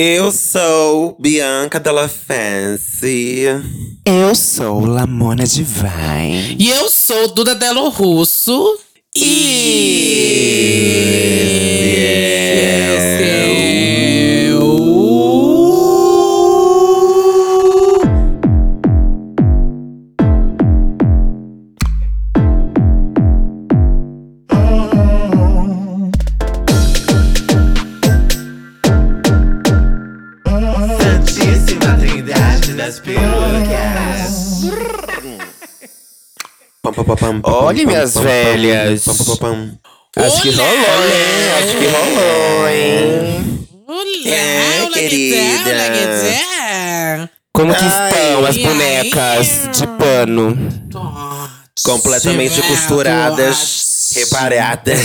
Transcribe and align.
Eu 0.00 0.30
sou 0.30 1.16
Bianca 1.18 1.80
Della 1.80 2.08
Fancy. 2.08 3.46
Eu 4.04 4.32
sou 4.32 4.86
Lamona 4.86 5.44
Divine. 5.44 6.54
E 6.56 6.70
eu 6.70 6.88
sou 6.88 7.34
Duda 7.34 7.56
Delo 7.56 7.88
Russo. 7.88 8.78
E. 9.16 9.58
Pam, 37.28 37.72
minhas 37.86 38.14
velhas. 38.14 39.06
Acho 39.06 40.42
que 40.42 40.50
rolou, 40.50 40.74
hein? 41.04 41.52
Acho 41.58 41.76
que 41.78 41.86
rolou, 41.86 42.68
hein? 42.68 43.68
Olá, 43.86 44.34
É, 44.34 44.82
olá, 44.82 44.90
querida. 44.92 45.70
olá? 45.70 47.30
Como 47.52 47.74
que 47.74 47.84
Ai, 47.84 48.10
estão 48.10 48.46
as 48.46 48.56
bonecas 48.56 49.64
aí? 49.66 49.70
de 49.72 49.86
pano? 49.98 50.56
Completamente 51.84 52.62
costuradas, 52.62 54.12
reparadas. 54.14 54.98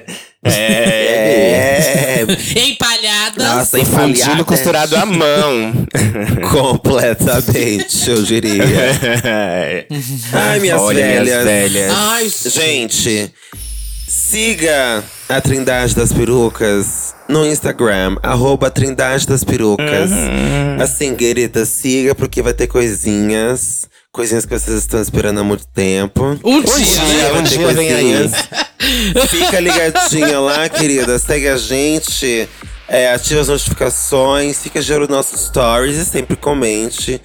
É. 0.52 2.18
É, 2.18 2.26
Empalhadas. 2.60 3.44
Nossa, 3.46 3.78
Fundindo 3.84 4.12
empalhadas. 4.12 4.46
costurado 4.46 4.96
à 4.96 5.06
mão. 5.06 5.86
Completamente, 6.50 8.10
eu 8.10 8.22
diria. 8.22 8.62
Ai, 10.32 10.58
minhas 10.60 10.80
Olha, 10.80 11.02
velhas. 11.04 11.22
minhas 11.24 11.44
velhas. 11.44 11.92
Ai, 11.94 12.30
Gente, 12.46 13.32
siga 14.08 15.04
a 15.28 15.40
Trindade 15.40 15.94
das 15.94 16.12
Perucas 16.12 17.14
no 17.28 17.44
Instagram, 17.46 18.16
arroba 18.22 18.70
Trindade 18.70 19.26
das 19.26 19.44
Perucas. 19.44 20.10
Uhum. 20.10 20.76
Assim, 20.80 21.14
querida, 21.14 21.64
siga 21.64 22.14
porque 22.14 22.40
vai 22.42 22.54
ter 22.54 22.66
coisinhas. 22.66 23.88
Coisinhas 24.16 24.46
que 24.46 24.58
vocês 24.58 24.78
estão 24.78 25.02
esperando 25.02 25.40
há 25.40 25.44
muito 25.44 25.66
tempo. 25.66 26.24
Um 26.42 26.62
dia, 26.62 26.74
dia. 26.74 27.32
vai 27.32 27.40
um 27.42 27.44
ter 27.44 27.58
dia 27.58 27.72
vem 27.74 27.92
aí. 27.92 28.30
Fica 29.28 29.60
ligadinha 29.60 30.40
lá, 30.40 30.66
querida. 30.72 31.18
Segue 31.18 31.46
a 31.48 31.58
gente. 31.58 32.48
é, 32.88 33.12
ativa 33.12 33.42
as 33.42 33.48
notificações, 33.48 34.62
fica 34.62 34.80
de 34.80 34.90
olho 34.90 35.02
nos 35.02 35.10
nossos 35.10 35.40
stories 35.42 35.98
e 35.98 36.06
sempre 36.06 36.34
comente 36.34 37.20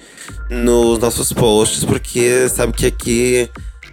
nos 0.50 0.98
nossos 0.98 1.32
posts, 1.32 1.82
porque 1.82 2.46
sabe 2.50 2.74
que 2.74 2.84
aqui 2.84 3.48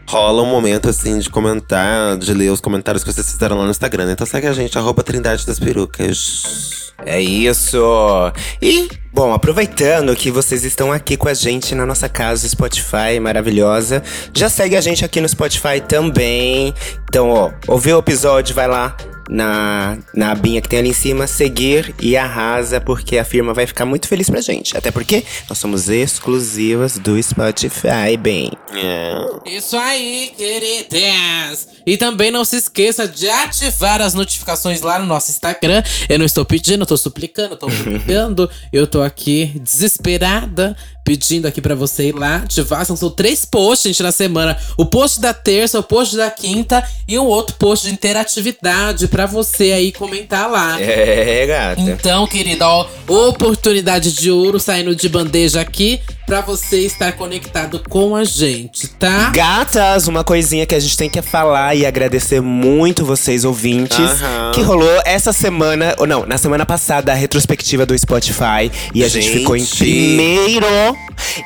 rola 0.10 0.42
um 0.42 0.48
momento 0.48 0.90
assim 0.90 1.20
de 1.20 1.30
comentar, 1.30 2.18
de 2.18 2.34
ler 2.34 2.50
os 2.52 2.60
comentários 2.60 3.04
que 3.04 3.14
vocês 3.14 3.32
fizeram 3.32 3.56
lá 3.56 3.64
no 3.64 3.70
Instagram. 3.70 4.08
né? 4.08 4.14
Então 4.14 4.26
segue 4.26 4.48
a 4.48 4.54
gente, 4.54 4.76
arroba 4.76 5.04
Trindade 5.04 5.46
das 5.46 5.60
Perucas. 5.60 6.92
É 7.06 7.22
isso! 7.22 7.80
E, 8.60 8.90
bom, 9.14 9.32
aproveitando 9.32 10.16
que 10.16 10.32
vocês 10.32 10.64
estão 10.66 10.92
aqui 10.92 11.16
com 11.16 11.28
a 11.28 11.34
gente 11.36 11.76
na 11.76 11.86
nossa 11.86 12.10
casa 12.10 12.50
Spotify 12.50 13.20
maravilhosa, 13.22 14.02
já 14.34 14.50
segue 14.50 14.76
a 14.76 14.82
gente 14.82 15.06
aqui 15.06 15.22
no 15.22 15.30
Spotify 15.30 15.80
também. 15.88 16.74
Então, 17.08 17.30
ó, 17.30 17.52
ouviu 17.68 17.98
o 17.98 18.00
episódio, 18.00 18.56
vai 18.56 18.68
lá 18.68 18.98
na, 19.30 19.98
na 20.16 20.32
abinha 20.32 20.60
que 20.60 20.68
tem 20.68 20.80
ali 20.80 20.90
em 20.90 20.94
cima, 20.94 21.28
seguir 21.28 21.94
e 22.02 22.18
arrasa, 22.18 22.82
porque 22.82 23.18
a 23.18 23.24
firma 23.24 23.54
vai 23.54 23.68
ficar 23.68 23.86
muito 23.86 24.08
feliz 24.08 24.28
pra 24.30 24.42
gente. 24.42 24.76
Até 24.76 24.90
porque 24.90 25.24
nós 25.48 25.60
somos 25.60 25.88
exclusivas 25.88 26.98
do 26.98 27.22
Spotify, 27.22 28.18
bem. 28.20 28.52
É. 28.74 29.14
Isso 29.46 29.78
aí, 29.78 30.32
queridas! 30.36 31.68
E 31.86 31.96
também 31.96 32.32
não 32.32 32.44
se 32.44 32.58
esqueça 32.58 33.08
de 33.08 33.30
ativar 33.30 34.02
as 34.02 34.14
notificações 34.14 34.82
lá 34.82 34.98
no 34.98 35.06
nosso 35.06 35.30
Instagram. 35.30 35.84
Eu 36.08 36.18
não 36.18 36.26
estou 36.26 36.44
pedindo, 36.44 36.82
eu 36.82 36.88
tô 36.88 36.98
suplicando, 36.98 37.54
eu 37.54 37.58
tô 37.58 37.70
suplicando. 37.72 38.50
eu 38.74 38.88
tô 38.88 39.02
aqui 39.02 39.60
desesperada, 39.62 40.76
pedindo 41.10 41.48
aqui 41.48 41.60
pra 41.60 41.74
você 41.74 42.10
ir 42.10 42.16
lá 42.16 42.36
ativar. 42.36 42.86
São, 42.86 43.10
três 43.10 43.44
posts, 43.44 43.90
gente, 43.90 44.04
na 44.04 44.12
semana. 44.12 44.56
O 44.78 44.86
post 44.86 45.20
da 45.20 45.34
terça, 45.34 45.80
o 45.80 45.84
post 45.84 46.16
da 46.16 46.30
quinta 46.30 46.88
e 47.08 47.18
um 47.18 47.26
outro 47.26 47.56
post 47.56 47.88
de 47.88 47.94
interatividade 47.94 49.08
pra 49.08 49.26
você 49.26 49.72
aí 49.72 49.92
comentar 49.92 50.48
lá. 50.48 50.80
É, 50.80 51.48
gata. 51.48 51.82
Então, 51.82 52.28
querida, 52.28 52.68
ó, 52.68 52.88
oportunidade 53.08 54.12
de 54.12 54.30
ouro 54.30 54.60
saindo 54.60 54.96
de 54.96 55.10
bandeja 55.10 55.62
aqui 55.62 56.00
pra 56.30 56.42
você 56.42 56.82
estar 56.86 57.12
conectado 57.14 57.82
com 57.90 58.16
a 58.16 58.24
gente, 58.24 58.88
tá? 58.88 59.32
Gatas, 59.34 60.08
uma 60.08 60.24
coisinha 60.24 60.64
que 60.64 60.76
a 60.76 60.80
gente 60.80 60.96
tem 60.96 61.10
que 61.10 61.24
falar 61.24 61.74
e 61.76 61.88
agradecer 61.88 62.40
muito 62.40 63.04
vocês 63.04 63.44
ouvintes. 63.44 63.98
Aham. 63.98 64.52
Que 64.54 64.62
rolou 64.62 65.02
essa 65.06 65.34
semana, 65.34 65.96
ou 65.98 66.06
não, 66.06 66.28
na 66.28 66.38
semana 66.38 66.68
passada, 66.68 67.12
a 67.12 67.16
retrospectiva 67.16 67.84
do 67.84 67.98
Spotify. 67.98 68.72
E 68.94 69.04
a 69.04 69.08
gente, 69.08 69.24
Gente. 69.26 69.40
ficou 69.40 69.58
em 69.58 69.66
primeiro. 69.66 70.68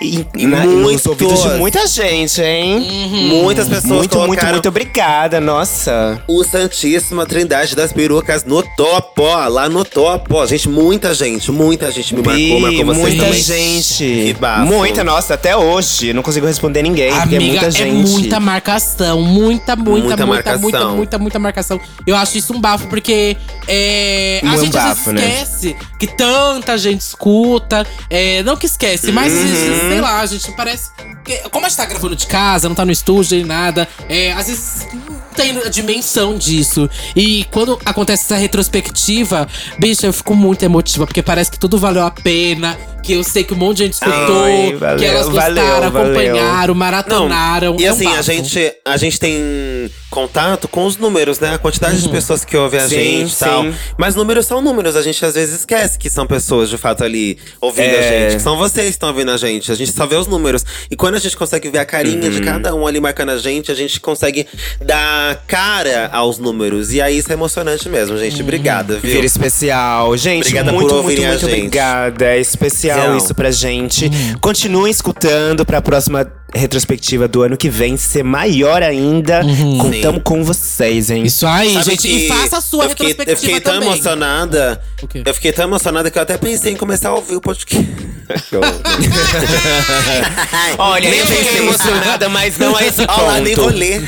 E, 0.01 0.25
E 0.35 0.45
na, 0.45 0.66
nos 0.66 0.75
muitos. 0.81 1.05
ouvidos 1.05 1.41
de 1.41 1.50
muita 1.51 1.88
gente, 1.88 2.41
hein? 2.41 3.29
Muitas 3.29 3.67
pessoas 3.69 3.85
Muito, 3.85 4.00
muito, 4.00 4.09
colocaram 4.17 4.53
muito 4.53 4.67
obrigada, 4.69 5.39
nossa. 5.39 6.21
o 6.27 6.44
Santíssima 6.44 7.25
Trindade 7.25 7.73
das 7.75 7.91
Perucas 7.94 8.44
no 8.44 8.61
topo, 8.75 9.23
ó, 9.23 9.47
lá 9.47 9.69
no 9.69 9.83
topo, 9.85 10.35
ó. 10.35 10.45
Gente, 10.45 10.67
muita 10.67 11.13
gente, 11.13 11.51
muita 11.51 11.89
gente 11.89 12.13
me 12.13 12.21
marcou, 12.21 12.35
Bi, 12.35 12.59
marcou 12.61 12.85
vocês 12.85 12.97
muita 13.07 13.23
também. 13.25 13.41
gente. 13.41 14.03
Que 14.03 14.33
bafo. 14.39 14.72
Muita, 14.78 15.03
nossa, 15.03 15.34
até 15.34 15.56
hoje. 15.56 16.13
Não 16.13 16.22
consigo 16.23 16.45
responder 16.45 16.81
ninguém, 16.81 17.11
porque 17.13 17.35
é 17.35 17.38
Amiga, 17.38 17.51
muita 17.61 17.66
é 17.67 17.72
gente. 17.72 18.09
muita 18.09 18.39
marcação. 18.39 19.22
Muita, 19.22 19.75
muita, 19.75 20.07
Muita 20.07 20.25
muita, 20.25 20.57
muita, 20.57 20.88
muita, 20.88 21.17
muita 21.19 21.39
marcação. 21.39 21.79
Eu 22.06 22.16
acho 22.16 22.38
isso 22.38 22.53
um 22.53 22.59
bafo, 22.61 22.88
porque 22.88 23.38
é, 23.67 24.41
a 24.44 24.57
gente 24.57 24.75
né? 25.13 25.25
esquece 25.41 25.75
que 26.00 26.07
tanta 26.07 26.78
gente 26.78 27.01
escuta. 27.01 27.85
é, 28.09 28.44
não 28.44 28.56
que 28.57 28.66
esquece, 28.66 29.12
mas 29.12 29.31
Uhum. 29.31 29.39
vezes, 29.39 29.79
sei 29.81 30.01
lá, 30.01 30.19
a 30.22 30.25
gente 30.25 30.51
parece. 30.53 30.91
que- 31.23 31.38
como 31.51 31.66
a 31.66 31.69
gente 31.69 31.78
tá 31.78 31.85
gravando 31.85 32.16
de 32.17 32.28
casa, 32.28 32.67
não 32.67 32.75
tá 32.75 32.83
no 32.85 32.91
estúdio 32.91 33.38
nem 33.38 33.45
nada, 33.45 33.88
é, 34.09 34.33
às 34.33 34.47
vezes 34.47 34.88
não 35.09 35.16
tem 35.33 35.57
a 35.57 35.69
dimensão 35.69 36.38
disso. 36.38 36.89
E 37.16 37.45
quando 37.50 37.79
acontece 37.85 38.25
essa 38.25 38.35
retrospectiva, 38.35 39.47
bicho, 39.79 40.06
eu 40.06 40.12
fico 40.12 40.35
muito 40.35 40.63
emotiva, 40.63 41.06
porque 41.06 41.22
parece 41.22 41.50
que 41.51 41.57
tudo 41.59 41.78
valeu 41.78 42.03
a 42.03 42.12
pena. 42.12 42.78
Que 43.01 43.13
eu 43.13 43.23
sei 43.23 43.44
que 43.44 43.53
um 43.53 43.57
monte 43.57 43.78
de 43.78 43.83
gente 43.83 43.94
escutou, 43.94 44.47
Ai, 44.53 44.72
que 44.72 44.75
valeu, 44.78 45.03
elas 45.09 45.30
gostaram, 45.30 45.56
valeu, 45.56 45.91
valeu. 45.91 46.02
acompanharam, 46.31 46.75
maratonaram. 46.75 47.78
E 47.80 47.86
é 47.86 47.91
um 47.91 47.96
assim, 47.96 48.08
a 48.08 48.09
bafo. 48.12 48.24
gente, 48.24 48.74
a 48.86 48.97
gente 48.97 49.19
tem 49.19 49.90
contato 50.09 50.68
com 50.68 50.86
os 50.86 50.97
números, 50.97 51.40
né? 51.40 51.56
A 51.56 51.58
quantidade 51.58 52.02
de 52.02 52.08
pessoas 52.09 52.46
que 52.46 52.56
ouvem 52.56 52.80
a 52.80 52.84
Uhum. 52.84 52.90
Sim, 52.90 52.96
gente 52.96 53.34
e 53.34 53.38
tal. 53.40 53.66
Mas 53.97 54.16
números 54.16 54.46
são 54.46 54.62
números, 54.62 54.96
a 54.96 55.02
gente 55.02 55.25
às 55.25 55.34
vezes 55.34 55.59
esquece 55.62 55.97
que 55.97 56.09
são 56.09 56.28
pessoas 56.28 56.69
de 56.69 56.78
fato 56.78 57.03
ali 57.03 57.38
ouvindo 57.59 57.86
a 57.96 58.00
É. 58.00 58.19
gente. 58.30 58.36
Que 58.38 58.42
são 58.42 58.58
vocês 58.58 58.86
que 58.88 58.92
estão 58.92 59.09
ouvindo 59.09 59.31
a 59.31 59.38
gente. 59.38 59.72
A 59.72 59.75
gente 59.75 59.92
só 59.92 60.06
vê 60.06 60.16
os 60.16 60.28
números. 60.28 60.63
E 60.92 60.96
quando 60.96 61.16
a 61.16 61.19
gente 61.19 61.36
consegue 61.36 61.69
ver 61.69 61.80
a 61.80 61.86
carinha 61.86 62.24
Uhum. 62.25 62.30
de 62.30 62.42
cada 62.42 62.74
um 62.75 62.86
ali 62.86 63.00
marcando 63.00 63.30
a 63.30 63.38
gente, 63.38 63.72
a 63.72 63.75
gente 63.75 64.00
consegue 64.00 64.46
dar 64.81 65.44
cara 65.47 66.09
aos 66.13 66.38
números. 66.38 66.94
E 66.94 67.02
aí 67.02 67.18
isso 67.18 67.30
é 67.31 67.34
emocionante 67.34 67.90
mesmo, 67.90 68.18
gente. 68.18 68.36
Uhum. 68.38 68.44
Obrigada, 68.44 69.00
viu? 69.00 69.12
Vira 69.13 69.25
especial. 69.25 70.16
Gente, 70.18 70.42
Obrigada 70.44 70.72
por 70.72 70.80
muito, 70.81 71.03
muito, 71.03 71.22
a 71.24 71.28
muito 71.28 71.40
gente. 71.42 71.53
obrigada. 71.58 72.25
É 72.25 72.40
especial 72.40 73.09
Não. 73.09 73.18
isso 73.18 73.34
pra 73.34 73.50
gente. 73.50 74.09
Continuem 74.44 74.92
escutando 74.92 75.66
pra 75.66 75.81
próxima 75.81 76.26
retrospectiva 76.56 77.28
do 77.28 77.41
ano 77.41 77.58
que 77.58 77.69
vem 77.69 77.97
ser 77.97 78.24
maior 78.24 78.84
ainda. 78.84 79.41
Contamos 79.81 80.22
com 80.24 80.44
vocês, 80.44 81.09
hein? 81.09 81.24
Isso 81.24 81.47
aí, 81.47 81.74
Sabe 81.74 81.86
gente. 81.91 82.08
E 82.08 82.28
faça 82.28 82.58
a 82.58 82.62
sua 82.62 82.86
eu 82.86 82.90
fiquei, 82.90 83.08
retrospectiva 83.08 83.31
Eu 83.31 83.38
fiquei 83.38 83.59
tão 83.59 83.74
também. 83.74 83.90
emocionada. 83.90 84.81
Eu 85.25 85.34
fiquei 85.34 85.52
tão 85.52 85.66
emocionada 85.66 86.12
que 86.12 86.18
eu 86.18 86.22
até 86.22 86.38
pensei 86.38 86.74
em 86.74 86.75
começar 86.75 87.09
a 87.09 87.16
ouvir 87.16 87.36
o 87.36 87.42
podcast. 87.42 87.83
Olha, 90.77 91.10
Nem 91.10 91.19
eu 91.19 91.25
pensei 91.25 91.44
fiquei 91.44 91.62
emocionada, 91.62 92.30
mas 92.30 92.57
não 92.57 92.75
a 92.75 92.83
esse 92.86 93.06
ponto. 93.06 93.19
Olha 93.19 93.31
lá, 93.33 93.39
nem 93.39 93.56
vou 93.56 93.69
ler. 93.69 94.01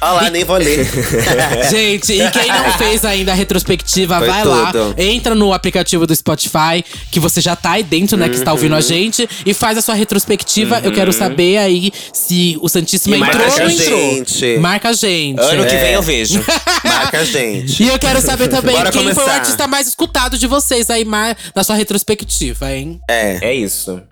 Olha 0.00 0.12
lá, 0.12 0.30
nem 0.30 0.44
vou 0.44 0.56
ler. 0.56 0.86
Gente, 1.70 2.12
e 2.14 2.30
quem 2.30 2.48
não 2.48 2.72
fez 2.78 3.04
ainda 3.04 3.32
a 3.32 3.34
retrospectiva, 3.34 4.18
Foi 4.18 4.28
vai 4.28 4.44
lá, 4.44 4.72
tudo. 4.72 4.94
entra 4.98 5.34
no 5.34 5.52
aplicativo 5.52 6.06
do 6.06 6.14
Spotify, 6.14 6.84
que 7.10 7.18
você 7.20 7.40
já 7.40 7.56
tá 7.56 7.72
aí 7.72 7.82
dentro, 7.82 8.16
né, 8.16 8.28
que 8.28 8.36
está 8.36 8.50
Uhum. 8.52 8.56
ouvindo 8.56 8.74
a 8.76 8.80
gente, 8.80 9.28
e 9.44 9.52
faz 9.54 9.76
a 9.78 9.82
sua 9.82 9.94
retrospectiva. 9.94 10.80
Eu 10.84 10.92
quero 10.92 11.12
saber 11.12 11.58
aí 11.58 11.73
se 12.12 12.58
o 12.60 12.68
Santíssimo 12.68 13.14
E 13.14 13.18
entrou 13.18 13.36
marca 13.46 13.52
ou 13.54 13.58
não 13.60 13.70
entrou. 13.70 13.98
gente. 14.14 14.58
Marca 14.58 14.88
a 14.88 14.92
gente. 14.92 15.40
Ano 15.40 15.66
que 15.66 15.74
É. 15.74 15.82
vem 15.82 15.92
eu 15.94 16.02
vejo. 16.02 16.44
Marca 16.84 17.20
a 17.20 17.24
gente. 17.24 17.82
E 17.82 17.88
eu 17.88 17.98
quero 17.98 18.20
saber 18.20 18.48
também 18.48 18.74
Bora 18.76 18.90
quem 18.90 19.02
foi 19.02 19.12
o 19.12 19.14
começar. 19.14 19.34
artista 19.36 19.66
mais 19.66 19.86
escutado 19.88 20.38
de 20.38 20.46
vocês 20.46 20.90
aí 20.90 21.04
na 21.04 21.64
sua 21.64 21.76
retrospectiva, 21.76 22.72
hein? 22.72 23.00
É. 23.08 23.38
É 23.50 23.54
isso. 23.54 24.02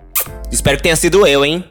Espero 0.51 0.77
que 0.77 0.83
tenha 0.83 0.97
sido 0.97 1.27
eu, 1.27 1.45
hein? 1.45 1.65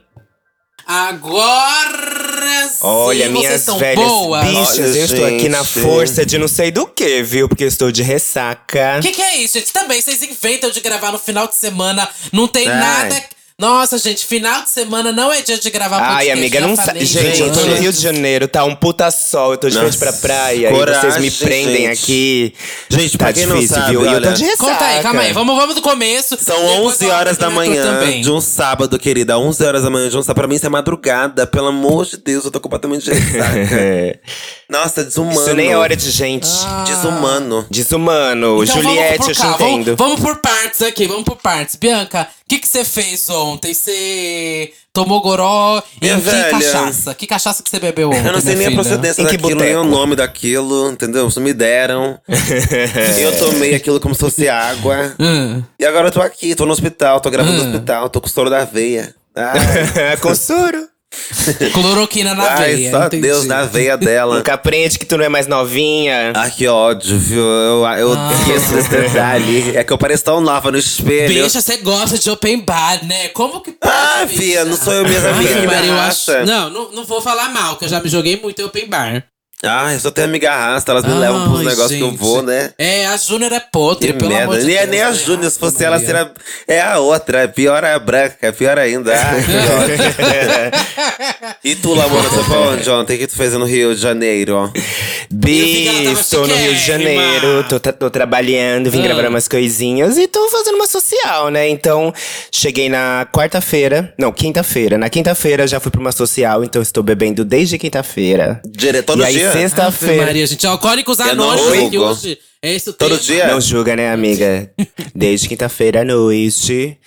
Agora 0.85 2.69
Olha, 2.81 3.25
e 3.25 3.29
minhas 3.29 3.47
vocês 3.51 3.61
são 3.61 3.77
velhas 3.77 4.05
boas. 4.07 4.45
bichas, 4.45 4.79
Olha, 4.79 4.97
eu 4.97 5.05
estou 5.05 5.25
aqui 5.25 5.47
na 5.49 5.63
gente. 5.63 5.79
força 5.79 6.25
de 6.25 6.37
não 6.37 6.47
sei 6.47 6.71
do 6.71 6.87
que, 6.87 7.21
viu? 7.23 7.47
Porque 7.47 7.63
eu 7.63 7.67
estou 7.67 7.91
de 7.91 8.01
ressaca. 8.03 8.97
O 8.97 9.01
que, 9.01 9.11
que 9.11 9.21
é 9.21 9.37
isso, 9.37 9.57
gente? 9.59 9.71
Também, 9.71 10.01
vocês 10.01 10.21
inventam 10.23 10.69
de 10.71 10.79
gravar 10.81 11.11
no 11.11 11.19
final 11.19 11.47
de 11.47 11.55
semana. 11.55 12.07
Não 12.31 12.47
tem 12.47 12.67
Ai. 12.67 12.77
nada. 12.79 13.23
Nossa, 13.61 13.99
gente, 13.99 14.25
final 14.25 14.63
de 14.63 14.71
semana 14.71 15.11
não 15.11 15.31
é 15.31 15.39
dia 15.43 15.55
de 15.55 15.69
gravar 15.69 15.99
podcast. 15.99 16.17
Ai, 16.19 16.31
amiga, 16.31 16.59
não 16.59 16.75
sabe. 16.75 17.05
Gente, 17.05 17.41
eu 17.41 17.53
tô 17.53 17.59
no. 17.61 17.75
Rio 17.75 17.93
de 17.93 17.99
Janeiro, 18.01 18.47
tá 18.47 18.63
um 18.65 18.75
puta 18.75 19.11
sol, 19.11 19.51
eu 19.51 19.57
tô 19.59 19.69
de 19.69 19.77
frente 19.77 19.99
pra 19.99 20.11
praia. 20.13 20.67
e 20.69 20.73
coragem, 20.73 21.01
vocês 21.11 21.17
me 21.21 21.29
prendem 21.29 21.85
gente. 21.87 22.01
aqui. 22.03 22.53
Gente, 22.89 23.11
tá 23.19 23.25
pra 23.25 23.33
quem 23.33 23.45
não 23.45 23.55
difícil, 23.57 23.75
sabe, 23.75 23.91
viu? 23.91 24.01
E 24.01 24.05
eu 24.05 24.09
tô 24.09 24.15
olha- 24.17 24.31
de 24.31 24.43
ressaca. 24.45 24.65
Conta 24.71 24.83
aí, 24.85 25.03
calma 25.03 25.21
aí. 25.21 25.31
Vamos, 25.31 25.55
vamos 25.55 25.75
do 25.75 25.81
começo. 25.83 26.35
São 26.41 26.55
Depois 26.57 26.79
11 26.95 27.05
eu 27.05 27.11
horas 27.11 27.37
da 27.37 27.51
manhã 27.51 27.83
também. 27.83 28.21
de 28.21 28.31
um 28.31 28.41
sábado, 28.41 28.97
querida. 28.97 29.37
11 29.37 29.63
horas 29.63 29.83
da 29.83 29.91
manhã 29.91 30.09
de 30.09 30.17
um 30.17 30.23
sábado. 30.23 30.35
Pra 30.37 30.47
mim 30.47 30.55
isso 30.55 30.65
é 30.65 30.69
madrugada. 30.69 31.45
Pelo 31.45 31.67
amor 31.67 32.07
de 32.07 32.17
Deus, 32.17 32.43
eu 32.45 32.49
tô 32.49 32.59
completamente 32.59 33.03
de 33.05 33.11
ressaca. 33.11 33.59
É. 33.75 34.19
Nossa, 34.67 35.03
desumano. 35.03 35.39
Isso 35.39 35.53
nem 35.53 35.69
é 35.71 35.77
hora 35.77 35.95
de 35.95 36.09
gente. 36.09 36.47
Desumano. 36.87 37.67
Desumano. 37.69 38.63
Então 38.63 38.81
Juliette, 38.81 39.17
vamos 39.17 39.19
eu 39.19 39.25
por 39.25 39.33
te 39.35 39.41
cá, 39.41 39.57
vamos, 39.57 39.81
entendo. 39.81 39.95
vamos 39.97 40.19
por 40.19 40.37
partes 40.37 40.81
aqui, 40.81 41.05
vamos 41.05 41.23
por 41.25 41.35
partes. 41.35 41.75
Bianca, 41.75 42.27
o 42.45 42.49
que 42.49 42.57
que 42.57 42.67
você 42.67 42.83
fez 42.85 43.29
ontem? 43.29 43.50
Você 43.57 44.73
tomou 44.93 45.21
goró 45.21 45.81
Minha 46.01 46.13
em 46.13 46.17
que 46.17 46.21
velha. 46.29 46.49
cachaça? 46.49 47.13
Que 47.15 47.25
cachaça 47.27 47.63
que 47.63 47.69
você 47.69 47.79
bebeu 47.79 48.09
ontem, 48.09 48.27
Eu 48.27 48.33
não 48.33 48.41
sei 48.41 48.55
nem 48.55 48.67
a 48.67 48.71
procedência 48.71 49.21
Em 49.21 49.27
que 49.27 49.37
daquilo, 49.37 49.61
nem 49.61 49.75
o 49.75 49.83
nome 49.83 50.15
daquilo, 50.15 50.91
entendeu? 50.91 51.27
Isso 51.27 51.41
me 51.41 51.53
deram. 51.53 52.19
eu 53.19 53.37
tomei 53.39 53.75
aquilo 53.75 53.99
como 53.99 54.13
se 54.13 54.21
fosse 54.21 54.47
água. 54.49 55.15
Hum. 55.19 55.63
E 55.79 55.85
agora 55.85 56.07
eu 56.07 56.11
tô 56.11 56.21
aqui, 56.21 56.55
tô 56.55 56.65
no 56.65 56.73
hospital, 56.73 57.19
tô 57.19 57.29
gravando 57.29 57.57
no 57.57 57.69
hospital, 57.69 58.09
tô 58.09 58.21
com 58.21 58.27
soro 58.27 58.49
da 58.49 58.65
veia. 58.65 59.15
Ai, 59.35 60.17
Com 60.17 60.35
soro. 60.35 60.90
Cloroquina 61.73 62.33
na 62.33 62.43
ai 62.53 62.75
veia. 62.75 62.91
só 62.91 63.05
entendi. 63.05 63.23
Deus 63.23 63.45
na 63.45 63.63
veia 63.63 63.97
dela. 63.97 64.37
Nunca 64.39 64.53
aprende 64.53 64.97
que 64.97 65.05
tu 65.05 65.17
não 65.17 65.25
é 65.25 65.29
mais 65.29 65.47
novinha. 65.47 66.33
Ai, 66.35 66.51
que 66.51 66.67
ódio, 66.67 67.17
viu? 67.17 67.41
Eu, 67.41 67.85
eu 67.97 68.13
Ah. 68.13 68.31
esqueço 68.39 68.73
desse 68.73 68.89
detalhe. 68.89 69.75
É 69.75 69.83
que 69.83 69.91
eu 69.91 69.97
pareço 69.97 70.23
tão 70.23 70.39
nova 70.41 70.71
no 70.71 70.77
espelho. 70.77 71.43
Bicha, 71.43 71.61
você 71.61 71.77
gosta 71.77 72.17
de 72.17 72.29
open 72.29 72.61
bar, 72.61 73.05
né? 73.05 73.27
Como 73.29 73.61
que 73.61 73.71
pode, 73.71 73.93
Ah, 73.93 74.25
bicha? 74.25 74.41
fia, 74.41 74.65
não 74.65 74.77
sou 74.77 74.93
eu 74.93 75.03
mesma, 75.03 75.29
Ai, 75.29 75.65
Maria, 75.65 75.91
eu 75.91 75.99
acho... 75.99 76.31
Não, 76.45 76.69
não, 76.69 76.91
não 76.91 77.03
vou 77.05 77.21
falar 77.21 77.49
mal, 77.49 77.75
que 77.77 77.85
eu 77.85 77.89
já 77.89 77.99
me 77.99 78.09
joguei 78.09 78.39
muito 78.41 78.61
em 78.61 78.65
open 78.65 78.87
bar. 78.87 79.23
Ah, 79.63 79.93
eu 79.93 79.99
só 79.99 80.09
tenho 80.09 80.27
amiga 80.27 80.51
arrasta, 80.51 80.91
elas 80.91 81.05
me 81.05 81.13
levam 81.13 81.43
pros 81.47 81.59
Ai, 81.59 81.65
negócios 81.65 81.91
que 81.97 82.01
eu 82.01 82.11
vou, 82.11 82.41
né? 82.41 82.71
É, 82.79 83.05
a 83.05 83.15
Júnior 83.17 83.51
é 83.53 83.59
podre, 83.59 84.07
Que 84.07 84.13
pelo 84.13 84.33
amor 84.35 84.55
merda. 84.55 84.59
de 84.61 84.65
Nem, 84.65 84.77
Deus. 84.77 84.89
nem 84.89 85.01
a? 85.01 85.11
Júnior, 85.13 85.51
se 85.51 85.59
fosse 85.59 85.83
ela, 85.83 85.99
seria. 85.99 86.31
É 86.67 86.81
a 86.81 86.97
outra. 86.99 87.47
Pior 87.47 87.83
é 87.83 87.93
a 87.93 87.99
branca, 87.99 88.35
é 88.41 88.51
pior 88.51 88.79
ainda. 88.79 89.13
Ai, 89.13 89.43
que 89.43 89.51
ódio. 89.51 89.95
e 91.63 91.75
tu, 91.75 91.93
Lamona, 91.93 92.27
você 92.29 92.43
foi 92.43 92.57
onde 92.57 92.89
ontem? 92.89 93.15
O 93.15 93.19
que 93.19 93.27
tu 93.27 93.35
fez 93.35 93.53
no 93.53 93.65
Rio 93.65 93.93
de 93.95 94.01
Janeiro? 94.01 94.55
ó? 94.55 94.69
Bi, 95.29 96.11
estou 96.11 96.47
no 96.47 96.55
Rio 96.55 96.73
de. 96.73 96.81
Janeiro, 96.81 97.63
tô, 97.69 97.79
tô 97.79 98.09
trabalhando, 98.09 98.89
vim 98.89 99.01
Ah. 99.01 99.03
gravar 99.03 99.29
umas 99.29 99.47
coisinhas 99.47 100.17
e 100.17 100.27
tô 100.27 100.49
fazendo 100.49 100.75
uma 100.75 100.87
social, 100.87 101.49
né? 101.49 101.69
Então, 101.69 102.11
cheguei 102.51 102.89
na 102.89 103.27
quarta-feira, 103.31 104.11
não, 104.17 104.31
quinta-feira. 104.31 104.97
Na 104.97 105.09
quinta-feira 105.09 105.67
já 105.67 105.79
fui 105.79 105.91
pra 105.91 106.01
uma 106.01 106.11
social, 106.11 106.63
então 106.63 106.81
estou 106.81 107.03
bebendo 107.03 107.45
desde 107.45 107.77
quinta-feira. 107.77 108.59
Dire... 108.65 109.01
Todo 109.03 109.23
dia? 109.25 109.50
Sexta-feira. 109.53 110.25
Maria, 110.25 110.45
gente, 110.47 110.65
alcoólicos 110.67 111.19
Eu 111.19 111.35
não 111.35 111.51
anônimos 111.51 111.73
aqui 111.73 111.81
julgo. 111.97 112.11
hoje. 112.11 112.37
É 112.61 112.73
esse 112.75 112.89
o 112.89 112.93
Todo 112.93 113.17
dia? 113.19 113.47
Não 113.47 113.59
julga, 113.61 113.95
né, 113.95 114.11
amiga? 114.11 114.71
Desde 115.15 115.47
quinta-feira 115.47 116.01
à 116.01 116.05
noite. 116.05 116.97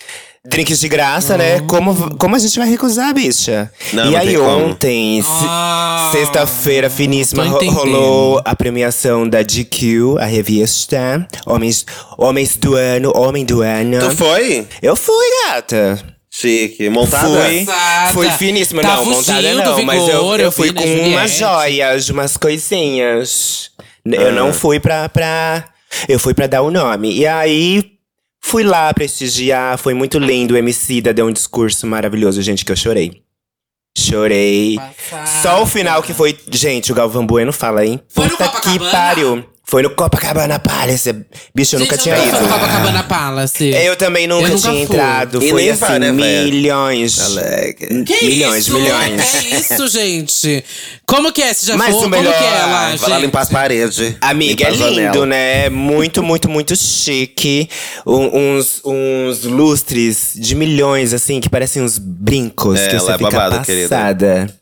Drinks 0.47 0.79
de 0.81 0.89
graça, 0.89 1.39
né? 1.39 1.61
Como, 1.61 2.17
como 2.19 2.37
a 2.37 2.39
gente 2.39 2.59
vai 2.59 2.69
recusar, 2.69 3.15
bicha? 3.15 3.71
Não, 3.95 4.07
e 4.09 4.11
não 4.11 4.19
aí, 4.19 4.27
tem 4.29 4.37
como. 4.37 4.51
ontem, 4.67 5.23
se- 5.23 5.29
Ah, 5.49 6.11
sexta-feira 6.13 6.91
finíssima, 6.91 7.45
tô 7.45 7.51
ro- 7.51 7.57
entendendo. 7.65 7.77
rolou 7.79 8.43
a 8.45 8.55
premiação 8.55 9.27
da 9.27 9.43
GQ, 9.43 10.17
a 10.21 10.27
revista. 10.27 11.27
Homens, 11.47 11.87
homens 12.19 12.57
do 12.57 12.75
ano, 12.75 13.11
homem 13.17 13.43
do 13.43 13.63
ano. 13.63 14.01
Tu 14.11 14.17
foi? 14.19 14.67
Eu 14.83 14.95
fui, 14.97 15.25
gata. 15.47 16.14
Chique. 16.37 16.89
Montada? 16.91 17.29
Fui. 17.29 17.61
Montada. 17.61 18.13
Fui 18.13 18.31
finíssima. 18.33 18.83
Tá 18.83 18.97
não, 18.97 19.05
montada 19.05 19.55
não. 19.55 19.77
do 19.77 19.83
mas 19.85 20.01
eu, 20.01 20.07
vigor, 20.07 20.41
eu 20.41 20.47
eu 20.47 20.53
fui 20.53 20.73
né, 20.73 20.83
com 20.83 21.09
umas 21.11 21.31
joias, 21.31 22.09
umas 22.09 22.37
coisinhas. 22.37 23.71
Eu 24.05 24.29
Ah. 24.29 24.33
não 24.33 24.53
fui 24.53 24.81
pra, 24.81 25.09
pra. 25.09 25.65
Eu 26.09 26.19
fui 26.19 26.35
pra 26.35 26.49
dar 26.49 26.63
o 26.63 26.73
nome. 26.73 27.17
E 27.17 27.25
aí. 27.25 27.93
Fui 28.43 28.63
lá 28.65 28.93
prestigiar, 28.93 29.79
foi 29.79 29.95
muito 29.95 30.19
lindo. 30.19 30.55
O 30.55 30.57
MC 30.57 31.01
da 31.01 31.13
deu 31.13 31.27
um 31.27 31.33
discurso 31.33 31.87
maravilhoso, 31.87 32.43
gente, 32.43 32.65
que 32.65 32.73
eu 32.73 32.77
chorei. 32.77 33.23
Chorei. 33.97 34.77
Passada. 34.77 35.27
Só 35.41 35.63
o 35.63 35.67
final 35.67 36.03
que 36.03 36.13
foi. 36.13 36.37
Gente, 36.51 36.91
o 36.91 36.95
Galvão 36.97 37.25
Bueno 37.25 37.53
fala, 37.53 37.87
hein? 37.87 38.01
Foi 38.09 38.25
no 38.25 38.37
Puta 38.37 38.61
que 38.61 38.79
pariu. 38.91 39.45
Foi 39.67 39.83
no 39.83 39.91
Copacabana 39.91 40.59
Palace. 40.59 41.11
Bicho, 41.55 41.77
eu 41.77 41.81
Gente, 41.81 41.91
nunca 41.91 41.97
tinha 42.03 42.17
nunca 42.17 42.29
ido. 42.37 42.41
no 42.43 42.49
Copacabana 42.53 43.03
Palace. 43.05 43.65
Eu 43.65 43.97
também 43.97 44.27
nunca 44.27 44.43
Eu 44.43 44.49
nunca 44.51 44.61
tinha 44.61 44.73
fui. 44.73 44.83
entrado. 44.83 45.43
E 45.43 45.51
foi 45.51 45.69
assim, 45.71 45.81
vai, 45.81 45.99
né, 45.99 46.13
milhões. 46.13 47.19
Alegre. 47.19 48.05
Que 48.05 48.25
milhões, 48.27 48.67
isso? 48.69 48.75
milhões. 48.79 49.35
É 49.35 49.57
isso, 49.59 49.89
gente. 49.89 50.63
Como 51.07 51.33
que 51.33 51.43
é? 51.43 51.55
Você 51.55 51.65
já 51.67 51.77
Mas 51.79 51.87
foi? 51.89 51.95
o 51.97 52.03
Como 52.03 52.11
melhor- 52.17 52.35
que 52.37 52.45
é 52.45 52.51
lá, 52.51 52.67
Vai 52.97 53.09
lá 53.09 53.17
gente? 53.17 53.21
limpar 53.27 53.41
as 53.41 53.49
paredes. 53.49 54.15
Amiga, 54.21 54.67
é 54.67 54.71
lindo, 54.71 54.85
janela. 54.97 55.27
né? 55.27 55.69
Muito, 55.71 56.23
muito, 56.23 56.49
muito 56.49 56.77
chique. 56.77 57.69
Um- 58.07 58.57
uns, 58.59 58.83
uns 58.85 59.45
lustres 59.45 60.33
de 60.35 60.55
milhões, 60.55 61.15
assim, 61.15 61.41
que 61.41 61.49
parecem 61.49 61.83
uns 61.83 61.97
brincos 61.99 62.79
É, 62.79 62.89
que 62.89 62.95
lá 62.97 63.01
você 63.01 63.11
é 63.13 63.19
fica 63.19 63.31
babado, 63.31 63.65
querida. 63.65 64.55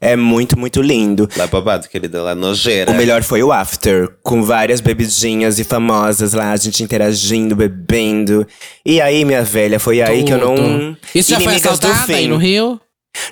É 0.00 0.14
muito, 0.14 0.58
muito 0.58 0.80
lindo. 0.80 1.28
Lá 1.36 1.46
babado, 1.46 1.88
querida. 1.88 2.22
Lá 2.22 2.34
nojeira. 2.34 2.90
O 2.90 2.94
melhor 2.94 3.22
foi 3.22 3.42
o 3.42 3.52
after, 3.52 4.08
com 4.22 4.42
várias 4.42 4.80
bebidinhas 4.80 5.58
e 5.58 5.64
famosas 5.64 6.32
lá, 6.32 6.52
a 6.52 6.56
gente 6.56 6.82
interagindo, 6.82 7.56
bebendo. 7.56 8.46
E 8.84 9.00
aí, 9.00 9.24
minha 9.24 9.42
velha, 9.42 9.80
foi 9.80 10.00
aí 10.00 10.22
que 10.24 10.32
eu 10.32 10.38
não. 10.38 10.96
Isso 11.14 11.30
já 11.30 11.40
foi 11.40 11.56
assaltada 11.56 12.14
aí 12.14 12.28
no 12.28 12.36
Rio? 12.36 12.80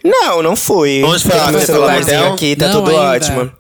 Não, 0.02 0.42
não 0.42 0.56
fui. 0.56 1.02
Onde 1.04 1.22
foi 1.22 1.36
lá 1.36 1.52
no 1.52 1.60
celularzinho 1.60 2.20
hotel? 2.20 2.32
aqui, 2.34 2.56
tá 2.56 2.68
Não, 2.68 2.80
tudo 2.80 2.90
ainda. 2.90 3.02
ótimo. 3.02 3.52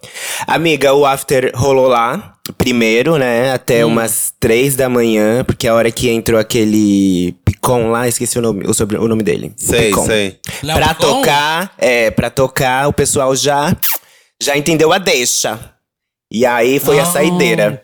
Amiga, 0.46 0.94
o 0.94 1.04
after 1.04 1.52
rolou 1.54 1.86
lá. 1.86 2.33
Primeiro, 2.58 3.16
né? 3.16 3.52
Até 3.52 3.84
Hum. 3.84 3.88
umas 3.88 4.32
três 4.38 4.76
da 4.76 4.88
manhã, 4.88 5.42
porque 5.44 5.66
a 5.66 5.74
hora 5.74 5.90
que 5.90 6.10
entrou 6.10 6.38
aquele 6.38 7.34
Picon 7.44 7.90
lá, 7.90 8.06
esqueci 8.06 8.38
o 8.38 8.42
nome, 8.42 8.66
o, 8.66 8.74
sobre, 8.74 8.98
o 8.98 9.08
nome 9.08 9.22
dele. 9.22 9.52
Sei, 9.56 9.88
Picon. 9.88 10.04
sei. 10.04 10.38
Léo 10.62 10.76
Pra 10.76 10.88
Picon? 10.94 11.06
tocar, 11.20 11.72
é, 11.78 12.10
pra 12.10 12.28
tocar, 12.28 12.88
o 12.88 12.92
pessoal 12.92 13.34
já, 13.34 13.74
já 14.42 14.56
entendeu 14.56 14.92
a 14.92 14.98
deixa. 14.98 15.58
E 16.30 16.44
aí 16.44 16.78
foi 16.78 16.98
a 16.98 17.02
Ah. 17.04 17.06
saideira. 17.06 17.82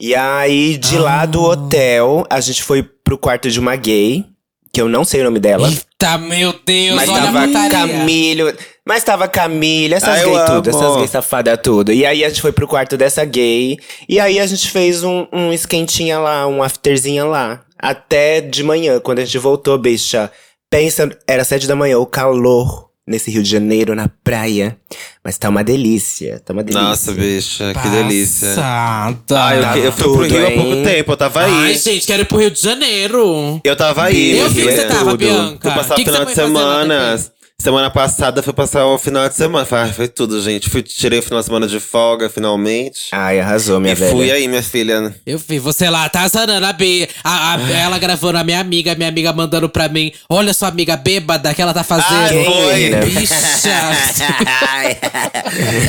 E 0.00 0.14
aí, 0.14 0.76
de 0.76 0.98
lá 0.98 1.24
do 1.24 1.42
hotel, 1.42 2.26
a 2.28 2.40
gente 2.40 2.62
foi 2.62 2.82
pro 2.82 3.16
quarto 3.16 3.48
de 3.50 3.60
uma 3.60 3.76
gay, 3.76 4.24
que 4.72 4.80
eu 4.80 4.88
não 4.88 5.04
sei 5.04 5.20
o 5.20 5.24
nome 5.24 5.38
dela. 5.38 5.68
Eita, 5.68 6.18
meu 6.18 6.52
Deus, 6.66 6.96
Mas 6.96 7.08
olha 7.08 7.22
a 7.22 7.26
tava 7.32 7.46
putaria. 7.46 7.70
Camilo. 7.70 8.52
Mas 8.86 9.04
tava 9.04 9.28
Camila, 9.28 9.94
essas 9.96 10.08
Ah, 10.08 10.22
eu 10.22 10.30
gays 10.34 10.44
tudo, 10.50 10.70
amo. 10.70 10.78
essas 10.78 10.96
gays 10.96 11.10
safadas 11.10 11.58
tudo. 11.62 11.92
E 11.92 12.04
aí 12.04 12.24
a 12.24 12.28
gente 12.28 12.40
foi 12.42 12.50
pro 12.52 12.66
quarto 12.66 12.96
dessa 12.96 13.24
gay. 13.24 13.78
E 14.08 14.18
aí 14.18 14.40
a 14.40 14.46
gente 14.46 14.68
fez 14.70 15.04
um, 15.04 15.26
um 15.32 15.52
esquentinha 15.52 16.18
lá, 16.18 16.46
um 16.48 16.62
afterzinha 16.62 17.24
lá. 17.24 17.60
Até 17.78 18.40
de 18.40 18.62
manhã, 18.62 18.98
quando 19.00 19.20
a 19.20 19.24
gente 19.24 19.38
voltou, 19.38 19.78
bicha. 19.78 20.30
Pensa, 20.70 21.08
era 21.28 21.44
sete 21.44 21.66
da 21.66 21.76
manhã, 21.76 21.98
o 21.98 22.06
calor 22.06 22.88
nesse 23.06 23.30
Rio 23.30 23.42
de 23.42 23.50
Janeiro, 23.50 23.94
na 23.94 24.08
praia. 24.24 24.76
Mas 25.24 25.38
tá 25.38 25.48
uma 25.48 25.62
delícia, 25.62 26.40
tá 26.44 26.52
uma 26.52 26.62
delícia. 26.64 26.88
Nossa, 26.88 27.12
bicha, 27.12 27.72
que 27.80 27.88
delícia. 27.88 28.48
Passada. 28.48 29.16
Ah, 29.30 29.54
eu, 29.56 29.62
Tá 29.62 29.78
eu 29.78 29.92
fui 29.92 30.02
pro 30.04 30.22
Rio 30.26 30.46
há 30.46 30.50
hein? 30.50 30.56
pouco 30.60 30.82
tempo, 30.82 31.12
eu 31.12 31.16
tava 31.16 31.44
aí. 31.44 31.52
Ai, 31.52 31.74
gente, 31.78 32.06
quero 32.06 32.22
ir 32.22 32.24
pro 32.24 32.38
Rio 32.38 32.50
de 32.50 32.60
Janeiro. 32.60 33.60
Eu 33.62 33.76
tava 33.76 34.04
aí. 34.04 34.32
Eu 34.32 34.36
meu 34.38 34.48
vi 34.50 34.62
que 34.62 34.72
você 34.72 34.86
tava, 34.86 35.10
tudo. 35.10 35.18
Bianca. 35.18 35.68
O 35.80 35.94
que 35.94 36.04
final 36.04 36.24
de 36.24 36.34
semana. 36.34 37.24
Semana 37.62 37.90
passada 37.90 38.42
fui 38.42 38.52
passar 38.52 38.84
o 38.86 38.98
final 38.98 39.28
de 39.28 39.36
semana. 39.36 39.64
Foi, 39.64 39.78
ai, 39.78 39.92
foi 39.92 40.08
tudo, 40.08 40.42
gente. 40.42 40.68
Fui, 40.68 40.82
tirei 40.82 41.20
o 41.20 41.22
final 41.22 41.38
de 41.38 41.46
semana 41.46 41.68
de 41.68 41.78
folga, 41.78 42.28
finalmente. 42.28 43.02
Ai, 43.12 43.38
arrasou, 43.38 43.78
minha 43.78 43.92
e 43.92 43.94
velha. 43.94 44.10
fui 44.10 44.32
aí, 44.32 44.48
minha 44.48 44.64
filha. 44.64 45.14
Eu 45.24 45.38
vi, 45.38 45.60
você 45.60 45.88
lá, 45.88 46.08
tá 46.08 46.22
azarando 46.22 46.66
a 46.66 46.72
B. 46.72 47.08
A, 47.22 47.54
a- 47.54 47.70
ela 47.70 47.98
gravando 48.00 48.36
a 48.38 48.42
minha 48.42 48.58
amiga, 48.58 48.96
minha 48.96 49.08
amiga 49.08 49.32
mandando 49.32 49.68
pra 49.68 49.88
mim. 49.88 50.10
Olha 50.28 50.52
sua 50.52 50.66
amiga 50.66 50.96
bêbada 50.96 51.54
que 51.54 51.62
ela 51.62 51.72
tá 51.72 51.84
fazendo. 51.84 52.12
Ai, 52.12 52.44
foi. 52.44 52.74
menina? 52.74 52.96
Bicha. 53.06 53.36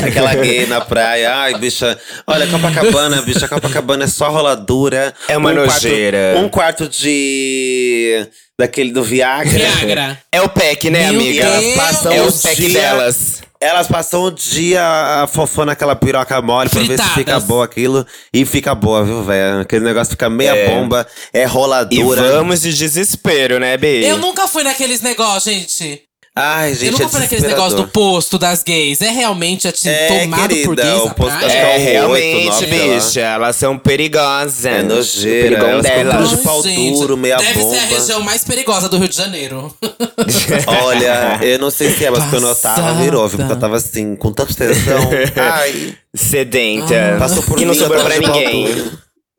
Aquela 0.05 0.35
gay 0.35 0.67
na 0.67 0.79
praia. 0.81 1.33
Ai, 1.37 1.57
bicha. 1.57 1.97
Olha, 2.27 2.45
Copacabana, 2.45 3.19
bicha. 3.23 3.47
Copacabana 3.47 4.03
é 4.03 4.07
só 4.07 4.29
roladura. 4.29 5.11
É 5.27 5.35
uma 5.35 5.51
quarto- 5.51 5.73
nojeira. 5.73 6.35
um 6.37 6.47
quarto 6.49 6.87
de. 6.87 8.27
Daquele 8.59 8.91
do 8.91 9.03
Viagra. 9.03 9.49
Viagra. 9.49 10.19
É 10.31 10.41
o 10.41 10.47
pack, 10.47 10.89
né, 10.89 11.09
Meu 11.11 11.19
amiga? 11.19 11.59
Deus! 11.59 11.75
passam 11.75 12.11
É 12.11 12.21
o 12.21 12.31
pack 12.31 12.55
dia- 12.55 12.79
delas. 12.81 13.41
Elas 13.59 13.87
passam 13.87 14.23
o 14.23 14.29
dia 14.31 15.25
fofando 15.31 15.71
aquela 15.71 15.95
piroca 15.95 16.41
mole 16.41 16.69
pra 16.69 16.79
ver 16.81 16.85
se 16.85 16.91
Fritadas. 16.97 17.13
fica 17.13 17.39
boa 17.39 17.63
aquilo. 17.65 18.05
E 18.33 18.45
fica 18.45 18.75
boa, 18.75 19.03
viu, 19.05 19.23
velho? 19.23 19.61
Aquele 19.61 19.85
negócio 19.85 20.11
fica 20.11 20.29
meia 20.29 20.53
É. 20.55 20.67
bomba, 20.67 21.07
é 21.31 21.43
E 21.43 21.45
roladura. 21.45 22.21
vamos 22.33 22.61
de 22.61 22.73
desespero, 22.73 23.59
né, 23.59 23.77
Bi? 23.77 24.03
Eu 24.05 24.17
nunca 24.17 24.47
fui 24.49 24.63
naqueles 24.63 24.99
negócios, 25.01 25.43
gente. 25.55 26.01
Ai, 26.35 26.73
gente, 26.73 26.85
eu 26.85 26.91
nunca 26.93 27.03
é 27.03 27.09
falei 27.09 27.25
aqueles 27.27 27.43
negócios 27.43 27.79
do 27.79 27.87
posto 27.87 28.39
das 28.39 28.63
gays. 28.63 29.01
É 29.01 29.11
realmente 29.11 29.67
assim, 29.67 29.87
É, 29.87 30.21
tomado 30.21 30.39
por 30.41 30.75
querida, 30.75 30.81
gays 30.83 31.03
o 31.03 31.09
posto 31.13 31.37
praia? 31.37 31.51
É, 31.53 31.75
oito, 31.75 31.83
realmente, 31.91 32.45
nove, 32.47 32.65
sei 32.67 32.87
lá. 32.89 32.95
bicha. 32.95 33.19
Elas 33.21 33.55
são 33.55 33.77
perigosas. 33.77 34.65
É 34.65 34.81
nojeira, 34.81 35.45
O 35.45 35.49
perigão 35.49 35.69
elas 35.69 35.83
delas. 35.83 36.29
de 36.31 36.37
pau 36.37 36.63
Gente, 36.63 36.99
duro, 36.99 37.15
meia 37.17 37.37
Deve 37.37 37.53
ser 37.53 37.59
a 37.59 37.63
bomba. 37.63 37.85
região 37.85 38.21
mais 38.21 38.43
perigosa 38.43 38.89
do 38.89 38.97
Rio 38.97 39.09
de 39.09 39.15
Janeiro. 39.15 39.71
Olha, 40.83 41.37
eu 41.43 41.59
não 41.59 41.69
sei 41.69 41.91
se 41.91 42.03
é, 42.03 42.09
mas 42.09 42.23
quando 42.31 42.47
eu 42.47 42.55
tava, 42.55 42.93
virou, 42.95 43.27
viu? 43.27 43.37
Porque 43.37 43.53
eu 43.53 43.59
tava 43.59 43.77
assim, 43.77 44.15
com 44.15 44.31
tanta 44.33 44.53
tesão. 44.55 45.09
Ai, 45.37 45.95
Sedenta. 46.15 47.15
passou 47.19 47.43
por 47.43 47.59
não 47.59 47.67
mim, 47.67 47.73
sobrou 47.79 47.99
eu 48.01 48.05
pra 48.05 48.17
ninguém. 48.17 48.91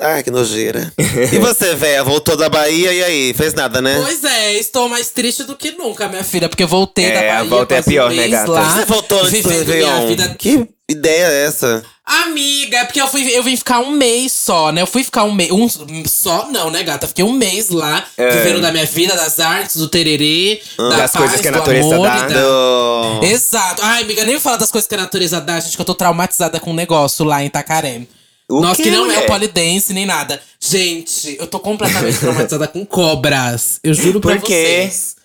Ai, 0.07 0.23
que 0.23 0.31
nojeira. 0.31 0.93
e 1.33 1.39
você, 1.39 1.75
véia, 1.75 2.05
voltou 2.05 2.37
da 2.37 2.49
Bahia 2.51 2.93
e 2.93 3.03
aí? 3.03 3.35
Fez 3.35 3.55
nada, 3.55 3.81
né? 3.81 3.99
pois 4.05 4.23
é, 4.23 4.53
estou 4.55 4.89
mais 4.89 5.09
triste 5.09 5.45
do 5.45 5.57
que 5.57 5.71
nunca, 5.73 6.09
minha 6.09 6.23
filha. 6.25 6.47
Porque 6.49 6.63
eu 6.63 6.69
voltei 6.69 7.07
da 7.11 7.21
É, 7.23 7.31
a 7.31 7.35
Bahia 7.37 7.49
volta 7.51 7.75
é 7.75 7.77
faz 7.77 7.87
um 7.87 7.91
pior, 7.91 8.11
né, 8.11 8.17
mês 8.17 8.31
gata? 8.31 8.51
lá, 8.51 8.75
Você 8.77 8.85
voltou 8.85 9.21
antes 9.25 9.43
do 9.43 9.49
Réveillon. 9.49 10.07
vida 10.09 10.37
Que 10.39 10.69
ideia 10.91 11.27
é 11.29 11.47
essa? 11.47 11.83
Amiga, 12.07 12.77
é 12.81 12.85
porque 12.85 13.01
eu, 13.01 13.07
fui, 13.07 13.27
eu 13.35 13.43
vim 13.43 13.57
ficar 13.57 13.79
um 13.81 13.93
mês 13.93 14.31
só, 14.31 14.71
né? 14.71 14.83
Eu 14.83 14.87
fui 14.87 15.03
ficar 15.03 15.25
um 15.25 15.33
mês. 15.33 15.51
Um, 15.51 15.67
só 16.07 16.51
não, 16.51 16.71
né, 16.71 16.83
gata? 16.83 17.07
Fiquei 17.09 17.25
um 17.25 17.33
mês 17.33 17.71
lá, 17.71 18.05
vivendo 18.19 18.61
da 18.61 18.71
minha 18.71 18.85
vida, 18.85 19.17
das 19.17 19.41
artes, 19.41 19.77
do 19.77 19.89
tererê, 19.89 20.61
da 20.77 20.89
Das 20.99 21.13
paz, 21.13 21.25
coisas 21.25 21.41
que 21.41 21.49
a 21.49 21.51
do 21.51 21.57
natureza 21.61 21.95
amor 21.95 22.07
dá. 22.07 22.17
e 22.17 22.21
da- 22.35 22.41
Do... 22.43 23.21
Exato. 23.25 23.81
Ai, 23.83 24.03
amiga, 24.03 24.23
nem 24.25 24.39
fala 24.39 24.59
das 24.59 24.71
coisas 24.71 24.87
que 24.87 24.95
a 24.95 24.99
natureza 24.99 25.41
dá, 25.41 25.59
gente, 25.61 25.75
que 25.77 25.81
eu 25.81 25.87
tô 25.87 25.95
traumatizada 25.95 26.61
com 26.61 26.73
um 26.73 26.75
negócio 26.75 27.25
lá 27.25 27.43
em 27.43 27.47
Itacaré. 27.47 28.03
O 28.51 28.61
Nossa, 28.61 28.77
quê, 28.77 28.85
que 28.85 28.91
não 28.91 29.05
é 29.05 29.07
mulher? 29.09 29.25
o 29.25 29.27
polidense 29.27 29.93
nem 29.95 30.05
nada. 30.05 30.41
Gente, 30.61 31.37
eu 31.39 31.47
tô 31.47 31.59
completamente 31.59 32.19
traumatizada 32.19 32.69
com 32.69 32.85
cobras. 32.85 33.81
Eu 33.83 33.95
juro 33.95 34.21
pra 34.21 34.37
Por 34.37 34.45
quê? 34.45 34.91
vocês. 34.91 35.17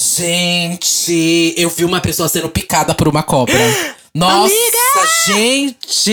Gente, 0.00 1.54
eu 1.56 1.68
vi 1.70 1.84
uma 1.84 2.00
pessoa 2.00 2.28
sendo 2.28 2.48
picada 2.48 2.94
por 2.94 3.08
uma 3.08 3.22
cobra. 3.22 3.54
Nossa, 4.14 4.52
gente! 5.26 6.10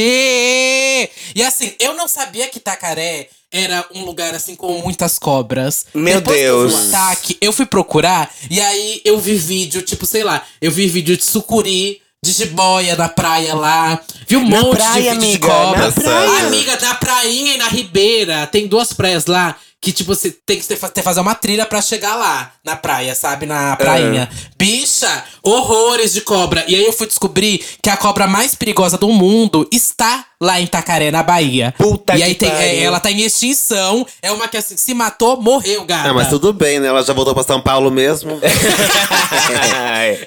E 1.35 1.43
assim, 1.43 1.73
eu 1.79 1.93
não 1.95 2.07
sabia 2.07 2.47
que 2.47 2.57
Itacaré 2.57 3.29
era 3.51 3.85
um 3.93 4.03
lugar 4.05 4.33
assim 4.35 4.55
com 4.55 4.79
muitas 4.81 5.17
cobras. 5.17 5.85
Meu 5.93 6.19
Depois 6.21 6.37
que 6.37 6.43
Deus. 6.43 6.93
ataque, 6.93 7.37
eu 7.41 7.53
fui 7.53 7.65
procurar 7.65 8.31
e 8.49 8.59
aí 8.59 9.01
eu 9.05 9.19
vi 9.19 9.35
vídeo, 9.35 9.81
tipo, 9.81 10.05
sei 10.05 10.23
lá, 10.23 10.45
eu 10.61 10.71
vi 10.71 10.87
vídeo 10.87 11.15
de 11.15 11.23
sucuri, 11.23 12.01
de 12.25 12.31
jiboia 12.33 12.95
na 12.95 13.07
praia 13.07 13.53
lá. 13.55 13.99
Vi 14.27 14.35
um 14.37 14.49
Na 14.49 14.61
monte 14.61 14.77
praia, 14.77 14.93
de 15.13 15.19
vídeo 15.19 15.19
de 15.19 15.25
amiga, 15.25 15.47
cobra. 15.47 15.85
na 15.85 15.91
praia. 15.91 16.47
Amiga, 16.47 16.79
na 16.81 16.95
prainha 16.95 17.53
e 17.53 17.57
na 17.57 17.67
ribeira. 17.67 18.47
Tem 18.47 18.67
duas 18.67 18.91
praias 18.93 19.25
lá 19.27 19.55
que, 19.81 19.91
tipo, 19.91 20.15
você 20.15 20.31
tem 20.45 20.59
que 20.59 20.65
ter, 20.65 20.77
ter 20.77 21.01
fazer 21.03 21.19
uma 21.19 21.35
trilha 21.35 21.65
pra 21.65 21.81
chegar 21.81 22.15
lá 22.15 22.51
na 22.63 22.75
praia, 22.75 23.13
sabe? 23.13 23.45
Na 23.45 23.75
prainha. 23.75 24.27
Bicha, 24.57 25.23
horrores 25.43 26.11
de 26.11 26.21
cobra. 26.21 26.65
E 26.67 26.75
aí 26.75 26.83
eu 26.85 26.93
fui 26.93 27.05
descobrir 27.05 27.63
que 27.81 27.89
a 27.89 27.95
cobra 27.97 28.25
mais 28.25 28.55
perigosa 28.55 28.97
do 28.97 29.09
mundo 29.09 29.67
está 29.71 30.25
lá 30.41 30.59
em 30.59 30.65
Itacaré, 30.65 31.11
na 31.11 31.23
Bahia. 31.23 31.73
Puta 31.77 32.15
e 32.17 32.23
aí 32.23 32.33
que 32.33 32.45
tem, 32.45 32.51
é, 32.51 32.83
ela 32.83 32.99
tá 32.99 33.11
em 33.11 33.21
extinção. 33.21 34.05
É 34.21 34.31
uma 34.31 34.47
que 34.47 34.57
assim, 34.57 34.75
se 34.77 34.93
matou, 34.93 35.41
morreu, 35.41 35.85
gata. 35.85 36.09
Ah, 36.09 36.13
mas 36.13 36.29
tudo 36.29 36.51
bem, 36.51 36.79
né? 36.79 36.87
Ela 36.87 37.03
já 37.03 37.13
voltou 37.13 37.33
pra 37.33 37.43
São 37.43 37.61
Paulo 37.61 37.91
mesmo. 37.91 38.39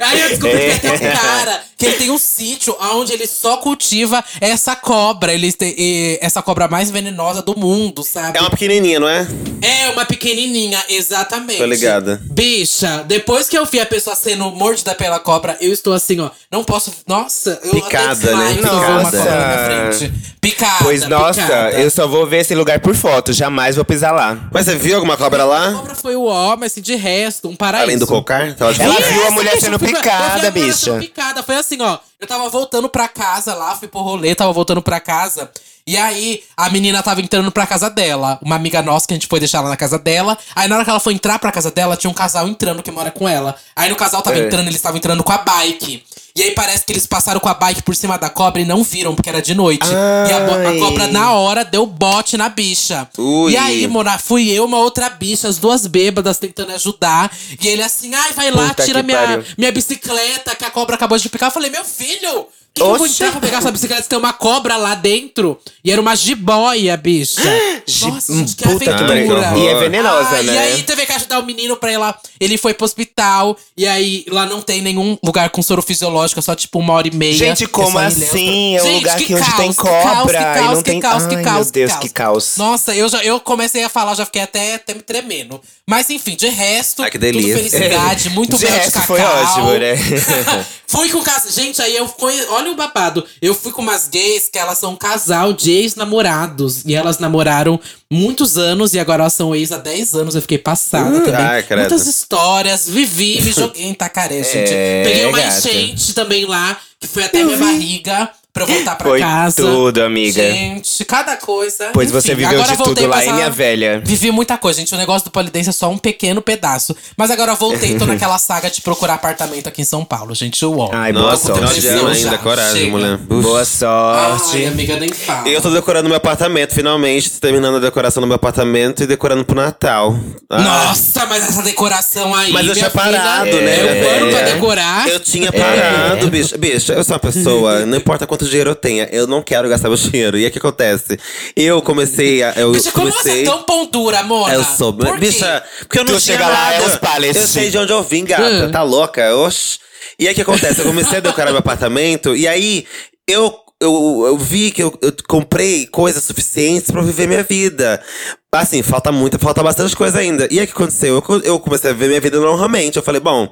Aí 0.01 0.21
eu 0.21 0.29
descobri 0.31 0.71
que 0.71 0.81
tem 0.81 0.93
um 0.93 1.13
cara 1.13 1.63
que 1.77 1.87
ele 1.87 1.97
tem 1.97 2.11
um 2.11 2.19
sítio 2.19 2.77
onde 2.81 3.13
ele 3.13 3.27
só 3.27 3.59
cultiva 3.59 4.25
essa 4.41 4.75
cobra. 4.75 5.33
Ele 5.33 5.53
tem 5.53 6.19
essa 6.21 6.43
cobra 6.43 6.69
mais 6.69 6.91
venenosa 6.91 7.43
do 7.43 7.57
mundo, 7.59 8.03
sabe? 8.03 8.37
É 8.39 8.41
uma 8.41 8.51
pequenininha, 8.51 8.99
não 8.99 9.09
é? 9.09 9.27
É 9.61 9.89
uma 9.91 10.05
pequenininha, 10.05 10.83
exatamente. 10.89 11.59
Tô 11.59 11.65
ligada. 11.67 12.21
Bicha, 12.25 13.05
depois 13.07 13.49
que 13.49 13.59
eu 13.59 13.65
vi 13.67 13.81
a 13.81 13.87
pessoa 13.87 14.15
sendo 14.15 14.51
mordida 14.53 14.95
pela 14.95 15.19
cobra, 15.19 15.57
eu 15.61 15.73
estou 15.73 15.93
assim, 15.93 16.21
ó. 16.21 16.31
Não 16.51 16.63
posso. 16.63 16.93
Nossa, 17.07 17.59
eu 17.65 17.73
Picada, 17.73 18.37
né? 18.37 18.59
Nossa. 18.63 19.17
cobra 19.17 19.25
na 19.25 19.47
minha 19.47 19.91
frente. 19.91 20.13
Picada. 20.41 20.85
Pois 20.85 21.09
nossa, 21.09 21.43
picada. 21.43 21.71
eu 21.81 21.91
só 21.91 22.07
vou 22.07 22.27
ver 22.27 22.39
esse 22.39 22.55
lugar 22.55 22.79
por 22.81 22.95
foto. 22.95 23.33
Jamais 23.33 23.75
vou 23.77 23.85
pisar 23.85 24.13
lá. 24.13 24.49
Mas 24.53 24.67
você 24.67 24.77
viu 24.77 24.95
alguma 24.95 25.17
cobra 25.17 25.43
A 25.43 25.47
lá? 25.47 25.73
cobra 25.73 25.95
foi 25.95 26.15
o 26.15 26.23
homem, 26.25 26.67
assim, 26.67 26.81
de 26.81 26.95
resto, 26.95 27.49
um 27.49 27.57
paraíso. 27.57 27.85
Além 27.85 27.99
do 27.99 28.07
cocar? 28.07 28.53
De 28.53 28.63
Ela 28.63 28.73
viu 29.01 29.27
a 29.27 29.31
mulher 29.33 29.55
bicha, 29.55 29.67
sendo 29.67 29.79
picada, 29.79 30.47
a 30.47 30.51
bicha. 30.51 30.73
sendo 30.77 31.01
picada. 31.01 31.43
Foi 31.43 31.57
assim, 31.57 31.79
ó. 31.81 31.99
Eu 32.21 32.27
tava 32.27 32.49
voltando 32.49 32.89
pra 32.89 33.09
casa 33.09 33.55
lá, 33.55 33.75
fui 33.75 33.89
pro 33.89 34.01
rolê, 34.01 34.35
tava 34.35 34.53
voltando 34.53 34.81
pra 34.83 35.01
casa. 35.01 35.51
E 35.89 35.97
aí, 35.97 36.43
a 36.55 36.69
menina 36.69 37.03
tava 37.03 37.23
entrando 37.23 37.51
pra 37.51 37.67
casa 37.67 37.89
dela. 37.89 38.39
Uma 38.43 38.57
amiga 38.57 38.83
nossa 38.83 39.07
que 39.09 39.15
a 39.15 39.17
gente 39.17 39.27
foi 39.27 39.39
deixar 39.41 39.63
lá 39.63 39.71
na 39.71 39.77
casa 39.77 39.99
dela. 39.99 40.37
Aí, 40.55 40.69
na 40.69 40.75
hora 40.77 40.85
que 40.85 40.91
ela 40.91 41.01
foi 41.01 41.15
entrar 41.15 41.39
pra 41.39 41.51
casa 41.51 41.71
dela, 41.71 41.97
tinha 41.97 42.11
um 42.11 42.15
casal 42.15 42.47
entrando 42.47 42.83
que 42.83 42.91
mora 42.91 43.11
com 43.11 43.27
ela. 43.27 43.57
Aí, 43.75 43.89
no 43.89 43.97
casal 43.97 44.21
tava 44.21 44.37
É. 44.39 44.45
entrando, 44.47 44.67
eles 44.67 44.77
estavam 44.77 44.99
entrando 44.99 45.25
com 45.25 45.33
a 45.33 45.39
bike. 45.39 46.05
E 46.37 46.43
aí, 46.43 46.51
parece 46.53 46.85
que 46.85 46.93
eles 46.93 47.07
passaram 47.07 47.41
com 47.41 47.49
a 47.49 47.55
bike 47.55 47.83
por 47.83 47.97
cima 47.97 48.19
da 48.19 48.29
cobra 48.29 48.61
e 48.61 48.67
não 48.67 48.85
viram, 48.85 49.15
porque 49.15 49.31
era 49.31 49.41
de 49.41 49.55
noite. 49.55 49.89
E 49.89 49.95
a, 50.33 50.37
a 50.37 50.69
Ai. 50.69 50.79
cobra, 50.79 51.07
na 51.09 51.33
hora, 51.33 51.65
deu 51.65 51.87
bote 51.87 52.37
na 52.37 52.51
bicha. 52.51 53.09
Ui. 53.17 53.53
E 53.53 53.57
aí, 53.57 53.87
Mona, 53.89 54.19
fui 54.19 54.51
eu, 54.51 54.67
uma 54.67 54.79
outra 54.79 55.09
bicha, 55.09 55.49
as 55.49 55.57
duas 55.57 55.87
bêbadas 55.87 56.37
tentando 56.39 56.71
ajudar. 56.73 57.33
E 57.59 57.67
ele 57.67 57.83
assim, 57.83 58.15
ai, 58.15 58.35
vai 58.35 58.51
lá, 58.51 58.69
Puta 58.69 58.85
tira 58.85 59.03
minha, 59.03 59.19
pariu. 59.19 59.45
minha 59.57 59.73
bicicleta 59.73 60.55
que 60.55 60.67
a 60.67 60.71
cobra 60.71 60.97
acabou 60.97 61.17
de 61.17 61.29
picar. 61.31 61.49
Eu 61.49 61.53
falei, 61.55 61.71
meu 61.71 61.85
filho, 61.85 62.47
eu 62.77 62.97
vou 62.97 63.07
entrar 63.07 63.33
pra 63.33 63.41
pegar 63.41 63.61
sua 63.61 63.73
bicicleta 63.73 64.03
se 64.03 64.09
tem 64.09 64.19
uma 64.19 64.33
cobra 64.33 64.77
lá 64.77 64.95
dentro? 64.95 65.59
E 65.85 65.91
era 65.91 66.01
uma 66.01 66.15
jiboia, 66.15 66.97
bicha. 66.97 67.41
Nossa, 68.03 68.33
gente, 68.35 68.55
que 68.55 68.63
Puta 68.69 68.95
aventura. 68.95 69.53
E 69.59 69.67
é 69.67 69.75
venenosa, 69.81 70.37
Ah, 70.39 70.43
né? 70.43 70.53
E 70.55 70.59
aí 70.59 70.83
teve 70.85 71.05
que 71.07 71.13
ajudar 71.13 71.41
o 71.41 71.43
menino 71.45 71.77
pra 71.77 71.91
ir 71.93 71.97
lá. 71.97 72.17
Ele 72.39 72.57
foi 72.57 72.75
pro 72.75 72.85
hospital. 72.85 73.57
E 73.77 73.87
aí 73.87 74.25
lá 74.29 74.47
não 74.47 74.61
tem 74.63 74.81
nenhum 74.83 75.19
lugar 75.25 75.51
com 75.51 75.61
soro 75.63 75.83
fisiológico, 75.83 76.39
é 76.39 76.43
só 76.43 76.55
tipo 76.55 76.79
uma 76.79 76.93
hora 76.95 77.09
e 77.09 77.15
meia. 77.15 77.33
Gente, 77.35 77.65
É 77.65 77.67
como 77.67 77.99
assim? 77.99 78.77
É 78.77 78.83
um 78.83 78.85
Gente, 78.85 78.95
lugar 78.99 79.17
que 79.19 79.25
que 79.25 79.35
onde 79.35 79.45
caos, 79.45 79.57
tem 79.57 79.73
que 79.73 79.77
caos, 79.83 80.03
cobra 80.19 80.39
que 80.39 80.45
e 80.45 80.55
caos, 80.55 80.71
não 80.77 80.83
que 80.83 80.91
tem- 80.91 81.01
caos, 81.01 81.27
que 81.27 81.37
caos, 81.43 81.67
meu 81.67 81.73
Deus, 81.73 81.97
que 81.97 82.09
caos. 82.11 82.57
Nossa, 82.57 82.95
eu, 82.95 83.09
já, 83.09 83.25
eu 83.25 83.41
comecei 83.41 83.83
a 83.83 83.89
falar, 83.89 84.15
já 84.15 84.25
fiquei 84.25 84.43
até, 84.43 84.75
até 84.77 84.95
me 84.95 85.03
tremendo. 85.03 85.61
Mas 85.87 86.11
enfim, 86.11 86.37
de 86.37 86.49
resto, 86.49 87.03
Ai, 87.03 87.11
que 87.11 87.19
delícia. 87.19 87.57
tudo 87.57 87.71
felicidade, 87.71 88.31
muito 88.31 88.57
De 88.59 88.65
mel 88.67 88.79
de 88.81 88.91
cacau. 88.91 89.03
foi 89.07 89.21
ótimo, 89.21 89.73
né? 89.73 89.97
fui 90.87 91.09
com 91.11 91.23
casa. 91.23 91.51
Gente, 91.51 91.81
aí 91.83 91.97
eu 91.97 92.07
fui. 92.07 92.35
Olha 92.59 92.73
o 92.73 92.75
babado. 92.75 93.25
Eu 93.41 93.55
fui 93.55 93.73
com 93.73 93.83
umas 93.83 94.09
gays 94.09 94.49
que 94.49 94.59
elas 94.59 94.79
são 94.79 94.93
um 94.93 94.97
casal 94.97 95.53
de 95.53 95.71
ex-namorados. 95.71 96.85
E 96.85 96.95
elas 96.95 97.19
namoraram 97.19 97.79
muitos 98.11 98.57
anos 98.59 98.95
e 98.95 98.99
agora 98.99 99.23
elas 99.23 99.33
são 99.33 99.55
ex 99.55 99.71
há 99.73 99.79
10 99.79 100.15
anos. 100.15 100.35
Eu 100.35 100.43
fiquei 100.43 100.59
passada 100.59 101.09
Uh, 101.19 101.21
também. 101.25 101.35
ai, 101.35 101.63
credo. 101.63 101.81
Muitas 101.81 102.07
histórias. 102.07 102.89
Vivi, 102.89 103.41
me 103.43 103.53
joguei 103.53 103.85
em 103.87 103.95
Tacaré, 103.95 104.43
gente. 104.43 104.73
É, 104.73 105.03
Peguei 105.05 105.27
uma 105.27 105.39
gata. 105.41 105.59
enchente 105.59 106.15
também 106.15 106.45
lá, 106.47 106.77
que 107.01 107.07
foi 107.07 107.25
até 107.25 107.43
minha 107.45 107.57
barriga. 107.59 108.31
Pra 108.59 108.73
eu 108.73 108.77
voltar 108.77 108.97
pra 108.97 109.09
Foi 109.09 109.21
casa. 109.21 109.57
tudo, 109.63 110.03
amiga. 110.03 110.43
Gente, 110.43 111.05
cada 111.05 111.37
coisa. 111.37 111.91
Pois 111.93 112.09
Enfim, 112.11 112.21
você 112.21 112.35
viveu 112.35 112.49
agora 112.61 112.71
de 112.73 112.77
voltei 112.77 112.95
tudo 113.05 113.09
lá, 113.11 113.23
essa- 113.23 113.33
minha 113.33 113.51
velha? 113.51 114.03
Vivi 114.05 114.31
muita 114.31 114.57
coisa, 114.59 114.81
gente. 114.81 114.95
O 114.95 114.99
negócio 114.99 115.25
do 115.25 115.31
polidense 115.31 115.69
é 115.69 115.73
só 115.73 115.89
um 115.91 115.99
pequeno 115.99 116.43
pedaço. 116.43 116.97
Mas 117.17 117.31
agora 117.31 117.53
eu 117.53 117.57
voltei, 117.57 117.97
tô 117.99 118.05
naquela 118.07 118.39
saga 118.39 118.71
de 118.71 118.81
procurar 118.81 119.15
apartamento 119.15 119.69
aqui 119.69 119.83
em 119.83 119.85
São 119.85 120.05
Paulo, 120.05 120.35
gente. 120.35 120.65
Uó. 120.65 120.91
Ai, 120.93 121.13
boa 121.13 121.31
Nossa, 121.31 121.53
final 121.55 121.69
sorte. 121.69 121.81
de 121.81 121.87
ano 121.89 122.09
ainda, 122.09 122.39
coragem, 122.39 122.75
chega. 122.85 122.91
mulher. 122.91 123.15
Uf. 123.29 123.43
Boa 123.43 123.61
Ai, 123.61 123.65
sorte. 123.67 124.65
amiga, 124.67 124.97
nem 124.99 125.13
fala. 125.13 125.49
Eu 125.49 125.61
tô 125.61 125.71
decorando 125.71 126.09
meu 126.09 126.17
apartamento, 126.17 126.75
finalmente. 126.75 127.31
Terminando 127.31 127.77
a 127.77 127.81
decoração 127.81 128.21
do 128.21 128.27
meu 128.27 128.37
apartamento 128.37 129.03
e 129.03 129.07
decorando 129.07 129.45
pro 129.45 129.55
Natal. 129.57 130.19
Ah, 130.51 130.61
Nossa, 130.61 131.27
mas 131.27 131.45
essa 131.49 131.63
decoração 131.63 132.35
aí. 132.35 132.53
Mas 132.53 132.67
eu 132.67 132.75
minha 132.75 132.89
tinha 132.89 132.91
parado, 132.91 133.47
filha, 133.47 133.61
né, 133.63 133.81
Eu 134.03 134.07
paro 134.09 134.31
pra 134.31 134.39
velha? 134.41 134.55
decorar. 134.55 135.09
Eu 135.09 135.21
tinha 135.21 135.53
parado, 135.53 136.29
bicho. 136.31 136.59
Bicho, 136.59 136.93
eu 136.93 137.05
sou 137.05 137.15
uma 137.15 137.21
pessoa, 137.21 137.85
não 137.87 137.97
importa 137.99 138.27
quanto 138.27 138.47
dinheiro 138.49 138.71
eu 138.71 138.75
tenha, 138.75 139.09
eu 139.13 139.27
não 139.27 139.43
quero 139.43 139.69
gastar 139.69 139.89
meu 139.89 139.97
dinheiro. 139.99 140.37
E 140.39 140.43
aí 140.45 140.49
o 140.49 140.53
que 140.53 140.59
acontece? 140.59 141.19
Eu 141.57 141.81
comecei 141.83 142.43
a. 142.43 142.53
Eu 142.57 142.73
Bicha, 142.73 142.91
como 142.93 143.07
você 143.11 143.19
comecei. 143.19 143.43
é 143.43 143.45
tão 143.45 143.63
pão 143.63 143.87
dura, 143.87 144.21
amor? 144.21 144.53
Eu 144.53 144.65
sou. 144.65 144.93
Por 144.93 145.15
quê? 145.15 145.27
Bicha, 145.27 145.63
porque 145.81 145.99
eu 145.99 146.05
não 146.05 146.15
Tu 146.15 146.21
tinha 146.23 146.37
chega 146.39 146.49
lá, 146.49 146.65
nada. 146.73 146.75
é 146.75 146.87
os. 147.31 147.37
Eu 147.37 147.47
sei 147.47 147.71
de 147.71 147.79
onde 147.79 147.93
eu 147.93 148.03
vim, 148.03 148.25
gata. 148.25 148.67
Hum. 148.67 148.71
Tá 148.71 148.83
louca? 148.83 149.35
Oxi. 149.37 149.79
E 150.19 150.27
aí 150.27 150.33
o 150.33 150.35
que 150.35 150.43
acontece? 150.43 150.81
Eu 150.81 150.87
comecei 150.87 151.19
a 151.19 151.21
decorar 151.21 151.51
meu 151.51 151.59
apartamento 151.61 152.35
e 152.35 152.47
aí 152.49 152.85
eu. 153.27 153.55
Eu, 153.81 154.25
eu 154.27 154.37
vi 154.37 154.73
que 154.73 154.83
eu, 154.83 154.93
eu 155.01 155.13
comprei 155.29 155.87
coisas 155.87 156.25
suficientes 156.25 156.91
pra 156.91 157.01
viver 157.01 157.29
minha 157.29 157.45
vida. 157.45 158.03
Assim, 158.51 158.83
falta 158.83 159.13
muito, 159.13 159.39
falta 159.39 159.63
bastante 159.63 159.95
coisa 159.95 160.21
ainda. 160.21 160.49
E 160.51 160.59
aí 160.59 160.65
o 160.65 160.67
que 160.67 160.73
aconteceu? 160.73 161.17
Eu, 161.17 161.23
co- 161.23 161.37
eu 161.45 161.61
comecei 161.61 161.91
a 161.91 161.93
viver 161.93 162.09
minha 162.09 162.21
vida 162.21 162.41
normalmente. 162.41 162.97
Eu 162.97 163.03
falei, 163.03 163.21
bom, 163.21 163.47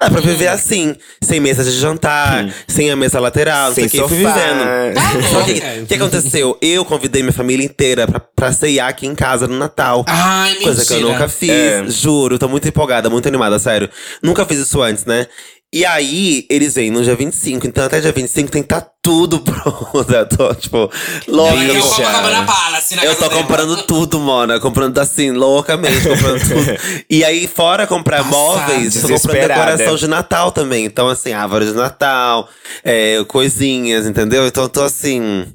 dá 0.00 0.10
pra 0.10 0.20
viver 0.20 0.50
Hum. 0.50 0.54
assim, 0.54 0.96
sem 1.22 1.38
mesa 1.38 1.62
de 1.62 1.70
jantar, 1.70 2.52
sem 2.66 2.90
a 2.90 2.96
mesa 2.96 3.20
lateral, 3.20 3.68
não 3.68 3.74
sei 3.76 3.88
Sem 3.88 4.00
o 4.00 4.08
que. 4.08 4.14
Eu 4.14 4.16
fui 4.16 4.24
sofá. 4.26 4.34
vivendo. 4.34 4.94
Tá 4.94 5.28
Só 5.30 5.42
que 5.44 5.52
louca. 5.52 5.66
o 5.82 5.86
que 5.86 5.94
aconteceu? 5.94 6.58
Eu 6.60 6.84
convidei 6.84 7.22
minha 7.22 7.32
família 7.32 7.64
inteira 7.64 8.04
pra, 8.08 8.18
pra 8.18 8.52
ceiar 8.52 8.88
aqui 8.88 9.06
em 9.06 9.14
casa 9.14 9.46
no 9.46 9.56
Natal. 9.56 10.04
Ai, 10.08 10.56
Coisa 10.56 10.84
que 10.84 10.92
eu 10.92 10.96
mentira. 10.96 11.12
nunca 11.12 11.28
fiz, 11.28 11.48
É. 11.50 11.84
juro. 11.88 12.36
Tô 12.36 12.48
muito 12.48 12.66
empolgada, 12.66 13.08
muito 13.08 13.28
animada, 13.28 13.60
sério. 13.60 13.88
Nunca 14.20 14.44
fiz 14.44 14.58
isso 14.58 14.82
antes, 14.82 15.04
né? 15.04 15.28
E 15.74 15.86
aí, 15.86 16.44
eles 16.50 16.74
vêm 16.74 16.90
no 16.90 17.02
dia 17.02 17.16
25. 17.16 17.66
Então, 17.66 17.82
até 17.86 17.98
dia 17.98 18.12
25 18.12 18.50
tem 18.50 18.62
que 18.62 18.66
estar 18.66 18.86
tudo 19.02 19.40
pronto. 19.40 20.12
Eu 20.12 20.28
tô, 20.28 20.54
tipo, 20.54 20.90
louca. 21.26 21.54
Ela 21.54 21.72
Bicha. 21.74 21.86
o 21.86 21.88
Copacabana 21.94 22.44
Palace 22.44 22.94
na 22.94 23.04
Eu 23.06 23.16
casa 23.16 23.30
tô 23.30 23.36
comprando 23.36 23.76
tudo, 23.84 24.20
mano. 24.34 24.60
Comprando 24.60 24.98
assim, 24.98 25.30
loucamente, 25.30 26.06
comprando 26.08 26.40
tudo. 26.46 27.04
E 27.08 27.24
aí, 27.24 27.46
fora 27.46 27.86
comprar 27.86 28.18
Passada. 28.24 28.36
móveis, 28.36 28.94
tô 29.00 29.08
comprando 29.08 29.48
decoração 29.48 29.96
de 29.96 30.06
Natal 30.08 30.52
também. 30.52 30.84
Então, 30.84 31.08
assim, 31.08 31.32
árvore 31.32 31.66
de 31.66 31.72
Natal, 31.72 32.48
é, 32.84 33.22
coisinhas, 33.28 34.06
entendeu? 34.06 34.46
Então, 34.46 34.64
eu 34.64 34.68
tô 34.68 34.82
assim. 34.82 35.46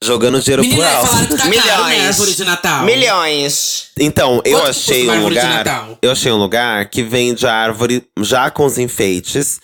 Jogando 0.00 0.40
dinheiro 0.40 0.62
Menina, 0.62 0.84
por 0.84 1.06
falaram 1.08 1.20
alto. 1.22 1.36
tá 1.36 1.38
caro, 1.38 1.50
né? 1.50 1.56
Milhões. 1.56 2.06
Árvore 2.06 2.34
de 2.34 2.44
Natal. 2.44 2.84
Milhões. 2.84 3.84
Então, 3.98 4.42
eu 4.44 4.58
Quanto 4.58 4.70
achei 4.70 5.10
um 5.10 5.24
lugar. 5.24 5.88
Eu 6.00 6.12
achei 6.12 6.30
um 6.30 6.36
lugar 6.36 6.88
que 6.88 7.02
vende 7.02 7.44
a 7.44 7.52
árvore 7.52 8.04
já 8.20 8.48
com 8.48 8.64
os 8.64 8.78
enfeites 8.78 9.58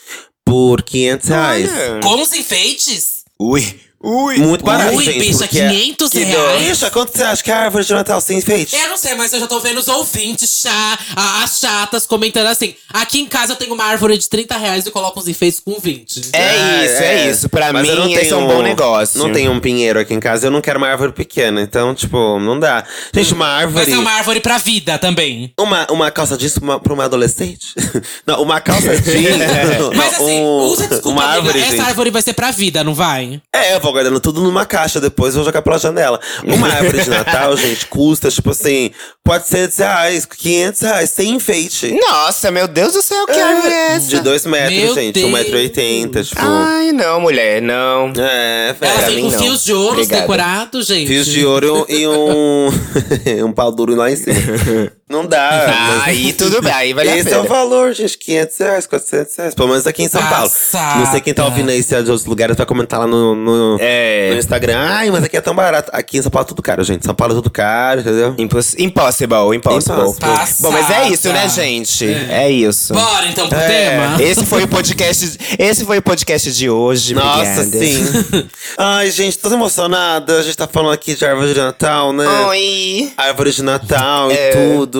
por 0.44 0.82
500 0.82 1.28
reais. 1.28 1.70
Olha. 1.72 2.00
Com 2.00 2.20
os 2.20 2.32
enfeites? 2.32 3.22
Ui. 3.38 3.80
Ui. 4.06 4.36
Muito 4.38 4.62
barato, 4.64 4.94
Ui, 4.96 5.02
gente. 5.04 5.18
bicha, 5.18 5.38
porque 5.38 5.58
é- 5.60 5.68
500 5.70 6.10
que 6.10 6.18
reais. 6.24 6.62
Bicha, 6.68 6.90
quanto 6.90 7.16
você 7.16 7.22
acha 7.22 7.42
que 7.42 7.50
é 7.50 7.54
a 7.54 7.58
árvore 7.60 7.84
de 7.84 7.92
Natal 7.94 8.20
sem 8.20 8.36
enfeite? 8.38 8.76
Eu 8.76 8.88
não 8.90 8.96
sei, 8.98 9.14
mas 9.14 9.32
eu 9.32 9.40
já 9.40 9.46
tô 9.46 9.58
vendo 9.60 9.78
os 9.78 9.88
ouvintes, 9.88 10.60
chá, 10.62 10.98
a- 11.16 11.42
as 11.42 11.58
chatas, 11.58 12.06
comentando 12.06 12.48
assim. 12.48 12.74
Aqui 12.92 13.20
em 13.20 13.26
casa 13.26 13.52
eu 13.52 13.56
tenho 13.56 13.72
uma 13.72 13.84
árvore 13.84 14.18
de 14.18 14.28
30 14.28 14.56
reais 14.58 14.86
e 14.86 14.90
coloco 14.90 15.18
os 15.18 15.26
enfeites 15.26 15.58
com 15.58 15.78
20. 15.80 16.20
É 16.34 16.84
isso, 16.84 17.02
é, 17.02 17.30
isso. 17.30 17.48
Pra 17.48 17.72
Mas 17.72 17.88
eu 17.88 17.96
não 17.96 18.04
mim, 18.06 18.12
esse 18.12 18.26
é 18.26 18.28
tenho- 18.28 18.40
um 18.40 18.46
bom 18.46 18.60
negócio. 18.62 19.18
Não 19.18 19.32
tem 19.32 19.48
um 19.48 19.58
pinheiro 19.58 19.98
aqui 19.98 20.12
em 20.12 20.20
casa, 20.20 20.46
eu 20.46 20.50
não 20.50 20.60
quero 20.60 20.76
uma 20.78 20.88
árvore 20.88 21.12
pequena. 21.12 21.62
Então, 21.62 21.94
tipo, 21.94 22.38
não 22.38 22.60
dá. 22.60 22.84
Gente, 23.14 23.32
uma 23.32 23.46
Vai 23.46 23.62
árvore. 23.64 23.86
ser 23.86 23.96
uma 23.96 24.12
árvore 24.12 24.40
pra 24.40 24.58
vida 24.58 24.98
também. 24.98 25.50
Uma, 25.58 25.86
uma 25.90 26.10
calça 26.10 26.36
jeans 26.36 26.58
pra 26.58 26.64
uma, 26.64 26.80
pra 26.80 26.92
uma 26.92 27.04
adolescente? 27.06 27.68
não, 28.26 28.42
uma 28.42 28.60
calça 28.60 28.94
jeans. 29.00 29.38
Mas 29.96 30.14
assim, 30.14 30.42
usa 30.42 30.88
desculpa, 30.88 31.08
uma 31.08 31.22
amiga, 31.24 31.38
árvore, 31.48 31.60
essa 31.60 31.70
gente. 31.76 31.80
árvore 31.80 32.10
vai 32.10 32.20
ser 32.22 32.34
pra 32.34 32.50
vida, 32.50 32.84
não 32.84 32.94
vai? 32.94 33.40
É, 33.54 33.74
eu 33.74 33.80
vou 33.80 33.93
guardando 33.94 34.20
tudo 34.20 34.42
numa 34.42 34.66
caixa, 34.66 35.00
depois 35.00 35.34
eu 35.34 35.38
vou 35.40 35.44
jogar 35.46 35.62
pela 35.62 35.78
janela. 35.78 36.20
Uma 36.44 36.68
árvore 36.68 37.02
de 37.02 37.08
Natal, 37.10 37.56
gente, 37.56 37.86
custa, 37.86 38.30
tipo 38.30 38.50
assim, 38.50 38.90
400 39.24 39.78
reais, 39.78 40.26
500 40.26 40.80
reais, 40.82 41.10
sem 41.10 41.34
enfeite. 41.34 41.98
Nossa, 41.98 42.50
meu 42.50 42.68
Deus 42.68 42.92
do 42.92 43.02
céu, 43.02 43.24
que 43.26 43.38
árvore 43.38 43.72
é 43.72 43.92
essa? 43.92 44.08
De 44.08 44.20
2 44.20 44.46
metros, 44.46 44.78
Meu 44.78 44.94
gente, 44.94 45.14
Deus. 45.14 45.30
1,80m, 45.30 46.24
tipo. 46.24 46.40
Ai, 46.42 46.92
não, 46.92 47.20
mulher, 47.20 47.62
não. 47.62 48.12
É, 48.18 48.74
Ela 48.80 49.00
velho. 49.00 49.14
vem 49.14 49.30
com 49.30 49.38
fios 49.38 49.64
de 49.64 49.72
ouro 49.72 50.04
decorados, 50.04 50.86
gente. 50.86 51.06
Fios 51.06 51.26
de 51.26 51.44
ouro 51.46 51.86
e 51.88 52.06
um. 52.06 52.68
um 53.46 53.52
pau 53.52 53.72
duro 53.72 53.94
lá 53.94 54.10
em 54.10 54.16
cima. 54.16 54.34
Não 55.08 55.26
dá. 55.26 55.66
mas- 55.98 56.08
Aí 56.08 56.32
tudo 56.34 56.62
bem, 56.62 56.72
aí 56.72 56.92
vale 56.94 57.10
a 57.10 57.16
Esse 57.16 57.24
pena. 57.28 57.36
é 57.36 57.40
o 57.40 57.44
valor, 57.48 57.92
gente. 57.92 58.16
500 58.16 58.58
reais, 58.58 58.86
400 58.86 59.36
reais. 59.36 59.54
Pelo 59.54 59.68
menos 59.68 59.86
aqui 59.86 60.02
em 60.02 60.08
São 60.08 60.22
Paulo. 60.22 60.48
Passada. 60.48 61.00
Não 61.00 61.10
sei 61.10 61.20
quem 61.20 61.34
tá 61.34 61.44
ouvindo 61.44 61.68
aí, 61.70 61.82
se 61.82 61.94
é 61.94 62.02
de 62.02 62.10
outros 62.10 62.26
lugares, 62.26 62.56
vai 62.56 62.64
comentar 62.66 62.98
lá 63.00 63.06
no, 63.06 63.34
no, 63.34 63.76
É. 63.80 64.30
no 64.32 64.38
Instagram. 64.38 64.78
Ai, 64.78 65.10
mas 65.10 65.24
aqui 65.24 65.36
é 65.36 65.40
tão 65.40 65.54
barato. 65.54 65.90
Aqui 65.92 66.18
em 66.18 66.22
São 66.22 66.30
Paulo 66.30 66.46
é 66.46 66.48
tudo 66.48 66.62
caro, 66.62 66.82
gente. 66.82 67.04
São 67.04 67.14
Paulo 67.14 67.34
é 67.34 67.36
tudo 67.36 67.50
caro, 67.50 68.00
entendeu? 68.00 68.34
Imposs 68.38 68.74
impossible, 68.78 69.54
impossible. 69.54 70.08
Impossible. 70.10 70.62
Bom, 70.62 70.70
mas 70.72 70.90
é 70.90 71.08
isso, 71.08 71.28
né, 71.28 71.42
Passada. 71.42 71.62
gente? 71.62 72.06
É, 72.06 72.50
isso. 72.50 72.94
Bora 72.94 73.26
então 73.28 73.46
pro 73.48 73.58
É. 73.58 73.66
tema. 73.68 74.22
Esse 74.22 74.46
foi 74.46 74.62
o 74.64 74.68
podcast. 74.68 75.38
Esse 75.58 75.84
foi 75.84 75.98
o 75.98 76.02
podcast 76.02 76.50
de 76.52 76.70
hoje. 76.70 77.14
Nossa, 77.14 77.60
obrigada. 77.62 77.84
sim. 77.84 78.48
Ai, 78.78 79.10
gente, 79.10 79.38
tô 79.38 79.50
emocionada. 79.52 80.38
A 80.38 80.42
gente 80.42 80.56
tá 80.56 80.66
falando 80.66 80.92
aqui 80.92 81.14
de 81.14 81.24
árvore 81.26 81.52
de 81.52 81.60
Natal, 81.60 82.12
né? 82.12 82.26
Oi. 82.48 83.12
Árvore 83.18 83.52
de 83.52 83.62
Natal 83.62 84.30
É. 84.30 84.50
e 84.50 84.52
tudo. 84.52 84.93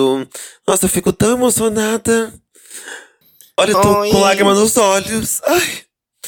Nossa, 0.67 0.85
eu 0.85 0.89
fico 0.89 1.11
tão 1.13 1.31
emocionada. 1.33 2.33
Olha, 3.57 3.71
eu 3.71 3.81
tô 3.81 3.99
Oi. 3.99 4.09
com 4.11 4.19
lágrima 4.19 4.53
nos 4.53 4.75
olhos. 4.77 5.41
Ai, 5.45 5.79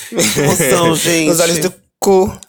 que 0.10 0.40
emoção, 0.40 0.96
gente. 0.98 1.30
Os 1.32 1.40
olhos 1.40 1.60
do 1.60 1.74
cu. 2.00 2.40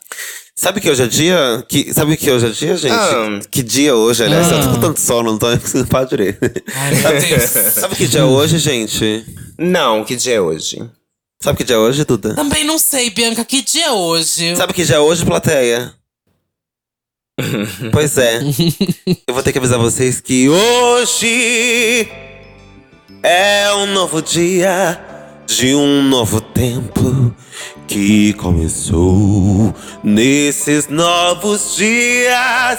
Sabe 0.54 0.80
que 0.80 0.90
hoje 0.90 1.04
é 1.04 1.06
dia? 1.06 1.64
Que, 1.68 1.94
sabe 1.94 2.16
que 2.16 2.28
hoje 2.30 2.46
é 2.46 2.50
dia, 2.50 2.76
gente? 2.76 2.92
Ah. 2.92 3.40
Que 3.48 3.62
dia 3.62 3.94
hoje, 3.94 4.24
aliás? 4.24 4.50
Ah. 4.50 4.56
Eu 4.56 4.62
tô 4.62 4.70
com 4.70 4.80
tanto 4.80 5.00
sono, 5.00 5.30
não 5.30 5.38
tô 5.38 5.46
conseguindo 5.58 5.86
falar 5.86 6.04
direito. 6.06 6.38
Ai, 6.74 6.94
meu 6.94 7.20
Deus. 7.20 7.50
Sabe 7.74 7.94
que 7.94 8.08
dia 8.08 8.20
é 8.20 8.24
hoje, 8.24 8.58
gente? 8.58 9.24
Não, 9.56 10.04
que 10.04 10.16
dia 10.16 10.34
é 10.34 10.40
hoje? 10.40 10.78
Sabe 11.40 11.58
que 11.58 11.64
dia 11.64 11.76
é 11.76 11.78
hoje, 11.78 12.04
Duda? 12.04 12.34
Também 12.34 12.64
não 12.64 12.76
sei, 12.76 13.10
Bianca, 13.10 13.44
que 13.44 13.62
dia 13.62 13.86
é 13.86 13.90
hoje? 13.92 14.56
Sabe 14.56 14.72
que 14.72 14.84
dia 14.84 14.96
é 14.96 15.00
hoje, 15.00 15.24
plateia? 15.24 15.94
Pois 17.92 18.18
é. 18.18 18.40
Eu 19.26 19.34
vou 19.34 19.42
ter 19.42 19.52
que 19.52 19.58
avisar 19.58 19.78
vocês 19.78 20.20
que 20.20 20.48
hoje 20.48 22.08
é 23.22 23.72
um 23.74 23.86
novo 23.86 24.20
dia 24.20 25.00
de 25.46 25.74
um 25.74 26.02
novo 26.02 26.40
tempo 26.40 27.34
que 27.86 28.32
começou 28.34 29.74
nesses 30.02 30.88
novos 30.88 31.76
dias. 31.76 32.78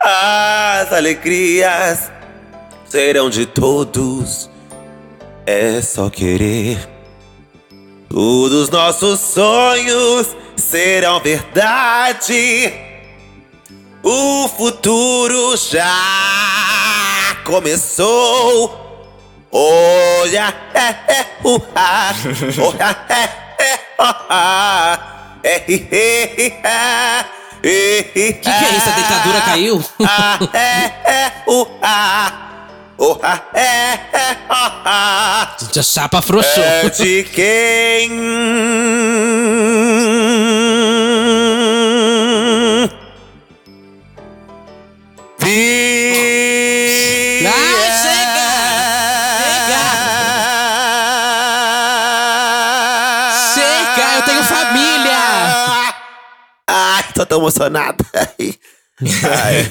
As 0.00 0.92
alegrias 0.92 2.10
serão 2.84 3.30
de 3.30 3.46
todos. 3.46 4.50
É 5.46 5.80
só 5.80 6.10
querer. 6.10 6.88
Todos 8.08 8.64
os 8.64 8.70
nossos 8.70 9.18
sonhos 9.20 10.36
serão 10.56 11.20
verdade. 11.20 12.91
O 14.02 14.48
futuro 14.48 15.56
já 15.56 15.86
começou. 17.44 18.80
Olha, 19.52 20.52
é, 20.74 20.88
é, 21.12 21.26
uh, 21.44 21.62
ah. 21.76 22.12
Olha, 22.58 22.96
é, 23.08 23.62
é, 23.62 23.80
oh, 23.98 24.14
ah. 24.28 24.98
É, 25.44 25.56
é, 25.56 25.74
é, 25.74 26.46
é, 26.64 27.24
é, 27.62 28.02
Que 28.02 28.32
que 28.32 28.48
é 28.48 28.76
isso? 28.76 28.88
A 28.88 28.92
ditadura 28.92 29.40
caiu? 29.42 29.84
Ah, 30.04 30.38
é, 30.52 31.12
é, 31.12 31.32
uh, 31.46 31.68
ah. 31.80 32.48
Oh, 32.98 33.18
ah, 33.22 33.42
é, 33.54 33.94
é, 34.12 34.36
oh, 34.48 34.54
ah. 34.84 35.56
A 35.76 35.82
chapa 35.82 36.18
afrouxou. 36.18 36.62
É 36.62 36.88
de 36.90 37.24
quem 37.24 38.10
tão 57.32 57.38
emocionada. 57.40 58.04
Ai. 58.14 58.54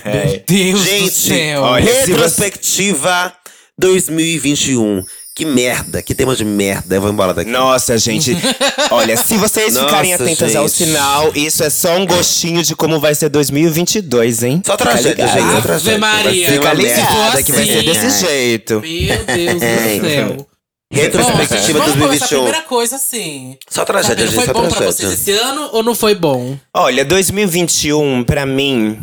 Ai. 0.03 0.43
Deus 0.47 0.79
do 0.79 0.85
Gente, 0.85 1.11
céu. 1.11 1.61
olha, 1.61 1.93
retrospectiva 1.93 3.31
2021. 3.77 5.03
Que 5.33 5.45
merda, 5.45 6.01
que 6.03 6.13
tema 6.13 6.35
de 6.35 6.43
merda. 6.43 6.95
Eu 6.95 7.01
vou 7.01 7.09
embora 7.09 7.33
daqui. 7.33 7.49
Nossa, 7.49 7.97
gente. 7.97 8.35
Olha, 8.91 9.15
se 9.15 9.37
vocês 9.37 9.73
Nossa, 9.73 9.87
ficarem 9.87 10.13
atentas 10.13 10.55
ao 10.57 10.67
gente. 10.67 10.77
sinal, 10.85 11.31
isso 11.33 11.63
é 11.63 11.69
só 11.69 11.95
um 11.95 12.05
gostinho 12.05 12.61
de 12.61 12.75
como 12.75 12.99
vai 12.99 13.15
ser 13.15 13.29
2022, 13.29 14.43
hein? 14.43 14.61
Só 14.65 14.75
tragédia, 14.75 15.25
gente. 15.27 15.61
Só 15.63 15.71
Ave. 15.73 15.97
Maria, 15.97 16.51
Fica 16.51 16.73
ligada 16.73 17.41
que 17.41 17.51
vai 17.53 17.65
ser 17.65 17.77
assim. 17.77 17.85
desse 17.85 18.25
jeito. 18.25 18.81
Meu 18.81 19.23
Deus 19.23 19.61
É. 19.61 19.99
do 19.99 20.05
céu. 20.09 20.47
Retrospectiva 20.91 21.79
Bom, 21.79 21.85
vamos 21.85 22.05
começar 22.05 22.25
a 22.25 22.29
2021. 22.29 22.43
primeira 22.43 22.61
coisa 22.63 22.95
assim. 22.97 23.57
Só 23.69 23.85
tragédia, 23.85 24.25
gente. 24.25 24.35
foi 24.35 24.45
Só 24.45 24.53
bom 24.53 24.67
pra 24.67 24.85
vocês 24.85 25.11
esse 25.13 25.31
ano 25.31 25.69
ou 25.71 25.81
não 25.81 25.95
foi 25.95 26.13
bom? 26.13 26.57
Olha, 26.73 27.05
2021, 27.05 28.25
pra 28.25 28.45
mim, 28.45 28.99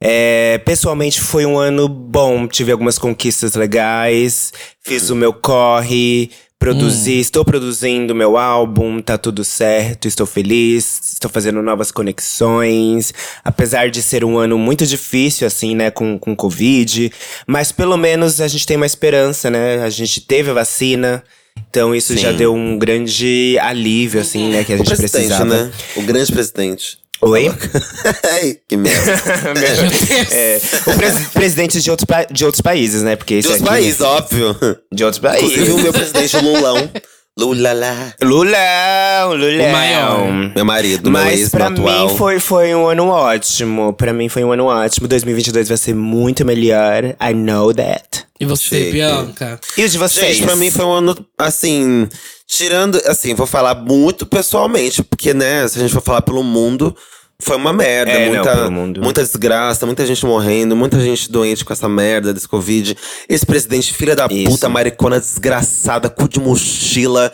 é, 0.00 0.58
pessoalmente 0.58 1.20
foi 1.20 1.44
um 1.44 1.58
ano 1.58 1.88
bom. 1.88 2.46
Tive 2.46 2.70
algumas 2.70 2.98
conquistas 2.98 3.54
legais, 3.56 4.52
fiz 4.80 5.10
o 5.10 5.16
meu 5.16 5.32
corre, 5.32 6.30
produzi, 6.58 7.20
estou 7.20 7.44
produzindo 7.44 8.14
meu 8.14 8.36
álbum, 8.36 9.00
tá 9.00 9.16
tudo 9.16 9.44
certo, 9.44 10.08
estou 10.08 10.26
feliz, 10.26 11.12
estou 11.14 11.30
fazendo 11.30 11.62
novas 11.62 11.90
conexões. 11.90 13.14
Apesar 13.44 13.90
de 13.90 14.02
ser 14.02 14.24
um 14.24 14.36
ano 14.38 14.58
muito 14.58 14.84
difícil, 14.86 15.46
assim, 15.46 15.74
né, 15.74 15.90
com, 15.90 16.18
com 16.18 16.34
Covid, 16.34 17.12
mas 17.46 17.70
pelo 17.70 17.96
menos 17.96 18.40
a 18.40 18.48
gente 18.48 18.66
tem 18.66 18.76
uma 18.76 18.86
esperança, 18.86 19.48
né? 19.50 19.82
A 19.82 19.90
gente 19.90 20.20
teve 20.20 20.50
a 20.50 20.54
vacina. 20.54 21.22
Então 21.70 21.94
isso 21.94 22.16
já 22.16 22.30
Sim. 22.30 22.36
deu 22.36 22.54
um 22.54 22.78
grande 22.78 23.56
alívio, 23.60 24.20
assim, 24.20 24.48
né, 24.48 24.64
que 24.64 24.72
a 24.72 24.76
O 24.76 24.78
gente 24.78 24.86
presidente, 24.88 25.10
precisava. 25.12 25.44
né? 25.44 25.72
O 25.96 26.02
grande 26.02 26.32
presidente. 26.32 26.97
Oi? 27.20 27.50
Que 28.68 28.76
merda. 28.76 29.12
É, 30.30 30.60
o 30.86 30.94
pres 30.96 31.14
presidente 31.32 31.80
de 31.80 31.90
outros, 31.90 32.04
pa- 32.06 32.24
de 32.24 32.44
outros 32.44 32.60
países, 32.60 33.02
né? 33.02 33.16
Porque 33.16 33.40
De 33.40 33.46
outros 33.48 33.62
aqui- 33.66 33.70
países, 33.70 34.00
óbvio. 34.00 34.56
De 34.92 35.04
outros 35.04 35.22
Inclusive 35.24 35.62
o 35.62 35.66
países. 35.66 35.82
meu 35.82 35.92
presidente 35.92 36.36
Lulão. 36.38 36.90
Lulala. 37.38 38.14
Lulão, 38.20 39.36
Lulão. 39.36 39.68
O 39.68 39.72
maior. 39.72 40.52
Meu 40.56 40.64
marido, 40.64 41.08
meu 41.08 41.22
Mas 41.22 41.38
ex, 41.40 41.48
pra 41.50 41.70
meu 41.70 41.86
atual. 41.86 42.08
mim 42.08 42.16
foi, 42.16 42.40
foi 42.40 42.74
um 42.74 42.88
ano 42.88 43.06
ótimo. 43.06 43.92
Pra 43.92 44.12
mim 44.12 44.28
foi 44.28 44.42
um 44.42 44.50
ano 44.50 44.64
ótimo. 44.64 45.06
2022 45.06 45.68
vai 45.68 45.76
ser 45.76 45.94
muito 45.94 46.44
melhor. 46.44 47.04
I 47.04 47.32
know 47.32 47.72
that. 47.72 48.24
E 48.40 48.44
você, 48.44 48.78
Chique. 48.80 48.90
Bianca? 48.92 49.60
E 49.76 49.84
o 49.84 49.88
de 49.88 49.96
vocês? 49.98 50.36
Gente, 50.36 50.46
pra 50.46 50.56
mim 50.56 50.68
foi 50.68 50.84
um 50.84 50.90
ano, 50.92 51.16
assim, 51.38 52.08
tirando, 52.46 53.00
assim, 53.06 53.34
vou 53.34 53.46
falar 53.46 53.74
muito 53.76 54.26
pessoalmente, 54.26 55.02
porque, 55.04 55.32
né, 55.32 55.66
se 55.68 55.78
a 55.78 55.82
gente 55.82 55.92
for 55.94 56.02
falar 56.02 56.22
pelo 56.22 56.42
mundo, 56.42 56.96
foi 57.40 57.56
uma 57.56 57.72
merda. 57.72 58.10
É, 58.10 58.26
não, 58.26 58.34
muita, 58.34 58.70
mundo. 58.70 59.02
muita 59.02 59.22
desgraça, 59.22 59.86
muita 59.86 60.04
gente 60.04 60.24
morrendo, 60.26 60.74
muita 60.74 61.00
gente 61.00 61.30
doente 61.30 61.64
com 61.64 61.72
essa 61.72 61.88
merda 61.88 62.34
desse 62.34 62.48
Covid. 62.48 62.96
Esse 63.28 63.46
presidente, 63.46 63.94
filha 63.94 64.16
da 64.16 64.26
Isso. 64.26 64.50
puta, 64.50 64.68
maricona 64.68 65.20
desgraçada, 65.20 66.10
cu 66.10 66.28
de 66.28 66.40
mochila. 66.40 67.32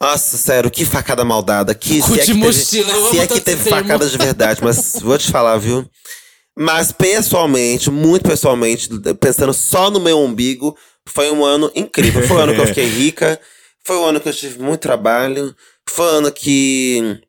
Nossa, 0.00 0.36
sério, 0.36 0.70
que 0.70 0.84
facada 0.84 1.24
maldada. 1.24 1.74
Que, 1.74 2.00
Cu 2.00 2.14
se 2.14 2.20
é 2.20 2.24
de 2.24 2.32
que 2.32 2.38
mochila, 2.38 2.90
eu 2.90 3.02
teve, 3.02 3.10
se 3.10 3.18
é 3.18 3.26
que 3.26 3.40
teve 3.40 3.70
facada 3.70 4.08
de 4.08 4.18
verdade, 4.18 4.60
mas 4.62 4.98
vou 5.00 5.18
te 5.18 5.30
falar, 5.30 5.56
viu? 5.58 5.88
Mas 6.56 6.90
pessoalmente, 6.90 7.90
muito 7.90 8.28
pessoalmente, 8.28 8.88
pensando 9.20 9.52
só 9.52 9.90
no 9.90 10.00
meu 10.00 10.18
umbigo, 10.18 10.76
foi 11.06 11.30
um 11.30 11.44
ano 11.44 11.70
incrível. 11.74 12.26
Foi 12.26 12.36
um 12.36 12.40
ano 12.40 12.54
que 12.54 12.60
eu 12.60 12.66
fiquei 12.66 12.86
rica, 12.90 13.40
foi 13.84 13.96
um 13.96 14.04
ano 14.04 14.20
que 14.20 14.28
eu 14.28 14.32
tive 14.34 14.60
muito 14.60 14.80
trabalho, 14.80 15.54
foi 15.88 16.04
um 16.06 16.18
ano 16.18 16.32
que 16.32 17.20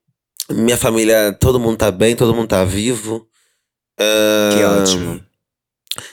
minha 0.51 0.77
família, 0.77 1.35
todo 1.39 1.59
mundo 1.59 1.77
tá 1.77 1.91
bem, 1.91 2.15
todo 2.15 2.33
mundo 2.33 2.47
tá 2.47 2.63
vivo. 2.63 3.27
Que 3.97 4.63
Ah, 4.63 4.81
ótimo. 4.81 5.21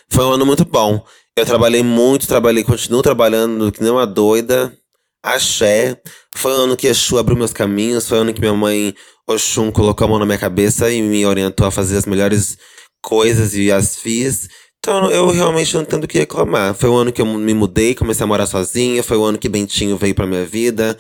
Foi 0.09 0.25
um 0.25 0.33
ano 0.33 0.47
muito 0.47 0.65
bom. 0.65 1.05
Eu 1.37 1.45
trabalhei 1.45 1.83
muito, 1.83 2.27
trabalhei, 2.27 2.65
continuo 2.65 3.03
trabalhando 3.03 3.71
que 3.71 3.83
nem 3.83 3.93
uma 3.93 4.07
doida. 4.07 4.77
Axé. 5.23 6.01
Foi 6.35 6.53
um 6.53 6.63
ano 6.63 6.77
que 6.77 6.87
Exu 6.87 7.19
abriu 7.19 7.37
meus 7.37 7.53
caminhos. 7.53 8.09
Foi 8.09 8.19
um 8.19 8.23
ano 8.23 8.35
que 8.35 8.41
minha 8.41 8.55
mãe, 8.55 8.95
Oxum, 9.27 9.71
colocou 9.71 10.07
a 10.07 10.09
mão 10.09 10.19
na 10.19 10.27
minha 10.27 10.39
cabeça 10.39 10.91
e 10.91 11.03
me 11.03 11.27
orientou 11.27 11.67
a 11.67 11.71
fazer 11.71 11.97
as 11.97 12.07
melhores 12.07 12.57
coisas 13.03 13.55
e 13.55 13.71
as 13.71 13.97
fiz. 13.97 14.49
Então 14.79 15.11
eu 15.11 15.29
realmente 15.31 15.75
não 15.75 15.85
tenho 15.85 16.03
do 16.03 16.09
que 16.09 16.19
reclamar. 16.19 16.75
Foi 16.75 16.89
o 16.89 16.97
ano 16.97 17.13
que 17.13 17.21
eu 17.21 17.27
me 17.27 17.53
mudei, 17.55 17.95
comecei 17.95 18.25
a 18.25 18.27
morar 18.27 18.47
sozinha. 18.47 19.03
Foi 19.03 19.17
o 19.17 19.25
ano 19.25 19.39
que 19.39 19.49
Bentinho 19.49 19.97
veio 19.97 20.15
pra 20.15 20.27
minha 20.27 20.45
vida. 20.45 20.97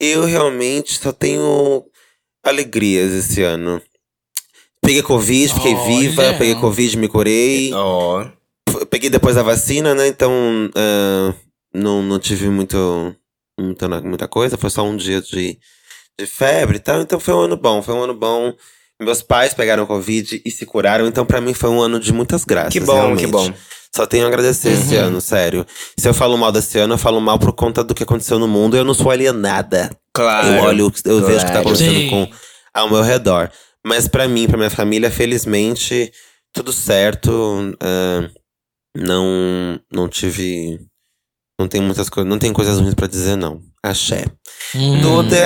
Eu 0.00 0.24
realmente 0.24 0.98
só 0.98 1.12
tenho 1.12 1.84
alegrias 2.48 3.12
esse 3.12 3.42
ano. 3.42 3.80
Peguei 4.82 5.02
Covid, 5.02 5.52
fiquei 5.54 5.74
Olha. 5.74 5.84
viva. 5.84 6.34
Peguei 6.38 6.54
Covid, 6.54 6.96
me 6.96 7.08
curei. 7.08 7.72
Eu 7.72 8.86
peguei 8.86 9.10
depois 9.10 9.34
da 9.34 9.42
vacina, 9.42 9.94
né? 9.94 10.06
Então 10.06 10.32
ah, 10.74 11.34
não, 11.74 12.02
não 12.02 12.18
tive 12.18 12.48
muito, 12.48 13.14
muita, 13.58 13.88
muita 14.00 14.28
coisa. 14.28 14.56
Foi 14.56 14.70
só 14.70 14.84
um 14.84 14.96
dia 14.96 15.20
de, 15.20 15.58
de 16.18 16.26
febre 16.26 16.76
e 16.76 16.80
tal. 16.80 17.00
Então 17.00 17.18
foi 17.18 17.34
um 17.34 17.40
ano 17.40 17.56
bom, 17.56 17.82
foi 17.82 17.94
um 17.94 18.02
ano 18.02 18.14
bom. 18.14 18.54
Meus 19.00 19.20
pais 19.22 19.52
pegaram 19.52 19.84
Covid 19.84 20.40
e 20.44 20.50
se 20.50 20.64
curaram. 20.64 21.06
Então 21.06 21.26
pra 21.26 21.40
mim 21.40 21.52
foi 21.52 21.68
um 21.68 21.80
ano 21.80 21.98
de 21.98 22.12
muitas 22.12 22.44
graças. 22.44 22.72
Que 22.72 22.80
bom, 22.80 22.94
realmente. 22.94 23.24
que 23.24 23.26
bom. 23.26 23.52
Só 23.94 24.06
tenho 24.06 24.24
a 24.24 24.28
agradecer 24.28 24.72
esse 24.72 24.94
ano, 24.94 25.20
sério. 25.22 25.66
Se 25.98 26.06
eu 26.06 26.12
falo 26.12 26.36
mal 26.36 26.52
desse 26.52 26.78
ano, 26.78 26.94
eu 26.94 26.98
falo 26.98 27.18
mal 27.18 27.38
por 27.38 27.52
conta 27.52 27.82
do 27.82 27.94
que 27.94 28.02
aconteceu 28.02 28.38
no 28.38 28.46
mundo. 28.46 28.76
Eu 28.76 28.84
não 28.84 28.92
sou 28.92 29.10
alienada. 29.10 29.90
Claro. 30.16 30.48
Eu 30.48 30.62
olho, 30.64 30.92
eu 31.04 31.20
vejo 31.24 31.36
o 31.38 31.40
que 31.40 31.46
tá 31.46 31.52
claro. 31.52 31.60
acontecendo 31.60 31.94
Sim. 31.94 32.10
com, 32.10 32.28
ao 32.74 32.90
meu 32.90 33.02
redor. 33.02 33.50
Mas 33.84 34.08
pra 34.08 34.26
mim, 34.26 34.46
pra 34.48 34.56
minha 34.56 34.70
família, 34.70 35.10
felizmente, 35.10 36.10
tudo 36.52 36.72
certo. 36.72 37.76
ah, 37.80 38.28
não, 38.96 39.78
não 39.92 40.08
tive. 40.08 40.78
Não 41.58 41.68
tem 41.68 41.80
muitas 41.80 42.08
coisas. 42.08 42.28
Não 42.28 42.38
tem 42.38 42.52
coisas 42.52 42.78
ruins 42.78 42.94
pra 42.94 43.06
dizer, 43.06 43.36
não. 43.36 43.60
Axé. 43.82 44.24
Hum. 44.74 45.00
Duda. 45.00 45.36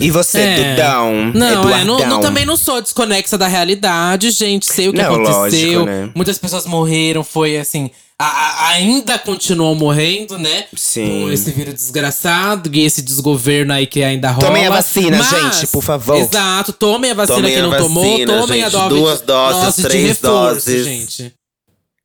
E 0.00 0.10
você, 0.10 0.40
É. 0.40 0.70
Dudão? 0.70 1.32
Não, 1.34 1.70
é, 1.74 1.84
não, 1.84 1.98
não- 2.08 2.20
também 2.20 2.46
não 2.46 2.56
sou 2.56 2.80
desconexa 2.80 3.36
da 3.36 3.46
realidade, 3.46 4.30
gente. 4.30 4.66
Sei 4.66 4.88
o 4.88 4.92
que 4.92 5.02
Não, 5.02 5.14
aconteceu. 5.14 5.80
lógico, 5.80 5.84
né? 5.84 6.10
Muitas 6.14 6.38
pessoas 6.38 6.66
morreram, 6.66 7.22
foi 7.22 7.58
assim. 7.58 7.90
A- 8.22 8.26
a- 8.26 8.68
ainda 8.70 9.18
continuam 9.18 9.74
morrendo, 9.74 10.38
né? 10.38 10.64
Sim. 10.76 11.22
Com 11.24 11.32
esse 11.32 11.50
vírus 11.50 11.74
desgraçado 11.74 12.70
e 12.72 12.84
esse 12.84 13.02
desgoverno 13.02 13.72
aí 13.72 13.86
que 13.86 14.02
ainda 14.02 14.30
rola. 14.30 14.46
Tomem 14.46 14.66
a 14.66 14.70
vacina, 14.70 15.16
Mas- 15.18 15.28
gente, 15.54 15.66
por 15.68 15.82
favor. 15.82 16.16
Exato, 16.16 16.72
tomem 16.72 17.10
a 17.10 17.14
vacina 17.14 17.36
Tomem 17.38 17.52
quem 17.52 17.62
a 17.62 17.66
não 17.66 17.76
tomou, 17.78 18.04
vacina, 18.04 18.38
tomem 18.40 18.62
a 18.62 18.68
gente. 18.68 18.72
dose, 18.80 18.88
Duas 18.94 19.20
doses, 19.22 19.62
dose 19.64 19.82
três 19.82 20.06
reforço, 20.08 20.54
doses. 20.54 20.84
gente. 20.84 21.34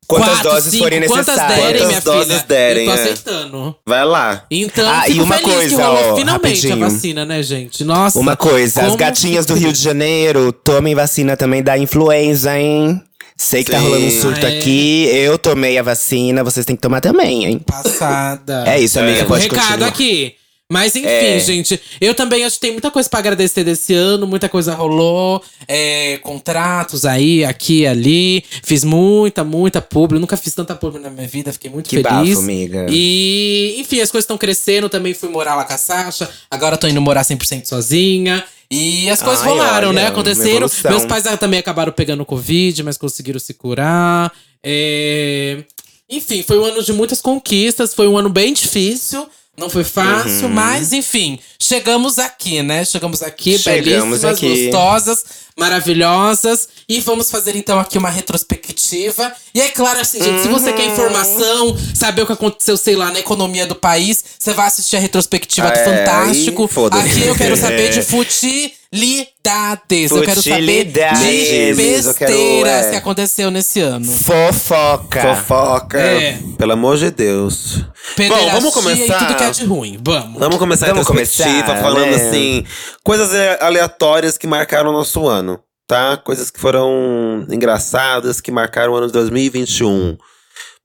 Quantas 0.08 0.28
Quatro, 0.34 0.50
doses 0.50 0.70
cinco, 0.70 0.82
forem 0.84 1.02
Quantas 1.02 1.26
necessárias. 1.26 1.58
derem, 1.66 1.82
Quantas 1.82 2.04
doses 2.04 2.32
filha? 2.32 2.44
derem, 2.46 2.86
Eu 2.86 2.92
tô 2.92 2.98
é. 2.98 3.02
aceitando. 3.02 3.76
Vai 3.84 4.04
lá. 4.04 4.44
Então, 4.48 4.88
Ah, 4.88 5.08
e 5.08 5.20
uma 5.20 5.38
coisa, 5.40 5.82
rolou 5.84 6.12
ó, 6.12 6.16
finalmente 6.16 6.48
rapidinho. 6.68 6.74
a 6.86 6.88
vacina, 6.88 7.24
né, 7.24 7.42
gente? 7.42 7.82
Nossa. 7.82 8.16
Uma 8.16 8.36
coisa, 8.36 8.82
as 8.86 8.94
gatinhas 8.94 9.44
do 9.46 9.54
Rio 9.54 9.72
de 9.72 9.82
Janeiro, 9.82 10.52
tomem 10.52 10.94
vacina 10.94 11.36
também 11.36 11.60
da 11.60 11.76
influenza, 11.76 12.56
hein? 12.56 13.02
Sei 13.36 13.62
que 13.62 13.70
tá 13.70 13.78
Sim. 13.78 13.84
rolando 13.84 14.06
um 14.06 14.10
surto 14.10 14.46
Ah, 14.46 14.50
é? 14.50 14.58
aqui. 14.58 15.04
Eu 15.12 15.38
tomei 15.38 15.76
a 15.78 15.82
vacina, 15.82 16.42
vocês 16.42 16.64
têm 16.64 16.74
que 16.74 16.82
tomar 16.82 17.00
também, 17.00 17.44
hein? 17.44 17.58
Passada. 17.58 18.64
É 18.66 18.80
isso, 18.80 18.98
amiga, 18.98 19.20
É. 19.20 19.24
Um 19.24 19.26
pode 19.26 19.42
recado 19.44 19.62
continuar. 19.68 19.88
aqui. 19.88 20.34
Mas 20.68 20.96
enfim, 20.96 21.06
É. 21.06 21.38
gente, 21.38 21.80
eu 22.00 22.12
também 22.12 22.42
acho 22.44 22.56
que 22.56 22.62
tem 22.62 22.72
muita 22.72 22.90
coisa 22.90 23.08
pra 23.08 23.20
agradecer 23.20 23.62
desse 23.62 23.94
ano, 23.94 24.26
muita 24.26 24.48
coisa 24.48 24.74
rolou, 24.74 25.40
é, 25.68 26.18
contratos 26.24 27.04
aí, 27.06 27.44
aqui 27.44 27.82
e 27.82 27.86
ali. 27.86 28.44
Fiz 28.64 28.82
muita, 28.82 29.44
muita 29.44 29.80
publi. 29.80 30.18
Nunca 30.18 30.36
fiz 30.36 30.52
tanta 30.54 30.74
publi 30.74 30.98
na 31.00 31.08
minha 31.08 31.28
vida, 31.28 31.52
fiquei 31.52 31.70
muito 31.70 31.88
Que 31.88 32.02
feliz. 32.02 32.10
bafo, 32.34 32.38
amiga. 32.40 32.86
E, 32.90 33.76
enfim, 33.78 34.00
as 34.00 34.10
coisas 34.10 34.24
estão 34.24 34.36
crescendo. 34.36 34.88
Também 34.88 35.14
fui 35.14 35.28
morar 35.28 35.54
lá 35.54 35.62
com 35.64 35.72
a 35.74 35.78
Sasha. 35.78 36.28
Agora 36.50 36.76
tô 36.76 36.88
indo 36.88 37.00
morar 37.00 37.22
100% 37.22 37.64
sozinha. 37.68 38.42
E 38.70 39.08
as 39.08 39.22
coisas 39.22 39.44
Ai, 39.44 39.50
rolaram, 39.50 39.88
olha, 39.88 40.00
né? 40.00 40.06
Aconteceram. 40.08 40.68
Meus 40.90 41.04
pais 41.06 41.24
também 41.38 41.60
acabaram 41.60 41.92
pegando 41.92 42.24
Covid, 42.24 42.82
mas 42.82 42.96
conseguiram 42.96 43.38
se 43.38 43.54
curar. 43.54 44.32
É, 44.62 45.62
Enfim, 46.10 46.42
foi 46.42 46.58
um 46.58 46.64
ano 46.64 46.82
de 46.82 46.92
muitas 46.92 47.20
conquistas. 47.20 47.94
Foi 47.94 48.08
um 48.08 48.18
ano 48.18 48.28
bem 48.28 48.52
difícil. 48.52 49.28
Não 49.58 49.70
foi 49.70 49.82
Uhum. 49.82 49.88
fácil, 49.88 50.48
mas 50.50 50.92
enfim, 50.92 51.38
chegamos 51.58 52.18
aqui, 52.18 52.62
né? 52.62 52.84
Chegamos 52.84 53.22
aqui, 53.22 53.58
Chegamos 53.58 53.84
belíssimas, 54.20 54.24
aqui. 54.24 54.64
gostosas, 54.70 55.24
maravilhosas. 55.58 56.68
E 56.88 57.00
vamos 57.00 57.30
fazer 57.30 57.56
então 57.56 57.78
aqui 57.78 57.96
uma 57.98 58.10
retrospectiva. 58.10 59.32
E 59.54 59.60
é 59.60 59.68
claro, 59.68 60.00
assim, 60.00 60.22
gente, 60.22 60.42
se 60.42 60.48
você 60.48 60.70
Uhum. 60.70 60.76
quer 60.76 60.84
informação, 60.86 61.76
saber 61.94 62.22
o 62.22 62.26
que 62.26 62.32
aconteceu, 62.32 62.76
sei 62.76 62.96
lá, 62.96 63.10
na 63.10 63.18
economia 63.20 63.66
do 63.66 63.74
país, 63.74 64.22
você 64.38 64.52
vai 64.52 64.66
assistir 64.66 64.96
a 64.96 65.00
retrospectiva 65.00 65.68
do 65.70 65.74
É, 65.78 65.84
Fantástico. 65.84 66.68
aí. 66.92 67.00
Aqui 67.10 67.22
eu 67.26 67.34
quero 67.34 67.56
saber 67.56 67.90
de 67.90 68.02
futilidades. 68.92 70.10
Eu 70.10 70.22
quero 70.22 70.42
saber 70.42 70.84
de 70.84 71.00
Futilidades. 71.00 72.06
Eu 72.06 72.14
quero, 72.14 72.32
besteiras 72.32 72.86
é. 72.86 72.90
que 72.90 72.96
aconteceu 72.96 73.50
nesse 73.50 73.80
ano. 73.80 74.04
Fofoca. 74.04 75.20
Fofoca. 75.22 75.98
É. 75.98 76.38
Pelo 76.58 76.72
amor 76.72 76.96
de 76.96 77.10
Deus. 77.10 77.76
Bom, 77.78 77.84
Pederastia 78.16 78.52
vamos 78.52 78.70
E 78.70 78.72
começar. 78.74 79.18
tudo 79.18 79.36
que 79.36 79.44
é 79.44 79.50
de 79.50 79.64
ruim. 79.64 79.98
Vamos. 80.04 80.38
Vamos 80.38 80.58
começar 80.58 80.86
Vamos 80.86 81.06
a 81.06 81.10
retrospectiva 81.12 81.62
começar, 81.64 81.82
falando 81.82 82.10
né? 82.10 82.28
assim, 82.28 82.64
coisas 83.04 83.32
é, 83.34 83.58
aleatórias 83.60 84.38
que 84.38 84.46
marcaram 84.46 84.90
o 84.90 84.92
nosso 84.92 85.26
ano, 85.26 85.58
tá? 85.86 86.16
Coisas 86.16 86.50
que 86.50 86.60
foram 86.60 87.46
engraçadas, 87.50 88.40
que 88.40 88.50
marcaram 88.50 88.92
o 88.92 88.96
ano 88.96 89.06
de 89.08 89.12
2021. 89.12 90.16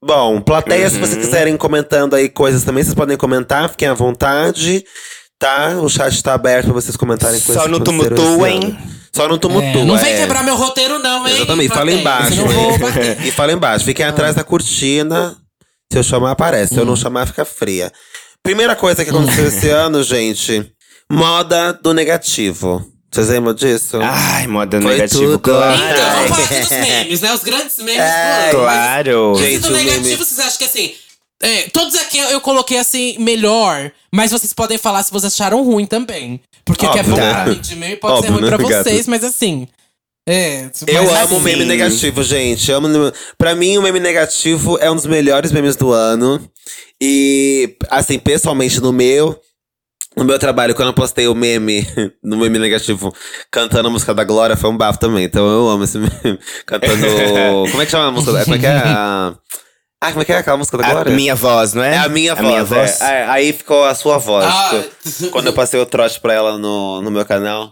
Bom, 0.04 0.42
plateia, 0.42 0.90
se 0.90 0.96
Uhum. 0.96 1.02
vocês 1.06 1.24
quiserem 1.26 1.56
comentando 1.56 2.16
aí 2.16 2.28
coisas 2.28 2.64
também, 2.64 2.84
vocês 2.84 2.96
podem 2.96 3.16
comentar, 3.16 3.70
fiquem 3.70 3.88
à 3.88 3.94
vontade, 3.94 4.84
tá? 5.42 5.70
O 5.82 5.90
chat 5.90 6.24
tá 6.24 6.34
aberto 6.36 6.66
pra 6.66 6.74
vocês 6.74 6.96
comentarem 6.96 7.40
coisas 7.42 7.62
Só 7.64 7.68
não 7.68 7.80
tumultuem. 7.82 8.78
Só 9.14 9.28
não 9.28 9.38
tumultua. 9.38 9.82
É, 9.82 9.84
não 9.84 9.98
vem 9.98 10.14
é. 10.14 10.18
quebrar 10.20 10.44
meu 10.44 10.56
roteiro, 10.56 10.98
não, 11.00 11.28
hein? 11.28 11.36
Exatamente, 11.36 11.74
fala 11.74 11.92
embaixo. 11.92 12.36
bater. 12.80 13.20
e 13.28 13.32
fala 13.32 13.52
embaixo. 13.52 13.84
Fiquem 13.84 14.06
atrás 14.06 14.36
da 14.36 14.44
cortina. 14.44 15.36
Se 15.92 16.00
eu 16.00 16.04
chamar, 16.04 16.32
aparece. 16.32 16.74
Se 16.76 16.80
eu 16.80 16.86
não 16.86 16.96
chamar, 16.96 17.26
fica 17.28 17.44
fria. 17.44 17.92
Primeira 18.42 18.76
coisa 18.76 19.04
que 19.04 19.10
aconteceu 19.10 19.48
esse 19.48 19.68
ano, 19.70 20.02
gente. 20.04 20.72
Moda 21.12 21.74
do 21.74 21.94
negativo. 21.94 22.86
Vocês 23.14 23.28
lembram 23.28 23.54
disso? 23.54 24.00
Ai, 24.02 24.48
moda 24.48 24.80
Foi 24.82 24.92
negativo, 24.94 25.24
tudo. 25.34 25.40
claro. 25.40 25.76
Então, 25.76 26.10
vamos 26.16 26.30
falar 26.30 26.44
aqui 26.46 26.60
dos 26.62 26.70
memes, 26.88 27.22
né? 27.22 27.34
Os 27.34 27.44
grandes 27.44 27.78
memes 27.80 27.98
É. 28.00 28.42
Mas 28.44 28.52
Claro. 28.56 29.36
Gente, 29.38 29.60
do 29.60 29.70
negativo, 29.72 30.04
meme- 30.04 30.16
vocês 30.16 30.40
acham 30.40 30.58
que 30.58 30.64
assim. 30.64 30.94
É, 31.42 31.70
todos 31.70 31.96
aqui 31.96 32.18
eu 32.18 32.42
coloquei 32.42 32.78
assim, 32.78 33.18
melhor, 33.20 33.92
mas 34.12 34.32
vocês 34.32 34.54
podem 34.54 34.78
falar 34.78 35.04
se 35.04 35.12
vocês 35.12 35.34
acharam 35.34 35.64
ruim 35.64 35.86
também. 35.86 36.40
Porque 36.64 36.86
o 36.86 36.92
que 36.92 37.00
é 37.00 37.04
bom 37.04 37.16
né? 37.16 37.34
pra 37.34 37.46
mim 37.46 37.60
de 37.60 37.76
meme 37.76 37.96
pode 37.96 38.14
Óbvio, 38.14 38.28
ser 38.28 38.34
ruim 38.34 38.44
né, 38.44 38.58
pra 38.58 38.70
gato? 38.70 38.84
vocês, 38.84 39.08
mas 39.08 39.24
assim. 39.24 39.68
É. 40.28 40.70
Eu 40.88 41.04
mas 41.04 41.24
amo 41.24 41.36
assim, 41.36 41.44
meme 41.44 41.66
negativo, 41.66 42.24
gente. 42.24 42.72
Amo, 42.72 42.88
pra 43.38 43.56
mim, 43.56 43.78
o 43.78 43.82
meme 43.82 44.00
negativo 44.00 44.78
é 44.80 44.90
um 44.90 44.96
dos 44.96 45.06
melhores 45.06 45.52
memes 45.52 45.76
do 45.76 45.92
ano. 45.92 46.40
E, 47.02 47.76
assim, 47.90 48.20
pessoalmente, 48.20 48.80
no 48.80 48.94
meu. 48.94 49.40
No 50.16 50.26
meu 50.26 50.38
trabalho, 50.38 50.76
quando 50.76 50.90
eu 50.90 50.94
postei 50.94 51.28
o 51.28 51.34
meme, 51.34 51.88
no 52.22 52.38
meme 52.38 52.60
negativo, 52.60 53.16
cantando 53.50 53.88
a 53.88 53.92
música 53.92 54.14
da 54.14 54.26
Glória, 54.26 54.58
foi 54.58 54.70
um 54.70 54.76
bafo 54.76 55.00
também. 55.00 55.24
Então 55.24 55.48
eu 55.48 55.70
amo 55.70 55.86
esse 55.86 55.98
meme. 55.98 56.12
Cantando. 56.68 57.08
como 57.72 57.82
é 57.82 57.86
que 57.86 57.92
chama 57.92 58.08
a 58.08 58.12
música? 58.12 58.44
Como 58.44 58.56
é 58.56 58.60
que 58.60 58.66
é? 58.66 58.84
A, 60.02 60.08
Ah, 60.08 60.12
como 60.12 60.24
é 60.24 60.26
que 60.26 60.34
é 60.34 60.38
aquela 60.38 60.58
música 60.58 60.78
da 60.80 61.02
A 61.02 61.06
minha 61.06 61.36
voz, 61.36 61.74
não 61.76 61.84
é? 61.84 61.94
É 61.94 61.98
a 62.00 62.10
minha 62.10 62.34
voz. 62.34 62.48
minha 62.48 62.60
é. 62.60 62.64
voz. 62.64 63.02
É, 63.02 63.26
aí 63.26 63.54
ficou 63.54 63.86
a 63.86 63.94
sua 63.94 64.18
voz. 64.18 64.46
Ah. 64.48 64.84
Tipo, 65.04 65.30
quando 65.30 65.48
eu 65.48 65.54
passei 65.54 65.80
o 65.80 65.86
trote 65.86 66.20
pra 66.20 66.34
ela 66.34 66.58
no, 66.58 67.02
no 67.02 67.12
meu 67.12 67.24
canal. 67.24 67.72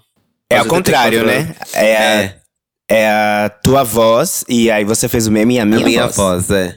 É 0.52 0.58
ao 0.58 0.66
84 0.66 1.20
contrário, 1.20 1.26
né? 1.26 1.56
É, 1.74 1.98
a, 1.98 2.02
É, 2.02 2.36
é 2.88 3.10
a 3.10 3.50
tua 3.64 3.84
voz 3.84 4.44
e 4.48 4.70
aí 4.70 4.84
você 4.86 5.08
fez 5.08 5.26
o 5.28 5.32
meme 5.32 5.56
e 5.56 5.60
a 5.60 5.64
a 5.64 5.66
minha, 5.66 5.86
minha 5.86 6.08
voz. 6.08 6.16
voz, 6.16 6.52
é. 6.52 6.76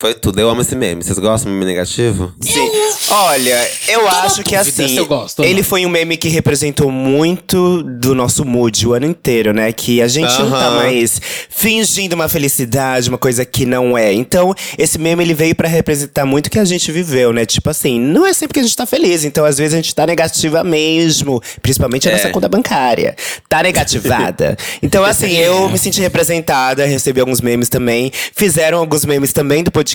Foi 0.00 0.14
tudo. 0.14 0.40
Eu 0.40 0.48
amo 0.48 0.62
esse 0.62 0.74
meme. 0.74 1.04
Vocês 1.04 1.18
gostam 1.18 1.52
do 1.52 1.54
meme 1.58 1.66
negativo? 1.70 2.32
Sim. 2.40 2.70
Olha, 3.10 3.70
eu 3.88 4.08
acho 4.08 4.36
que 4.42 4.56
dúvida 4.56 4.60
assim, 4.62 4.88
se 4.88 4.96
eu 4.96 5.04
gosto 5.06 5.40
ou 5.40 5.44
ele 5.44 5.56
não. 5.60 5.64
foi 5.64 5.84
um 5.84 5.90
meme 5.90 6.16
que 6.16 6.28
representou 6.28 6.90
muito 6.90 7.82
do 7.82 8.14
nosso 8.14 8.42
mood 8.44 8.86
o 8.88 8.94
ano 8.94 9.04
inteiro, 9.04 9.52
né? 9.52 9.70
Que 9.72 10.00
a 10.00 10.08
gente 10.08 10.32
não 10.38 10.50
tá 10.50 10.68
Aham. 10.68 10.76
mais 10.76 11.20
fingindo 11.50 12.14
uma 12.14 12.30
felicidade, 12.30 13.10
uma 13.10 13.18
coisa 13.18 13.44
que 13.44 13.66
não 13.66 13.96
é. 13.98 14.10
Então, 14.10 14.54
esse 14.78 14.98
meme 14.98 15.22
ele 15.22 15.34
veio 15.34 15.54
pra 15.54 15.68
representar 15.68 16.24
muito 16.24 16.46
o 16.46 16.50
que 16.50 16.58
a 16.58 16.64
gente 16.64 16.90
viveu, 16.90 17.30
né? 17.32 17.44
Tipo 17.44 17.68
assim, 17.68 18.00
não 18.00 18.24
é 18.24 18.32
sempre 18.32 18.54
que 18.54 18.60
a 18.60 18.62
gente 18.62 18.74
tá 18.76 18.86
feliz, 18.86 19.22
então 19.24 19.44
às 19.44 19.58
vezes 19.58 19.74
a 19.74 19.76
gente 19.76 19.94
tá 19.94 20.06
negativa 20.06 20.64
mesmo, 20.64 21.42
principalmente 21.60 22.08
a 22.08 22.12
É. 22.12 22.14
nossa 22.16 22.30
conta 22.30 22.48
bancária. 22.48 23.14
Tá 23.50 23.62
negativada. 23.62 24.56
então, 24.82 25.04
assim, 25.04 25.36
eu 25.36 25.68
me 25.68 25.76
senti 25.78 26.00
representada, 26.00 26.86
recebi 26.86 27.20
alguns 27.20 27.42
memes 27.42 27.68
também. 27.68 28.10
Fizeram 28.34 28.78
alguns 28.78 29.04
memes 29.04 29.32
também 29.34 29.62
do 29.62 29.70
podcast, 29.70 29.89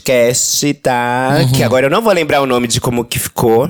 tá? 0.73 1.37
Uhum. 1.39 1.51
Que 1.51 1.63
agora 1.63 1.85
eu 1.85 1.89
não 1.89 2.01
vou 2.01 2.13
lembrar 2.13 2.41
o 2.41 2.45
nome 2.45 2.67
de 2.67 2.79
como 2.81 3.03
que 3.05 3.19
ficou. 3.19 3.69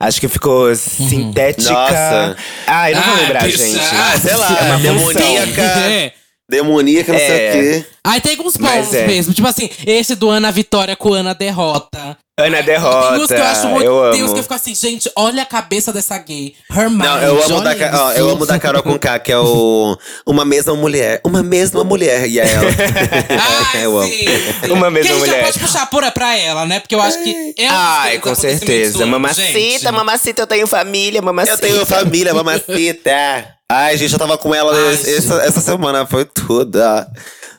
Acho 0.00 0.20
que 0.20 0.28
ficou 0.28 0.74
sintética. 0.76 1.72
Nossa. 1.72 2.36
Ah, 2.66 2.90
eu 2.90 2.96
não 2.96 3.02
vou 3.02 3.14
Ah, 3.14 3.20
lembrar, 3.20 3.42
bicha. 3.44 3.58
gente. 3.58 3.80
Ah, 3.94 4.18
sei 4.18 4.36
lá, 4.36 4.58
É 4.58 4.62
uma 4.70 4.78
demoníaca. 4.78 5.62
É. 5.62 6.12
Demoníaca, 6.48 7.12
não 7.12 7.18
sei 7.18 7.28
É. 7.28 7.48
o 7.48 7.52
quê. 7.52 7.86
Aí 8.08 8.20
tem 8.20 8.32
alguns 8.36 8.56
bons 8.56 8.94
é. 8.94 9.06
mesmo. 9.06 9.34
Tipo 9.34 9.46
assim, 9.48 9.68
esse 9.86 10.14
do 10.14 10.30
Ana 10.30 10.50
Vitória 10.50 10.96
com 10.96 11.12
Ana 11.12 11.34
Derrota. 11.34 12.16
Ana 12.38 12.62
Derrota. 12.62 13.10
Tem 13.12 13.20
uns 13.20 13.26
que 13.26 13.34
eu 13.34 13.44
acho 13.44 13.66
muito. 13.66 13.84
eu 13.84 14.10
tem 14.12 14.22
uns 14.22 14.32
que 14.32 14.38
eu 14.38 14.42
fico 14.44 14.54
assim, 14.54 14.74
gente, 14.74 15.10
olha 15.16 15.42
a 15.42 15.46
cabeça 15.46 15.92
dessa 15.92 16.16
gay. 16.18 16.54
Her 16.70 16.88
mind, 16.88 17.02
Não, 17.02 17.18
eu 17.20 17.44
amo, 17.44 17.60
da, 17.60 17.74
Ca- 17.74 17.90
ó, 17.94 18.12
eu 18.12 18.30
amo 18.30 18.46
da 18.46 18.58
Carol 18.60 18.82
com 18.82 18.96
K, 18.96 19.18
que 19.18 19.32
é 19.32 19.38
o 19.38 19.98
Uma 20.24 20.44
Mesma 20.44 20.74
Mulher. 20.76 21.20
Uma 21.24 21.42
Mesma 21.42 21.82
Mulher. 21.82 22.28
E 22.28 22.38
é 22.38 22.44
ela. 22.50 22.70
Ai, 23.74 23.84
eu 23.84 23.98
amo. 23.98 24.08
sim, 24.08 24.24
sim. 24.64 24.70
Uma 24.72 24.88
mesma 24.88 25.08
que 25.08 25.08
a 25.08 25.18
gente 25.18 25.18
mulher. 25.18 25.40
já 25.40 25.46
pode 25.46 25.58
puxar 25.58 25.86
por 25.90 26.12
pra 26.12 26.36
ela, 26.36 26.64
né? 26.64 26.78
Porque 26.80 26.94
eu 26.94 27.02
acho 27.02 27.22
que 27.22 27.54
é 27.58 27.66
um 27.70 27.74
Ai, 27.74 28.18
com 28.20 28.34
certeza. 28.34 29.04
Mamacita, 29.04 29.42
gente. 29.52 29.90
mamacita, 29.92 30.42
eu 30.42 30.46
tenho 30.46 30.66
família, 30.66 31.20
mamacita. 31.20 31.54
Eu 31.54 31.58
tenho 31.58 31.84
família, 31.86 32.32
mamacita. 32.32 33.10
Ai, 33.70 33.98
gente, 33.98 34.12
eu 34.12 34.18
tava 34.18 34.38
com 34.38 34.54
ela 34.54 34.72
Ai, 34.74 34.94
essa, 34.94 35.42
essa 35.42 35.60
semana, 35.60 36.06
foi 36.06 36.24
tudo. 36.24 36.78
ó. 36.80 37.04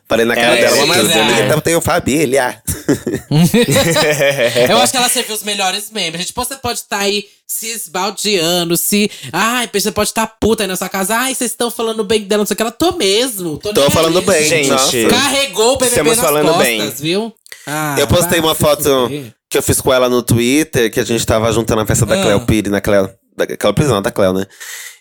Falei 0.10 0.26
na 0.26 0.36
cara 0.36 0.58
É, 0.58 0.62
dela, 0.62 0.76
sim, 0.76 0.86
mamacita, 0.88 1.20
é. 1.20 1.54
eu 1.54 1.62
tenho 1.62 1.82
família. 1.82 2.62
Eu 4.70 4.78
acho 4.80 4.92
que 4.92 4.98
ela 4.98 5.10
serviu 5.10 5.36
os 5.36 5.44
melhores 5.44 5.92
membros. 5.92 6.22
Gente, 6.26 6.34
você 6.36 6.56
pode 6.56 6.80
estar 6.80 7.00
aí 7.00 7.26
se 7.46 7.68
esbaldeando, 7.68 8.76
se. 8.76 9.10
Ai, 9.32 9.70
você 9.72 9.92
pode 9.92 10.10
estar 10.10 10.26
puta 10.28 10.64
aí 10.64 10.68
na 10.68 10.76
sua 10.76 10.90
casa. 10.90 11.16
Ai, 11.16 11.36
vocês 11.36 11.52
estão 11.52 11.70
falando 11.70 12.04
bem 12.04 12.22
dela, 12.24 12.42
não 12.42 12.46
sei 12.48 12.54
o 12.54 12.58
que. 12.58 12.64
Ela 12.64 12.72
tô 12.72 12.94
mesmo. 12.94 13.58
Tô, 13.58 13.74
Tô 13.74 13.90
falando 13.92 14.22
bem, 14.22 14.44
gente. 14.44 14.70
nossa. 14.70 14.92
Carregou 15.10 15.74
o 15.74 15.78
BBB 15.78 15.88
Estamos 15.90 16.18
nas 16.18 16.26
falando 16.26 16.46
costas, 16.48 16.66
bem. 16.66 16.90
viu? 17.00 17.34
Ah, 17.68 17.96
Eu 18.00 18.08
postei 18.08 18.40
uma 18.40 18.56
foto 18.56 19.12
que 19.50 19.58
eu 19.58 19.64
fiz 19.64 19.80
com 19.82 19.94
ela 19.94 20.10
no 20.10 20.24
Twitter, 20.24 20.92
que 20.92 21.00
a 21.00 21.06
gente 21.06 21.26
tava 21.26 21.52
juntando 21.52 21.82
a 21.82 21.86
festa 21.86 22.06
da 22.06 22.20
Ah. 22.20 22.24
Cleo 22.24 22.40
Pires, 22.42 22.72
na 22.72 22.82
Cleo. 22.82 23.10
Da 23.38 23.46
Cleo 23.46 23.74
Pires 23.74 23.92
não, 23.92 24.02
da 24.02 24.12
Cleo, 24.12 24.34
né? 24.34 24.46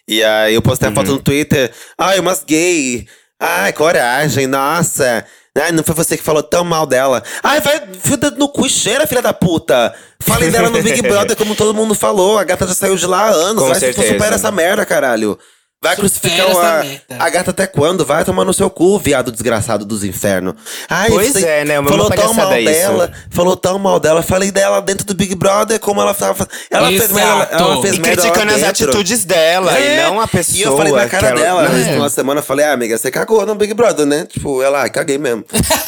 E 0.06 0.22
aí 0.24 0.54
eu 0.54 0.62
postei 0.62 0.88
a 0.88 0.92
foto 0.92 1.10
no 1.12 1.18
Twitter. 1.18 1.70
Ai, 1.98 2.18
umas 2.18 2.42
gay. 2.42 3.06
Ai, 3.40 3.72
coragem, 3.72 4.46
nossa. 4.46 5.24
Ai, 5.56 5.72
não 5.72 5.82
foi 5.82 5.94
você 5.94 6.16
que 6.16 6.22
falou 6.22 6.42
tão 6.42 6.64
mal 6.64 6.86
dela. 6.86 7.22
Ai, 7.42 7.60
vai, 7.60 7.80
fio 8.02 8.14
o 8.14 8.16
dedo 8.16 8.38
no 8.38 8.48
cu 8.48 8.68
cheira, 8.68 9.06
filha 9.06 9.22
da 9.22 9.32
puta. 9.32 9.94
Falei 10.20 10.50
dela 10.50 10.70
no 10.70 10.82
Big 10.82 11.02
Brother, 11.02 11.36
como 11.36 11.54
todo 11.54 11.74
mundo 11.74 11.94
falou. 11.94 12.38
A 12.38 12.44
gata 12.44 12.66
já 12.66 12.74
saiu 12.74 12.96
de 12.96 13.06
lá 13.06 13.26
há 13.26 13.30
anos. 13.30 13.62
Com 13.62 13.68
vai, 13.68 13.78
certeza. 13.78 14.12
supera 14.12 14.34
essa 14.34 14.50
merda, 14.50 14.84
caralho. 14.84 15.38
Vai 15.80 15.94
Supera 15.94 16.08
crucificar 16.44 16.84
a, 17.20 17.24
a 17.24 17.30
gata 17.30 17.52
até 17.52 17.64
quando? 17.64 18.04
Vai 18.04 18.24
tomar 18.24 18.44
no 18.44 18.52
seu 18.52 18.68
cu, 18.68 18.98
viado 18.98 19.30
desgraçado 19.30 19.84
dos 19.84 20.02
infernos. 20.02 20.54
Ai, 20.90 21.08
Pois 21.08 21.32
você 21.32 21.46
é, 21.46 21.64
né? 21.64 21.78
Uma 21.78 21.88
Falou 21.88 22.10
tão 22.10 22.34
mal 22.34 22.58
isso. 22.58 22.64
dela, 22.72 23.12
falou 23.30 23.56
tão 23.56 23.78
mal 23.78 24.00
dela. 24.00 24.20
Falei 24.20 24.50
dela 24.50 24.82
dentro 24.82 25.06
do 25.06 25.14
Big 25.14 25.36
Brother, 25.36 25.78
como 25.78 26.00
ela 26.00 26.12
tava. 26.12 26.48
Ela 26.68 26.88
fez 26.88 27.02
Exato. 27.04 27.14
merda. 27.14 27.48
Ela 27.52 27.80
fez 27.80 27.94
E 27.94 28.00
merda 28.00 28.22
lá 28.24 28.28
criticando 28.32 28.54
as 28.56 28.62
atitudes 28.68 29.24
dela 29.24 29.78
É. 29.78 30.00
e 30.00 30.02
não 30.02 30.20
a 30.20 30.26
pessoa. 30.26 30.58
E 30.58 30.62
eu 30.62 30.76
falei 30.76 30.92
na 30.92 31.08
cara 31.08 31.28
ela- 31.28 31.40
dela, 31.40 31.68
Não, 31.68 31.92
numa 31.94 32.10
semana, 32.10 32.40
eu 32.40 32.44
falei, 32.44 32.66
ah, 32.66 32.72
amiga, 32.72 32.98
você 32.98 33.08
cagou 33.12 33.46
no 33.46 33.54
Big 33.54 33.72
Brother, 33.72 34.04
né? 34.04 34.26
Tipo, 34.28 34.60
ela, 34.60 34.80
ai, 34.82 34.90
caguei 34.90 35.16
mesmo. 35.16 35.44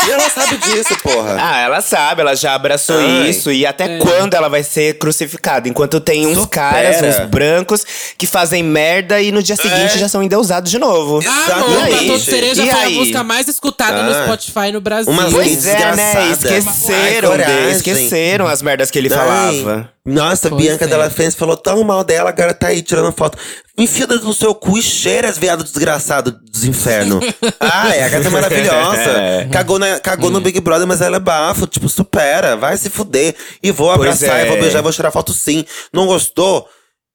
e 0.07 0.11
ela 0.12 0.31
sabe 0.31 0.57
disso, 0.59 0.96
porra. 1.03 1.37
Ah, 1.37 1.61
ela 1.62 1.81
sabe, 1.81 2.20
ela 2.20 2.37
já 2.37 2.55
abraçou 2.55 2.96
Ai. 2.96 3.29
isso. 3.31 3.50
E 3.50 3.64
É. 3.64 3.68
até 3.68 3.98
quando 3.98 4.35
ela 4.35 4.48
vai 4.48 4.62
ser 4.62 4.98
crucificada? 4.98 5.68
Enquanto 5.68 5.98
tem 6.00 6.29
uns 6.29 6.38
Supera. 6.38 6.70
caras, 6.70 7.03
uns 7.20 7.26
brancos, 7.29 7.85
que 8.16 8.29
fazem 8.29 8.62
merda 8.62 9.20
e 9.20 9.33
no 9.33 9.42
dia 9.42 9.57
seguinte 9.57 9.80
É. 9.85 9.99
já 9.99 10.09
são 10.09 10.23
endeusados 10.23 10.71
de 10.71 10.79
novo. 10.79 11.21
Ah, 11.27 11.53
amor, 11.55 11.71
E 11.71 11.90
pra 11.90 11.99
todo 11.99 12.07
gente? 12.19 12.21
cereja 12.31 12.64
E 12.64 12.71
foi 12.71 12.83
a 12.85 12.90
música 12.90 13.23
mais 13.25 13.49
escutada 13.49 14.03
no 14.03 14.11
Ah. 14.11 14.23
Spotify 14.25 14.73
no 14.73 14.81
Brasil. 14.81 15.12
Umas 15.12 15.33
Pois 15.33 15.66
é, 15.66 15.95
né? 15.97 16.31
Esqueceram 16.33 17.33
Ai, 17.33 17.38
dele, 17.38 17.71
esqueceram 17.73 18.47
as 18.47 18.62
merdas 18.62 18.90
que 18.90 18.99
ele 18.99 19.09
Ai, 19.12 19.19
falava. 19.19 19.90
Nossa, 20.05 20.49
Pois 20.49 20.62
Bianca 20.62 20.85
é. 20.85 20.88
dela 20.88 21.11
fez, 21.11 21.35
falou 21.35 21.57
tão 21.57 21.85
mal 21.85 22.03
dela, 22.03 22.31
agora 22.31 22.55
tá 22.55 22.69
aí 22.69 22.83
tirando 22.83 23.12
foto. 23.12 23.37
Enfia 23.79 24.07
no 24.07 24.35
seu 24.35 24.55
cu 24.55 24.77
e 24.79 24.83
cheira, 24.83 25.31
viado 25.33 25.62
desgraçado 25.62 26.33
dos 26.33 26.64
infernos. 26.64 27.25
Ai, 27.61 28.03
a 28.03 28.09
gata 28.09 28.27
é 28.27 28.31
maravilhosa. 28.31 29.49
Cagou, 29.53 29.79
na, 29.79 29.99
cagou 30.01 30.31
no 30.31 30.40
Big 30.40 30.59
Brother, 30.61 30.87
mas 30.87 31.01
ela 31.01 31.16
é 31.16 31.21
bafo. 31.21 31.66
Tipo, 31.66 31.88
supera, 31.88 32.57
vai 32.57 32.77
se 32.77 32.90
fuder. 32.90 33.35
E 33.62 33.71
vou 33.71 33.87
Pois 33.95 34.01
abraçar, 34.23 34.40
é. 34.40 34.47
e 34.47 34.49
vou 34.49 34.59
beijar, 34.59 34.83
vou 34.83 34.93
tirar 34.93 35.11
foto 35.11 35.33
sim. 35.33 35.64
Não 35.93 36.07
gostou? 36.07 36.69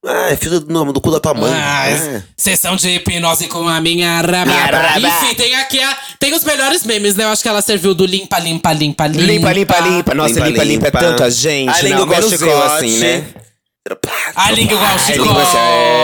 Ai, 0.08 0.36
filho 0.36 0.60
do 0.60 0.72
nome 0.72 0.94
do 0.94 1.02
cu 1.02 1.10
da 1.10 1.20
tua 1.20 1.34
mãe. 1.34 1.52
Ah, 1.54 1.88
É. 1.90 2.22
sessão 2.38 2.76
de 2.76 2.90
hipnose 2.90 3.48
com 3.48 3.68
a 3.68 3.82
minha 3.82 4.22
raba. 4.22 4.46
Minha 4.46 4.66
raba. 4.66 5.00
Enfim, 5.00 5.34
tem 5.36 5.56
aqui 5.56 5.82
a, 5.82 5.98
tem 6.20 6.34
os 6.34 6.44
melhores 6.44 6.84
memes, 6.84 7.16
né? 7.16 7.24
Eu 7.24 7.30
acho 7.30 7.42
que 7.42 7.50
ela 7.50 7.62
serviu 7.62 7.94
do 7.96 8.06
limpa, 8.06 8.38
limpa, 8.40 8.72
limpa, 8.72 9.08
limpa. 9.08 9.24
Limpa, 9.24 9.52
limpa, 9.54 9.80
limpa. 9.80 10.14
Nossa, 10.14 10.34
limpa, 10.42 10.64
limpa, 10.64 10.64
limpa. 10.64 10.88
é 10.88 10.92
tanta 10.92 11.32
gente. 11.32 11.70
A 11.70 11.82
língua 11.82 11.98
não, 11.98 12.06
igual 12.06 12.22
eu, 12.22 12.30
chicote. 12.30 12.74
assim, 12.86 12.98
né? 13.00 13.26
A 14.36 14.52
língua 14.52 14.74
igual 14.76 14.94
A 14.94 14.98
chicote. 15.00 15.20
língua, 15.28 15.44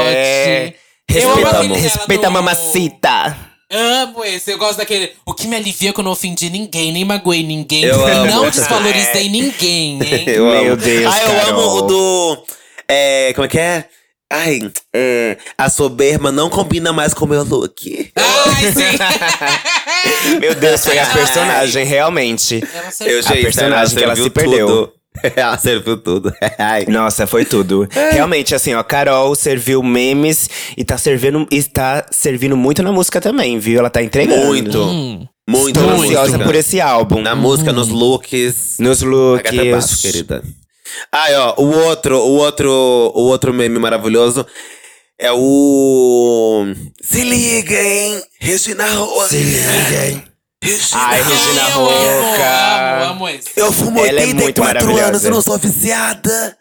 é... 0.08 0.74
Eu 1.14 1.30
amo 1.32 1.36
Respeita, 1.42 1.62
dela 1.68 1.78
respeita 1.78 2.28
a 2.28 2.30
mamacita. 2.30 3.38
Amo 3.74 4.24
esse, 4.24 4.52
eu 4.52 4.58
gosto 4.58 4.78
daquele. 4.78 5.12
O 5.26 5.34
que 5.34 5.48
me 5.48 5.56
alivia 5.56 5.90
é 5.90 5.94
que 5.94 6.00
eu 6.00 6.04
não 6.04 6.12
ofendi 6.12 6.50
ninguém, 6.50 6.92
nem 6.92 7.06
magoei 7.06 7.44
ninguém. 7.44 7.84
Eu 7.84 8.06
amo. 8.06 8.26
Não 8.26 8.50
desvalorizei 8.50 9.30
ninguém, 9.30 10.00
hein? 10.04 10.24
Eu 10.28 10.46
Meu 10.46 10.74
amo. 10.74 10.78
Deus, 10.78 11.14
Ah, 11.14 11.22
eu 11.22 11.28
Carol. 11.46 11.60
amo 11.60 11.78
o 11.78 11.82
do. 11.84 12.44
É, 12.93 13.32
como 13.34 13.45
é 13.45 13.47
que 13.47 13.58
é? 13.58 13.86
Ai, 14.32 14.60
é, 14.93 15.38
a 15.58 15.69
soberba 15.69 16.32
não 16.32 16.49
combina 16.49 16.93
mais 16.93 17.13
com 17.13 17.25
o 17.25 17.27
meu 17.27 17.43
look. 17.43 18.12
Ai, 18.15 18.71
sim. 18.71 20.39
Meu 20.39 20.56
Deus, 20.56 20.84
foi 20.84 20.97
a 20.97 21.06
personagem, 21.06 21.86
realmente. 21.86 22.63
Ela 22.73 22.91
serviu. 22.91 23.19
A 23.19 23.32
personagem 23.34 23.97
que 23.97 24.04
ela 24.04 24.15
se 24.15 24.30
perdeu. 24.30 24.67
tudo. 24.67 24.93
ela 25.36 25.58
serviu 25.58 25.97
tudo. 25.97 26.34
Ai. 26.58 26.86
Nossa, 26.88 27.27
foi 27.27 27.45
tudo. 27.45 27.88
Realmente, 28.12 28.56
assim, 28.56 28.73
ó, 28.73 28.82
Carol 28.84 29.36
serviu 29.36 29.84
memes 29.84 30.49
e 30.77 30.84
tá 30.84 30.97
servindo, 30.97 31.45
e 31.51 31.62
tá 31.63 32.06
servindo 32.10 32.58
muito 32.58 32.82
na 32.82 32.91
música 32.91 33.21
também, 33.21 33.60
viu? 33.60 33.80
Ela 33.80 33.89
tá 33.89 34.01
entregando. 34.01 34.45
Muito. 34.47 34.82
Hum. 34.82 35.27
Muito. 35.47 35.80
Tô 35.80 35.86
na 35.86 35.93
ansiosa 35.93 36.39
por 36.39 36.56
esse 36.56 36.80
álbum. 36.80 37.21
Na 37.21 37.36
música, 37.36 37.73
nos 37.73 37.89
looks. 37.89 38.77
Nos 38.80 39.04
é 39.04 39.06
looks. 39.06 40.01
querida. 40.01 40.41
Ai, 41.12 41.36
ó, 41.36 41.56
o 41.58 41.69
outro, 41.86 42.17
o 42.17 42.38
outro, 42.38 42.69
o 42.71 43.21
outro 43.27 43.54
meme 43.54 43.80
maravilhoso 43.80 44.45
é 45.19 45.32
o. 45.32 46.65
Se 47.01 47.21
liga, 47.23 47.80
hein? 47.82 48.21
Regina 48.39 48.86
Rosa. 48.95 49.30
Se 49.30 49.38
liga, 49.38 50.06
hein? 50.08 50.23
Regina 50.63 51.01
Ai, 51.04 51.21
Rosa. 51.21 51.36
Regina 51.36 51.62
eu 51.69 51.75
Roca. 51.75 52.95
amo, 52.95 53.04
amo, 53.04 53.12
amo 53.12 53.30
esse. 53.30 53.49
Eu 53.56 53.71
fumo 53.71 53.99
Ela 54.06 54.21
é 54.21 54.25
muito 54.27 54.62
84 54.62 54.80
anos 54.80 54.93
maravilhosa. 54.93 55.27
e 55.27 55.32
não 55.32 55.41
sou 55.41 55.58
viciada. 55.58 56.58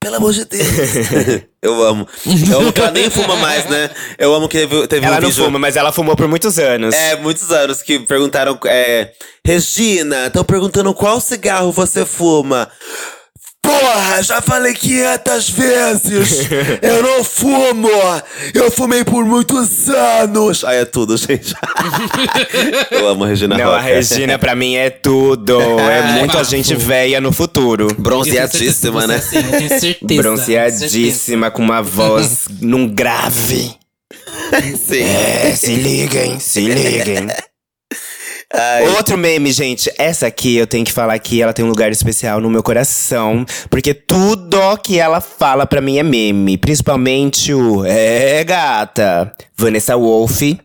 Pelo 0.00 0.16
amor 0.16 0.32
de 0.32 0.44
Deus. 0.46 0.66
eu 1.62 1.80
amo. 1.84 2.08
Eu 2.50 2.58
amo 2.58 2.72
que 2.72 2.80
ela 2.80 2.90
nem 2.90 3.08
fuma 3.08 3.36
mais, 3.36 3.66
né? 3.70 3.88
Eu 4.18 4.34
amo 4.34 4.48
que 4.48 4.58
teve, 4.58 4.86
teve 4.88 5.06
Ela 5.06 5.18
um 5.18 5.20
não 5.20 5.28
vídeo. 5.28 5.44
fuma, 5.44 5.58
mas 5.60 5.76
ela 5.76 5.92
fumou 5.92 6.16
por 6.16 6.26
muitos 6.26 6.58
anos. 6.58 6.92
É, 6.92 7.14
muitos 7.16 7.52
anos 7.52 7.80
que 7.82 8.00
perguntaram. 8.00 8.58
É, 8.66 9.12
Regina, 9.46 10.26
estão 10.26 10.42
perguntando 10.42 10.92
qual 10.92 11.20
cigarro 11.20 11.70
você 11.70 12.04
fuma. 12.04 12.68
Porra, 13.62 14.22
já 14.22 14.42
falei 14.42 14.74
500 14.74 15.50
vezes! 15.50 16.48
Eu 16.82 17.02
não 17.02 17.22
fumo! 17.22 17.88
Eu 18.52 18.70
fumei 18.72 19.04
por 19.04 19.24
muitos 19.24 19.88
anos! 19.88 20.64
Aí 20.64 20.78
é 20.78 20.84
tudo, 20.84 21.16
gente. 21.16 21.54
eu 22.90 23.08
amo 23.08 23.24
a 23.24 23.28
Regina 23.28 23.56
Não, 23.56 23.70
a 23.70 23.76
Roca. 23.80 23.94
Regina 23.94 24.36
pra 24.38 24.56
mim 24.56 24.74
é 24.74 24.90
tudo. 24.90 25.60
É 25.78 26.02
muita 26.18 26.38
bafo. 26.38 26.50
gente 26.50 26.74
velha 26.74 27.20
no 27.20 27.32
futuro. 27.32 27.86
Bronzeadíssima, 27.98 29.06
né? 29.06 29.20
Sim, 29.20 29.36
eu 29.36 29.50
tenho 29.50 29.80
certeza. 29.80 30.22
Bronzeadíssima, 30.22 31.50
com 31.50 31.62
uma 31.62 31.82
voz 31.82 32.46
num 32.60 32.88
grave. 32.88 33.76
Sim. 34.86 35.04
É, 35.04 35.54
se 35.54 35.74
liguem, 35.74 36.38
se 36.40 36.60
liguem. 36.60 37.28
Ai. 38.52 38.88
Outro 38.96 39.16
meme, 39.16 39.50
gente. 39.52 39.90
Essa 39.96 40.26
aqui 40.26 40.56
eu 40.56 40.66
tenho 40.66 40.84
que 40.84 40.92
falar 40.92 41.18
que 41.18 41.40
ela 41.40 41.52
tem 41.52 41.64
um 41.64 41.68
lugar 41.68 41.90
especial 41.90 42.40
no 42.40 42.50
meu 42.50 42.62
coração. 42.62 43.44
Porque 43.70 43.94
tudo 43.94 44.58
que 44.78 44.98
ela 44.98 45.20
fala 45.20 45.66
pra 45.66 45.80
mim 45.80 45.98
é 45.98 46.02
meme. 46.02 46.58
Principalmente 46.58 47.52
o 47.54 47.84
É 47.84 48.44
Gata. 48.44 49.32
Vanessa 49.56 49.96
Wolff. 49.96 50.58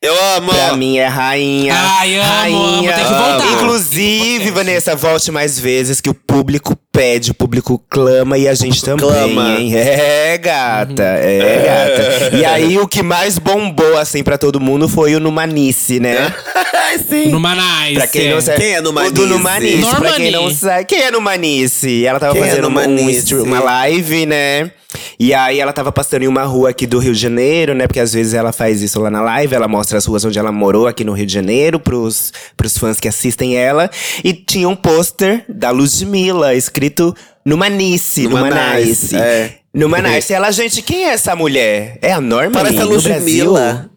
Eu 0.00 0.14
amo! 0.36 0.52
Pra 0.52 0.76
mim 0.76 0.96
é 0.98 1.06
rainha. 1.06 1.74
Ai, 1.74 2.14
amo, 2.20 2.24
rainha. 2.28 2.60
amo, 2.60 2.82
tem 2.92 3.04
que 3.04 3.12
voltar. 3.14 3.52
Inclusive, 3.54 4.50
Vanessa, 4.52 4.94
volte 4.94 5.32
mais 5.32 5.58
vezes 5.58 6.00
que 6.00 6.08
o 6.08 6.14
público 6.14 6.76
pede, 6.92 7.32
o 7.32 7.34
público 7.34 7.82
clama 7.90 8.38
e 8.38 8.46
a 8.46 8.54
gente 8.54 8.80
também, 8.84 9.08
clama. 9.08 9.58
hein? 9.58 9.72
É, 9.74 10.38
gata. 10.38 11.02
É, 11.02 12.20
gata. 12.30 12.36
E 12.36 12.44
aí, 12.44 12.78
o 12.78 12.86
que 12.86 13.02
mais 13.02 13.38
bombou, 13.38 13.98
assim, 13.98 14.22
pra 14.22 14.38
todo 14.38 14.60
mundo 14.60 14.88
foi 14.88 15.16
o 15.16 15.20
Numanice, 15.20 15.98
né? 15.98 16.32
Sim. 17.08 17.28
No 17.30 17.40
Manais. 17.40 17.98
Pra 17.98 18.06
quem 18.06 18.30
não 18.30 18.40
sabe. 18.40 18.58
Quem 18.60 18.74
é 18.74 18.80
Numanice? 18.80 19.12
O 19.12 19.14
do 19.16 19.26
Numanice. 19.26 19.78
Pra 19.80 19.90
Normani. 19.92 20.16
quem 20.16 20.30
não 20.30 20.50
sabe. 20.50 20.84
Quem 20.84 21.00
é 21.02 21.10
Numanice? 21.10 22.06
Ela 22.06 22.20
tava 22.20 22.34
Quem 22.34 22.42
é 22.44 22.46
fazendo 22.46 22.68
uma- 22.68 22.82
um 22.82 22.88
Numanice? 22.88 23.34
uma 23.34 23.60
live, 23.60 24.26
né? 24.26 24.70
E 25.18 25.34
aí 25.34 25.60
ela 25.60 25.72
tava 25.72 25.90
passando 25.92 26.22
em 26.22 26.28
uma 26.28 26.44
rua 26.44 26.70
aqui 26.70 26.86
do 26.86 26.98
Rio 26.98 27.12
de 27.12 27.20
Janeiro, 27.20 27.74
né? 27.74 27.86
Porque 27.86 28.00
às 28.00 28.12
vezes 28.12 28.34
ela 28.34 28.52
faz 28.52 28.82
isso 28.82 29.00
lá 29.00 29.10
na 29.10 29.20
live, 29.20 29.54
ela 29.54 29.68
mostra 29.68 29.98
as 29.98 30.06
ruas 30.06 30.24
onde 30.24 30.38
ela 30.38 30.52
morou 30.52 30.86
aqui 30.86 31.04
no 31.04 31.12
Rio 31.12 31.26
de 31.26 31.32
Janeiro 31.32 31.78
pros, 31.80 32.32
pros 32.56 32.76
fãs 32.78 32.98
que 33.00 33.08
assistem 33.08 33.56
ela. 33.56 33.90
E 34.24 34.32
tinha 34.32 34.68
um 34.68 34.76
pôster 34.76 35.44
da 35.48 35.70
Ludmilla, 35.70 36.54
escrito 36.54 37.14
Numanice, 37.44 38.28
Numanice, 38.28 39.14
Numanice. 39.14 39.16
é. 39.16 39.54
Numanice. 39.72 40.32
Ela, 40.32 40.50
gente, 40.50 40.82
quem 40.82 41.04
é 41.04 41.10
essa 41.12 41.36
mulher? 41.36 41.98
É 42.02 42.12
a 42.12 42.20
Norma 42.20 42.50
Parece 42.52 42.78
a 42.78 42.84
no? 42.84 42.90
Ludmilla. 42.90 43.90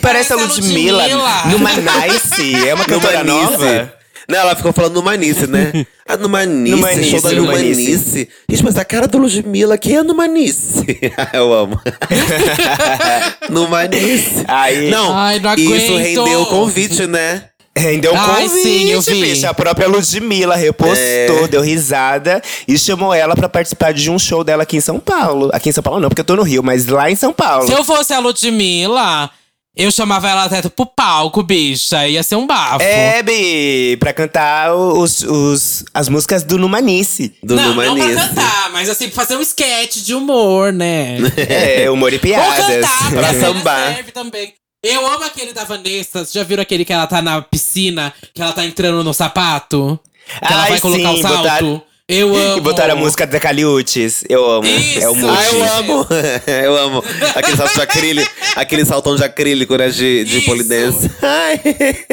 Parece 0.00 0.32
a 0.32 0.36
Ludmilla. 0.36 1.02
Ludmilla. 1.02 1.46
Numanice. 1.46 2.68
É 2.68 2.74
uma 2.74 2.84
cantora 2.84 3.24
nova? 3.24 3.97
Não, 4.30 4.38
ela 4.38 4.54
ficou 4.54 4.72
falando 4.74 4.94
Numanice, 4.94 5.46
né? 5.46 5.86
A 6.06 6.16
Numanice, 6.16 6.70
Numanice, 6.76 7.10
show 7.10 7.20
da 7.22 7.32
Numanice. 7.32 7.68
Numanice. 7.82 8.28
Gente, 8.50 8.64
mas 8.64 8.76
a 8.78 8.84
cara 8.84 9.06
do 9.06 9.18
Ludmilla, 9.18 9.76
quem 9.78 9.96
é 9.96 10.02
Numanice? 10.02 10.84
Eu 11.32 11.52
amo. 11.52 11.80
Numanice. 13.48 14.44
Aí- 14.46 14.90
não, 14.90 15.14
Ai, 15.16 15.38
não 15.40 15.54
isso 15.54 15.96
rendeu 15.96 16.42
o 16.42 16.46
convite, 16.46 17.06
né? 17.06 17.44
Rendeu 17.76 18.12
um 18.12 18.16
Ai, 18.18 18.42
convite, 18.48 18.62
sim, 18.62 18.88
eu 18.90 19.00
vi. 19.00 19.20
bicha. 19.22 19.50
A 19.50 19.54
própria 19.54 19.86
Ludmilla 19.86 20.56
repostou, 20.56 21.44
É. 21.44 21.48
deu 21.48 21.60
risada 21.62 22.42
e 22.66 22.76
chamou 22.76 23.14
ela 23.14 23.36
pra 23.36 23.48
participar 23.48 23.92
de 23.92 24.10
um 24.10 24.18
show 24.18 24.42
dela 24.42 24.64
aqui 24.64 24.76
em 24.78 24.80
São 24.80 24.98
Paulo. 24.98 25.48
Aqui 25.52 25.68
em 25.68 25.72
São 25.72 25.82
Paulo 25.82 26.00
não, 26.00 26.08
porque 26.08 26.20
eu 26.20 26.24
tô 26.24 26.34
no 26.34 26.42
Rio, 26.42 26.62
mas 26.62 26.86
lá 26.86 27.08
em 27.08 27.14
São 27.14 27.32
Paulo. 27.32 27.66
Se 27.66 27.72
eu 27.72 27.84
fosse 27.84 28.12
a 28.12 28.18
Ludmilla, 28.18 29.30
eu 29.78 29.90
chamava 29.92 30.28
ela 30.28 30.44
até 30.44 30.60
pro 30.68 30.84
palco, 30.84 31.42
bicha. 31.42 32.06
Ia 32.08 32.22
ser 32.22 32.36
um 32.36 32.46
bafo. 32.46 32.82
É, 32.82 33.22
Bi, 33.22 33.96
pra 33.98 34.12
cantar 34.12 34.74
os, 34.74 35.22
os, 35.22 35.84
as 35.94 36.08
músicas 36.08 36.42
do 36.42 36.58
Numanice. 36.58 37.34
Do 37.42 37.54
não, 37.54 37.62
não 37.74 37.74
Numanice. 37.94 38.12
pra 38.14 38.28
cantar, 38.28 38.70
mas 38.72 38.88
assim, 38.90 39.08
pra 39.08 39.24
fazer 39.24 39.36
um 39.36 39.40
sketch 39.42 39.98
de 39.98 40.14
humor, 40.14 40.72
né? 40.72 41.16
É, 41.48 41.88
humor 41.90 42.12
e 42.12 42.16
Ou 42.16 42.20
piadas. 42.20 42.66
cantar, 42.66 43.10
Pra 43.12 43.34
sambar. 43.34 43.94
serve 43.94 44.12
também. 44.12 44.52
Eu 44.82 45.06
amo 45.06 45.24
aquele 45.24 45.52
da 45.52 45.64
Vanessa. 45.64 46.20
Vocês 46.20 46.32
já 46.32 46.42
viram 46.42 46.62
aquele 46.62 46.84
que 46.84 46.92
ela 46.92 47.06
tá 47.06 47.20
na 47.22 47.40
piscina, 47.42 48.12
que 48.34 48.40
ela 48.42 48.52
tá 48.52 48.64
entrando 48.64 49.02
no 49.02 49.12
sapato? 49.14 49.98
Que 50.46 50.52
ela 50.52 50.62
Ai, 50.64 50.70
vai 50.72 50.80
colocar 50.80 51.08
sim, 51.08 51.18
o 51.18 51.22
salto? 51.22 51.36
botaram- 51.38 51.82
Eu 52.08 52.34
amo. 52.34 52.56
E 52.56 52.60
botaram 52.62 52.94
a 52.94 52.96
música 52.96 53.26
da 53.26 53.38
Caliutes. 53.38 54.24
Eu 54.28 54.50
amo. 54.50 54.66
Isso. 54.66 55.00
É 55.00 55.08
o 55.10 55.14
mood. 55.14 55.38
Ah, 55.38 55.44
eu 55.52 55.64
amo! 55.78 56.06
eu 56.46 56.76
amo. 56.78 57.04
Aquele 57.34 57.56
salto 57.56 57.74
de 57.74 57.80
acrílico, 57.82 58.30
aquele 58.56 58.84
saltão 58.86 59.14
de 59.14 59.24
acrílico, 59.24 59.76
né? 59.76 59.88
De, 59.90 60.24
de 60.24 60.38
Isso. 60.38 60.46
polidense. 60.46 61.10
Ai. 61.20 61.60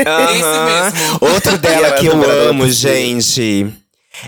Aham. 0.06 0.32
Esse 0.32 0.94
mesmo. 0.94 1.18
Outro 1.22 1.58
dela 1.58 1.88
Ela 1.88 1.98
que 1.98 2.06
eu 2.08 2.32
amo, 2.50 2.70
gente. 2.70 3.68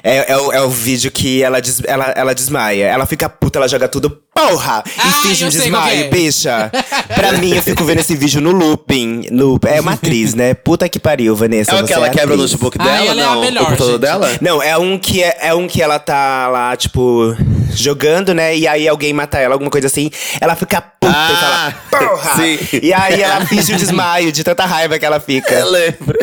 É, 0.03 0.31
é, 0.31 0.37
o, 0.37 0.51
é 0.53 0.61
o 0.61 0.69
vídeo 0.69 1.11
que 1.11 1.41
ela, 1.43 1.61
des, 1.61 1.81
ela, 1.85 2.13
ela 2.15 2.33
desmaia. 2.35 2.85
Ela 2.85 3.05
fica 3.05 3.27
puta, 3.29 3.59
ela 3.59 3.67
joga 3.67 3.87
tudo. 3.87 4.21
Porra! 4.33 4.83
E 4.85 4.91
Ah, 4.99 5.11
finge 5.23 5.45
um 5.45 5.49
desmaio, 5.49 6.05
é. 6.05 6.07
bicha. 6.09 6.71
Pra 7.15 7.31
mim, 7.33 7.55
eu 7.55 7.61
fico 7.63 7.83
vendo 7.83 7.99
esse 7.99 8.15
vídeo 8.15 8.39
no 8.41 8.51
looping. 8.51 9.27
No, 9.31 9.59
é 9.65 9.81
uma 9.81 9.93
atriz, 9.93 10.33
né? 10.33 10.53
Puta 10.53 10.87
que 10.87 10.99
pariu, 10.99 11.35
Vanessa. 11.35 11.71
É 11.71 11.81
o 11.81 11.85
que 11.85 11.93
ela 11.93 12.07
é 12.07 12.09
quebra 12.09 12.35
o 12.35 12.37
notebook 12.37 12.77
Ah, 12.79 12.83
dela? 12.83 13.05
ela 13.11 13.21
é 13.21 13.25
a 13.25 13.29
não? 13.35 13.41
melhor, 13.41 13.61
o 13.63 13.65
computador 13.65 13.91
gente. 13.93 14.01
dela? 14.01 14.37
Não, 14.41 14.61
é 14.61 14.77
um 14.77 14.97
que 14.99 15.23
é, 15.23 15.37
é 15.41 15.53
um 15.53 15.67
que 15.67 15.81
ela 15.81 15.97
tá 15.99 16.47
lá, 16.49 16.75
tipo, 16.75 17.35
jogando, 17.73 18.33
né? 18.33 18.55
E 18.55 18.67
aí 18.67 18.87
alguém 18.87 19.13
mata 19.13 19.39
ela, 19.39 19.55
alguma 19.55 19.71
coisa 19.71 19.87
assim. 19.87 20.11
Ela 20.39 20.55
fica 20.55 20.81
puta 20.81 21.13
Ah, 21.15 21.31
e 21.31 21.89
fala, 21.91 22.07
porra! 22.07 22.35
sim. 22.37 22.59
E 22.83 22.93
aí 22.93 23.21
ela 23.21 23.45
finge 23.45 23.73
um 23.73 23.77
desmaio 23.77 24.31
de 24.31 24.43
tanta 24.43 24.65
raiva 24.65 24.99
que 24.99 25.05
ela 25.05 25.19
fica. 25.19 25.53
Eu 25.53 25.71
lembro. 25.71 26.17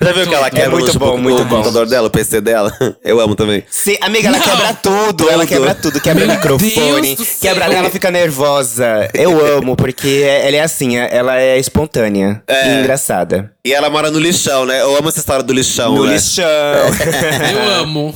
Já 0.00 0.12
viu 0.12 0.26
que 0.26 0.34
ela 0.34 0.46
É 0.48 0.50
quebra 0.50 0.70
muito 0.70 0.82
o 0.84 0.86
notebook 0.86 1.10
bom, 1.12 1.18
muito 1.18 1.44
bom. 1.44 1.56
computador 1.56 1.86
dela, 1.86 2.06
o 2.08 2.10
PC 2.10 2.40
dela? 2.40 2.72
Eu 3.02 3.18
amo 3.20 3.34
também. 3.34 3.64
Sim, 3.70 3.96
amiga, 4.00 4.28
ela 4.28 4.38
Não. 4.38 4.44
quebra 4.44 4.74
tudo, 4.74 5.30
ela 5.30 5.46
quebra 5.46 5.74
tudo, 5.74 6.00
quebra 6.00 6.26
Meu 6.26 6.34
microfone, 6.36 7.16
Deus 7.16 7.28
quebra 7.40 7.64
ela 7.72 7.90
fica 7.90 8.10
nervosa. 8.10 9.08
Eu 9.14 9.44
amo, 9.56 9.74
porque 9.76 10.22
ela 10.26 10.56
é 10.56 10.60
assim, 10.60 10.96
ela 10.96 11.40
é 11.40 11.58
espontânea 11.58 12.42
É. 12.46 12.68
e 12.68 12.80
engraçada. 12.80 13.50
E 13.64 13.72
ela 13.72 13.88
mora 13.88 14.10
no 14.10 14.18
lixão, 14.18 14.66
né? 14.66 14.80
Eu 14.82 14.96
amo 14.96 15.08
essa 15.08 15.18
história 15.20 15.42
do 15.42 15.52
lixão, 15.52 15.94
No 15.94 16.04
né? 16.04 16.14
lixão. 16.14 16.44
Eu 17.52 17.70
amo. 17.82 18.14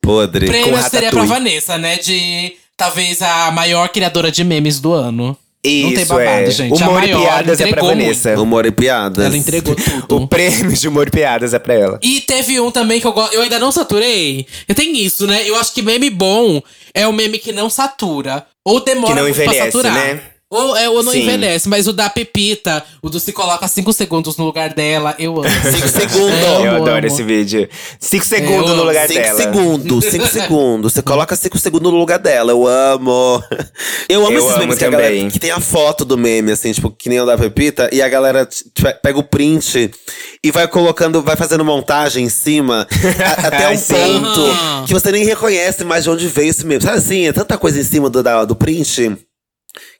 Podre. 0.00 0.46
Prêmio 0.46 0.66
seria 0.82 1.10
pra 1.10 1.20
Ratatouille. 1.22 1.28
Vanessa, 1.28 1.76
né? 1.78 1.96
De 1.96 2.54
talvez 2.76 3.20
a 3.22 3.50
maior 3.50 3.88
criadora 3.88 4.30
de 4.30 4.44
memes 4.44 4.78
do 4.80 4.92
ano. 4.92 5.36
Não 5.82 5.92
tem 5.92 6.02
Isso, 6.02 6.06
babado, 6.08 6.28
é. 6.28 6.50
gente. 6.50 6.82
a 6.82 6.88
Humor 6.88 7.04
e 7.04 7.12
maior 7.12 7.20
piadas 7.22 7.60
é 7.60 7.66
pra 7.68 7.82
Vanessa. 7.82 8.28
muito. 8.30 8.42
Humor 8.42 8.66
e 8.66 8.70
piadas. 8.70 9.24
Ela 9.26 9.36
entregou 9.36 9.74
tudo. 9.76 10.16
O 10.16 10.26
prêmio 10.28 10.72
de 10.76 10.88
humor 10.88 11.08
e 11.08 11.10
piadas 11.10 11.52
é 11.54 11.58
pra 11.58 11.74
ela. 11.74 11.98
E 12.02 12.20
teve 12.20 12.60
um 12.60 12.70
também 12.70 13.00
que 13.00 13.06
eu 13.06 13.12
gosto. 13.12 13.34
Eu 13.34 13.42
ainda 13.42 13.58
não 13.58 13.72
saturei. 13.72 14.46
E 14.68 14.74
tem 14.74 14.96
isso, 14.98 15.26
né? 15.26 15.42
Eu 15.48 15.56
acho 15.56 15.72
que 15.72 15.82
meme 15.82 16.10
bom 16.10 16.60
é 16.94 17.06
o 17.06 17.12
meme 17.12 17.38
que 17.38 17.52
não 17.52 17.68
satura. 17.70 18.46
Ou 18.64 18.80
demora 18.84 19.12
Que 19.12 19.14
não 19.18 19.22
muito 19.24 19.34
pra 19.36 19.44
envelhece, 19.44 19.70
saturar. 19.72 19.94
né? 19.94 20.20
Ou, 20.56 20.76
é, 20.76 20.88
ou 20.88 21.02
não 21.02 21.12
Sim. 21.12 21.22
envelhece, 21.22 21.68
mas 21.68 21.86
o 21.86 21.92
da 21.92 22.08
Pepita, 22.08 22.82
o 23.02 23.08
do 23.10 23.20
se 23.20 23.32
coloca 23.32 23.66
5 23.68 23.92
segundos 23.92 24.36
no 24.36 24.44
lugar 24.44 24.72
dela, 24.74 25.14
eu 25.18 25.38
amo. 25.38 25.48
5 25.48 25.88
segundos. 25.88 26.64
Eu 26.64 26.76
adoro 26.76 27.06
esse 27.06 27.22
vídeo. 27.22 27.68
Cinco 28.00 28.24
segundos 28.24 28.70
eu 28.70 28.76
no 28.76 28.82
amo. 28.82 28.84
lugar 28.84 29.08
Cinco 29.08 29.20
dela. 29.22 29.36
segundos, 29.40 30.04
cinco 30.06 30.26
segundos. 30.26 30.92
Você 30.92 31.02
coloca 31.02 31.36
cinco 31.36 31.58
segundos 31.58 31.92
no 31.92 31.98
lugar 31.98 32.18
dela. 32.18 32.52
Eu 32.52 32.66
amo. 32.66 33.42
Eu 34.08 34.20
amo 34.26 34.32
Eu 34.32 34.38
esses 34.38 34.50
amo 34.50 34.58
memes 34.60 34.78
que 34.78 34.84
a 34.84 34.90
também. 34.90 35.06
galera. 35.10 35.30
Que 35.30 35.38
tem 35.38 35.50
a 35.50 35.60
foto 35.60 36.04
do 36.04 36.16
meme, 36.16 36.52
assim, 36.52 36.72
tipo, 36.72 36.90
que 36.90 37.08
nem 37.08 37.20
o 37.20 37.26
da 37.26 37.36
Pepita, 37.36 37.88
e 37.92 38.00
a 38.02 38.08
galera 38.08 38.48
pega 39.02 39.18
o 39.18 39.22
print 39.22 39.90
e 40.42 40.50
vai 40.50 40.66
colocando, 40.68 41.22
vai 41.22 41.36
fazendo 41.36 41.64
montagem 41.64 42.24
em 42.24 42.28
cima, 42.28 42.86
a- 43.42 43.46
até 43.48 43.68
um 43.70 43.78
ponto 43.78 44.86
que 44.86 44.92
você 44.92 45.10
nem 45.12 45.24
reconhece 45.24 45.84
mais 45.84 46.04
de 46.04 46.10
onde 46.10 46.26
veio 46.28 46.50
esse 46.50 46.64
meme. 46.64 46.82
Sabe 46.82 46.98
assim, 46.98 47.26
é 47.26 47.32
tanta 47.32 47.58
coisa 47.58 47.80
em 47.80 47.84
cima 47.84 48.08
do, 48.08 48.22
da- 48.22 48.44
do 48.44 48.54
print 48.54 49.16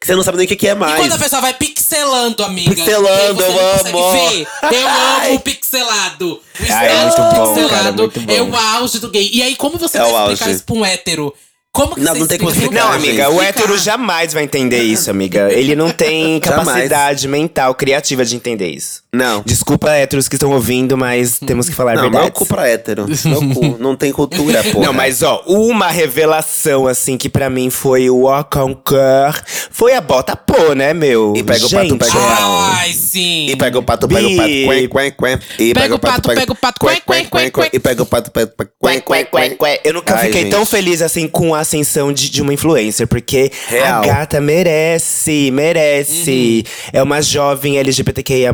que 0.01 0.07
você 0.07 0.15
não 0.17 0.23
sabe 0.23 0.39
nem 0.39 0.47
o 0.47 0.49
que, 0.49 0.57
que 0.57 0.69
é 0.69 0.73
E 0.73 0.75
mais. 0.75 0.97
quando 0.97 1.13
a 1.13 1.19
pessoa 1.19 1.41
vai 1.43 1.55
pixelando, 1.55 2.43
amiga. 2.45 2.75
Pixelando, 2.75 3.43
eu 3.43 3.71
amo. 3.71 4.13
ver. 4.13 4.49
Eu 4.73 4.89
amo 4.89 5.35
o 5.37 5.41
pixelado. 5.41 6.33
O 6.35 6.41
Ah, 6.73 6.85
é 6.85 7.03
muito 7.05 7.17
bom, 7.17 7.55
pixelado 7.55 7.69
cara, 7.71 7.93
muito 7.93 8.21
bom. 8.21 8.33
é 8.33 8.43
o 8.43 8.57
auge 8.57 8.99
do 8.99 9.09
gay. 9.11 9.31
E 9.33 9.43
aí, 9.43 9.57
como 9.57 9.79
você 9.79 9.99
É 9.99 10.01
vai 10.01 10.11
explicar 10.11 10.45
auge. 10.45 10.51
isso 10.57 10.65
pra 10.65 10.75
um 10.77 10.85
hétero? 10.85 11.35
Como 11.77 11.95
que 11.95 12.01
Não, 12.01 12.15
você 12.15 12.21
não 12.21 12.27
tem 12.27 12.39
como 12.39 12.51
explica? 12.51 12.75
explicar, 12.75 12.89
Não, 12.89 12.95
amiga, 12.95 13.31
o 13.31 13.43
hétero 13.43 13.77
jamais 13.77 14.33
vai 14.33 14.45
entender 14.45 14.83
isso, 14.83 15.11
amiga. 15.11 15.53
Ele 15.53 15.77
não 15.77 15.91
tem 15.91 16.41
capacidade 16.41 17.29
mental, 17.29 17.75
criativa 17.75 18.25
de 18.25 18.35
entender 18.35 18.71
isso. 18.71 19.03
Não. 19.13 19.43
Desculpa, 19.45 19.91
héteros 19.91 20.27
que 20.29 20.37
estão 20.37 20.51
ouvindo, 20.53 20.97
mas 20.97 21.39
temos 21.39 21.69
que 21.69 21.75
falar 21.75 21.93
a 21.93 21.95
Não, 21.97 22.03
não 22.03 22.09
é 22.09 22.13
verdade. 22.13 22.31
o 22.31 22.33
cu 22.33 22.47
pra 22.47 22.67
hétero. 22.69 23.07
Não, 23.27 23.49
cu. 23.55 23.77
não 23.81 23.95
tem 23.97 24.11
cultura, 24.11 24.63
pô. 24.73 24.81
Não, 24.81 24.93
mas 24.93 25.23
ó, 25.23 25.43
uma 25.47 25.89
revelação, 25.89 26.87
assim, 26.87 27.17
que 27.19 27.29
pra 27.29 27.49
mim 27.51 27.69
foi 27.71 28.09
o 28.09 28.21
Walk 28.21 28.59
on 28.59 28.75
Cur, 28.75 29.43
foi 29.71 29.95
a 29.95 30.01
bota 30.01 30.35
pô, 30.35 30.73
né, 30.75 30.95
meu? 30.95 31.35
E 31.37 31.43
pega 31.43 31.67
o 31.67 31.71
pato, 31.71 31.89
Gente, 31.89 31.99
pega 31.99 32.17
o 32.17 32.21
pato. 32.21 32.43
Ai, 32.79 32.93
sim. 32.93 33.47
E 33.49 33.57
pega 33.57 33.79
o 33.79 33.83
pato, 33.83 34.09
pega 34.09 34.27
o 34.27 34.37
pato, 34.37 34.49
quen, 34.49 34.89
quen, 34.89 35.11
quen. 35.13 35.39
E 35.59 35.75
Pega 35.75 35.95
o 35.95 35.99
pato, 35.99 36.29
pega 36.29 36.53
o 36.53 36.57
pato, 36.57 36.81
quen, 36.81 37.01
quen, 37.07 37.51
quen. 37.51 37.71
E 37.73 37.79
pega 37.79 38.03
o 38.03 38.07
pato, 38.07 38.31
pega 38.31 38.51
o 38.53 38.57
pato, 38.57 38.71
quen, 38.83 39.01
quen, 39.03 39.57
quen. 39.57 39.81
Eu 39.85 39.95
nunca 39.95 40.15
Ai, 40.15 40.27
fiquei 40.27 40.43
gente. 40.43 40.51
tão 40.53 40.65
feliz 40.65 41.03
assim 41.03 41.29
com 41.29 41.55
a 41.55 41.65
ascensão 41.67 42.13
de, 42.13 42.31
de 42.31 42.41
uma 42.41 42.55
influencer, 42.55 43.07
porque 43.07 43.51
Real. 43.69 44.03
a 44.03 44.07
gata 44.07 44.41
merece, 44.41 45.51
merece. 45.53 46.65
Uhum. 46.65 46.91
É 46.93 47.03
uma 47.03 47.21
jovem 47.21 47.79
LGBTQIA, 47.79 48.53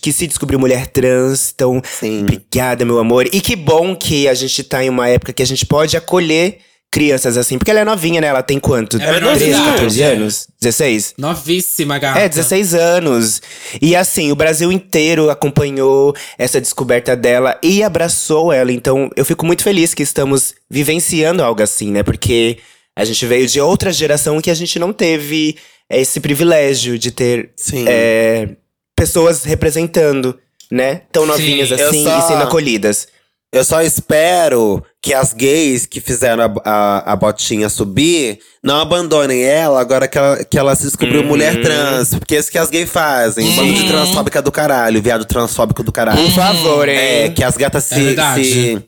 que 0.00 0.12
se 0.12 0.26
descobriu 0.26 0.58
mulher 0.58 0.86
trans. 0.86 1.52
Então, 1.54 1.82
Sim. 1.84 2.20
obrigada, 2.22 2.84
meu 2.84 2.98
amor. 2.98 3.26
E 3.32 3.40
que 3.40 3.56
bom 3.56 3.96
que 3.96 4.28
a 4.28 4.34
gente 4.34 4.62
tá 4.62 4.84
em 4.84 4.90
uma 4.90 5.08
época 5.08 5.32
que 5.32 5.42
a 5.42 5.46
gente 5.46 5.64
pode 5.66 5.96
acolher 5.96 6.58
crianças 6.90 7.36
assim. 7.36 7.58
Porque 7.58 7.70
ela 7.70 7.80
é 7.80 7.84
novinha, 7.84 8.20
né? 8.20 8.28
Ela 8.28 8.42
tem 8.42 8.58
quanto? 8.58 9.00
É 9.00 9.12
menor 9.12 9.34
de 9.34 9.40
13, 9.44 9.50
idade, 9.50 9.70
14 9.72 10.02
é. 10.02 10.06
anos? 10.06 10.48
16? 10.60 11.14
Novíssima, 11.18 11.98
gata. 11.98 12.20
É, 12.20 12.28
16 12.28 12.74
anos. 12.74 13.42
E 13.80 13.94
assim, 13.94 14.32
o 14.32 14.36
Brasil 14.36 14.72
inteiro 14.72 15.30
acompanhou 15.30 16.14
essa 16.36 16.60
descoberta 16.60 17.16
dela 17.16 17.58
e 17.62 17.82
abraçou 17.82 18.52
ela. 18.52 18.72
Então, 18.72 19.10
eu 19.16 19.24
fico 19.24 19.44
muito 19.44 19.62
feliz 19.62 19.94
que 19.94 20.02
estamos 20.02 20.54
vivenciando 20.70 21.42
algo 21.42 21.62
assim, 21.62 21.90
né? 21.90 22.02
Porque 22.02 22.58
a 22.96 23.04
gente 23.04 23.24
veio 23.26 23.46
de 23.46 23.60
outra 23.60 23.92
geração 23.92 24.40
que 24.40 24.50
a 24.50 24.54
gente 24.54 24.78
não 24.78 24.92
teve 24.92 25.56
esse 25.90 26.20
privilégio 26.20 26.98
de 26.98 27.10
ter 27.10 27.50
Sim. 27.56 27.84
é, 27.86 28.48
pessoas 28.96 29.44
representando 29.44 30.38
né? 30.70 31.02
Tão 31.10 31.26
novinhas 31.26 31.68
Sim. 31.68 31.74
Assim 31.74 32.04
só- 32.04 32.18
e 32.18 32.22
sendo 32.22 32.42
acolhidas. 32.42 33.08
Eu 33.50 33.64
só 33.64 33.80
espero 33.80 34.84
que 35.02 35.14
as 35.14 35.32
gays 35.32 35.86
que 35.86 36.00
fizeram 36.02 36.42
a, 36.44 36.52
a, 36.70 37.12
a 37.12 37.16
botinha 37.16 37.70
subir 37.70 38.38
não 38.62 38.76
abandonem 38.78 39.42
ela 39.42 39.80
agora 39.80 40.06
que 40.06 40.18
ela, 40.18 40.44
que 40.44 40.58
ela 40.58 40.74
se 40.76 40.82
descobriu 40.82 41.22
Uhum. 41.22 41.28
mulher 41.28 41.62
trans. 41.62 42.10
Porque 42.10 42.36
é 42.36 42.38
isso 42.40 42.50
que 42.50 42.58
as 42.58 42.68
gays 42.68 42.90
fazem. 42.90 43.50
Bando 43.56 43.72
de 43.72 43.86
transfóbica 43.88 44.42
do 44.42 44.52
caralho, 44.52 45.00
viado 45.00 45.24
transfóbico 45.24 45.82
do 45.82 45.90
caralho. 45.90 46.22
Por 46.24 46.32
favor, 46.32 46.86
hein? 46.88 46.98
É, 46.98 47.28
que 47.30 47.42
as 47.42 47.56
gatas 47.56 47.90
É 47.90 47.94
se, 47.96 48.02
verdade. 48.02 48.44
se, 48.44 48.84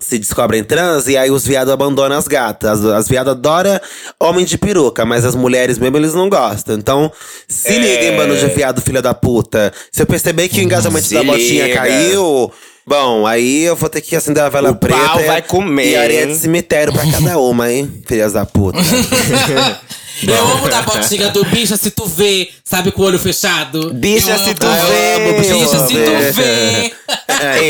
se 0.00 0.18
descobrem 0.18 0.64
trans 0.64 1.06
e 1.06 1.16
aí 1.16 1.30
os 1.30 1.46
viados 1.46 1.72
abandonam 1.72 2.18
as 2.18 2.26
gatas. 2.26 2.80
As, 2.80 2.84
as 2.84 3.08
viadas 3.08 3.34
adoram 3.34 3.78
homem 4.20 4.44
de 4.44 4.58
peruca, 4.58 5.04
mas 5.04 5.24
as 5.24 5.36
mulheres 5.36 5.78
mesmo 5.78 5.96
eles 5.96 6.12
não 6.12 6.28
gostam. 6.28 6.74
Então, 6.74 7.12
se 7.46 7.68
É. 7.68 7.78
liguem, 7.78 8.16
bando 8.16 8.36
de 8.36 8.46
viado, 8.48 8.80
filha 8.80 9.00
da 9.00 9.14
puta. 9.14 9.72
Se 9.92 10.02
eu 10.02 10.06
perceber 10.06 10.48
que 10.48 10.58
o 10.58 10.62
engajamento 10.64 11.06
Se 11.06 11.14
da 11.14 11.22
botinha 11.22 11.66
liga. 11.68 11.76
caiu. 11.78 12.52
Bom, 12.86 13.26
aí 13.26 13.62
eu 13.64 13.76
vou 13.76 13.88
ter 13.88 14.00
que 14.00 14.16
acender 14.16 14.42
a 14.42 14.48
vela 14.48 14.70
O 14.70 14.74
preta. 14.76 14.98
pau 14.98 15.20
e- 15.20 15.26
vai 15.26 15.40
comer, 15.42 15.90
E 15.90 15.96
areia 15.96 16.26
de 16.26 16.34
cemitério 16.34 16.92
pra 16.92 17.08
cada 17.10 17.38
uma, 17.38 17.70
hein? 17.70 18.02
Filhas 18.06 18.32
da 18.32 18.44
puta. 18.44 18.78
Eu 20.26 20.46
amo 20.52 20.68
da 20.68 20.82
botinha 20.82 21.28
do 21.30 21.44
bicha 21.46 21.76
se 21.76 21.90
tu 21.90 22.06
vê, 22.06 22.48
sabe, 22.64 22.90
com 22.92 23.02
o 23.02 23.04
olho 23.06 23.18
fechado. 23.18 23.92
Bicha, 23.94 24.30
Eu 24.32 24.38
se 24.38 24.50
amo. 24.50 24.54
tu 24.58 24.66
Eu 24.66 24.72
vê. 24.86 25.14
amo, 25.16 25.38
Bicha, 25.38 25.86
se 25.86 25.94
tu 25.94 26.32
vê. 26.34 26.92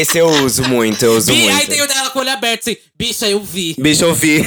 Esse 0.01 0.19
eu 0.19 0.29
uso 0.29 0.63
muito, 0.65 1.05
eu 1.05 1.17
uso 1.17 1.33
Bi- 1.33 1.43
muito. 1.43 1.57
aí 1.59 1.67
tem 1.67 1.81
o 1.83 1.87
dela 1.89 2.11
com 2.11 2.19
o 2.19 2.23
olho 2.23 2.31
aberto, 2.33 2.61
assim. 2.63 2.77
Bicha, 2.99 3.27
eu 3.29 3.41
vi. 3.43 3.75
Bicho, 3.79 4.05
eu 4.05 4.15
vi. 4.15 4.45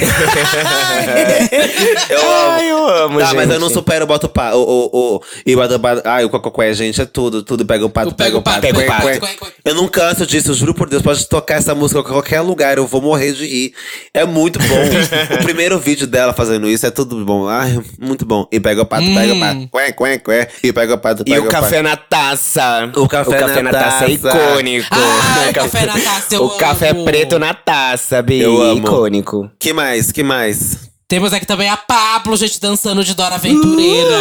eu 2.08 2.20
amo. 2.20 2.50
Ai, 2.52 2.70
eu 2.70 2.88
amo, 2.88 3.18
Tá, 3.18 3.26
gente. 3.26 3.34
mas 3.36 3.50
eu 3.50 3.60
não 3.60 3.68
supero 3.68 4.04
o 4.04 4.08
boto 4.08 4.28
pá. 4.28 4.52
O, 4.54 4.62
o, 4.62 4.90
o, 5.16 5.20
e 5.44 5.54
o 5.54 5.80
pá. 5.80 6.00
Ai, 6.04 6.24
o 6.24 6.30
cococué, 6.30 6.72
gente, 6.72 7.00
é 7.00 7.04
tudo. 7.04 7.42
Tudo 7.42 7.66
pega 7.66 7.84
o 7.84 7.90
pato, 7.90 8.14
pega 8.14 8.38
o 8.38 8.42
pato, 8.42 8.60
pega 8.60 8.78
o 8.78 8.86
pato. 8.86 9.52
Eu 9.64 9.74
não 9.74 9.88
canso 9.88 10.26
disso, 10.26 10.50
eu 10.50 10.54
juro 10.54 10.74
por 10.74 10.88
Deus. 10.88 11.02
Pode 11.02 11.26
tocar 11.28 11.56
essa 11.56 11.74
música 11.74 12.00
em 12.00 12.04
qualquer 12.04 12.40
lugar, 12.40 12.78
eu 12.78 12.86
vou 12.86 13.00
morrer 13.02 13.32
de 13.32 13.46
rir. 13.46 13.74
É 14.14 14.24
muito 14.24 14.58
bom. 14.58 14.66
o 15.38 15.42
primeiro 15.42 15.78
vídeo 15.78 16.06
dela 16.06 16.32
fazendo 16.32 16.68
isso 16.68 16.86
é 16.86 16.90
tudo 16.90 17.22
bom. 17.24 17.46
Ai, 17.48 17.78
muito 18.00 18.24
bom. 18.26 18.46
E 18.52 18.58
pega 18.60 18.82
o 18.82 18.86
pato, 18.86 19.04
pega 19.04 19.34
o 19.34 19.40
pato. 19.40 19.68
Cué, 19.70 19.92
cué, 19.92 20.18
cué. 20.18 20.48
E 20.62 20.72
pega 20.72 20.94
o 20.94 20.98
pato, 20.98 21.22
E 21.26 21.30
pega 21.30 21.46
o 21.46 21.48
café 21.48 21.82
na 21.82 21.96
taça. 21.96 22.90
O 22.96 23.08
café 23.08 23.62
na 23.62 23.62
na 23.62 23.70
taça 23.70 24.04
é 24.10 24.16
taça. 24.16 24.38
icônico. 24.38 24.86
Ah, 24.90 25.46
o 25.50 25.54
café 25.54 25.86
na 25.86 25.92
taça, 25.94 26.34
eu 26.34 26.44
O 26.44 26.50
café 26.56 26.90
amo. 26.90 27.04
preto 27.04 27.38
na 27.38 27.54
taça, 27.54 28.22
Bi. 28.22 28.40
Eu 28.40 28.60
amo. 28.62 28.86
Icônico. 28.86 29.50
Que 29.58 29.72
mais? 29.72 30.12
Que 30.12 30.22
mais? 30.22 30.90
Temos 31.08 31.32
aqui 31.32 31.46
também 31.46 31.68
a 31.68 31.76
Pablo, 31.76 32.36
gente, 32.36 32.60
dançando 32.60 33.04
de 33.04 33.14
Dora 33.14 33.36
Aventureira. 33.36 34.18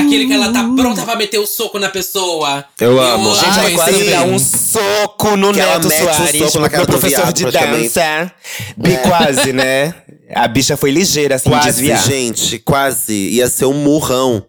Aquele 0.00 0.26
que 0.26 0.32
ela 0.32 0.50
tá 0.50 0.66
pronta 0.74 1.02
pra 1.02 1.14
meter 1.14 1.38
o 1.38 1.46
soco 1.46 1.78
na 1.78 1.90
pessoa. 1.90 2.64
Eu 2.80 2.98
amo. 2.98 3.34
Gente, 3.34 3.54
vai 3.56 3.72
quase 3.74 4.04
dar 4.10 4.22
um 4.22 4.38
soco 4.38 5.36
no 5.36 5.52
Que 5.52 5.60
ela 5.60 5.74
Neto 5.74 5.88
mete 5.88 6.02
um 6.02 6.14
Soares, 6.14 6.42
soco 6.42 6.58
na 6.60 6.70
cara 6.70 6.84
meu 6.84 6.86
do 6.86 6.98
professor 6.98 7.22
viado, 7.24 7.34
de 7.34 7.44
dança. 7.50 8.32
Bi, 8.78 8.96
quase, 9.06 9.52
né? 9.52 9.94
A 10.34 10.48
bicha 10.48 10.74
foi 10.74 10.90
ligeira, 10.90 11.34
assim, 11.34 11.50
Quase, 11.50 11.66
desviar. 11.66 12.02
gente, 12.02 12.58
quase. 12.60 13.12
Ia 13.12 13.46
ser 13.50 13.66
um 13.66 13.74
murrão. 13.74 14.42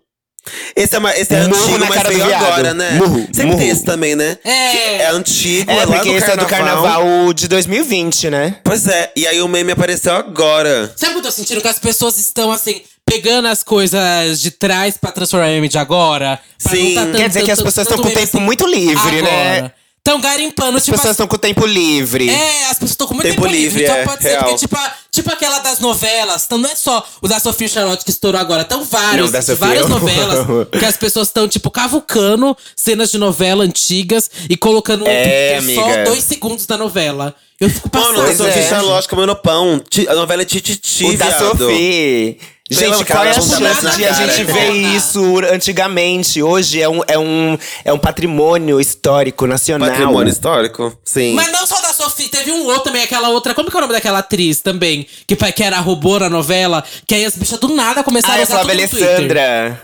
Esse 0.76 0.96
é, 0.96 1.00
ma- 1.00 1.16
esse 1.16 1.34
é 1.34 1.38
antigo, 1.40 1.86
mas 1.88 2.04
veio 2.04 2.24
agora, 2.36 2.74
né? 2.74 2.92
Murro, 2.92 3.20
Sempre 3.32 3.46
murro. 3.46 3.58
tem 3.60 3.70
esse 3.70 3.84
também, 3.84 4.16
né? 4.16 4.38
É. 4.44 4.72
Que 4.72 4.78
é 5.04 5.10
antigo, 5.12 5.72
É, 5.72 5.86
lá 5.86 5.88
porque 5.96 6.10
esse 6.10 6.30
é 6.32 6.36
do 6.38 6.46
carnaval 6.46 7.34
de 7.34 7.48
2020, 7.48 8.30
né? 8.30 8.58
Pois 8.64 8.88
é, 8.88 9.12
e 9.16 9.26
aí 9.26 9.42
o 9.42 9.48
meme 9.48 9.72
apareceu 9.72 10.14
agora. 10.14 10.92
Sabe 10.98 11.12
o 11.12 11.16
que 11.16 11.20
eu 11.20 11.24
tô 11.24 11.32
sentindo? 11.32 11.62
Que 11.62 11.68
as 11.68 11.80
pessoas 11.80 12.18
estão, 12.18 12.52
assim, 12.52 12.82
pegando 13.06 13.48
as 13.48 13.64
coisas 13.64 14.42
de 14.42 14.52
trás 14.52 14.98
pra 14.98 15.12
transformar 15.12 15.50
em 15.50 15.56
meme 15.56 15.70
de 15.70 15.78
agora. 15.78 16.40
Sim. 16.58 16.96
tá 16.96 17.06
Quer 17.18 17.28
dizer 17.30 17.44
que 17.44 17.52
as 17.52 17.58
tanto- 17.60 17.66
pessoas 17.68 17.88
tanto 17.88 18.00
estão 18.00 18.04
com 18.04 18.10
o 18.10 18.20
tempo 18.20 18.38
assim 18.38 18.46
muito 18.46 18.66
livre, 18.68 19.22
né? 19.22 19.72
Agora. 20.04 20.14
Tão 20.14 20.20
garimpando, 20.20 20.78
As 20.78 20.84
tipo. 20.84 20.98
pessoas 20.98 21.12
estão 21.14 21.28
com 21.28 21.36
o 21.36 21.40
tempo 21.40 21.66
livre. 21.66 22.30
É, 22.30 22.66
as 22.66 22.74
pessoas 22.74 22.92
estão 22.92 23.08
com 23.08 23.14
muito 23.14 23.28
Tempo 23.28 23.42
tempo, 23.44 23.54
livre. 23.54 23.80
livre, 23.80 23.84
Então 23.84 23.96
é, 23.96 24.04
pode 24.06 24.22
ser 24.22 24.30
real. 24.30 24.44
porque, 24.44 24.58
tipo, 24.58 24.76
a- 24.78 24.94
tipo 25.10 25.32
aquela 25.32 25.60
das 25.60 25.80
novelas. 25.80 26.44
Então 26.46 26.58
não 26.58 26.70
é 26.70 26.76
só 26.76 27.06
o 27.22 27.28
da 27.28 27.40
Sofia 27.40 27.68
Charlotte 27.70 28.04
que 28.04 28.10
estourou 28.12 28.40
agora. 28.40 28.64
Estão 28.64 28.84
vários, 28.84 29.32
Não, 29.32 29.42
Sofia 29.42 29.56
várias 29.56 29.88
novelas 29.88 30.40
amo. 30.40 30.66
que 30.78 30.86
as 30.86 30.98
pessoas 30.98 31.28
estão, 31.30 31.48
tipo, 31.48 31.72
cavucando 31.72 32.56
cenas 32.76 33.12
de 33.12 33.18
novela 33.18 33.64
antigas 33.64 34.30
e 34.50 34.58
colocando 34.58 35.06
É, 35.08 35.58
um- 35.62 35.74
só 35.76 35.84
amiga. 35.86 36.04
dois 36.04 36.24
segundos 36.24 36.66
da 36.66 36.78
novela. 36.78 37.34
Eu 37.60 37.70
fico 37.70 37.90
Mano, 37.94 38.08
passada. 38.18 38.30
eu 38.32 38.36
sou 38.68 38.78
é. 38.78 38.82
lógica 38.82 39.16
comendo 39.16 39.36
pão. 39.38 39.82
A 40.10 40.16
novela 40.16 40.42
é 40.42 40.46
Tititi, 40.46 41.06
O 41.06 41.18
da. 41.18 41.40
Sofia. 41.40 42.36
Gente, 42.72 43.04
qual 43.04 43.26
é 43.26 43.30
a 43.32 43.34
chance 43.34 43.98
de 43.98 44.06
a 44.06 44.14
gente 44.14 44.40
é 44.40 44.44
ver 44.46 44.72
isso 44.96 45.22
antigamente? 45.52 46.42
Hoje 46.42 46.82
é 46.82 46.88
um, 46.88 47.02
é 47.10 47.20
um, 47.20 47.58
é 47.84 47.92
um 47.92 48.00
patrimônio 48.00 48.80
histórico 48.80 49.46
nacional. 49.46 49.90
Patrimônio 49.90 50.32
histórico? 50.32 50.98
Sim. 51.04 51.34
Mas 51.34 51.52
não 51.52 51.68
só 51.68 51.82
da 51.82 51.92
Sofia, 51.92 52.30
teve 52.30 52.54
um 52.54 52.64
outro 52.64 52.84
também, 52.86 53.04
aquela 53.04 53.28
outra. 53.30 53.54
Como 53.54 53.70
que 53.70 53.76
é 53.76 53.80
o 53.80 53.82
nome 53.82 53.92
daquela 53.94 54.20
atriz 54.20 54.62
também? 54.62 55.06
Que, 55.28 55.36
que 55.36 55.62
era 55.64 55.78
robô 55.82 56.18
na 56.18 56.30
novela. 56.30 56.82
Que 57.06 57.16
aí 57.16 57.26
as 57.26 57.36
bichas 57.36 57.60
do 57.60 57.68
nada 57.68 58.02
começaram 58.02 58.36
Ah, 58.36 58.38
é 58.38 58.40
a 58.40 58.44
a 58.44 58.46
usar 58.48 58.64
Flávia 58.64 58.88
tudo 58.88 59.00
no 59.02 59.16
Twitter. 59.18 59.38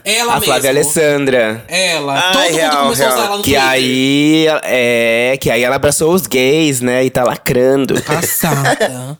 Ela 0.06 0.34
A 0.36 0.42
Flávia 0.42 0.74
mesmo. 0.74 0.90
Alessandra. 0.90 1.66
Ela. 1.68 2.14
Ai, 2.34 2.48
Todo 2.48 2.56
real, 2.56 2.72
mundo 2.72 2.84
começou 2.84 3.06
a 3.06 3.10
usar 3.10 3.16
real. 3.18 3.28
ela 3.28 3.38
no 3.38 3.44
Que 3.44 3.50
Twitter. 3.52 3.68
aí, 3.70 4.46
é, 4.64 5.38
que 5.42 5.52
aí 5.52 5.62
ela 5.64 5.76
abraçou 5.76 6.14
os 6.14 6.26
gays, 6.26 6.80
né? 6.80 7.04
E 7.04 7.10
tá 7.10 7.26
lacrando. 7.26 8.02
Passada. 8.04 9.20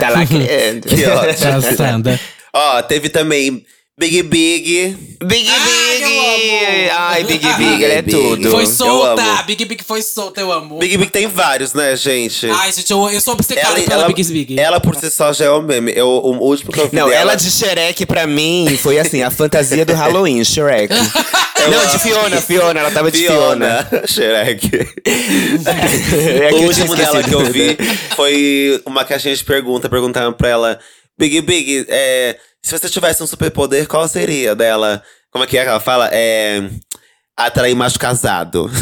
tá 0.00 0.08
lacrando. 0.08 0.88
Que 0.88 1.04
ótimo. 1.04 1.52
Passada. 1.62 2.20
Ó, 2.56 2.82
teve 2.82 3.08
também 3.08 3.64
Big 3.98 4.22
Big. 4.24 4.96
Big 5.24 5.48
Ai, 5.48 5.60
Big! 5.98 6.02
eu 6.02 6.20
amo. 6.20 6.90
Ai, 6.98 7.24
Big 7.24 7.46
Big, 7.54 7.84
ela 7.84 7.94
é 7.94 8.02
Big. 8.02 8.14
tudo. 8.16 8.50
Foi 8.50 8.62
Eu 8.62 8.66
solta. 8.66 9.22
amo. 9.22 9.42
Big 9.44 9.64
Big 9.64 9.84
foi 9.84 10.02
solta, 10.02 10.40
eu 10.40 10.52
amo. 10.52 10.78
Big 10.78 10.96
Big 10.98 11.10
tem 11.10 11.26
vários, 11.26 11.72
né, 11.72 11.96
gente? 11.96 12.46
Ai, 12.50 12.72
gente, 12.72 12.90
eu, 12.90 13.08
eu 13.10 13.20
sou 13.22 13.32
obcecada 13.34 13.74
pela 13.80 13.94
ela, 14.04 14.06
Big 14.08 14.22
Big. 14.24 14.58
ela 14.60 14.80
por 14.80 14.94
si 14.96 15.10
só 15.10 15.32
já 15.32 15.46
é 15.46 15.50
o 15.50 15.62
meme. 15.62 15.92
Eu, 15.96 16.08
o 16.08 16.36
último 16.46 16.72
que 16.72 16.80
eu 16.80 16.88
vi 16.88 16.96
Não, 16.96 17.08
dela... 17.08 17.20
ela 17.20 17.34
de 17.36 17.50
Shrek 17.50 18.04
pra 18.04 18.26
mim 18.26 18.78
foi 18.82 18.98
assim, 18.98 19.22
a 19.22 19.30
fantasia 19.30 19.84
do 19.86 19.94
Halloween, 19.94 20.44
Shrek. 20.44 20.92
Não, 21.70 21.86
de 21.86 21.98
Fiona, 21.98 22.40
Fiona, 22.42 22.80
ela 22.80 22.90
tava 22.90 23.10
de 23.10 23.18
Fiona. 23.26 23.82
Fiona. 23.88 24.06
Shrek. 24.06 24.70
É 25.06 26.48
que 26.48 26.54
o 26.54 26.58
tinha 26.58 26.66
último 26.68 26.94
dela 26.94 27.20
esquecido. 27.20 27.28
que 27.28 27.34
eu 27.34 27.52
vi 27.52 27.76
foi 28.14 28.82
uma 28.84 29.04
caixinha 29.04 29.34
de 29.34 29.42
pergunta. 29.42 29.88
Perguntaram 29.88 30.32
pra 30.34 30.48
ela: 30.48 30.78
Big 31.18 31.40
Big, 31.40 31.86
é, 31.88 32.38
se 32.62 32.76
você 32.76 32.88
tivesse 32.88 33.22
um 33.22 33.26
superpoder, 33.26 33.86
qual 33.88 34.06
seria 34.08 34.54
dela? 34.54 35.02
Como 35.30 35.44
é 35.44 35.46
que 35.46 35.56
é 35.56 35.62
que 35.62 35.68
ela 35.68 35.80
fala? 35.80 36.08
É. 36.12 36.62
Atrair 37.36 37.74
macho 37.76 37.98
casado. 37.98 38.70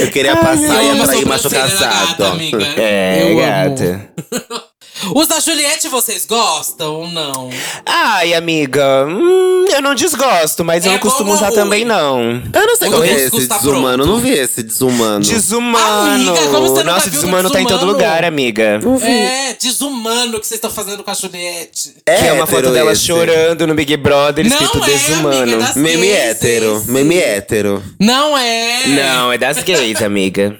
Eu 0.00 0.10
queria 0.10 0.34
passar 0.36 0.82
e 0.82 1.00
atrair 1.00 1.26
macho 1.26 1.50
casado. 1.50 2.16
gata, 2.18 2.28
amiga. 2.28 2.64
É, 2.80 3.30
eu 3.30 3.36
gata. 3.36 4.10
Os 5.14 5.26
da 5.28 5.40
Juliette 5.40 5.88
vocês 5.88 6.24
gostam 6.26 6.94
ou 6.94 7.08
não? 7.08 7.50
Ai, 7.84 8.34
amiga, 8.34 9.06
hum, 9.06 9.64
eu 9.68 9.82
não 9.82 9.94
desgosto, 9.94 10.64
mas 10.64 10.84
eu 10.84 10.90
É 10.92 10.94
não 10.94 11.00
costumo 11.00 11.32
usar 11.32 11.48
ruim? 11.48 11.54
também, 11.56 11.84
não. 11.84 12.42
Eu 12.52 12.66
não 12.66 12.76
sei 12.76 12.88
O 12.88 12.92
qual 12.92 13.04
é 13.04 13.12
esse 13.12 13.46
tá 13.48 13.56
desumano. 13.58 13.82
pronto. 13.96 14.00
Eu 14.02 14.06
não 14.06 14.18
vi 14.18 14.30
esse 14.32 14.62
desumano. 14.62 15.20
Desumano. 15.24 16.30
Amiga, 16.30 16.46
como 16.48 16.68
você 16.68 16.82
Nossa, 16.84 17.10
desumano 17.10 17.48
do 17.48 17.52
tá 17.52 17.60
em 17.60 17.64
todo 17.64 17.74
Desumano? 17.80 17.92
lugar, 17.98 18.24
amiga. 18.24 18.80
É, 19.02 19.54
desumano 19.60 20.40
que 20.40 20.46
vocês 20.46 20.58
estão 20.58 20.70
fazendo 20.70 21.02
com 21.04 21.10
a 21.10 21.14
Juliette. 21.14 21.94
que 22.04 22.10
é 22.12 22.32
uma 22.32 22.46
foto 22.46 22.70
dela 22.70 22.92
esse. 22.92 23.02
chorando 23.06 23.66
no 23.66 23.74
Big 23.74 23.96
Brother, 23.96 24.48
Não 24.48 24.56
escrito 24.56 24.82
é, 24.84 24.86
desumano. 24.88 25.42
amiga, 25.42 25.58
das- 25.58 25.76
Meme 25.76 26.06
Esse, 26.08 26.16
hétero. 26.16 26.76
esse. 26.76 26.90
Meme 26.90 27.18
hétero. 27.18 27.82
Não 28.00 28.36
é. 28.38 28.86
Não, 28.86 29.32
é 29.32 29.38
das 29.38 29.62
gays, 29.62 30.00
amiga. 30.02 30.56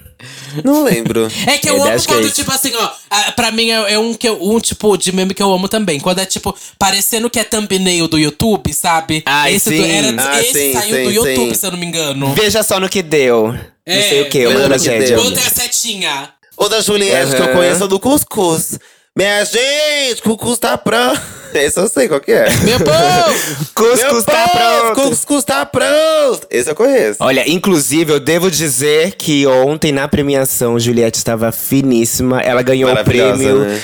Não 0.63 0.83
lembro. 0.83 1.27
É 1.45 1.57
que 1.57 1.69
eu 1.69 1.75
É 1.85 1.93
amo 1.93 2.03
quando, 2.05 2.21
gays. 2.21 2.35
tipo 2.35 2.51
assim, 2.51 2.71
ó. 2.75 2.89
ah, 3.09 3.31
Pra 3.33 3.51
mim 3.51 3.69
é, 3.69 3.93
é 3.93 3.99
um, 3.99 4.13
que 4.13 4.27
eu- 4.27 4.37
um 4.41 4.59
tipo 4.59 4.97
de 4.97 5.11
meme 5.11 5.33
que 5.33 5.41
eu 5.43 5.51
amo 5.53 5.67
também. 5.67 5.99
Quando 5.99 6.19
é, 6.19 6.25
tipo, 6.25 6.55
parecendo 6.79 7.29
que 7.29 7.39
é 7.39 7.43
thumbnail 7.43 8.07
do 8.07 8.17
YouTube, 8.17 8.73
sabe? 8.73 9.23
Ai, 9.25 9.53
esse 9.55 9.69
sim. 9.69 9.77
Do, 9.77 9.85
era, 9.85 10.29
Ah, 10.31 10.41
esse 10.41 10.53
sim, 10.53 10.73
saiu 10.73 10.95
sim, 10.95 11.03
do 11.03 11.11
YouTube, 11.11 11.49
sim. 11.49 11.53
se 11.55 11.65
eu 11.65 11.71
não 11.71 11.77
me 11.79 11.85
engano. 11.85 12.33
Veja 12.33 12.63
só 12.63 12.79
no 12.79 12.89
que 12.89 13.01
deu. 13.01 13.53
É, 13.85 13.95
não 13.95 14.01
sei 14.09 14.21
o 14.23 14.29
que, 14.29 14.45
uma 14.47 14.59
tragédia. 14.61 15.19
Outra 15.19 15.49
setinha. 15.49 16.29
O 16.57 16.67
da 16.67 16.81
Juliette 16.81 17.35
que 17.35 17.41
eu 17.41 17.49
conheço 17.53 17.83
é 17.83 17.87
do 17.87 17.99
Cuscuz. 17.99 18.79
Minha 19.17 19.43
gente, 19.45 20.21
Cuscuz 20.21 20.59
tá 20.59 20.77
pronto. 20.77 21.19
Esse 21.51 21.79
eu 21.79 21.89
sei 21.89 22.07
qual 22.07 22.19
que 22.21 22.31
é. 22.31 22.45
Meu 22.63 22.77
povo! 22.77 23.39
Cuscuz 23.73 23.99
Meu 23.99 24.23
tá 24.23 24.47
povo, 24.47 24.93
pronto. 24.93 25.09
Cuscuz 25.09 25.43
tá 25.43 25.65
pronto. 25.65 26.47
Esse 26.51 26.69
eu 26.69 26.75
conheço. 26.75 27.17
Olha, 27.19 27.49
inclusive, 27.49 28.11
eu 28.13 28.19
devo 28.19 28.51
dizer 28.51 29.13
que 29.13 29.47
ontem 29.47 29.91
na 29.91 30.07
premiação, 30.07 30.79
Juliette 30.79 31.17
estava 31.17 31.51
finíssima. 31.51 32.41
Ela 32.41 32.61
ganhou 32.61 32.91
o 32.91 32.93
Maravilhosa, 32.93 33.37
prêmio. 33.37 33.59
né? 33.61 33.81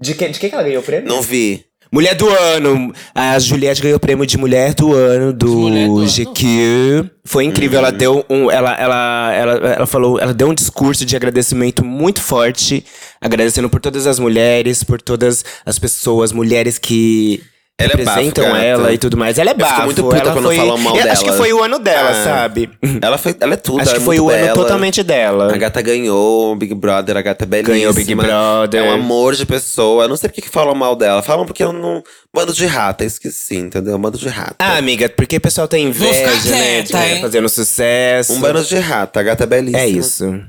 De, 0.00 0.14
que, 0.14 0.28
de 0.30 0.40
que 0.40 0.48
que 0.48 0.54
ela 0.54 0.64
ganhou 0.64 0.80
o 0.80 0.84
prêmio? 0.84 1.06
Não 1.06 1.20
vi. 1.20 1.62
Mulher 1.92 2.14
do 2.14 2.28
ano. 2.28 2.92
A 3.12 3.36
Juliette 3.38 3.82
ganhou 3.82 3.96
o 3.96 4.00
prêmio 4.00 4.24
de 4.24 4.38
Mulher 4.38 4.74
do 4.74 4.94
Ano 4.94 5.32
do, 5.32 5.46
do 5.46 5.66
Ano. 5.66 6.06
GQ. 6.06 7.10
Foi 7.24 7.44
incrível. 7.44 7.78
Ela 7.78 7.90
deu 7.90 8.24
um. 8.30 8.48
Ela, 8.48 8.74
ela, 8.74 9.32
ela, 9.34 9.52
ela 9.52 9.86
falou. 9.86 10.18
Ela 10.20 10.32
deu 10.32 10.48
um 10.48 10.54
discurso 10.54 11.04
de 11.04 11.16
agradecimento 11.16 11.84
muito 11.84 12.20
forte. 12.20 12.84
Agradecendo 13.20 13.68
por 13.68 13.80
todas 13.80 14.06
as 14.06 14.18
mulheres, 14.20 14.84
por 14.84 15.02
todas 15.02 15.44
as 15.66 15.78
pessoas, 15.78 16.32
mulheres 16.32 16.78
que. 16.78 17.42
Ela 17.80 17.92
é 17.92 17.96
bafo, 17.96 18.18
representam 18.20 18.56
ela 18.56 18.92
e 18.92 18.98
tudo 18.98 19.16
mais. 19.16 19.38
Ela 19.38 19.50
é 19.50 19.54
fico 19.54 19.66
bafo. 19.68 19.82
muito 19.84 20.02
puta 20.02 20.16
ela 20.18 20.32
quando 20.32 20.44
foi, 20.44 20.56
falam 20.56 20.78
mal 20.78 20.96
eu 20.96 21.10
Acho 21.10 21.20
que 21.20 21.26
dela. 21.26 21.36
foi 21.36 21.52
o 21.52 21.62
ano 21.62 21.78
dela, 21.78 22.10
Ah. 22.10 22.24
sabe? 22.24 22.70
Ela, 23.02 23.16
foi, 23.18 23.34
ela 23.40 23.54
é 23.54 23.56
tudo, 23.56 23.80
Acho 23.80 23.90
ela 23.90 23.96
que 23.98 24.02
é 24.02 24.04
foi 24.04 24.20
o 24.20 24.28
ano 24.30 24.54
totalmente 24.54 25.02
dela. 25.02 25.52
A 25.52 25.56
gata 25.56 25.80
ganhou 25.82 26.52
o 26.52 26.56
Big 26.56 26.74
Brother, 26.74 27.16
a 27.16 27.22
gata 27.22 27.44
é 27.44 27.46
belíssima. 27.46 27.74
Ganhou 27.76 27.90
o 27.92 27.94
Big 27.94 28.14
Brother. 28.14 28.84
É 28.84 28.90
um 28.90 28.92
amor 28.94 29.34
de 29.34 29.46
pessoa. 29.46 30.06
Não 30.06 30.16
sei 30.16 30.28
por 30.28 30.34
que 30.34 30.42
que 30.42 30.48
falam 30.50 30.74
mal 30.74 30.94
dela. 30.94 31.22
Falam 31.22 31.46
porque 31.46 31.62
eu 31.62 31.72
não. 31.72 32.02
Bando 32.34 32.52
de 32.52 32.66
rata, 32.66 33.04
esqueci, 33.04 33.56
entendeu? 33.56 33.98
Bando 33.98 34.18
de 34.18 34.28
rata. 34.28 34.54
Ah, 34.58 34.76
amiga, 34.76 35.08
porque 35.08 35.36
o 35.36 35.40
pessoal 35.40 35.66
tem 35.66 35.86
inveja, 35.86 36.26
né? 36.50 36.82
De 36.82 36.90
tá 36.92 36.98
fazendo 37.20 37.48
sucesso. 37.48 38.32
Um 38.34 38.40
bando 38.40 38.62
de 38.62 38.76
rata, 38.76 39.20
a 39.20 39.22
gata 39.22 39.44
é 39.44 39.46
belíssima. 39.46 39.80
É 39.80 39.88
isso. 39.88 40.40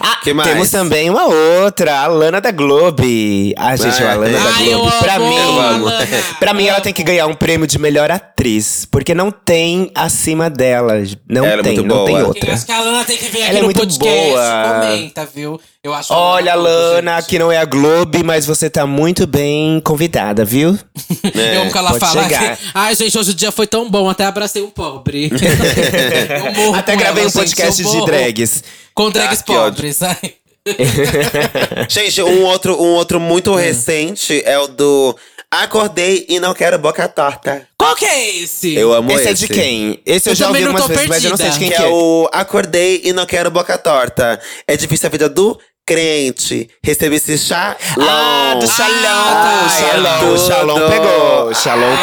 Ah, 0.00 0.16
Que 0.22 0.32
mais? 0.32 0.48
temos 0.50 0.70
também 0.70 1.08
uma 1.10 1.26
outra, 1.26 2.00
a 2.00 2.06
Lana 2.06 2.40
da 2.40 2.50
Globe. 2.50 3.54
Ah, 3.56 3.76
gente, 3.76 4.02
Ah, 4.02 4.12
a 4.12 4.14
Lana 4.16 4.28
é. 4.38 4.40
da 4.42 4.50
Ai, 4.56 4.64
Globe. 4.70 4.92
eu 4.92 4.98
pra 5.00 5.14
amo 5.16 5.28
mim, 5.88 6.02
pra 6.38 6.54
mim, 6.54 6.66
ela 6.66 6.80
tem 6.80 6.92
que 6.92 7.02
ganhar 7.02 7.26
um 7.26 7.34
prêmio 7.34 7.66
de 7.66 7.78
melhor 7.78 8.10
atriz. 8.10 8.86
Porque 8.90 9.14
não 9.14 9.30
tem 9.30 9.90
acima 9.94 10.48
dela. 10.50 10.94
Não 11.28 11.44
Ela 11.44 11.60
é 11.60 11.62
tem, 11.62 11.74
muito 11.76 11.88
não 11.88 12.04
tem 12.04 12.14
boa. 12.14 12.20
Eu 12.20 12.28
outra. 12.28 12.52
acho 12.52 12.66
que 12.66 12.72
a 12.72 12.80
Lana 12.80 13.04
tem 13.04 13.16
que 13.16 13.24
vir 13.26 13.42
aqui 13.42 13.50
Ela 13.50 13.58
é 13.58 13.60
no 13.60 13.64
muito 13.66 13.80
podcast. 13.80 14.28
boa. 14.30 14.64
Comenta, 14.80 15.28
viu? 15.34 15.60
Eu 15.84 15.94
acho 15.94 16.12
Olha, 16.12 16.56
Lana, 16.56 17.16
gente. 17.20 17.28
que 17.28 17.38
não 17.38 17.52
é 17.52 17.56
a 17.58 17.64
Globe, 17.64 18.24
mas 18.24 18.44
você 18.44 18.68
tá 18.68 18.84
muito 18.84 19.26
bem 19.28 19.80
convidada, 19.80 20.44
viu? 20.44 20.76
Eu 21.54 21.62
amo 21.62 21.70
que 21.70 21.78
ela 21.78 21.90
pode 21.90 22.00
fala 22.00 22.22
chegar. 22.24 22.56
que, 22.56 22.62
Ai, 22.74 22.94
gente, 22.96 23.16
hoje 23.16 23.30
o 23.30 23.34
dia 23.34 23.52
foi 23.52 23.66
tão 23.66 23.88
bom, 23.88 24.10
até 24.10 24.24
abracei 24.24 24.60
um 24.60 24.70
pobre. 24.70 25.30
Eu 26.66 26.74
Até 26.74 26.96
gravei 26.96 27.22
ela, 27.22 27.30
um 27.30 27.32
podcast 27.32 27.80
gente, 27.82 27.94
eu 27.94 28.00
de 28.00 28.06
drags. 28.06 28.64
Com 28.92 29.08
drags 29.10 29.40
Ah, 29.40 29.44
pobres. 29.44 30.02
Ai. 30.02 30.34
Gente, 31.88 32.20
um 32.22 32.42
outro, 32.44 32.74
um 32.78 32.92
outro 32.94 33.18
muito 33.18 33.52
Hum. 33.52 33.56
recente 33.56 34.42
é 34.44 34.58
o 34.58 34.66
do 34.66 35.16
Acordei 35.50 36.26
e 36.28 36.38
não 36.38 36.52
quero 36.52 36.78
boca 36.78 37.08
torta. 37.08 37.66
Qual 37.78 37.96
que 37.96 38.04
é 38.04 38.36
esse? 38.36 38.74
Eu 38.74 38.92
amo 38.92 39.10
Esse 39.12 39.30
esse. 39.30 39.44
é 39.44 39.46
de 39.46 39.48
quem? 39.48 40.02
Esse 40.04 40.28
eu, 40.28 40.32
Eu 40.32 40.36
já 40.36 40.48
ouvi 40.48 40.62
algumas 40.62 40.82
tô 40.82 40.88
vezes, 40.88 41.06
mas 41.06 41.24
eu 41.24 41.30
não 41.30 41.36
sei 41.38 41.50
de 41.50 41.58
quem 41.58 41.70
Que 41.70 41.76
que 41.76 41.82
é 41.82 41.86
é. 41.86 41.88
o 41.90 42.28
Acordei 42.32 43.00
e 43.04 43.12
não 43.14 43.24
quero 43.24 43.50
boca 43.50 43.78
torta. 43.78 44.38
É 44.66 44.76
difícil 44.76 45.06
a 45.06 45.10
vida 45.10 45.26
do 45.28 45.58
crente. 45.88 46.68
Recebi 46.84 47.16
esse 47.16 47.38
chá. 47.38 47.74
Ah, 47.98 48.54
do 48.60 48.66
Shalom. 48.66 48.92
Ah, 49.02 49.64
o 49.64 49.70
Shalom. 49.70 50.32
O 50.34 50.38
Shalom 50.38 50.74
tudo. 50.74 50.90
pegou. 50.90 51.48
O 51.50 51.54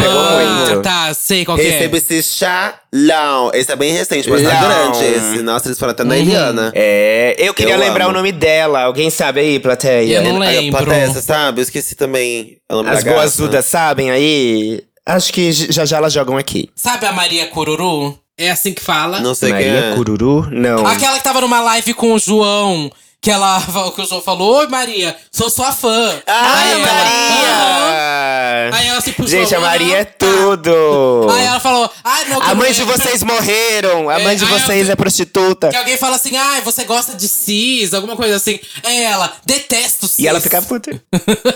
pegou 0.02 0.20
Ah, 0.20 0.66
muito. 0.66 0.82
Tá, 0.82 1.14
sei 1.14 1.46
qual 1.46 1.56
que 1.58 1.64
Recebi 1.64 1.96
é. 1.96 1.98
esse 2.00 2.24
chalão. 2.24 3.52
Esse 3.54 3.72
é 3.72 3.76
bem 3.76 3.94
recente, 3.94 4.30
mas 4.30 4.42
tá 4.42 4.56
grande 4.56 5.06
esse. 5.06 5.42
Nossa, 5.44 5.68
eles 5.68 5.78
foram 5.78 5.92
até 5.92 6.04
na 6.04 6.18
Eliana. 6.18 6.72
É, 6.76 7.36
eu 7.38 7.54
queria 7.54 7.74
Eu 7.76 7.80
lembrar 7.80 8.06
amo. 8.06 8.14
o 8.14 8.18
nome 8.18 8.32
dela. 8.32 8.82
Alguém 8.82 9.10
sabe 9.12 9.40
aí, 9.42 9.60
plateia? 9.60 10.18
Eu 10.18 10.24
não 10.24 10.42
A 10.42 10.50
lembro. 10.50 10.84
plateia, 10.84 11.08
você 11.12 11.22
sabe? 11.22 11.62
Eu 11.62 11.64
esqueci 11.64 11.96
também. 11.96 12.58
As 12.88 13.04
boazudas 13.04 13.66
sabem 13.66 14.10
aí? 14.10 14.84
Acho 15.06 15.32
que 15.32 15.52
já 15.52 15.86
já 15.86 15.98
elas 15.98 16.12
jogam 16.12 16.36
aqui. 16.38 16.70
Sabe 16.76 17.06
a 17.06 17.12
Maria 17.12 17.46
Cururu? 17.48 18.18
É 18.38 18.50
assim 18.52 18.74
que 18.74 18.82
fala? 18.82 19.20
Não 19.22 19.34
sei 19.36 19.52
Maria 19.52 19.82
quem 19.82 19.92
é. 19.92 19.96
Cururu? 19.96 20.48
Não. 20.52 20.86
Aquela 20.88 21.18
que 21.18 21.24
tava 21.24 21.40
numa 21.42 21.62
live 21.62 21.94
com 21.94 22.14
o 22.14 22.20
João. 22.20 22.92
Que 23.26 23.32
ela 23.32 23.60
que 23.96 24.02
o 24.02 24.06
João 24.06 24.22
falou, 24.22 24.58
oi 24.58 24.68
Maria, 24.68 25.16
sou 25.32 25.50
sua 25.50 25.72
fã. 25.72 26.22
Ah, 26.28 26.60
Aí 26.60 26.72
ela, 26.74 26.86
"Aham." 26.86 26.86
Maria! 26.86 28.70
Aí 28.78 28.88
ela 28.88 29.02
se 29.02 29.12
puxou. 29.14 29.28
Gente, 29.28 29.56
a 29.56 29.58
"Aham, 29.58 29.66
Maria 29.68 29.98
é 29.98 30.06
tá." 30.06 30.28
tudo! 30.28 31.28
Aí 31.32 31.46
ela 31.46 31.60
falou, 31.60 31.90
ai 32.04 32.26
meu 32.26 32.40
A 32.42 32.54
mãe 32.54 32.72
de 32.72 32.84
vocês 32.84 33.24
morreram! 33.24 34.10
A 34.12 34.20
É, 34.20 34.24
mãe 34.24 34.36
de 34.36 34.44
eu 34.44 34.48
vocês 34.50 34.90
é 34.90 34.96
prostituta! 34.96 35.70
Que 35.70 35.76
alguém 35.76 35.98
fala 35.98 36.18
assim, 36.18 36.38
ai, 36.38 36.62
você 36.62 36.84
gosta 36.84 37.16
de 37.16 37.28
cis, 37.28 37.96
alguma 37.96 38.16
coisa 38.16 38.36
assim. 38.36 38.60
É 38.84 39.04
ela, 39.06 39.34
detesto 39.44 40.08
cis. 40.08 40.20
E 40.20 40.28
ela 40.28 40.40
fica 40.40 40.62
puta. 40.62 40.92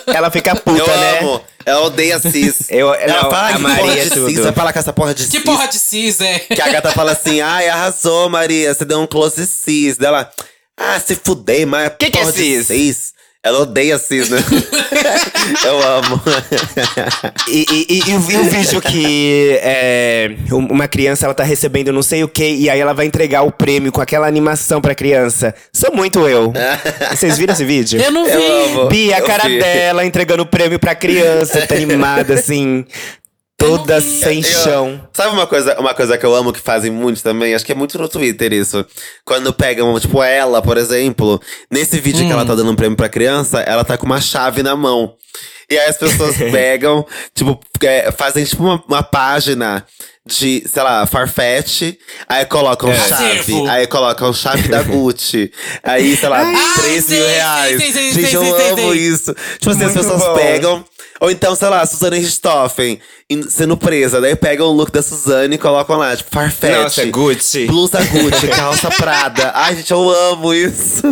ela 0.07 0.31
fica 0.31 0.55
puta, 0.57 0.79
Eu 0.79 0.87
né? 0.87 1.19
amo. 1.19 1.41
Ela 1.65 1.81
odeia 1.85 2.17
cis. 2.19 2.65
Eu- 2.69 2.93
ela 2.95 3.21
não, 3.23 3.29
fala 3.29 3.49
a 3.49 3.53
que 3.53 3.59
Maria 3.59 3.77
porra 3.83 3.93
é 3.99 4.03
de 4.05 4.09
tudo. 4.09 4.29
cis. 4.29 4.39
Vai 4.39 4.53
falar 4.53 4.73
com 4.73 4.79
essa 4.79 4.93
porra 4.93 5.13
de 5.13 5.25
Que 5.25 5.31
cis. 5.37 5.43
porra 5.43 5.67
de 5.67 5.77
cis 5.77 6.19
é? 6.19 6.39
Que 6.39 6.61
a 6.63 6.69
gata 6.69 6.91
fala 6.93 7.11
assim, 7.11 7.41
ai, 7.41 7.69
arrasou, 7.69 8.27
Maria. 8.27 8.73
Você 8.73 8.83
deu 8.85 8.99
um 8.99 9.05
close 9.05 9.45
cis. 9.45 9.97
Dela, 9.97 10.31
ah, 10.79 10.99
se 10.99 11.15
fudei, 11.15 11.65
mas 11.65 11.91
Que 11.99 12.09
que 12.09 12.17
é 12.19 12.25
cis? 12.31 12.67
cis. 12.67 13.19
Ela 13.41 13.59
odeia 13.61 13.97
cis, 13.97 14.29
né? 14.29 14.37
Eu 15.65 15.81
amo. 15.81 16.21
E, 17.47 17.65
e, 17.71 17.85
e, 17.89 18.09
e 18.11 18.15
o 18.15 18.31
e 18.31 18.37
o 18.37 18.43
vídeo 18.43 18.81
que 18.81 19.57
é, 19.61 20.29
um- 20.51 20.67
uma 20.73 20.89
criança 20.89 21.25
ela 21.25 21.33
tá 21.33 21.43
recebendo 21.43 21.93
não 21.93 22.01
sei 22.03 22.21
o 22.21 22.27
que 22.27 22.43
e 22.45 22.69
aí 22.69 22.77
ela 22.79 22.93
vai 22.93 23.05
entregar 23.05 23.43
o 23.43 23.51
prêmio 23.51 23.93
com 23.93 24.01
aquela 24.01 24.27
animação 24.27 24.81
pra 24.81 24.93
criança. 24.93 25.55
Sou 25.73 25.93
muito 25.95 26.27
eu. 26.27 26.51
Vocês 27.15 27.37
viram 27.37 27.53
esse 27.53 27.63
vídeo? 27.63 28.01
Eu 28.01 28.11
não 28.11 28.25
vi. 28.25 28.31
Eu 28.31 28.63
amo. 28.65 28.89
Bia, 28.89 29.17
a 29.17 29.21
cara 29.21 29.47
vi. 29.47 29.57
dela 29.59 30.05
entregando 30.05 30.43
o 30.43 30.45
prêmio 30.45 30.77
pra 30.77 30.93
criança, 30.93 31.65
tá 31.65 31.75
animada 31.75 32.33
assim. 32.33 32.85
Toda 33.59 33.99
sem 34.01 34.37
Eu- 34.37 34.43
chão. 34.43 35.01
Sabe 35.13 35.33
uma 35.33 35.45
coisa, 35.45 35.79
uma 35.79 35.93
coisa 35.93 36.17
que 36.17 36.25
eu 36.25 36.33
amo 36.33 36.53
que 36.53 36.59
fazem 36.59 36.89
muito 36.91 37.21
também? 37.21 37.53
Acho 37.53 37.65
que 37.65 37.71
é 37.71 37.75
muito 37.75 37.97
no 37.99 38.07
Twitter 38.07 38.53
isso. 38.53 38.85
Quando 39.25 39.53
pegam, 39.53 39.99
tipo, 39.99 40.23
ela, 40.23 40.61
por 40.61 40.77
exemplo, 40.77 41.41
nesse 41.69 41.99
vídeo 41.99 42.25
que 42.25 42.31
ela 42.31 42.45
tá 42.45 42.55
dando 42.55 42.71
um 42.71 42.75
prêmio 42.75 42.95
pra 42.97 43.09
criança, 43.09 43.59
ela 43.61 43.83
tá 43.83 43.97
com 43.97 44.05
uma 44.05 44.21
chave 44.21 44.63
na 44.63 44.75
mão. 44.75 45.13
E 45.69 45.77
aí 45.77 45.87
as 45.89 45.97
pessoas 45.97 46.35
pegam, 46.51 47.05
tipo, 47.35 47.59
é, 47.83 48.11
fazem 48.11 48.43
tipo 48.43 48.63
uma, 48.63 48.83
uma 48.87 49.03
página 49.03 49.85
de, 50.25 50.63
sei 50.67 50.81
lá, 50.83 51.05
Farfetch, 51.05 51.95
aí 52.27 52.45
colocam 52.45 52.93
chave, 52.93 53.13
Acervo. 53.39 53.67
aí 53.67 53.87
colocam 53.87 54.33
chave 54.33 54.67
da 54.67 54.81
Gucci, 54.83 55.51
aí, 55.83 56.15
sei 56.15 56.29
lá, 56.29 56.39
Ai, 56.45 56.73
3 56.81 57.05
sei, 57.05 57.17
mil 57.19 57.27
reais. 57.27 57.77
sei, 57.81 57.91
sei, 57.91 58.11
Gente, 58.13 58.35
eu 58.35 58.71
amo 58.71 58.93
isso. 58.95 59.35
Tipo 59.59 59.71
assim, 59.71 59.85
as 59.85 59.93
pessoas 59.93 60.21
bom. 60.21 60.33
pegam. 60.35 60.85
Ou 61.19 61.29
então, 61.29 61.55
sei 61.55 61.67
lá, 61.69 61.85
Suzane 61.85 62.19
Richthofen 62.19 62.99
sendo 63.49 63.75
presa. 63.77 64.21
Daí 64.21 64.35
pegam 64.35 64.67
o 64.67 64.71
look 64.71 64.91
da 64.91 65.01
Suzane 65.01 65.55
e 65.55 65.57
colocam 65.57 65.97
lá, 65.97 66.15
tipo, 66.15 66.29
Farfetch. 66.31 66.83
Nossa, 66.83 67.05
Gucci. 67.05 67.65
Blusa 67.65 67.99
Gucci, 68.03 68.47
calça 68.55 68.89
Prada. 68.89 69.51
Ai, 69.53 69.75
gente, 69.75 69.91
eu 69.91 70.09
amo 70.09 70.53
isso. 70.53 71.03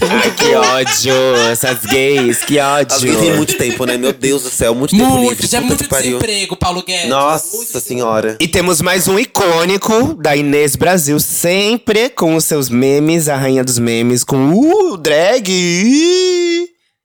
Ai, 0.00 0.30
que 0.30 0.54
ódio. 0.54 1.36
Essas 1.50 1.84
gays, 1.84 2.44
que 2.44 2.58
ódio. 2.58 2.94
Alguém 2.94 3.16
tem 3.16 3.36
muito 3.36 3.56
tempo, 3.56 3.84
né? 3.84 3.96
Meu 3.96 4.12
Deus 4.12 4.42
do 4.42 4.50
céu, 4.50 4.74
muito 4.74 4.96
tempo 4.96 5.04
Muito, 5.04 5.30
livre. 5.30 5.46
já 5.46 5.58
é 5.58 5.60
muito 5.60 5.88
desemprego, 5.88 6.56
Paulo 6.56 6.82
Guedes. 6.82 7.08
Nossa 7.08 7.56
Muito 7.56 7.80
senhora. 7.80 8.36
E 8.40 8.46
temos 8.46 8.80
mais 8.80 9.08
um 9.08 9.18
icônico 9.18 10.14
da 10.14 10.36
Inês 10.36 10.76
Brasil, 10.76 11.18
sempre 11.18 12.08
com 12.08 12.36
os 12.36 12.44
seus 12.44 12.68
memes, 12.68 13.28
a 13.28 13.36
rainha 13.36 13.64
dos 13.64 13.78
memes, 13.78 14.22
com 14.22 14.52
uh, 14.52 14.96
drag. 14.96 15.50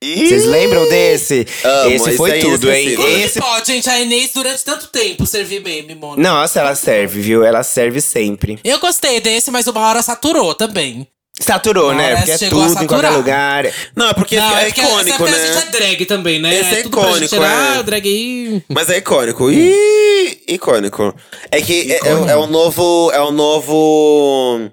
Vocês 0.04 0.46
lembram 0.46 0.88
desse? 0.90 1.48
Amo, 1.64 1.92
esse 1.92 2.10
esse 2.10 2.18
foi 2.18 2.32
aí 2.34 2.40
é 2.40 2.42
tudo, 2.42 2.72
hein? 2.72 2.96
Como 2.96 3.08
que 3.08 3.14
Esse 3.14 3.40
pode, 3.40 3.68
gente? 3.68 3.90
A 3.90 4.00
Inês 4.00 4.32
durante 4.34 4.64
tanto 4.64 4.88
tempo 4.88 5.26
servir 5.26 5.62
meme, 5.62 5.96
mano. 5.96 6.18
Nossa, 6.18 6.60
ela 6.60 6.76
serve, 6.76 7.22
viu? 7.22 7.44
Ela 7.44 7.64
serve 7.64 8.02
sempre. 8.02 8.60
Eu 8.64 8.80
gostei 8.80 9.20
desse, 9.20 9.50
mas 9.50 9.68
uma 9.68 9.82
hora 9.88 10.02
saturou 10.02 10.54
também. 10.54 11.08
Saturou, 11.40 11.92
Uma 11.92 11.96
né? 11.96 12.16
Porque 12.16 12.32
é 12.32 12.38
tudo 12.38 12.84
em 12.84 12.88
qualquer 12.88 13.10
lugar. 13.10 13.66
Não, 13.94 14.10
é 14.10 14.14
porque 14.14 14.38
Não, 14.38 14.58
é 14.58 14.66
porque 14.68 14.82
icônico, 14.82 15.24
essa, 15.24 15.38
né? 15.38 15.44
A 15.44 15.54
gente 15.54 15.68
é 15.68 15.72
drag 15.72 16.06
também, 16.06 16.40
né? 16.40 16.60
Esse 16.62 16.76
é 16.76 16.84
tudo 16.84 16.98
pra 17.02 17.12
gente, 17.12 17.26
icônico, 17.26 17.44
Ah, 17.44 17.76
é. 17.80 17.84
drag 17.84 18.08
aí. 18.08 18.64
Mas 18.70 18.90
é 18.90 18.98
icônico. 19.00 19.52
Ih, 19.52 20.44
icônico. 20.48 21.14
É 21.52 21.62
que 21.62 21.92
é, 21.92 21.96
é, 21.96 22.32
é 22.32 22.36
o 22.38 22.48
novo. 22.48 23.12
É 23.12 23.20
o 23.20 23.32
novo. 23.32 24.72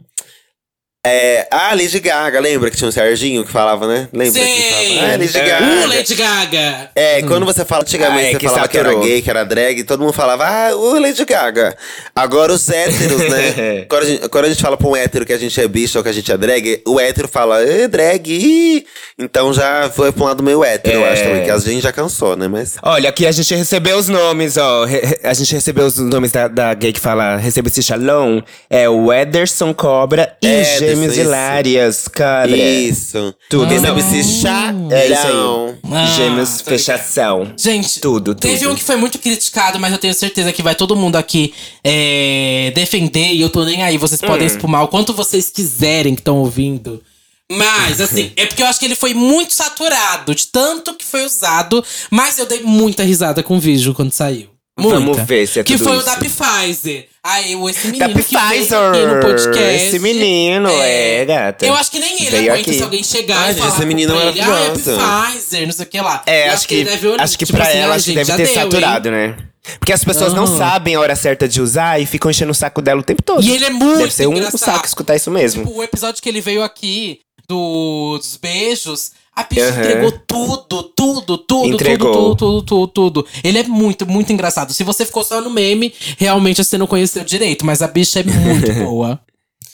É, 1.05 1.49
ah, 1.51 1.75
Lady 1.75 1.99
Gaga, 1.99 2.39
lembra 2.39 2.71
que 2.71 2.77
tinha 2.77 2.87
um 2.87 2.93
Serginho 2.93 3.45
que 3.45 3.51
falava, 3.51 3.89
né? 3.89 4.09
Lembra 4.13 4.41
que 4.41 4.47
Sei. 4.47 4.97
falava? 4.99 5.13
Ah, 5.13 5.17
Lady 5.17 5.37
É. 5.37 5.43
Gaga. 5.49 5.67
Uh, 5.67 5.87
Lady 5.89 6.15
Gaga. 6.15 6.91
É, 6.95 7.23
quando 7.23 7.45
você 7.45 7.65
fala 7.65 7.83
antigamente, 7.83 8.25
Ah, 8.25 8.29
é 8.29 8.33
você 8.35 8.39
que 8.39 8.47
falava 8.49 8.69
que 8.69 8.79
era 8.79 8.89
saturou. 8.91 9.09
gay, 9.09 9.21
que 9.21 9.29
era 9.31 9.43
drag, 9.45 9.83
todo 9.83 9.99
mundo 9.99 10.13
falava, 10.13 10.47
ah, 10.47 10.77
o 10.77 11.01
Lady 11.01 11.25
Gaga. 11.25 11.77
Agora 12.15 12.53
os 12.53 12.69
héteros, 12.71 13.19
né? 13.29 13.85
quando, 13.91 14.03
a 14.05 14.07
gente, 14.07 14.29
quando 14.29 14.45
a 14.45 14.49
gente 14.51 14.63
fala 14.63 14.77
pra 14.77 14.87
um 14.87 14.95
hétero 14.95 15.27
que 15.27 15.33
a 15.33 15.39
gente 15.39 15.61
é 15.61 15.67
bicho 15.67 15.99
ou 15.99 16.05
que 16.05 16.11
a 16.11 16.13
gente 16.13 16.31
é 16.31 16.37
drag, 16.37 16.81
o 16.87 17.01
hétero 17.01 17.27
fala, 17.27 17.61
é 17.65 17.89
drag. 17.89 18.31
ih." 18.33 18.87
Então 19.19 19.53
já 19.53 19.91
foi 19.93 20.13
pra 20.13 20.23
um 20.23 20.27
lado 20.29 20.41
meio 20.41 20.63
hétero, 20.63 20.99
eu 21.01 21.05
É. 21.07 21.13
acho 21.15 21.25
também, 21.25 21.43
que 21.45 21.51
a 21.51 21.59
gente 21.59 21.83
já 21.83 21.91
cansou, 21.93 22.37
né? 22.37 22.47
Mas. 22.47 22.77
Olha, 22.81 23.09
aqui 23.09 23.27
a 23.27 23.33
gente 23.33 23.53
recebeu 23.57 23.97
os 23.97 24.09
nomes, 24.09 24.57
ó. 24.57 24.85
Re- 24.85 25.19
a 25.25 25.35
gente 25.35 25.53
recebeu 25.53 25.85
os 25.85 25.99
nomes 25.99 26.31
da, 26.31 26.47
da 26.47 26.73
gay 26.75 26.93
que 26.93 27.01
fala 27.01 27.39
recebe 27.39 27.67
esse 27.69 27.83
shalom. 27.83 28.41
É 28.71 28.89
o 28.89 29.13
Ederson 29.13 29.75
Cobra 29.75 30.37
e 30.41 30.47
Ederson, 30.47 30.92
Gêmeos 30.95 31.13
isso. 31.13 31.21
Hilárias, 31.23 32.09
cara. 32.09 32.57
Isso. 32.57 33.35
Tudo. 33.49 33.73
Esse 33.73 34.25
chá. 34.41 34.75
É 34.91 35.07
isso 35.07 35.27
aí. 35.27 35.75
Ah, 35.93 36.07
Gêmeos 36.17 36.61
fechação. 36.61 37.53
Gente, 37.57 38.01
Tudo, 38.01 38.35
teve 38.35 38.59
tudo. 38.59 38.73
um 38.73 38.75
que 38.75 38.83
foi 38.83 38.97
muito 38.97 39.19
criticado, 39.19 39.79
mas 39.79 39.93
eu 39.93 39.99
tenho 39.99 40.15
certeza 40.15 40.53
que 40.53 40.63
vai 40.63 40.75
todo 40.75 40.97
mundo 40.97 41.17
aqui 41.17 41.53
é, 41.85 42.73
defender. 42.75 43.33
E 43.33 43.41
eu 43.41 43.51
tô 43.51 43.65
nem 43.65 43.83
aí. 43.83 43.99
Vocês 43.99 44.23
Hum. 44.23 44.27
podem 44.27 44.47
espumar 44.47 44.85
o 44.85 44.89
quanto 44.89 45.13
vocês 45.13 45.51
quiserem 45.51 46.15
que 46.15 46.21
estão 46.21 46.39
ouvindo. 46.39 47.03
Mas, 47.51 48.01
assim, 48.01 48.33
é 48.37 48.47
porque 48.47 48.63
eu 48.63 48.67
acho 48.67 48.79
que 48.79 48.87
ele 48.87 48.95
foi 48.95 49.13
muito 49.13 49.53
saturado, 49.53 50.35
de 50.35 50.47
tanto 50.47 50.95
que 50.95 51.05
foi 51.05 51.25
usado. 51.25 51.85
Mas 52.11 52.39
eu 52.39 52.47
dei 52.47 52.61
muita 52.63 53.03
risada 53.03 53.43
com 53.43 53.57
o 53.57 53.61
vídeo 53.61 53.93
quando 53.93 54.13
saiu. 54.13 54.49
Muita. 54.79 54.99
Vamos 55.01 55.19
ver 55.27 55.47
se 55.47 55.61
é 55.61 55.65
Que 55.65 55.75
tudo 55.77 55.85
foi 55.85 55.97
isso. 55.99 56.03
o 56.03 56.07
da 56.07 56.17
Pfizer. 56.17 57.07
Aí, 57.23 57.55
o- 57.55 57.69
esse 57.69 57.87
menino 57.89 57.99
Da 58.01 58.09
que 58.09 58.15
veio 58.15 58.25
Pfizer. 58.27 58.79
aqui 58.79 59.07
no 59.07 59.21
podcast. 59.21 59.87
Esse 59.87 59.99
menino, 59.99 60.69
é, 60.71 61.25
gata. 61.27 61.67
Eu 61.67 61.75
acho 61.75 61.91
que 61.91 61.99
nem 61.99 62.17
ele 62.23 62.31
Veio 62.31 62.53
aguenta 62.53 62.71
aqui. 62.71 62.79
se 62.79 62.83
alguém 62.83 63.05
chegar 63.05 63.39
Ai, 63.39 63.53
e 63.53 63.55
falar 63.55 63.69
esse 63.77 63.85
menino 63.85 64.15
é 64.19 64.27
ele, 64.29 64.41
ah, 64.41 64.65
é. 64.65 64.71
Pfizer, 64.71 65.67
não 65.67 65.73
sei 65.73 65.85
o 65.85 65.89
que 65.89 66.01
lá. 66.01 66.23
É, 66.27 66.49
Eu 66.49 66.53
acho 66.55 66.67
que, 66.67 66.75
ele 66.75 66.85
deve 66.91 67.07
olhar, 67.07 67.23
acho 67.23 67.39
que 67.39 67.45
tipo 67.47 67.57
pra 67.59 67.69
assim, 67.69 67.79
ela 67.79 67.93
"Ai, 67.93 67.97
acho 67.97 68.05
que 68.07 68.15
deve 68.15 68.31
ter 68.33 68.37
deu, 68.39 68.47
hein?" 68.47 68.55
saturado, 68.55 69.11
né? 69.11 69.37
Porque 69.79 69.93
as 69.93 70.03
pessoas 70.03 70.33
não 70.33 70.45
Aham. 70.45 70.59
sabem 70.59 70.95
a 70.97 71.01
hora 71.01 71.15
certa 71.15 71.47
de 71.47 71.61
usar 71.61 72.01
e 72.01 72.07
ficam 72.07 72.31
enchendo 72.31 72.51
o 72.51 72.55
saco 72.55 72.81
dela 72.83 73.01
o 73.01 73.05
tempo 73.05 73.23
todo. 73.23 73.43
E 73.45 73.53
ele 73.53 73.65
é 73.67 73.71
muito 73.71 73.99
Deve 73.99 74.11
ser 74.13 74.27
um 74.27 74.33
engraçado. 74.33 74.59
saco 74.59 74.87
escutar 74.87 75.15
isso 75.15 75.31
mesmo. 75.31 75.65
Tipo, 75.65 75.79
o 75.79 75.83
episódio 75.85 76.21
que 76.21 76.29
ele 76.29 76.41
veio 76.41 76.63
aqui 76.65 77.21
do- 77.49 78.17
dos 78.19 78.37
beijos, 78.37 79.13
a 79.35 79.43
bicha 79.45 79.69
Aham. 79.69 79.79
entregou 79.81 80.13
tudo, 80.27 80.83
tudo, 80.95 81.39
tudo, 81.39 81.67
Entregou. 81.75 82.13
tudo, 82.13 82.37
tudo, 82.37 82.63
tudo, 82.63 82.87
tudo, 82.89 83.11
tudo. 83.23 83.27
Ele 83.43 83.59
é 83.59 83.63
muito, 83.65 84.07
muito 84.07 84.33
engraçado. 84.33 84.73
Se 84.73 84.85
você 84.85 85.05
ficou 85.07 85.25
só 85.25 85.41
no 85.41 85.51
meme, 85.51 85.93
realmente 86.19 86.63
você 86.63 86.77
não 86.77 86.87
conheceu 86.87 87.25
direito, 87.25 87.65
mas 87.65 87.81
a 87.83 87.87
bicha 87.89 88.21
é 88.21 88.25
muito 88.25 88.73
boa. 88.85 89.19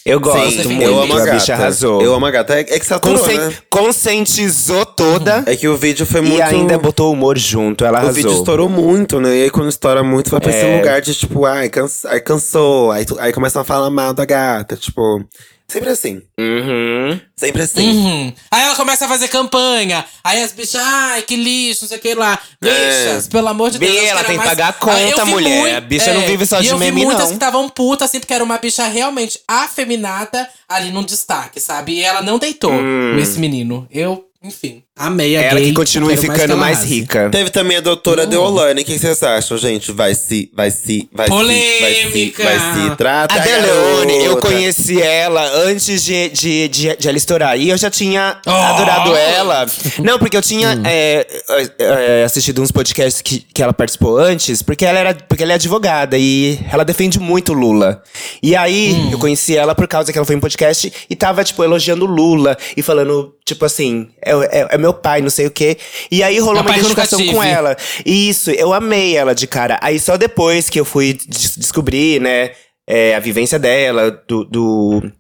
Eu 0.07 0.21
gosto 0.21 0.63
Sim, 0.63 0.69
muito, 0.69 0.83
eu 0.85 1.03
amo 1.03 1.13
a 1.13 1.17
a 1.17 1.25
gata. 1.25 1.39
bicha 1.39 1.53
arrasou. 1.55 2.01
Eu 2.01 2.15
amo 2.15 2.25
a 2.25 2.31
gata. 2.31 2.55
É, 2.55 2.61
é 2.61 2.79
que 2.79 2.87
saturou, 2.87 3.19
Consen- 3.19 3.37
né? 3.37 3.53
Conscientizou 3.69 4.87
toda 4.87 5.43
É 5.45 5.55
que 5.55 5.69
o 5.69 5.77
vídeo 5.77 6.07
foi 6.07 6.21
e 6.21 6.25
muito. 6.25 6.43
ainda 6.43 6.79
botou 6.79 7.13
humor 7.13 7.37
junto. 7.37 7.85
Ela 7.85 7.99
O 7.99 8.03
arrasou. 8.03 8.15
vídeo 8.15 8.33
estourou 8.33 8.69
muito, 8.71 9.21
né? 9.21 9.37
E 9.37 9.43
aí 9.45 9.51
quando 9.51 9.69
estoura 9.69 10.03
muito, 10.03 10.31
vai 10.31 10.41
pra 10.41 10.51
esse 10.51 10.65
É. 10.65 10.77
lugar 10.79 11.01
de 11.03 11.15
tipo, 11.15 11.45
ai, 11.45 11.69
cansa, 11.69 12.09
ai 12.09 12.21
cansou. 12.21 12.91
Aí, 12.91 13.05
aí 13.19 13.33
começam 13.35 13.61
a 13.61 13.65
falar 13.65 13.91
mal 13.91 14.15
da 14.15 14.25
gata. 14.25 14.77
Tipo, 14.77 15.23
sempre 15.71 15.91
assim. 15.91 16.23
Uhum. 16.39 17.21
Sempre 17.37 17.63
assim. 17.63 17.89
Uhum. 17.89 18.33
Aí 18.51 18.63
ela 18.65 18.75
começa 18.75 19.05
a 19.05 19.09
fazer 19.09 19.29
campanha. 19.29 20.05
Aí 20.25 20.43
as 20.43 20.53
bichas, 20.53 20.81
ai, 20.83 21.23
que 21.23 21.37
lixo, 21.37 21.83
não 21.83 21.89
sei 21.89 21.99
o 21.99 22.01
que 22.01 22.15
lá. 22.15 22.39
Bichas, 22.61 23.29
pelo 23.29 23.49
amor 23.49 23.71
de 23.71 23.79
Deus. 23.79 23.97
Ela 23.97 24.25
tem 24.25 24.33
que 24.33 24.39
mais- 24.39 24.49
pagar 24.51 24.69
a 24.69 24.73
conta, 24.73 25.23
Ah, 25.23 25.25
vi 25.25 25.31
mulher. 25.31 25.77
A 25.77 25.81
bicha 25.81 26.13
não 26.15 26.23
vive 26.23 26.47
só 26.47 26.59
e 26.59 26.63
de 26.63 26.69
eu 26.69 26.79
vi 26.79 26.85
meme, 26.87 27.05
muitas 27.05 27.25
não. 27.25 27.29
que 27.29 27.35
estavam 27.35 27.69
putas, 27.69 28.09
assim, 28.09 28.19
porque 28.21 28.33
era 28.35 28.43
uma 28.45 28.59
bicha 28.59 28.87
realmente 28.87 29.41
afeminada 29.47 30.49
ali 30.69 30.91
no 30.91 31.05
destaque, 31.05 31.61
sabe? 31.61 31.93
E 31.95 32.03
ela 32.03 32.23
não 32.23 32.39
deitou 32.39 32.71
com 32.73 33.19
esse 33.21 33.39
menino. 33.39 33.87
Eu, 33.91 34.25
enfim, 34.43 34.83
amei 34.99 35.37
a 35.37 35.41
Hum. 35.41 35.45
Ela 35.45 35.61
gay, 35.61 35.69
que 35.69 35.75
continue 35.75 36.09
mais 36.09 36.21
ficando 36.21 36.57
mais 36.57 36.79
arrase. 36.79 36.95
rica. 36.95 37.29
Teve 37.31 37.51
também 37.51 37.77
a 37.77 37.81
doutora 37.81 38.27
Deolane. 38.27 38.83
O 38.83 38.85
que 38.85 38.99
vocês 38.99 39.23
acham, 39.23 39.57
gente? 39.57 39.93
Vai 39.93 40.15
se. 40.15 40.51
Vai 40.55 40.71
se. 40.71 41.09
Vai 41.13 41.29
Polêmica. 41.29 41.65
se. 41.77 41.81
Vai 41.81 41.95
se. 42.13 42.43
Vai 42.43 42.59
se. 42.91 42.97
Trata. 42.97 43.35
A 43.35 43.39
Delone, 43.39 44.25
eu 44.25 44.37
conheci 44.39 45.01
ela 45.01 45.45
antes 45.65 46.05
de, 46.05 46.29
de, 46.31 46.69
de, 46.69 46.97
de 46.97 47.09
ela 47.09 47.17
estourar. 47.17 47.59
E 47.59 47.69
eu 47.71 47.79
já 47.79 47.91
tinha 47.91 48.41
Oh! 48.47 48.51
adorado 48.51 49.15
ela. 49.15 49.67
Não, 50.03 50.19
porque 50.19 50.37
eu 50.37 50.43
tinha 50.43 50.81
é, 50.85 51.27
é, 51.49 52.21
é, 52.21 52.25
assistido 52.25 52.61
uns 52.63 52.71
podcasts 52.73 53.23
que, 53.23 53.41
que 53.41 53.63
ela 53.63 53.73
participou 53.73 54.19
antes, 54.19 54.63
porque 54.63 54.85
ela, 54.85 54.99
era, 54.99 55.15
porque 55.15 55.43
ela 55.43 55.53
é 55.53 55.55
advogada 55.55 56.17
e 56.19 56.59
ela 56.73 56.85
defende 56.85 57.19
muito 57.19 57.53
o 57.53 57.55
Lula. 57.55 58.03
E 58.43 58.55
aí, 58.57 59.11
eu 59.13 59.19
conheci 59.19 59.57
ela 59.57 59.75
por 59.75 59.87
causa 59.87 60.13
que 60.13 60.19
ela 60.19 60.27
foi 60.27 60.37
em 60.37 60.41
podcast 60.41 60.93
e 61.09 61.17
tava, 61.17 61.45
tipo, 61.45 61.63
elogiando 61.63 62.05
o 62.05 62.09
Lula 62.09 62.57
e 62.77 62.83
falando, 62.83 63.35
tipo 63.45 63.65
assim, 63.65 64.09
é, 64.25 64.33
é, 64.33 64.69
é 64.71 64.79
meu 64.79 64.88
pai, 64.95 65.21
não 65.23 65.31
sei 65.31 65.47
o 65.47 65.51
quê. 65.51 65.77
E 66.11 66.23
aí 66.23 66.39
rolou 66.39 66.55
Meu 66.55 66.63
uma 66.65 66.77
identificação 66.77 67.25
com 67.27 67.43
ela. 67.43 67.77
Isso, 68.05 68.51
eu 68.51 68.73
amei 68.73 69.17
ela 69.17 69.35
de 69.35 69.47
cara. 69.47 69.79
Aí 69.83 69.99
só 70.01 70.17
depois 70.17 70.69
que 70.71 70.79
eu 70.81 70.85
fui 70.85 71.19
des- 71.27 71.57
descobrir, 71.57 72.21
né, 72.21 72.51
é, 72.89 73.15
a 73.15 73.21
vivência 73.21 73.59
dela, 73.59 74.11
do. 74.29 74.45
do 74.45 75.13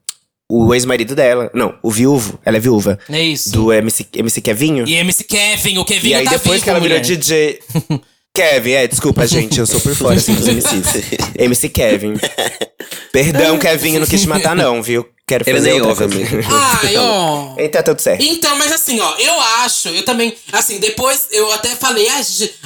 o 0.51 0.75
ex-marido 0.75 1.15
dela. 1.15 1.51
Não, 1.53 1.75
o 1.83 1.91
viúvo. 1.91 2.41
Ela 2.43 2.57
é 2.57 2.61
viúva. 2.61 2.99
É 3.11 3.23
isso. 3.23 3.51
Do 3.53 3.71
MC, 3.71 4.07
MC 4.15 4.41
Kevinho. 4.41 4.89
E 4.89 4.95
MC 4.95 5.25
Kevin, 5.25 5.77
o 5.77 5.85
Kevin 5.85 6.09
E 6.09 6.15
aí 6.15 6.25
tá 6.25 6.31
depois 6.31 6.53
vivo, 6.55 6.65
que 6.65 6.71
ela 6.71 6.81
virou 6.81 6.99
mulher. 6.99 7.17
DJ. 7.17 7.59
Kevin, 8.35 8.71
é, 8.71 8.87
desculpa, 8.87 9.27
gente, 9.27 9.59
eu 9.59 9.67
sou 9.67 9.81
por 9.81 9.95
fora 9.95 10.15
assim 10.15 10.33
dos 10.35 10.47
MCs. 10.47 11.03
MC 11.37 11.69
Kevin. 11.69 12.15
Perdão, 13.13 13.59
Kevin, 13.59 13.95
eu 13.95 14.01
não 14.01 14.07
quis 14.07 14.23
te 14.23 14.29
matar, 14.29 14.55
não, 14.55 14.83
viu? 14.83 15.07
Quero 15.29 15.45
Ele 15.47 15.59
fazer 15.59 15.71
nem 15.73 15.81
outra 15.83 16.05
ouve, 16.07 16.17
coisa. 16.17 16.37
amigo. 16.37 16.49
Ai, 16.83 16.97
ó. 16.97 17.53
Então 17.59 17.69
tá 17.71 17.83
tudo 17.83 18.01
certo. 18.01 18.23
Então, 18.25 18.57
mas 18.57 18.73
assim, 18.73 18.99
ó, 18.99 19.15
eu 19.19 19.41
acho, 19.63 19.91
eu 19.91 20.03
também, 20.03 20.35
assim, 20.51 20.79
depois 20.79 21.29
eu 21.31 21.53
até 21.53 21.69
falei, 21.77 22.09
ah, 22.09 22.21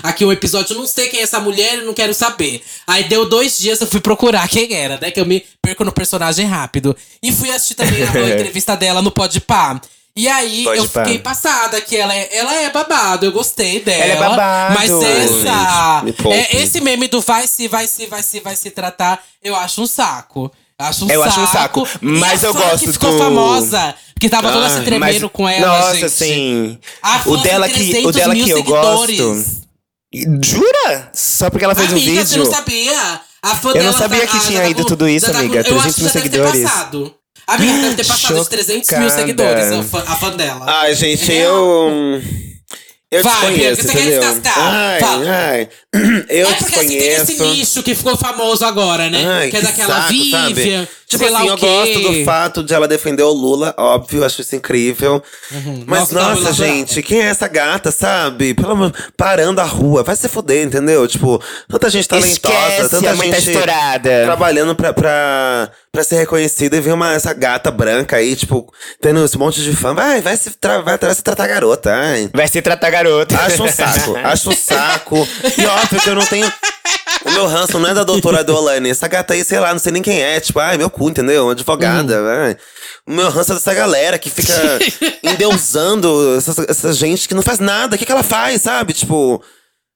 aqui 0.05 0.25
um 0.25 0.31
episódio, 0.31 0.75
eu 0.75 0.79
não 0.79 0.87
sei 0.87 1.09
quem 1.09 1.19
é 1.19 1.25
essa 1.25 1.41
mulher, 1.41 1.79
eu 1.79 1.85
não 1.85 1.93
quero 1.93 2.15
saber. 2.15 2.63
Aí 2.87 3.05
deu 3.05 3.29
dois 3.29 3.59
dias, 3.59 3.81
eu 3.81 3.87
fui 3.89 4.01
procurar 4.01 4.49
quem 4.49 4.73
era, 4.73 4.97
né? 5.01 5.11
Que 5.11 5.21
eu 5.21 5.27
me 5.27 5.45
perco 5.61 5.85
no 5.85 5.91
personagem 5.91 6.47
rápido. 6.47 6.97
E 7.21 7.33
fui 7.33 7.51
assistir 7.51 7.75
também 7.75 8.01
a, 8.01 8.07
entrevista 8.33 8.77
dela 8.77 9.03
no 9.03 9.11
Podpah. 9.11 9.81
E 10.15 10.29
aí 10.29 10.65
eu 10.65 10.77
Podpah. 10.77 11.05
fiquei 11.05 11.19
passada 11.19 11.81
que 11.81 11.97
ela 11.97 12.15
é, 12.15 12.29
ela 12.37 12.55
é 12.55 12.71
babado, 12.71 13.27
eu 13.27 13.33
gostei 13.33 13.81
dela. 13.81 14.05
Ela 14.05 14.13
é 14.27 14.29
babado. 14.29 14.75
Mas 14.79 14.91
essa. 14.91 16.03
Me 16.05 16.15
é, 16.33 16.63
esse 16.63 16.81
meme 16.81 17.09
do 17.09 17.21
vai 17.21 17.47
se, 17.49 17.67
vai 17.67 17.89
se, 17.89 18.07
vai 18.07 18.23
se, 18.23 18.39
vai 18.41 18.55
se 18.55 18.71
tratar, 18.71 19.21
eu 19.43 19.57
acho 19.57 19.83
um 19.83 19.87
saco. 19.87 20.53
Acho 20.89 21.05
um 21.05 21.11
Eu 21.11 21.21
saco. 21.23 21.29
acho 21.31 21.41
um 21.41 21.47
saco, 21.47 21.89
mas 22.01 22.43
eu 22.43 22.53
gosto 22.55 22.79
que 22.87 22.93
ficou 22.93 23.13
do- 23.13 23.19
famosa. 23.19 23.95
Que 24.21 24.29
tava 24.29 24.53
toda 24.53 24.69
se 24.71 24.77
Ai, 24.79 24.85
tremendo 24.85 25.29
com 25.29 25.49
ela, 25.49 25.67
Nossa, 25.67 25.95
gente. 25.97 26.11
sim. 26.11 26.79
A 27.03 27.23
O 27.27 27.37
dela 27.39 27.69
que, 27.69 27.75
o 27.75 27.77
300 27.85 28.15
dela 28.15 28.35
que 28.35 28.51
eu 28.51 28.57
seguidores. 28.59 29.19
gosto. 29.19 29.63
Jura? 30.45 31.11
Só 31.13 31.51
porque 31.51 31.65
ela 31.65 31.75
fez 31.75 31.91
amiga, 31.91 32.21
um 32.21 32.25
você 32.25 32.37
não 32.39 32.45
vídeo? 32.45 32.57
sabia? 32.57 33.21
A 33.43 33.57
fã 33.57 33.71
Eu 33.71 33.83
não 33.85 33.93
sabia 33.93 34.21
tá- 34.21 34.27
que 34.39 34.47
tinha 34.47 34.69
ido 34.69 34.85
tudo 34.85 35.09
isso, 35.09 35.31
tá 35.33 35.39
amiga. 35.41 35.59
Eu 35.59 35.65
300 35.65 35.87
acho 35.87 35.95
que 35.97 36.03
mil 36.03 36.11
seguidores. 36.11 36.71
Amiga, 37.47 37.73
deve 37.83 37.97
ter 37.97 38.07
passado 38.07 38.41
de 38.41 38.49
300 38.49 38.99
mil 38.99 39.11
seguidores, 39.11 39.73
a 39.73 39.83
fã, 39.83 39.99
a 40.07 40.17
fã 40.17 40.31
dela. 40.31 40.65
Ai, 40.69 40.95
gente, 40.95 41.25
Real. 41.25 41.57
eu. 41.57 42.23
Eu 43.13 43.23
Vai, 43.23 43.33
desconheço, 43.35 43.59
Bianca, 43.61 43.83
você 43.83 43.93
quer 43.93 44.01
entendeu? 44.01 44.21
descascar? 44.21 44.75
Ai, 44.75 45.01
Fala. 45.01 45.31
ai. 45.31 45.69
Eu 46.31 46.49
é 46.49 46.55
porque 46.55 46.75
assim, 46.77 46.89
tem 46.89 47.09
esse 47.09 47.43
nicho 47.43 47.83
que 47.83 47.95
ficou 47.95 48.17
famoso 48.17 48.65
agora, 48.65 49.11
né? 49.11 49.23
Ai, 49.29 49.51
que 49.51 49.59
é 49.59 49.61
daquela 49.61 49.97
saco, 49.97 50.09
Vivian, 50.09 50.49
sabe? 50.49 50.89
Tipo 51.13 51.25
sei 51.25 51.35
assim, 51.35 51.49
eu 51.49 51.57
gosto 51.57 52.01
do 52.01 52.25
fato 52.25 52.63
de 52.63 52.75
ela 52.75 52.89
defender 52.89 53.23
o 53.23 53.33
Lula, 53.33 53.75
óbvio, 53.79 54.25
acho 54.25 54.41
isso 54.41 54.55
incrível. 54.57 55.23
Mas 55.87 56.11
Nossa, 56.11 56.15
tá 56.15 56.21
nossa, 56.21 56.43
muito 56.43 56.53
gente, 56.55 57.03
quem 57.03 57.21
é 57.23 57.27
essa 57.27 57.49
gata, 57.49 57.91
sabe? 57.91 58.55
Pelo 58.55 58.73
amor, 58.73 58.93
parando 59.17 59.61
a 59.61 59.65
rua, 59.65 60.03
vai 60.03 60.17
se 60.17 60.29
fuder, 60.29 60.65
entendeu? 60.67 61.07
Tipo, 61.07 61.43
tanta 61.69 61.91
gente 61.91 62.09
talentosa, 62.09 62.33
Esquece, 62.33 62.89
tanta 62.91 63.09
tá 63.17 63.25
gente 63.25 63.49
estourada. 63.49 64.23
trabalhando 64.25 64.75
pra, 64.75 64.93
pra, 64.93 65.71
pra 65.91 66.05
ser 66.05 66.17
reconhecida 66.17 66.77
e 66.77 66.81
ver 66.81 66.93
uma, 66.93 67.13
essa 67.13 67.33
gata 67.33 67.71
branca 67.71 68.17
aí, 68.17 68.35
tipo, 68.37 68.73
tendo 69.01 69.25
esse 69.25 69.37
monte 69.39 69.63
de 69.63 69.75
fã. 69.75 69.95
Vai, 69.95 70.21
vai 70.21 70.37
se, 70.37 70.51
tra 70.51 70.81
vai, 70.81 70.99
vai 70.99 71.15
se 71.15 71.23
tratar 71.23 71.47
garota, 71.47 71.93
ai. 71.95 72.31
Vai 72.33 72.49
se 72.49 72.61
tratar 72.63 72.91
garota. 72.91 73.37
Acho 73.39 73.65
um 73.65 73.69
saco, 73.71 74.17
acho 74.23 74.51
um 74.51 74.57
saco. 74.57 75.29
E 75.59 75.67
óbvio 75.67 76.01
que 76.01 76.09
eu 76.11 76.15
não 76.15 76.27
tenho. 76.27 76.53
O 77.25 77.31
meu 77.31 77.47
ranço 77.47 77.79
não 77.79 77.89
é 77.89 77.95
da 77.95 78.03
doutora 78.05 78.43
Deolane. 78.45 78.91
Essa 78.91 79.07
gata 79.09 79.35
aí, 79.35 79.45
sei 79.45 79.61
lá, 79.61 79.73
não 79.73 79.79
sei 79.79 79.93
nem 79.93 80.03
quem 80.03 80.21
é. 80.21 80.41
Tipo, 80.41 80.59
ai, 80.61 80.77
meu 80.77 80.91
cu, 80.91 81.09
entendeu? 81.09 81.51
Advogada, 81.51 82.21
ai. 82.45 82.57
O 83.07 83.13
meu 83.13 83.31
ranço 83.31 83.53
é 83.53 83.55
dessa 83.55 83.73
galera 83.75 84.19
que 84.19 84.29
fica 84.31 84.53
endeusando 85.23 86.37
essa, 86.37 86.67
essa 86.69 86.93
gente 86.93 87.29
que 87.29 87.35
não 87.35 87.43
faz 87.43 87.59
nada. 87.59 87.95
O 87.95 87.99
que, 87.99 88.05
que 88.07 88.13
ela 88.13 88.23
faz, 88.23 88.63
sabe? 88.63 88.93
Tipo. 88.93 89.43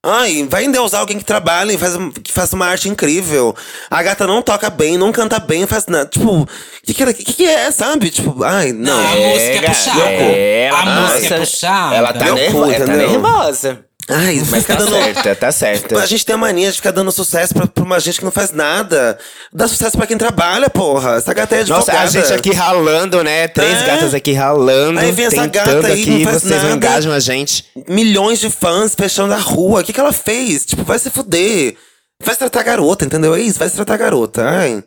Ai, 0.05 0.47
vai 0.49 0.63
endeusar 0.63 1.01
alguém 1.01 1.17
que 1.17 1.25
trabalha 1.25 1.73
e 1.73 1.77
faz, 1.77 1.93
que 2.23 2.31
faz 2.31 2.53
uma 2.53 2.65
arte 2.67 2.87
incrível. 2.87 3.53
A 3.89 4.01
gata 4.03 4.25
não 4.25 4.41
toca 4.41 4.69
bem, 4.69 4.95
não 4.97 5.11
canta 5.11 5.37
bem, 5.39 5.65
faz 5.67 5.85
nada. 5.87 6.05
Tipo, 6.05 6.43
o 6.43 6.47
que, 6.85 6.93
que, 6.93 7.13
que, 7.13 7.33
que 7.33 7.45
é, 7.45 7.71
sabe? 7.71 8.09
Tipo, 8.09 8.41
ai, 8.43 8.71
não. 8.71 8.97
A 8.97 9.15
música 9.15 9.57
é 9.57 9.61
puxada. 9.61 9.99
ela- 9.99 10.79
a 10.79 10.85
música 11.01 11.35
é 11.35 11.39
puxada. 11.39 11.95
Ela 11.95 12.13
tá, 12.13 12.25
cu, 12.27 12.35
nervo 12.35 12.71
ela 12.71 12.85
tá 12.85 12.93
nervosa. 12.93 13.79
Ai, 14.09 14.41
Mas 14.49 14.65
tá 14.65 14.75
dando. 14.75 14.91
certa, 14.91 15.35
tá 15.35 15.51
certa. 15.51 15.99
A 15.99 16.05
gente 16.05 16.25
tem 16.25 16.33
a 16.33 16.37
mania 16.37 16.71
de 16.71 16.77
ficar 16.77 16.91
dando 16.91 17.11
sucesso 17.11 17.53
pra, 17.53 17.67
pra 17.67 17.83
uma 17.83 17.99
gente 17.99 18.19
que 18.19 18.23
não 18.25 18.31
faz 18.31 18.51
nada. 18.51 19.17
Dá 19.51 19.67
sucesso 19.67 19.97
pra 19.97 20.07
quem 20.07 20.17
trabalha, 20.17 20.69
porra. 20.69 21.15
Essa 21.17 21.33
gata 21.33 21.55
é 21.57 21.59
advogada. 21.59 21.91
Nossa, 22.03 22.19
a 22.19 22.21
gente 22.21 22.33
aqui 22.33 22.53
ralando, 22.53 23.21
né? 23.21 23.49
Três 23.49 23.81
É. 23.81 23.85
gatas 23.85 24.13
aqui 24.13 24.31
ralando. 24.31 24.99
Aí 24.99 25.11
vem 25.11 25.25
essa 25.25 25.45
gata 25.47 25.87
aí, 25.87 26.01
aqui, 26.01 26.09
não 26.23 26.31
faz 26.31 26.43
vocês 26.43 26.63
nada. 26.63 26.73
engajam 26.75 27.11
a 27.11 27.19
gente. 27.19 27.65
Milhões 27.87 28.39
de 28.39 28.49
fãs 28.49 28.95
fechando 28.95 29.33
a 29.33 29.37
rua. 29.37 29.81
O 29.81 29.83
que, 29.83 29.91
que 29.91 29.99
ela 29.99 30.13
fez? 30.13 30.65
Tipo, 30.65 30.83
vai 30.83 30.99
se 30.99 31.09
fuder. 31.09 31.75
Vai 32.23 32.33
se 32.33 32.39
tratar 32.39 32.63
garota, 32.63 33.03
entendeu? 33.03 33.35
É 33.35 33.41
isso, 33.41 33.59
vai 33.59 33.67
se 33.67 33.75
tratar 33.75 33.97
garota. 33.97 34.47
Ai. 34.47 34.81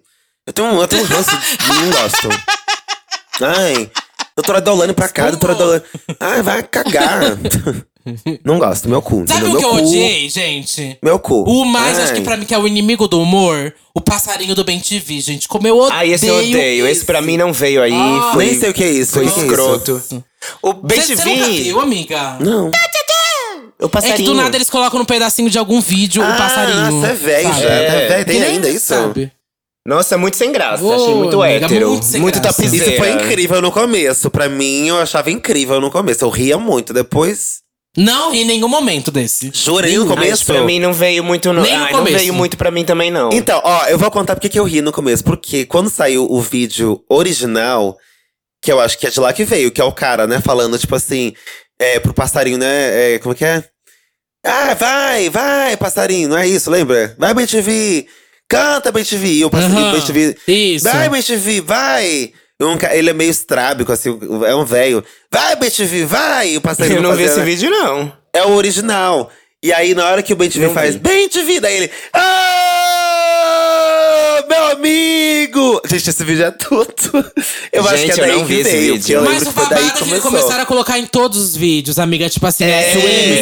Eu 0.47 0.53
tenho, 0.55 0.69
um- 0.69 0.81
eu 0.81 0.89
tenho 0.89 1.03
um 1.03 1.07
ranço. 1.07 1.31
não 1.69 1.91
gosto. 1.91 2.29
Ai. 3.43 3.91
Doutora 4.35 4.61
Deolane 4.63 4.95
pra 4.95 5.09
cá, 5.09 5.29
doutora 5.31 5.55
Deolane. 5.55 5.83
Ai, 6.19 6.41
vai 6.43 6.63
cagar. 6.63 7.37
não 8.45 8.59
gosto, 8.59 8.89
meu 8.89 9.01
cu. 9.03 9.25
Sabe 9.27 9.41
entendeu? 9.49 9.55
o 9.55 9.59
que 9.59 9.65
eu 9.65 9.71
cu, 9.71 9.77
odiei, 9.77 10.29
gente? 10.29 10.99
Meu 11.03 11.19
cu. 11.19 11.43
O 11.43 11.65
mais, 11.65 11.99
Ai. 11.99 12.05
acho 12.05 12.15
que 12.15 12.21
pra 12.23 12.37
mim, 12.37 12.45
que 12.45 12.55
é 12.55 12.59
o 12.59 12.67
inimigo 12.67 13.07
do 13.09 13.21
humor, 13.21 13.75
o 13.95 14.01
passarinho 14.01 14.55
do 14.55 14.65
Ben 14.65 14.81
TV, 14.81 15.21
gente. 15.21 15.47
Como 15.49 15.67
eu 15.67 15.77
odeio. 15.79 15.99
Ah, 16.01 16.07
esse 16.07 16.27
eu 16.27 16.37
odeio. 16.37 16.87
Esse 16.87 17.05
pra 17.05 17.21
mim 17.21 17.37
não 17.37 17.53
veio 17.53 17.83
aí. 17.83 17.93
Ah. 17.93 18.31
foi, 18.35 18.47
Nem 18.47 18.59
sei 18.59 18.71
o 18.71 18.75
que 18.75 18.85
é 18.85 18.91
isso. 18.91 19.13
Foi 19.13 19.25
é 19.25 19.29
escroto. 19.29 19.97
isso? 20.05 20.25
O 20.63 20.73
Ben 20.73 21.01
Você, 21.01 21.17
você 21.17 21.25
nunca 21.29 21.45
TV. 21.47 21.63
viu, 21.63 21.81
amiga? 21.81 22.37
Não. 22.41 22.71
O 23.83 23.87
É 23.87 23.89
passarinho. 23.89 24.17
que 24.19 24.25
do 24.25 24.35
nada 24.35 24.55
eles 24.57 24.69
colocam 24.69 25.01
um 25.01 25.05
pedacinho 25.07 25.49
de 25.49 25.59
algum 25.59 25.81
vídeo, 25.81 26.23
o 26.23 26.37
passarinho. 26.37 26.91
Nossa, 26.91 27.07
é 27.09 27.15
velho 27.15 27.49
já. 27.55 27.69
É. 27.71 27.87
Tá 27.87 28.15
velho, 28.15 28.25
tem 28.27 28.43
ainda 28.43 28.69
isso? 28.69 28.87
sabe? 28.87 29.33
Nossa, 29.87 30.19
muito 30.19 30.37
sem 30.37 30.53
graça. 30.53 30.85
Achei 30.85 31.15
muito 31.15 31.41
amiga, 31.41 31.65
hétero. 31.65 31.89
muito 31.89 32.05
sem 32.05 32.21
muito 32.21 32.39
graça. 32.41 32.63
Isso 32.63 32.97
foi 32.99 33.13
incrível 33.13 33.63
no 33.63 33.73
começo. 33.73 34.31
Pra 34.31 34.49
mim, 34.51 34.89
eu 34.89 34.99
achava 34.99 35.31
incrível 35.31 35.81
no 35.81 35.91
começo. 35.91 36.23
Eu 36.25 36.29
ria 36.29 36.59
muito. 36.59 36.93
Depois. 36.93 37.61
Não 37.97 38.31
ri 38.31 38.43
em 38.43 38.45
nenhum 38.45 38.69
momento 38.69 39.11
desse. 39.11 39.51
Jurei 39.53 39.97
no 39.97 40.03
Ai, 40.03 40.09
começo. 40.09 40.47
pra 40.47 40.63
mim 40.63 40.79
não 40.79 40.93
veio 40.93 41.25
muito 41.25 41.53
no. 41.53 41.63
Nem 41.63 41.77
no 41.77 41.85
Ai, 41.85 41.93
não 41.93 41.99
começo. 42.01 42.19
veio 42.19 42.33
muito 42.35 42.57
pra 42.57 42.71
mim 42.71 42.85
também 42.85 43.11
não. 43.11 43.31
Então, 43.33 43.61
ó, 43.65 43.87
eu 43.87 43.99
vou 43.99 44.11
contar 44.11 44.35
porque 44.37 44.49
que 44.49 44.59
eu 44.59 44.65
ri 44.65 44.81
no 44.81 44.93
começo. 44.93 45.25
Porque 45.25 45.65
quando 45.67 45.91
saiu 45.91 46.25
o 46.31 46.41
vídeo 46.41 47.03
original, 47.09 47.99
que 48.63 48.71
eu 48.71 48.79
acho 48.81 48.97
que 48.97 49.07
é 49.07 49.11
de 49.11 49.19
lá 49.19 49.33
que 49.33 49.45
veio, 49.45 49.73
que 49.73 49.81
é 49.81 49.85
o 49.85 49.93
cara, 49.93 50.27
né, 50.27 50.41
falando, 50.41 50.79
tipo 50.79 50.95
assim, 50.95 51.35
é, 51.81 51.99
pro 51.99 52.15
passarinho, 52.15 52.59
né? 52.59 53.15
é, 53.15 53.19
como 53.19 53.35
que 53.35 53.45
é? 53.45 53.65
Ah, 54.47 54.75
vai, 54.75 55.29
vai, 55.29 55.77
passarinho, 55.77 56.29
não 56.29 56.39
é 56.39 56.47
isso, 56.47 56.71
lembra? 56.71 57.15
Vai, 57.19 57.35
BTV, 57.35 58.07
canta, 58.49 58.91
BTV. 58.93 59.27
E 59.33 59.45
o 59.45 59.51
passarinho, 59.51 59.81
Aham, 59.81 59.99
BTV, 60.01 60.37
isso. 60.47 60.85
vai, 60.85 61.09
BTV, 61.09 61.61
vai. 61.61 62.33
Ele 62.93 63.11
é 63.11 63.13
meio 63.13 63.31
estrábico, 63.31 63.93
assim, 63.93 64.19
é 64.47 64.55
um 64.55 64.65
velho. 64.65 65.03
Vai, 65.31 65.57
BTV, 65.57 66.05
vai. 66.05 66.57
O 66.57 66.61
passarinho 66.61 66.99
Eu 66.99 67.03
não 67.03 67.15
vi 67.15 67.25
esse 67.25 67.41
vídeo, 67.41 67.71
não. 67.71 68.13
É 68.33 68.45
o 68.45 68.53
original. 68.53 69.31
E 69.63 69.73
aí, 69.73 69.95
na 69.95 70.07
hora 70.07 70.23
que 70.23 70.33
o 70.33 70.37
BTV 70.37 70.71
faz. 70.71 70.97
BTV, 70.97 71.61
daí 71.61 71.77
ele. 71.77 71.91
Ah, 72.13 72.50
amigo! 74.71 75.81
Gente, 75.87 76.11
esse 76.11 76.25
vídeo 76.25 76.45
é 76.45 76.51
tudo. 76.51 76.87
Eu 77.73 77.87
acho 77.89 78.05
que 78.05 78.11
é 78.11 78.15
Gente, 78.15 78.21
eu 78.21 78.27
daí 78.39 78.47
que 78.47 78.53
esse 78.55 78.63
veio. 78.71 78.81
vídeo. 78.95 78.99
porque 79.01 79.13
eu 79.13 79.23
Mas 79.23 79.35
lembro 79.45 79.51
o 79.51 79.53
babado 79.53 79.81
que 79.81 79.87
é 79.87 79.91
que 79.93 79.99
começou. 80.01 80.31
começaram 80.31 80.63
a 80.63 80.67
colocar 80.67 80.99
em 80.99 81.07
todos 81.07 81.39
os 81.39 81.57
vídeos, 81.57 81.99
amiga. 81.99 82.29
Tipo 82.29 82.47
assim, 82.47 82.65
É, 82.65 82.91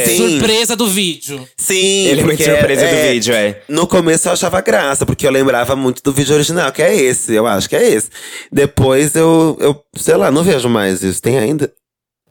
é, 0.01 0.05
sim. 0.07 0.17
surpresa 0.17 0.77
do 0.77 0.87
vídeo. 0.87 1.49
Sim, 1.57 1.75
Ele 2.07 2.21
é 2.21 2.25
muito 2.25 2.37
porque, 2.39 2.45
surpresa 2.45 2.87
do 2.87 2.97
vídeo, 3.13 3.35
é. 3.35 3.63
No 3.69 3.87
começo 3.87 4.29
eu 4.29 4.33
achava 4.33 4.61
graça, 4.61 5.07
porque 5.07 5.27
eu 5.27 5.31
lembrava 5.31 5.75
muito 5.75 6.03
do 6.03 6.13
vídeo 6.13 6.35
original, 6.35 6.71
que 6.73 6.83
é 6.83 6.95
esse, 6.95 7.35
eu 7.35 7.47
acho 7.47 7.69
que 7.69 7.77
é 7.77 7.89
esse. 7.91 8.09
Depois 8.53 9.15
eu, 9.15 9.57
eu 9.61 9.81
sei 9.97 10.17
lá, 10.17 10.31
não 10.31 10.43
vejo 10.45 10.69
mais 10.69 11.03
isso. 11.03 11.23
Tem 11.23 11.39
ainda? 11.39 11.73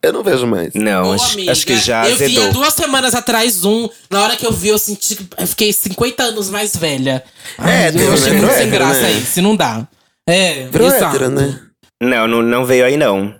Eu 0.02 0.14
não 0.14 0.24
vejo 0.24 0.46
mais. 0.46 0.74
Não, 0.74 1.10
Ô, 1.10 1.14
acho, 1.14 1.34
amiga, 1.34 1.52
acho, 1.52 1.66
que 1.66 1.78
já 1.78 2.08
eu. 2.08 2.12
Eu 2.12 2.18
vi 2.18 2.50
duas 2.50 2.74
semanas 2.74 3.16
atrás 3.16 3.66
um. 3.66 3.90
Na 4.10 4.22
hora 4.24 4.36
que 4.36 4.46
eu 4.46 4.52
vi, 4.52 4.70
eu 4.70 4.78
senti 4.78 5.18
eu 5.38 5.48
fiquei 5.48 5.74
50 5.74 6.24
anos 6.24 6.50
mais 6.50 6.76
velha. 6.76 7.24
É, 7.58 7.62
ai, 7.64 7.88
é, 7.88 7.92
eu 7.96 8.14
achei 8.14 8.34
né? 8.34 8.40
muito 8.40 8.54
sem 8.56 8.70
graça 8.70 9.02
né? 9.02 9.12
isso, 9.14 9.42
não 9.42 9.56
dá. 9.56 9.88
É, 10.28 10.68
Virou. 10.68 10.92
É 10.92 11.00
hétero, 11.00 11.30
né? 11.30 11.60
Não, 12.02 12.28
não, 12.28 12.42
não 12.42 12.66
veio 12.66 12.86
aí, 12.86 12.98
não. 12.98 13.34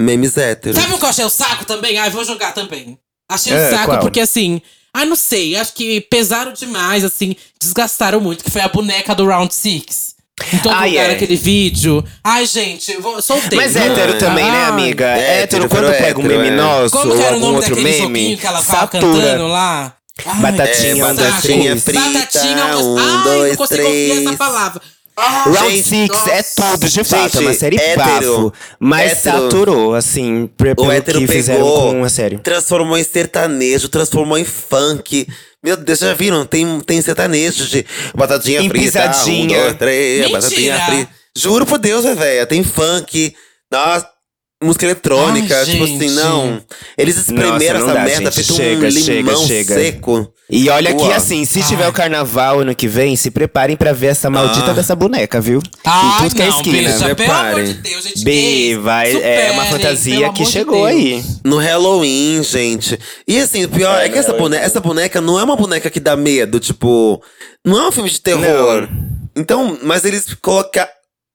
Memes 0.00 0.36
héteros. 0.36 0.80
Sabe 0.80 0.94
o 0.94 0.98
que 0.98 1.04
eu 1.04 1.08
achei 1.08 1.24
o 1.24 1.28
saco 1.28 1.64
também? 1.64 1.98
Ah, 1.98 2.08
vou 2.08 2.24
jogar 2.24 2.52
também. 2.52 2.98
Achei 3.30 3.52
é, 3.52 3.66
o 3.66 3.70
saco 3.70 3.86
qual? 3.86 4.00
porque, 4.00 4.20
assim… 4.20 4.62
Ah, 4.94 5.04
não 5.04 5.16
sei, 5.16 5.54
acho 5.54 5.74
que 5.74 6.00
pesaram 6.00 6.52
demais, 6.52 7.04
assim. 7.04 7.36
Desgastaram 7.60 8.20
muito, 8.20 8.42
que 8.42 8.50
foi 8.50 8.62
a 8.62 8.68
boneca 8.68 9.14
do 9.14 9.26
Round 9.26 9.54
6. 9.54 10.16
Então 10.52 10.72
Ai, 10.72 10.96
é. 10.96 11.12
aquele 11.12 11.36
vídeo. 11.36 12.04
Ai, 12.22 12.46
gente, 12.46 12.96
soltei. 13.22 13.58
Mas 13.58 13.76
hétero 13.76 14.14
ah, 14.14 14.18
também, 14.18 14.50
né, 14.50 14.64
amiga? 14.64 15.06
É, 15.06 15.42
hétero, 15.42 15.64
hétero, 15.64 15.68
quando 15.68 15.92
é 15.92 15.98
pega 15.98 16.20
um 16.20 16.22
meme 16.22 16.48
é. 16.48 16.50
nosso 16.50 16.96
Como 16.96 17.14
ou 17.14 17.26
algum 17.26 17.54
outro 17.54 17.76
meme, 17.76 18.36
que 18.36 18.46
ela 18.46 18.62
satura. 18.62 19.02
cantando 19.02 19.48
lá? 19.48 19.94
Ai, 20.24 20.40
batatinha, 20.40 20.92
é, 20.92 21.14
batatinha 21.14 21.76
frita, 21.76 22.00
batatinha, 22.00 22.78
um, 22.78 22.98
ai, 22.98 23.24
dois, 23.24 23.48
não 23.50 23.56
consigo 23.56 23.82
três. 23.82 24.10
ouvir 24.10 24.26
essa 24.26 24.36
palavra. 24.36 24.82
Ah, 25.20 25.44
Round 25.46 25.82
Six 25.82 26.26
é 26.28 26.42
tudo, 26.42 26.88
de 26.88 27.04
fato. 27.04 27.22
Gente, 27.22 27.36
é 27.36 27.40
uma 27.40 27.52
série 27.52 27.76
hétero, 27.76 27.96
bafo. 27.96 28.52
Mas 28.78 29.12
hétero, 29.12 29.42
saturou, 29.42 29.94
assim, 29.94 30.48
pelo 30.56 30.86
o 30.86 30.92
hétero 30.92 31.18
que 31.18 31.26
pegou, 31.26 31.36
fizeram 31.36 31.66
com 31.66 32.04
a 32.04 32.08
série. 32.08 32.38
Transformou 32.38 32.96
em 32.96 33.02
sertanejo, 33.02 33.88
transformou 33.88 34.38
em 34.38 34.44
funk 34.44 35.26
meu 35.64 35.76
Deus, 35.76 35.98
já 35.98 36.14
viram? 36.14 36.46
Tem, 36.46 36.80
tem 36.80 37.02
sertanejo 37.02 37.66
de 37.66 37.84
batatinha 38.14 38.60
Em 38.60 38.68
frita. 38.68 38.84
pisadinha. 38.84 39.58
Um, 39.58 39.62
dois, 39.62 39.76
três, 39.76 40.20
Mentira. 40.20 40.40
batatinha 40.40 40.86
frita. 40.86 41.10
Juro 41.36 41.66
por 41.66 41.78
Deus, 41.78 42.04
velho. 42.04 42.46
Tem 42.46 42.62
funk. 42.62 43.34
Nossa, 43.70 44.08
música 44.62 44.84
eletrônica. 44.86 45.56
Ai, 45.56 45.64
tipo 45.66 45.86
gente. 45.86 46.04
assim, 46.04 46.14
não. 46.14 46.60
Eles 46.96 47.16
espremeram 47.16 47.52
Nossa, 47.54 47.72
não 47.72 47.84
essa 47.86 47.94
dá, 47.94 48.04
merda, 48.04 48.32
feito 48.32 48.52
Chega, 48.54 48.86
um 48.86 48.90
chega, 48.90 49.14
limão 49.30 49.46
chega. 49.46 49.74
seco. 49.74 50.32
E 50.50 50.68
olha 50.70 50.94
que 50.94 51.02
Uau. 51.02 51.12
assim, 51.12 51.44
se 51.44 51.60
Ai. 51.60 51.68
tiver 51.68 51.86
o 51.88 51.92
carnaval 51.92 52.60
ano 52.60 52.74
que 52.74 52.88
vem, 52.88 53.14
se 53.16 53.30
preparem 53.30 53.76
pra 53.76 53.92
ver 53.92 54.06
essa 54.08 54.30
maldita 54.30 54.70
Ah. 54.70 54.74
dessa 54.74 54.96
boneca, 54.96 55.40
viu? 55.40 55.58
Em 55.60 56.22
tudo 56.22 56.34
que 56.34 56.42
é 56.42 56.48
não, 56.48 56.56
esquina. 56.56 56.78
bicha, 56.78 57.14
pelo 57.14 57.30
amor 57.32 57.44
Reparem. 57.44 57.64
de 57.66 57.74
Deus, 57.74 58.04
gente. 58.04 58.74
Vai, 58.76 59.12
é 59.14 59.50
uma 59.52 59.64
pelo 59.64 59.76
fantasia 59.76 60.32
que 60.32 60.44
chegou 60.46 60.86
Deus. 60.86 60.88
aí. 60.88 61.24
No 61.44 61.58
Halloween, 61.58 62.42
gente. 62.42 62.98
E 63.26 63.38
assim, 63.38 63.64
o 63.64 63.68
pior 63.68 64.00
é, 64.00 64.08
que 64.08 64.18
essa 64.18 64.32
boneca, 64.32 64.64
essa 64.64 64.80
boneca 64.80 65.20
não 65.20 65.38
é 65.38 65.44
uma 65.44 65.54
boneca 65.56 65.90
que 65.90 66.00
dá 66.00 66.16
medo, 66.16 66.58
tipo. 66.58 67.22
Não 67.64 67.78
é 67.78 67.88
um 67.88 67.92
filme 67.92 68.08
de 68.08 68.20
terror. 68.20 68.88
Então, 69.36 69.78
mas 69.82 70.04
eles 70.04 70.34
coloca, 70.40 70.88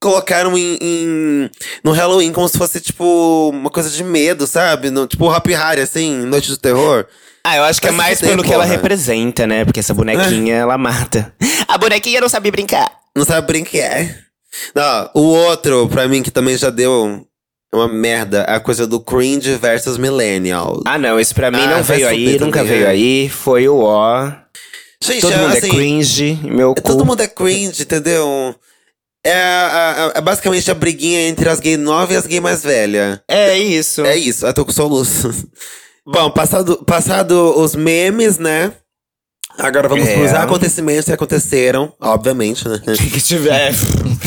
colocaram 0.03 0.57
em, 0.57 0.77
em- 0.81 1.49
no 1.83 1.91
Halloween 1.93 2.31
como 2.33 2.47
se 2.49 2.57
fosse, 2.57 2.79
tipo, 2.81 3.49
uma 3.51 3.69
coisa 3.69 3.89
de 3.89 4.03
medo, 4.03 4.45
sabe? 4.45 4.89
No, 4.91 5.07
tipo 5.07 5.29
Happy 5.29 5.53
Harry, 5.53 5.81
assim, 5.81 6.25
Noite 6.25 6.49
do 6.49 6.57
Terror. 6.57 7.05
Ah, 7.45 7.57
eu 7.57 7.63
acho 7.63 7.81
que 7.81 7.87
é 7.87 7.91
mais 7.91 8.19
pelo 8.21 8.43
que 8.43 8.53
ela 8.53 8.63
porra. 8.63 8.75
representa, 8.75 9.47
né? 9.47 9.65
Porque 9.65 9.79
essa 9.79 9.93
bonequinha, 9.93 10.55
ela 10.63 10.77
mata. 10.77 11.33
A 11.67 11.77
bonequinha 11.77 12.21
não 12.21 12.29
sabe 12.29 12.51
brincar. 12.51 12.89
Não 13.15 13.25
sabe 13.25 13.47
brincar. 13.47 14.07
Não, 14.75 15.09
o 15.15 15.21
outro, 15.21 15.87
pra 15.89 16.07
mim, 16.07 16.21
que 16.21 16.31
também 16.31 16.55
já 16.57 16.69
deu 16.69 17.25
uma 17.73 17.87
merda, 17.87 18.45
é 18.47 18.53
a 18.55 18.59
coisa 18.59 18.85
do 18.85 18.99
cringe 18.99 19.55
versus 19.55 19.97
millennial. 19.97 20.81
Ah, 20.85 20.97
não, 20.99 21.19
isso 21.19 21.33
pra 21.33 21.49
mim 21.51 21.57
Ah, 21.59 21.77
não 21.77 21.83
veio 21.83 22.07
aí, 22.07 22.37
nunca 22.39 22.59
também, 22.59 22.73
veio 22.73 22.85
é. 22.85 22.89
aí. 22.89 23.29
Foi 23.29 23.67
o 23.67 23.79
ó. 23.79 24.31
Gente, 25.03 25.21
Todo 25.21 25.35
mundo 25.37 25.57
assim, 25.57 25.67
é 25.67 25.69
cringe, 25.69 26.39
meu 26.43 26.71
É, 26.71 26.75
cu. 26.75 26.81
Todo 26.81 27.05
mundo 27.05 27.21
é 27.21 27.27
cringe, 27.27 27.81
entendeu? 27.81 28.55
É, 29.25 29.33
a- 29.33 30.11
a- 30.15 30.17
é 30.17 30.21
basicamente 30.21 30.69
a 30.69 30.73
briguinha 30.73 31.27
entre 31.29 31.47
as 31.47 31.59
gay 31.59 31.77
novas 31.77 32.13
e 32.15 32.17
as 32.17 32.27
gay 32.27 32.39
mais 32.41 32.61
velhas. 32.63 33.19
É 33.27 33.57
isso. 33.57 34.05
É 34.05 34.17
isso, 34.17 34.45
eu 34.45 34.53
tô 34.53 34.65
com 34.65 34.71
soluço. 34.71 35.33
Bom, 36.05 36.29
passado, 36.31 36.83
passado 36.85 37.57
os 37.57 37.75
memes, 37.75 38.37
né? 38.37 38.73
Agora 39.57 39.87
vamos 39.87 40.07
É. 40.07 40.15
pros 40.17 40.33
acontecimentos 40.33 41.05
que 41.05 41.13
aconteceram, 41.13 41.93
obviamente, 42.01 42.67
né? 42.67 42.81
que 43.13 43.21
tiver, 43.21 43.71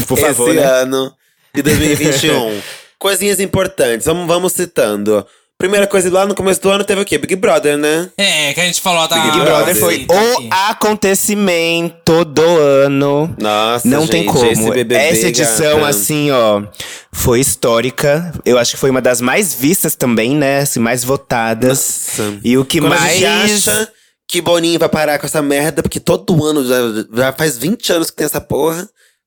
por 0.07 0.17
favor, 0.19 0.49
Esse 0.49 0.61
né? 0.61 0.65
ano 0.65 1.13
de 1.55 1.63
2021. 1.63 2.63
Coisinhas 2.99 3.41
importantes, 3.41 4.07
vamos, 4.07 4.27
vamos 4.27 4.53
citando. 4.55 5.27
Primeira 5.59 5.87
coisa, 5.87 6.13
lá 6.13 6.27
no 6.27 6.35
começo 6.35 6.61
do 6.61 6.69
ano 6.71 6.85
teve 6.85 7.01
o 7.01 7.05
quê? 7.05 7.17
Big 7.17 7.35
Brother, 7.35 7.79
né? 7.79 8.11
É, 8.19 8.53
que 8.53 8.61
a 8.61 8.65
gente 8.67 8.79
falou 8.81 9.09
da. 9.09 9.17
Big 9.19 9.41
Ah, 9.41 9.45
Brother 9.45 9.75
sim. 9.75 9.81
foi 9.81 10.07
o 10.09 10.49
acontecimento 10.53 12.25
do 12.27 12.43
ano. 12.43 13.35
Nossa, 13.41 13.89
Não 13.89 14.01
gente, 14.03 14.11
tem 14.11 14.27
como. 14.27 14.45
esse 14.45 14.63
BBB, 14.63 14.95
Essa 14.95 15.29
edição, 15.29 15.77
gata. 15.79 15.89
assim, 15.89 16.31
ó, 16.31 16.63
foi 17.11 17.41
histórica. 17.41 18.33
Eu 18.45 18.59
acho 18.59 18.73
que 18.73 18.77
foi 18.79 18.91
uma 18.91 19.01
das 19.01 19.21
mais 19.23 19.55
vistas 19.55 19.95
também, 19.95 20.37
né? 20.37 20.59
Assim, 20.59 20.79
mais 20.79 21.03
votadas. 21.03 22.17
Nossa. 22.19 22.39
E 22.45 22.59
o 22.59 22.65
que 22.65 22.79
Quando 22.79 22.93
a 22.93 23.01
mais. 23.01 23.13
gente 23.19 23.25
acha 23.71 23.89
que 24.29 24.43
Boninho 24.43 24.79
vai 24.79 24.89
parar 24.91 25.19
com 25.19 25.25
essa 25.27 25.41
merda, 25.41 25.83
porque 25.83 26.01
todo 26.01 26.45
ano, 26.45 26.67
já, 26.67 26.77
já 27.15 27.33
faz 27.33 27.57
20 27.57 27.93
anos 27.93 28.11
que 28.11 28.17
tem 28.17 28.27
essa 28.27 28.41
porra. 28.43 28.87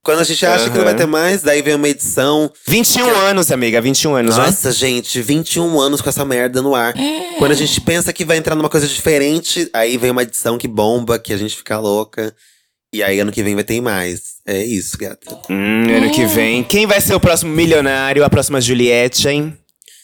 Quando 0.09 0.21
a 0.21 0.23
gente 0.23 0.43
acha 0.43 0.71
que 0.71 0.75
não 0.75 0.85
vai 0.85 0.95
ter 0.95 1.05
mais, 1.05 1.43
daí 1.43 1.61
vem 1.61 1.75
uma 1.75 1.87
edição. 1.87 2.51
21 2.65 3.07
anos, 3.07 3.51
amiga, 3.51 3.79
21 3.79 4.15
anos, 4.15 4.37
né? 4.37 4.45
Nossa, 4.47 4.71
gente, 4.71 5.21
21 5.21 5.79
anos 5.79 6.01
com 6.01 6.09
essa 6.09 6.25
merda 6.25 6.63
no 6.63 6.73
ar. 6.73 6.95
Quando 7.37 7.51
a 7.51 7.55
gente 7.55 7.79
pensa 7.81 8.11
que 8.11 8.25
vai 8.25 8.37
entrar 8.37 8.55
numa 8.55 8.69
coisa 8.69 8.87
diferente, 8.87 9.69
aí 9.71 9.99
vem 9.99 10.09
uma 10.09 10.23
edição 10.23 10.57
que 10.57 10.67
bomba, 10.67 11.19
que 11.19 11.31
a 11.31 11.37
gente 11.37 11.55
fica 11.55 11.77
louca. 11.77 12.33
E 12.91 13.03
aí 13.03 13.19
ano 13.19 13.31
que 13.31 13.43
vem 13.43 13.53
vai 13.53 13.63
ter 13.63 13.79
mais. 13.81 14.37
É 14.47 14.65
isso, 14.65 14.97
gata. 14.97 15.31
Hum, 15.47 15.95
ano 15.95 16.11
que 16.11 16.25
vem. 16.25 16.63
Quem 16.63 16.87
vai 16.87 16.99
ser 16.99 17.13
o 17.13 17.19
próximo 17.19 17.53
milionário, 17.53 18.23
a 18.23 18.29
próxima 18.31 18.59
Juliette, 18.59 19.27
hein? 19.27 19.55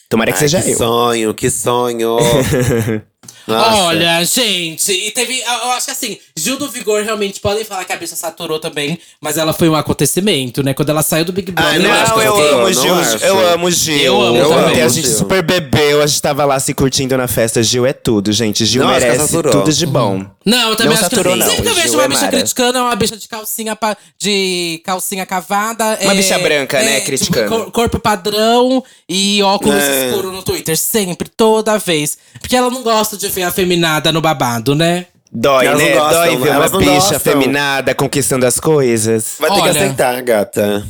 Tomara 0.08 0.30
que 0.30 0.36
Ai, 0.36 0.48
seja 0.48 0.62
que 0.62 0.70
eu. 0.70 0.76
sonho, 0.76 1.34
que 1.34 1.50
sonho. 1.50 2.16
Nossa. 3.46 3.76
Olha, 3.84 4.24
gente, 4.24 4.90
e 4.92 5.10
teve. 5.10 5.40
Eu 5.40 5.70
acho 5.72 5.86
que 5.86 5.92
assim, 5.92 6.18
Gil 6.36 6.56
do 6.58 6.68
Vigor 6.68 7.02
realmente 7.02 7.40
podem 7.40 7.64
falar 7.64 7.84
que 7.84 7.92
a 7.92 7.96
bicha 7.96 8.16
saturou 8.16 8.58
também, 8.58 8.98
mas 9.20 9.36
ela 9.38 9.52
foi 9.52 9.68
um 9.68 9.74
acontecimento, 9.74 10.62
né? 10.62 10.74
Quando 10.74 10.88
ela 10.90 11.02
saiu 11.02 11.24
do 11.24 11.32
Big 11.32 11.52
Brother. 11.52 11.74
Ah, 11.74 11.78
não, 11.78 11.88
eu 11.88 11.94
acho 11.94 12.14
que 12.14 12.20
eu 12.20 12.24
eu 12.40 12.58
amo 12.60 12.72
Gil. 12.72 12.94
Eu 13.20 13.48
amo 13.52 13.70
Gil. 13.70 13.96
Eu 14.02 14.20
amo 14.22 14.36
eu 14.36 14.48
também. 14.48 14.82
A 14.82 14.88
gente 14.88 15.06
Gil. 15.08 15.16
super 15.18 15.42
bebeu, 15.42 16.02
a 16.02 16.06
gente 16.06 16.20
tava 16.22 16.44
lá 16.44 16.58
se 16.58 16.74
curtindo 16.74 17.16
na 17.16 17.28
festa. 17.28 17.62
Gil 17.62 17.86
é 17.86 17.92
tudo, 17.92 18.32
gente. 18.32 18.64
Gil 18.66 18.82
Não, 18.82 18.90
merece 18.90 19.32
tudo 19.42 19.72
de 19.72 19.86
bom. 19.86 20.24
Não, 20.44 20.70
eu 20.70 20.76
também 20.76 20.92
Não 20.94 21.00
acho 21.00 21.10
saturou, 21.10 21.32
que 21.34 21.38
não. 21.40 21.46
Sempre 21.46 21.62
que 21.62 21.68
eu 21.68 21.74
Gil 21.74 21.82
vejo 21.82 21.94
uma 21.94 22.04
é 22.04 22.08
bicha 22.08 22.20
mara. 22.22 22.36
criticando, 22.36 22.78
é 22.78 22.80
uma 22.82 22.96
bicha 22.96 23.16
de 23.16 23.28
calcinha, 23.28 23.74
pa- 23.76 23.96
de 24.18 24.80
calcinha 24.84 25.26
cavada. 25.26 25.98
Uma 26.02 26.12
é- 26.12 26.16
bicha 26.16 26.38
branca, 26.38 26.80
né, 26.82 26.94
tipo, 26.96 27.06
criticando. 27.06 27.48
cor- 27.48 27.70
corpo 27.72 27.98
padrão 27.98 28.82
e 29.08 29.42
óculos 29.42 29.74
É. 29.82 30.08
escuro 30.08 30.30
no 30.32 30.42
Twitter. 30.42 30.76
Sempre, 30.76 31.28
toda 31.28 31.78
vez. 31.78 32.16
Porque 32.40 32.54
ela 32.56 32.70
não 32.70 32.82
gosta 32.82 33.16
de 33.16 33.28
ver 33.36 33.42
afeminada 33.42 34.10
no 34.10 34.20
babado, 34.20 34.74
né? 34.74 35.06
Dói, 35.30 35.66
Elas 35.66 35.82
né? 35.82 35.92
gostam, 35.92 36.12
Dói 36.24 36.36
ver 36.36 36.50
uma 36.56 36.68
bicha 36.78 36.90
gostam. 36.94 37.20
feminada 37.20 37.94
conquistando 37.94 38.46
as 38.46 38.58
coisas. 38.58 39.36
Vai 39.38 39.50
ter 39.50 39.60
Olha. 39.60 39.72
que 39.72 39.78
aceitar, 39.78 40.22
gata. 40.22 40.86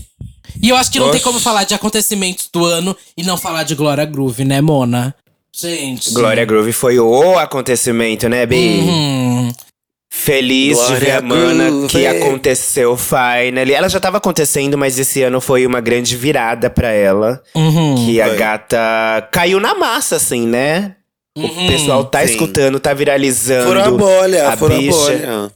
E 0.63 0.69
eu 0.69 0.77
acho 0.77 0.91
que 0.93 0.99
não 0.99 1.07
tem 1.07 1.17
Oxi. 1.17 1.25
como 1.25 1.41
falar 1.41 1.65
de 1.65 1.75
acontecimentos 1.75 2.49
do 2.53 2.65
ano 2.65 2.97
e 3.17 3.25
não 3.25 3.37
falar 3.37 3.65
de 3.65 3.75
Glória 3.75 4.05
Groove, 4.05 4.45
né, 4.45 4.61
Mona? 4.61 5.15
Gente. 5.55 6.13
Glória 6.13 6.45
Groove 6.45 6.73
foi 6.73 6.99
o 6.99 7.39
acontecimento, 7.39 8.29
né, 8.29 8.47
Bi? 8.47 8.57
Hum. 8.89 9.53
Feliz 10.09 10.79
de 10.87 10.95
ver 10.95 10.99
Glória 11.01 11.19
a 11.19 11.23
mana 11.23 11.65
Groove. 11.71 11.89
que 11.89 12.07
aconteceu 12.07 12.97
finally. 12.97 13.75
Ela 13.75 13.89
já 13.89 13.99
tava 14.01 14.19
acontecendo, 14.19 14.79
mas 14.79 14.99
esse 14.99 15.23
ano 15.23 15.41
foi 15.41 15.67
uma 15.67 15.81
grande 15.81 16.17
virada 16.17 16.71
pra 16.71 16.91
ela. 16.93 17.43
Uhum. 17.55 17.95
Que 18.07 18.21
a 18.21 18.29
Foi. 18.29 18.37
gata 18.37 19.29
caiu 19.33 19.59
na 19.61 19.75
massa, 19.75 20.17
assim, 20.17 20.47
né? 20.47 20.95
O 21.37 21.41
Uhum. 21.43 21.67
pessoal 21.67 22.05
tá 22.05 22.21
Sim. 22.27 22.33
escutando, 22.33 22.81
tá 22.81 22.95
viralizando. 22.95 23.67
Furou 23.69 23.83
a 23.85 23.91
bolha, 23.91 24.49
a 24.49 24.57
furou 24.57 24.77
a 24.77 24.81
bicha. 24.81 24.93
bolha. 24.93 25.53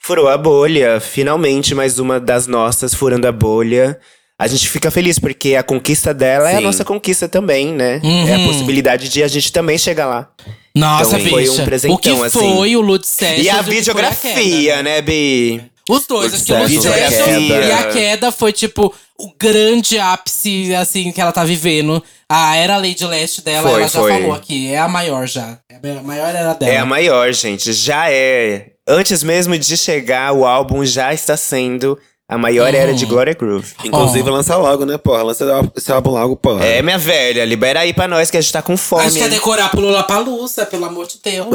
Furou 0.00 0.28
a 0.28 0.38
bolha. 0.38 1.00
Finalmente, 1.00 1.74
mais 1.74 1.98
uma 1.98 2.18
das 2.18 2.46
nossas 2.46 2.94
furando 2.94 3.28
a 3.28 3.32
bolha. 3.32 3.98
A 4.40 4.46
gente 4.46 4.68
fica 4.68 4.90
feliz, 4.90 5.18
porque 5.18 5.54
a 5.56 5.62
conquista 5.62 6.14
dela 6.14 6.50
é 6.50 6.54
a 6.54 6.58
Sim. 6.58 6.64
nossa 6.64 6.84
conquista 6.84 7.28
também, 7.28 7.72
né? 7.74 8.00
Uhum. 8.02 8.28
É 8.28 8.34
a 8.36 8.38
possibilidade 8.46 9.08
de 9.08 9.22
a 9.22 9.28
gente 9.28 9.52
também 9.52 9.76
chegar 9.76 10.06
lá. 10.06 10.28
Nossa, 10.74 11.18
Então, 11.18 11.30
foi 11.30 11.48
um 11.48 11.50
bicha. 11.52 11.64
presentão, 11.64 11.96
o 11.96 11.98
que 11.98 12.08
assim. 12.10 12.38
foi 12.54 12.76
o 12.76 12.80
Lud 12.80 13.04
Sessions 13.06 13.44
E 13.44 13.50
a 13.50 13.60
o 13.60 13.62
videografia, 13.64 14.32
queda, 14.76 14.82
né, 14.82 15.02
Bi? 15.02 15.60
Os 15.90 16.06
dois, 16.06 16.32
acho 16.34 16.44
que 16.44 16.52
o 16.52 16.58
Lud 16.58 16.68
Videografia. 16.70 17.10
Sessions 17.24 17.48
e 17.48 17.72
a 17.72 17.84
queda 17.88 18.30
foi, 18.30 18.52
tipo, 18.52 18.94
o 19.20 19.32
grande 19.36 19.98
ápice, 19.98 20.74
assim, 20.74 21.10
que 21.10 21.20
ela 21.20 21.32
tá 21.32 21.44
vivendo. 21.44 22.02
A 22.28 22.56
era 22.56 22.76
Lady 22.76 23.04
Leste 23.04 23.42
dela, 23.42 23.68
Foi, 23.68 23.80
ela 23.80 23.88
já 23.88 24.00
foi. 24.00 24.12
falou 24.12 24.32
aqui. 24.32 24.72
É 24.72 24.78
a 24.78 24.86
maior 24.88 25.26
já. 25.26 25.58
É 25.68 25.76
a 25.98 26.02
maior 26.02 26.28
era 26.34 26.54
dela. 26.54 26.72
É 26.72 26.76
a 26.78 26.86
maior, 26.86 27.32
gente. 27.32 27.72
Já 27.72 28.10
é. 28.10 28.70
Antes 28.86 29.22
mesmo 29.22 29.58
de 29.58 29.76
chegar, 29.76 30.32
o 30.32 30.46
álbum 30.46 30.84
já 30.84 31.12
está 31.12 31.36
sendo 31.36 31.98
a 32.28 32.36
maior 32.36 32.74
era 32.74 32.92
de 32.92 33.06
Gloria 33.06 33.32
Groove. 33.32 33.72
Inclusive, 33.82 34.28
Ó. 34.28 34.32
lança 34.34 34.54
logo, 34.56 34.84
né, 34.84 34.98
porra? 34.98 35.22
Lança 35.22 35.46
esse 35.74 35.90
álbum 35.90 36.10
logo, 36.10 36.36
porra. 36.36 36.62
É, 36.64 36.82
minha 36.82 36.98
velha, 36.98 37.42
libera 37.44 37.80
aí 37.80 37.94
pra 37.94 38.06
nós 38.06 38.30
que 38.30 38.36
a 38.36 38.40
gente 38.40 38.52
tá 38.52 38.60
com 38.60 38.74
A 38.74 38.76
fome. 38.76 39.04
gente 39.10 39.18
quer 39.22 39.30
decorar 39.30 39.70
pro 39.70 39.80
Lollapalooza, 39.80 40.66
pelo 40.66 40.84
amor 40.84 41.06
de 41.06 41.18
Deus. 41.24 41.48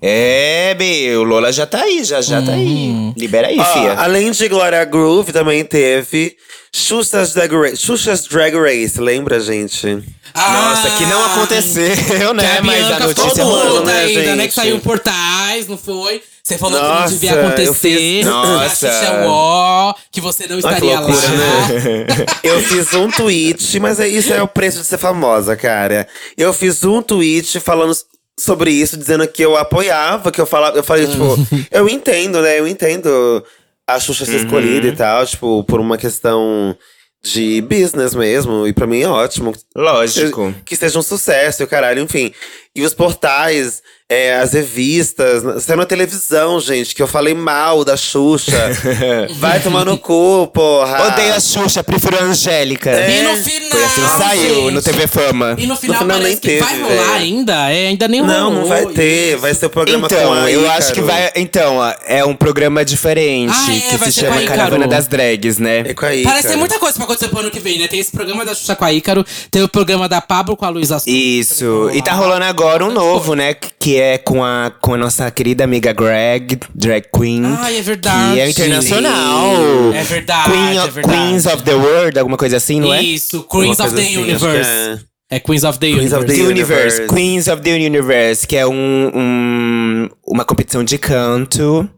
É. 0.00 0.70
É, 0.70 0.74
Bi, 0.74 1.14
o 1.14 1.22
Lola 1.24 1.52
já 1.52 1.66
tá 1.66 1.82
aí, 1.82 2.02
já 2.04 2.22
já 2.22 2.40
tá 2.40 2.52
aí. 2.52 3.12
Libera 3.18 3.48
aí, 3.48 3.58
Ó, 3.60 3.64
fia. 3.64 3.94
além 3.98 4.30
de 4.30 4.48
Gloria 4.48 4.82
Groove, 4.86 5.30
também 5.30 5.62
teve 5.62 6.36
Xuxa's 6.74 7.34
Drag 7.34 7.52
Race. 7.54 7.76
Xuxa's 7.76 8.26
Drag 8.26 8.54
Race, 8.56 8.98
lembra, 8.98 9.38
gente? 9.40 10.02
Nossa, 10.34 10.90
que 10.96 11.04
não 11.06 11.24
aconteceu, 11.24 11.94
Que 11.94 12.22
a 12.22 12.32
né? 12.32 12.60
Mas 12.62 12.84
a 12.84 12.88
Bianca 12.88 13.08
ficou 13.08 13.24
notícia 13.24 13.44
puta 13.44 13.84
né, 13.84 14.00
ainda, 14.04 14.20
né? 14.20 14.36
gente? 14.42 14.48
Que 14.48 14.54
saiu 14.54 14.76
em 14.76 14.80
portais, 14.80 15.66
não 15.68 15.76
foi? 15.76 16.22
Você 16.48 16.56
falou 16.56 16.78
que 16.80 16.86
não 16.86 16.94
Nossa, 16.94 17.12
devia 17.12 17.32
acontecer. 17.46 17.74
fiz- 17.98 18.24
Nossa. 18.26 18.74
Xuxa 18.90 19.06
é 19.06 19.94
que 20.10 20.20
você 20.20 20.46
não 20.46 20.58
estaria 20.58 20.98
loucura, 20.98 21.28
lá. 21.28 21.34
né? 21.34 22.06
Eu 22.42 22.60
fiz 22.62 22.94
um 22.94 23.10
tweet, 23.10 23.78
mas 23.78 24.00
é, 24.00 24.08
isso 24.08 24.32
é 24.32 24.42
o 24.42 24.48
preço 24.48 24.80
de 24.80 24.86
ser 24.86 24.96
famosa, 24.96 25.54
cara. 25.56 26.08
Eu 26.38 26.54
fiz 26.54 26.82
um 26.84 27.02
tweet 27.02 27.60
falando 27.60 27.92
sobre 28.40 28.70
isso, 28.70 28.96
dizendo 28.96 29.28
que 29.28 29.42
eu 29.42 29.56
apoiava, 29.58 30.30
que 30.32 30.40
eu 30.40 30.46
falava, 30.46 30.78
eu 30.78 30.82
falei, 30.82 31.06
tipo, 31.06 31.36
eu 31.70 31.86
entendo, 31.86 32.40
né? 32.40 32.58
Eu 32.58 32.66
entendo 32.66 33.44
a 33.86 34.00
Xuxa 34.00 34.24
ser 34.24 34.36
escolhida 34.36 34.86
e 34.86 34.92
tal, 34.96 35.26
tipo, 35.26 35.62
por 35.64 35.80
uma 35.80 35.98
questão 35.98 36.74
de 37.22 37.60
business 37.62 38.14
mesmo. 38.14 38.66
E 38.66 38.72
pra 38.72 38.86
mim 38.86 39.02
é 39.02 39.08
ótimo. 39.08 39.52
Lógico. 39.76 40.54
Que 40.64 40.76
seja 40.76 40.98
um 40.98 41.02
sucesso 41.02 41.62
e 41.62 41.64
o 41.64 41.68
caralho, 41.68 42.00
enfim. 42.00 42.32
E 42.78 42.84
os 42.84 42.94
portais, 42.94 43.82
é, 44.08 44.36
as 44.36 44.52
revistas, 44.52 45.42
saiu 45.64 45.76
na 45.78 45.84
televisão, 45.84 46.60
gente, 46.60 46.94
que 46.94 47.02
eu 47.02 47.08
falei 47.08 47.34
mal 47.34 47.84
da 47.84 47.96
Xuxa. 47.96 48.52
Vai 49.38 49.58
tomar 49.60 49.84
no 49.84 49.98
cu, 49.98 50.46
porra. 50.54 51.08
Odeio 51.08 51.34
a 51.34 51.40
Xuxa, 51.40 51.82
prefiro 51.82 52.16
a 52.18 52.22
Angélica. 52.22 52.90
E 52.90 53.22
no 53.22 53.34
final. 53.36 53.68
Foi 53.68 53.84
assim 53.84 54.02
saiu 54.16 54.54
gente, 54.54 54.70
no 54.74 54.82
TV 54.82 55.06
Fama. 55.08 55.56
E 55.58 55.66
no 55.66 55.76
final, 55.76 55.98
final 56.02 56.16
parece 56.18 56.28
nem 56.30 56.36
que 56.38 56.48
teve, 56.48 56.60
vai 56.64 56.80
rolar 56.80 56.94
velho. 56.94 57.12
ainda. 57.14 57.70
É, 57.72 57.88
ainda 57.88 58.08
nem 58.08 58.22
Não, 58.22 58.44
rolou. 58.44 58.60
não 58.60 58.68
vai 58.68 58.86
ter. 58.86 59.36
Vai 59.38 59.52
ser 59.54 59.66
o 59.66 59.70
programa 59.70 60.08
com 60.08 60.14
Então, 60.14 60.32
a 60.32 60.50
eu 60.50 60.70
acho 60.70 60.92
que 60.92 61.00
vai. 61.00 61.32
Então, 61.34 61.76
ó, 61.78 61.92
é 62.06 62.24
um 62.24 62.34
programa 62.34 62.84
diferente 62.84 63.52
Ah, 63.54 63.74
é, 63.76 63.80
que 63.80 63.98
se 64.12 64.24
com 64.24 64.32
chama. 64.32 64.42
Caravana 64.46 64.86
das 64.86 65.06
Drags, 65.08 65.58
né? 65.58 65.80
É 65.80 65.94
com 65.94 66.06
a 66.06 66.14
Ícaro. 66.14 66.30
Parece 66.32 66.48
ter 66.48 66.56
muita 66.56 66.78
coisa 66.78 66.94
pra 66.94 67.04
acontecer 67.04 67.28
pro 67.28 67.40
ano 67.40 67.50
que 67.50 67.58
vem, 67.60 67.78
né? 67.80 67.88
Tem 67.88 67.98
esse 67.98 68.12
programa 68.12 68.44
da 68.44 68.54
Xuxa 68.54 68.76
com 68.76 68.84
a 68.84 68.92
Ícaro, 68.92 69.26
tem 69.50 69.62
o 69.64 69.68
programa 69.68 70.08
da 70.08 70.20
Pablo 70.20 70.56
com 70.56 70.64
a 70.64 70.68
Luísa. 70.68 71.02
Isso. 71.06 71.90
E 71.92 72.00
tá 72.02 72.12
rolando 72.12 72.44
agora 72.44 72.67
um 72.82 72.92
novo, 72.92 73.34
né? 73.34 73.54
Que 73.54 73.96
é 74.00 74.18
com 74.18 74.44
a, 74.44 74.72
com 74.80 74.94
a 74.94 74.96
nossa 74.98 75.30
querida 75.30 75.64
amiga 75.64 75.92
Greg, 75.92 76.58
drag 76.74 77.04
queen. 77.14 77.42
Ai, 77.58 77.78
é 77.78 77.82
verdade. 77.82 78.34
Que 78.34 78.40
é 78.40 78.50
internacional. 78.50 79.54
É 79.94 80.02
verdade, 80.02 80.50
Queen 80.50 80.76
é 80.76 80.82
of- 80.82 80.90
verdade. 80.92 81.16
Queens 81.18 81.46
of 81.46 81.62
the 81.62 81.74
World, 81.74 82.18
alguma 82.18 82.36
coisa 82.36 82.56
assim, 82.58 82.80
não 82.80 82.92
é? 82.92 83.02
Isso, 83.02 83.42
Queens 83.50 83.78
of 83.80 83.94
the 83.94 84.00
assim, 84.02 84.16
Universe. 84.18 84.70
que 85.00 85.08
É 85.30 85.38
Queens 85.40 85.64
of 85.64 85.78
the 85.78 85.86
Queens 85.88 86.12
of 86.12 86.24
Universe. 86.24 86.26
the 86.26 86.34
The 86.42 86.48
Universe. 86.50 86.96
Universe. 87.00 87.14
Queens 87.14 87.48
of 87.48 87.62
the 87.62 87.70
Universe, 87.74 88.46
que 88.46 88.56
é 88.56 88.66
um, 88.66 89.10
um- 89.14 90.08
uma 90.26 90.44
competição 90.44 90.82
de 90.82 90.96
canto 90.96 91.88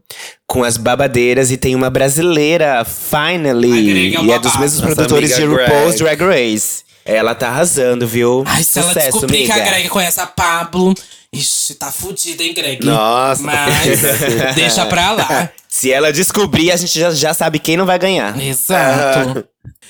com 0.48 0.64
as 0.64 0.76
babadeiras 0.76 1.50
e 1.52 1.56
tem 1.56 1.76
uma 1.76 1.88
brasileira, 1.90 2.84
finally. 2.84 4.16
É 4.16 4.22
e 4.22 4.30
é 4.32 4.38
dos 4.38 4.56
mesmos 4.58 4.80
Nossa 4.80 4.94
produtores 4.94 5.34
de 5.36 5.44
RuPaul's 5.44 6.00
Greg. 6.00 6.16
Drag 6.16 6.22
Race. 6.22 6.82
Ela 7.04 7.34
tá 7.34 7.48
arrasando, 7.48 8.06
viu? 8.06 8.44
Ai, 8.46 8.62
se 8.62 8.78
ela 8.78 8.88
Sucesso, 8.88 9.12
descobrir 9.12 9.46
que 9.46 9.52
a. 9.52 9.58
Greg 9.58 9.88
conhece 9.88 10.20
a 10.20 10.26
Pablo. 10.26 10.94
Ixi, 11.32 11.74
tá 11.76 11.92
fudida, 11.92 12.42
hein, 12.42 12.52
Greg? 12.52 12.84
Nossa. 12.84 13.42
Mas 13.42 14.00
deixa 14.54 14.84
pra 14.86 15.12
lá. 15.12 15.50
Se 15.80 15.90
ela 15.90 16.12
descobrir, 16.12 16.70
a 16.70 16.76
gente 16.76 16.98
já, 16.98 17.10
já 17.10 17.32
sabe 17.32 17.58
quem 17.58 17.76
não 17.76 17.86
vai 17.86 17.98
ganhar. 17.98 18.38
Exato. 18.38 19.44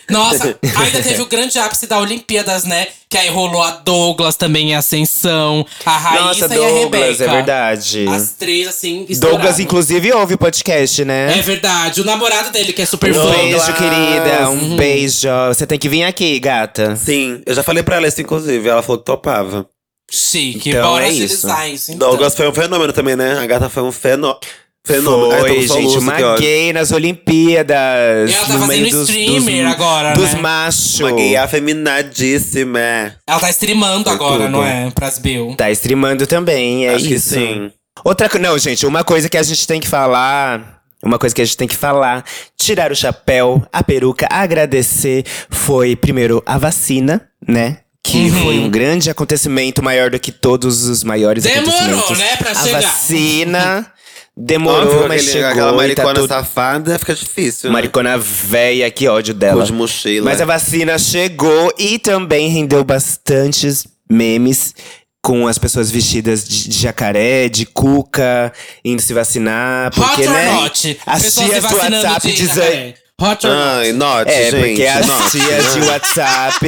Nossa, 0.08 0.56
ainda 0.76 1.02
teve 1.02 1.20
o 1.20 1.26
grande 1.26 1.58
ápice 1.58 1.86
da 1.86 1.98
Olimpíadas, 1.98 2.62
né? 2.64 2.86
Que 3.08 3.18
aí 3.18 3.28
rolou 3.28 3.60
a 3.62 3.72
Douglas 3.72 4.36
também 4.36 4.70
em 4.70 4.74
Ascensão, 4.76 5.66
a 5.84 5.90
Raíssa 5.98 6.22
Nossa, 6.24 6.40
e 6.40 6.44
a 6.44 6.48
Douglas, 6.68 7.02
Rebeca. 7.18 7.24
é 7.24 7.28
verdade. 7.34 8.06
As 8.08 8.30
três, 8.32 8.68
assim, 8.68 9.04
estouraram. 9.08 9.38
Douglas, 9.40 9.58
inclusive, 9.58 10.12
ouve 10.12 10.34
o 10.34 10.38
podcast, 10.38 11.04
né? 11.04 11.36
É 11.38 11.42
verdade. 11.42 12.00
O 12.00 12.04
namorado 12.04 12.50
dele, 12.50 12.72
que 12.72 12.82
é 12.82 12.86
super 12.86 13.10
Um 13.10 13.14
fã. 13.14 13.30
beijo, 13.32 13.56
Douglas. 13.58 13.78
querida. 13.78 14.50
Um 14.50 14.70
Uhum. 14.70 14.76
beijo. 14.76 15.28
Você 15.48 15.66
tem 15.66 15.76
que 15.78 15.88
vir 15.88 16.04
aqui, 16.04 16.38
gata. 16.38 16.94
Sim, 16.94 17.42
eu 17.44 17.52
já 17.54 17.64
falei 17.64 17.82
pra 17.82 17.96
ela 17.96 18.06
isso, 18.06 18.20
inclusive. 18.20 18.68
Ela 18.68 18.82
falou 18.82 18.98
que 18.98 19.04
topava. 19.06 19.66
Chique, 20.08 20.70
Então, 20.70 20.88
bora 20.90 21.06
é 21.06 21.10
isso. 21.10 21.46
então. 21.92 22.10
Douglas 22.10 22.34
foi 22.36 22.48
um 22.48 22.54
fenômeno 22.54 22.92
também, 22.92 23.16
né? 23.16 23.38
A 23.40 23.46
gata 23.46 23.68
foi 23.68 23.82
um 23.82 23.92
fenô... 23.92 24.38
fenômeno. 24.86 25.30
Tô 25.30 25.38
Foi, 25.40 25.54
com 25.54 25.74
gente, 25.74 25.98
uma 25.98 26.12
que 26.16 26.22
ódio. 26.22 26.42
gay 26.44 26.72
nas 26.72 26.90
Olimpíadas. 26.92 28.30
Ela 28.34 28.46
tá 28.46 28.52
no 28.54 28.58
fazendo 28.60 28.68
meio 28.68 28.90
dos, 28.90 29.08
streamer 29.08 29.64
dos, 29.64 29.72
agora, 29.72 30.12
Dos 30.14 30.32
né? 30.34 30.40
machos. 30.40 31.00
Uma 31.00 31.12
gay 31.12 31.36
afeminadíssima. 31.36 32.80
Ela 33.26 33.40
tá 33.40 33.50
streamando 33.50 34.04
Foi 34.04 34.12
agora, 34.12 34.42
tudo. 34.44 34.50
não 34.50 34.64
é? 34.64 34.90
Pras 34.90 35.18
Bill. 35.18 35.54
Tá 35.56 35.70
streamando 35.70 36.26
também, 36.26 36.86
é 36.86 36.94
Acho 36.94 37.06
que 37.06 37.14
isso. 37.14 37.34
sim. 37.34 37.70
Outra 38.04 38.28
coisa. 38.28 38.46
Não, 38.48 38.58
gente, 38.58 38.86
uma 38.86 39.04
coisa 39.04 39.28
que 39.28 39.36
a 39.36 39.42
gente 39.42 39.66
tem 39.66 39.80
que 39.80 39.88
falar. 39.88 40.78
Uma 41.02 41.18
coisa 41.18 41.34
que 41.34 41.40
a 41.40 41.44
gente 41.46 41.56
tem 41.56 41.66
que 41.66 41.76
falar, 41.76 42.22
tirar 42.58 42.92
o 42.92 42.94
chapéu, 42.94 43.66
a 43.72 43.82
peruca, 43.82 44.28
agradecer 44.30 45.24
foi, 45.48 45.96
primeiro, 45.96 46.42
a 46.44 46.58
vacina, 46.58 47.22
né? 47.48 47.78
Que 48.04 48.30
Uhum. 48.30 48.42
foi 48.42 48.58
um 48.58 48.68
grande 48.68 49.08
acontecimento, 49.08 49.82
maior 49.82 50.10
do 50.10 50.18
que 50.20 50.30
todos 50.30 50.84
os 50.84 51.02
maiores 51.02 51.42
Demorou, 51.44 51.72
acontecimentos. 51.74 52.18
né, 52.18 52.36
pra 52.36 52.50
a 52.50 52.54
chegar. 52.54 52.80
vacina 52.82 53.86
demorou, 54.36 54.82
Óbvio, 54.94 55.08
mas 55.08 55.20
aquele- 55.22 55.32
chegou 55.32 55.48
aquela 55.50 55.70
tá 55.70 55.76
maricona 55.76 56.14
tudo... 56.14 56.28
safada 56.28 56.98
fica 56.98 57.14
difícil. 57.14 57.68
né? 57.68 57.72
Maricona 57.74 58.16
véia, 58.18 58.90
que 58.90 59.06
ódio 59.08 59.34
dela. 59.34 59.64
De 59.64 59.72
mochila. 59.72 60.24
Mas 60.30 60.40
a 60.40 60.44
vacina 60.44 60.98
chegou 60.98 61.72
e 61.78 61.98
também 61.98 62.48
rendeu 62.48 62.82
bastantes 62.84 63.86
memes 64.10 64.74
com 65.22 65.46
as 65.46 65.58
pessoas 65.58 65.90
vestidas 65.90 66.42
de, 66.48 66.68
de 66.70 66.78
jacaré, 66.80 67.48
de 67.48 67.66
cuca, 67.66 68.52
indo 68.84 69.02
se 69.02 69.12
vacinar. 69.12 69.94
Porque, 69.94 70.22
Hot 70.22 70.28
or 70.28 70.32
né? 70.32 70.50
not? 70.52 71.00
As 71.06 71.22
Pessoas 71.22 71.46
tias 71.50 71.64
do 71.64 71.76
WhatsApp 71.76 72.26
de 72.26 72.32
dizem. 72.36 72.94
Hot 73.20 73.46
or 73.46 73.52
not? 73.52 73.78
Ai, 73.86 73.92
note, 73.92 74.30
É, 74.30 74.50
gente. 74.50 74.66
porque 74.68 74.86
as 74.86 75.06
note. 75.06 75.30
tias 75.32 75.74
de 75.74 75.80
WhatsApp. 75.82 76.66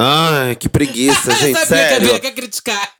Ai, 0.00 0.56
que 0.56 0.68
preguiça, 0.68 1.30
gente, 1.36 1.40
Sabia 1.40 1.52
que 1.54 1.58
a 1.62 1.66
sério. 1.66 2.08
Bia 2.08 2.18
quer 2.18 2.32
criticar. 2.32 2.90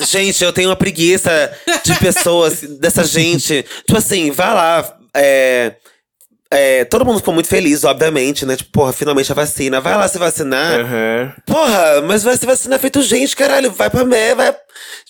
Gente, 0.00 0.44
eu 0.44 0.52
tenho 0.52 0.68
uma 0.68 0.76
preguiça 0.76 1.52
de 1.84 1.94
pessoas, 1.96 2.60
dessa 2.80 3.04
gente. 3.04 3.64
Tipo 3.86 3.98
assim, 3.98 4.30
vai 4.30 4.54
lá. 4.54 4.96
É, 5.14 5.74
é, 6.50 6.84
todo 6.84 7.04
mundo 7.04 7.18
ficou 7.18 7.34
muito 7.34 7.48
feliz, 7.48 7.84
obviamente, 7.84 8.46
né? 8.46 8.56
Tipo, 8.56 8.70
porra, 8.70 8.92
finalmente 8.92 9.30
a 9.30 9.34
vacina. 9.34 9.80
Vai 9.80 9.96
lá 9.96 10.08
se 10.08 10.18
vacinar. 10.18 10.80
Aham. 10.80 11.32
Porra, 11.44 12.02
mas 12.06 12.22
vai 12.22 12.36
se 12.36 12.46
vacinar 12.46 12.78
feito 12.78 13.02
gente, 13.02 13.36
caralho. 13.36 13.70
Vai 13.70 13.90
pra 13.90 14.04
mé, 14.04 14.34
vai. 14.34 14.54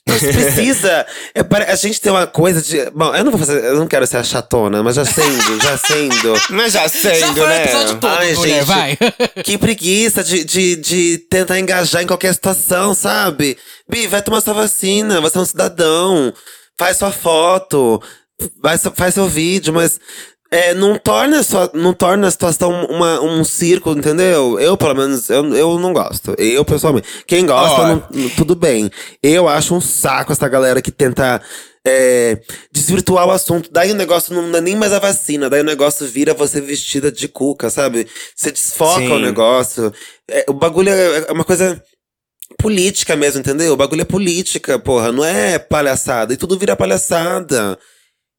Você 0.08 0.32
precisa. 0.32 1.06
É, 1.34 1.42
pare- 1.42 1.64
a 1.70 1.76
gente 1.76 2.00
tem 2.00 2.10
uma 2.10 2.26
coisa 2.26 2.62
de. 2.62 2.90
Bom, 2.90 3.14
eu 3.14 3.22
não 3.24 3.30
vou 3.30 3.38
fazer. 3.38 3.62
Eu 3.64 3.76
não 3.76 3.86
quero 3.86 4.06
ser 4.06 4.16
a 4.16 4.24
chatona, 4.24 4.82
mas 4.82 4.96
já 4.96 5.04
sendo, 5.04 5.60
já 5.62 5.76
sendo. 5.76 6.34
Mas 6.50 6.72
já 6.72 6.82
Já 6.82 6.88
sendo, 6.88 7.34
foi 7.34 7.42
o 7.44 7.46
né? 7.48 7.64
episódio 7.64 7.94
todo, 7.98 8.10
Ai, 8.18 8.34
mulher, 8.34 8.54
gente. 8.58 8.66
vai. 8.66 8.98
Que 9.44 9.58
preguiça 9.58 10.24
de, 10.24 10.44
de, 10.44 10.76
de 10.76 11.18
tentar 11.30 11.58
engajar 11.58 12.02
em 12.02 12.06
qualquer 12.06 12.32
situação, 12.32 12.94
sabe? 12.94 13.58
Bi, 13.88 14.06
vai 14.06 14.22
tomar 14.22 14.40
sua 14.40 14.54
vacina, 14.54 15.20
você 15.20 15.36
é 15.36 15.40
um 15.40 15.44
cidadão. 15.44 16.32
Faz 16.78 16.96
sua 16.96 17.10
foto, 17.12 18.00
faz, 18.62 18.82
faz 18.94 19.14
seu 19.14 19.26
vídeo, 19.28 19.74
mas 19.74 19.98
é, 20.50 20.72
não, 20.74 20.98
torna 20.98 21.40
a 21.40 21.42
sua, 21.42 21.70
não 21.74 21.92
torna 21.92 22.26
a 22.26 22.30
situação 22.30 22.86
uma, 22.86 23.20
um 23.20 23.44
circo, 23.44 23.90
entendeu? 23.92 24.58
Eu, 24.58 24.76
pelo 24.76 24.94
menos, 24.94 25.28
eu, 25.28 25.44
eu 25.54 25.78
não 25.78 25.92
gosto. 25.92 26.34
Eu, 26.38 26.64
pessoalmente. 26.64 27.06
Quem 27.26 27.44
gosta, 27.44 27.80
Ó. 27.82 27.86
não- 27.88 28.28
tudo 28.36 28.54
bem. 28.54 28.90
Eu 29.22 29.46
acho 29.46 29.74
um 29.74 29.80
saco 29.80 30.32
essa 30.32 30.48
galera 30.48 30.80
que 30.80 30.90
tenta 30.90 31.40
é, 31.86 32.40
desvirtuar 32.72 33.26
o 33.26 33.30
assunto. 33.30 33.68
Daí 33.70 33.92
o 33.92 33.94
negócio 33.94 34.34
não 34.34 34.56
é 34.56 34.60
nem 34.60 34.74
mais 34.74 34.92
a 34.92 34.98
vacina. 34.98 35.50
Daí 35.50 35.60
o 35.60 35.64
negócio 35.64 36.06
vira 36.06 36.32
você 36.32 36.60
vestida 36.60 37.12
de 37.12 37.28
cuca, 37.28 37.68
sabe? 37.68 38.06
Você 38.34 38.50
desfoca 38.50 39.00
Sim. 39.00 39.12
o 39.12 39.18
negócio. 39.18 39.92
É, 40.30 40.46
o 40.48 40.54
bagulho 40.54 40.88
é 40.88 41.26
é 41.28 41.32
uma 41.32 41.44
coisa 41.44 41.82
política 42.58 43.14
mesmo, 43.16 43.40
entendeu? 43.40 43.72
O 43.74 43.76
bagulho 43.76 44.02
é 44.02 44.04
política, 44.06 44.78
porra. 44.78 45.12
Não 45.12 45.24
é 45.24 45.58
palhaçada. 45.58 46.32
E 46.32 46.36
tudo 46.36 46.58
vira 46.58 46.74
palhaçada. 46.76 47.78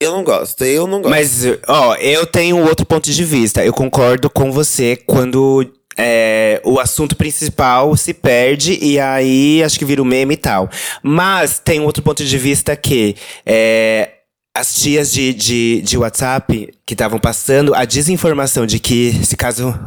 Eu 0.01 0.13
não 0.13 0.23
gosto, 0.23 0.63
eu 0.63 0.87
não 0.87 1.01
gosto. 1.01 1.09
Mas, 1.09 1.43
ó, 1.67 1.95
eu 1.95 2.25
tenho 2.25 2.57
outro 2.65 2.85
ponto 2.85 3.11
de 3.11 3.23
vista. 3.25 3.65
Eu 3.65 3.73
concordo 3.73 4.29
com 4.29 4.49
você 4.49 4.95
quando 4.95 5.69
é, 5.97 6.61
o 6.63 6.79
assunto 6.79 7.17
principal 7.17 7.95
se 7.97 8.13
perde 8.13 8.79
e 8.81 8.97
aí 8.97 9.61
acho 9.61 9.77
que 9.77 9.83
vira 9.83 10.01
o 10.01 10.05
meme 10.05 10.35
e 10.35 10.37
tal. 10.37 10.69
Mas 11.03 11.59
tem 11.59 11.81
outro 11.81 12.01
ponto 12.01 12.23
de 12.23 12.37
vista 12.37 12.77
que 12.77 13.17
é, 13.45 14.11
as 14.55 14.75
tias 14.75 15.11
de, 15.11 15.33
de, 15.33 15.81
de 15.81 15.97
WhatsApp 15.97 16.73
que 16.85 16.93
estavam 16.93 17.19
passando 17.19 17.75
a 17.75 17.83
desinformação 17.83 18.65
de 18.65 18.79
que 18.79 19.13
se 19.25 19.35
caso 19.35 19.77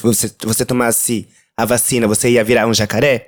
você, 0.00 0.30
você 0.44 0.64
tomasse 0.64 1.26
a 1.56 1.64
vacina, 1.64 2.06
você 2.06 2.30
ia 2.30 2.44
virar 2.44 2.68
um 2.68 2.74
jacaré. 2.74 3.26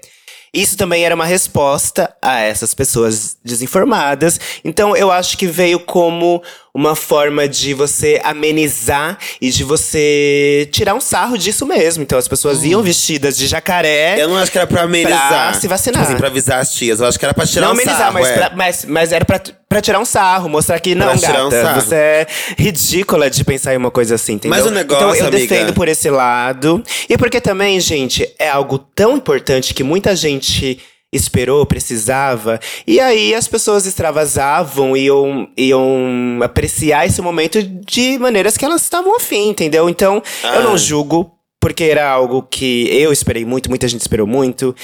Isso 0.53 0.77
também 0.77 1.05
era 1.05 1.15
uma 1.15 1.27
resposta 1.27 2.15
a 2.23 2.41
essas 2.41 2.75
pessoas 2.75 3.37
desinformadas. 3.45 4.41
Então 4.65 4.97
eu 4.97 5.11
acho 5.11 5.37
que 5.37 5.47
veio 5.47 5.81
como 5.81 6.43
uma 6.79 6.95
forma 6.95 7.49
de 7.49 7.75
você 7.75 8.21
amenizar 8.23 9.19
e 9.41 9.51
de 9.51 9.65
você 9.65 10.69
tirar 10.71 10.95
um 10.95 11.01
sarro 11.01 11.37
disso 11.37 11.67
mesmo. 11.67 12.05
Então 12.05 12.17
as 12.17 12.29
pessoas 12.29 12.63
iam 12.63 12.81
vestidas 12.83 13.37
de 13.37 13.49
jacaré. 13.49 14.15
Eu 14.23 14.29
não 14.29 14.37
acho 14.37 14.53
que 14.53 14.59
era 14.59 14.67
pra 14.67 14.83
amenizar. 14.83 15.51
Pra 15.51 15.55
se 15.61 15.67
vacinar. 15.67 16.03
Tipo 16.03 16.13
assim, 16.13 16.19
pra 16.19 16.29
avisar 16.29 16.61
as 16.61 16.73
tias. 16.73 17.01
Eu 17.01 17.07
acho 17.07 17.19
que 17.19 17.25
era 17.25 17.35
pra 17.35 17.45
tirar 17.47 17.63
não 17.67 17.69
um 17.71 17.73
amenizar, 17.75 17.99
sarro, 17.99 18.13
mas, 18.15 18.29
é. 18.29 18.51
mas, 18.55 18.85
mas 18.85 19.13
era 19.13 19.25
pra, 19.25 19.41
pra 19.69 19.81
tirar 19.81 19.99
um 19.99 20.05
sarro, 20.05 20.49
mostrar 20.49 20.79
que 20.79 20.95
não, 20.95 21.07
Pra 21.07 21.17
um 21.17 21.21
gata, 21.51 21.63
sarro. 21.63 21.81
você 21.81 21.95
é 21.97 22.27
ridícula 22.57 23.29
de 23.29 23.45
pensar 23.45 23.75
em 23.75 23.77
uma 23.77 23.91
coisa 23.91 24.15
assim, 24.15 24.35
entendeu? 24.35 24.57
Mas 24.57 24.65
o 24.65 24.71
negócio, 24.71 25.05
Então 25.05 25.15
eu 25.17 25.27
amiga- 25.27 25.49
defendo 25.49 25.73
por 25.75 25.89
esse 25.89 26.09
lado. 26.09 26.83
E 27.09 27.19
porque 27.19 27.41
também, 27.41 27.81
gente, 27.81 28.29
é 28.39 28.49
algo 28.49 28.79
tão 28.79 29.17
importante 29.17 29.75
que 29.75 29.83
muita 29.83 30.15
gente 30.15 30.79
esperou, 31.13 31.65
precisava. 31.67 32.61
E 32.87 33.01
aí 33.01 33.35
as 33.35 33.49
pessoas 33.49 33.87
extravasavam 33.87 34.97
e 34.97 35.05
iam, 35.07 35.49
iam 35.57 36.41
apreciar 36.43 37.07
esse 37.07 37.21
momento 37.23 37.63
de 37.63 38.19
maneiras 38.19 38.57
que 38.57 38.65
elas 38.65 38.83
estavam 38.83 39.17
afim, 39.17 39.49
entendeu? 39.51 39.89
Então, 39.89 40.23
eu 40.55 40.63
não 40.63 40.75
Ah. 40.75 40.77
julgo, 40.77 41.33
porque 41.61 41.85
era 41.85 42.09
algo 42.09 42.43
que 42.43 42.89
eu 42.93 43.13
esperei 43.13 43.45
muito, 43.45 43.69
muita 43.71 43.89
gente 43.89 44.03
esperou 44.03 44.27
muito. 44.27 44.75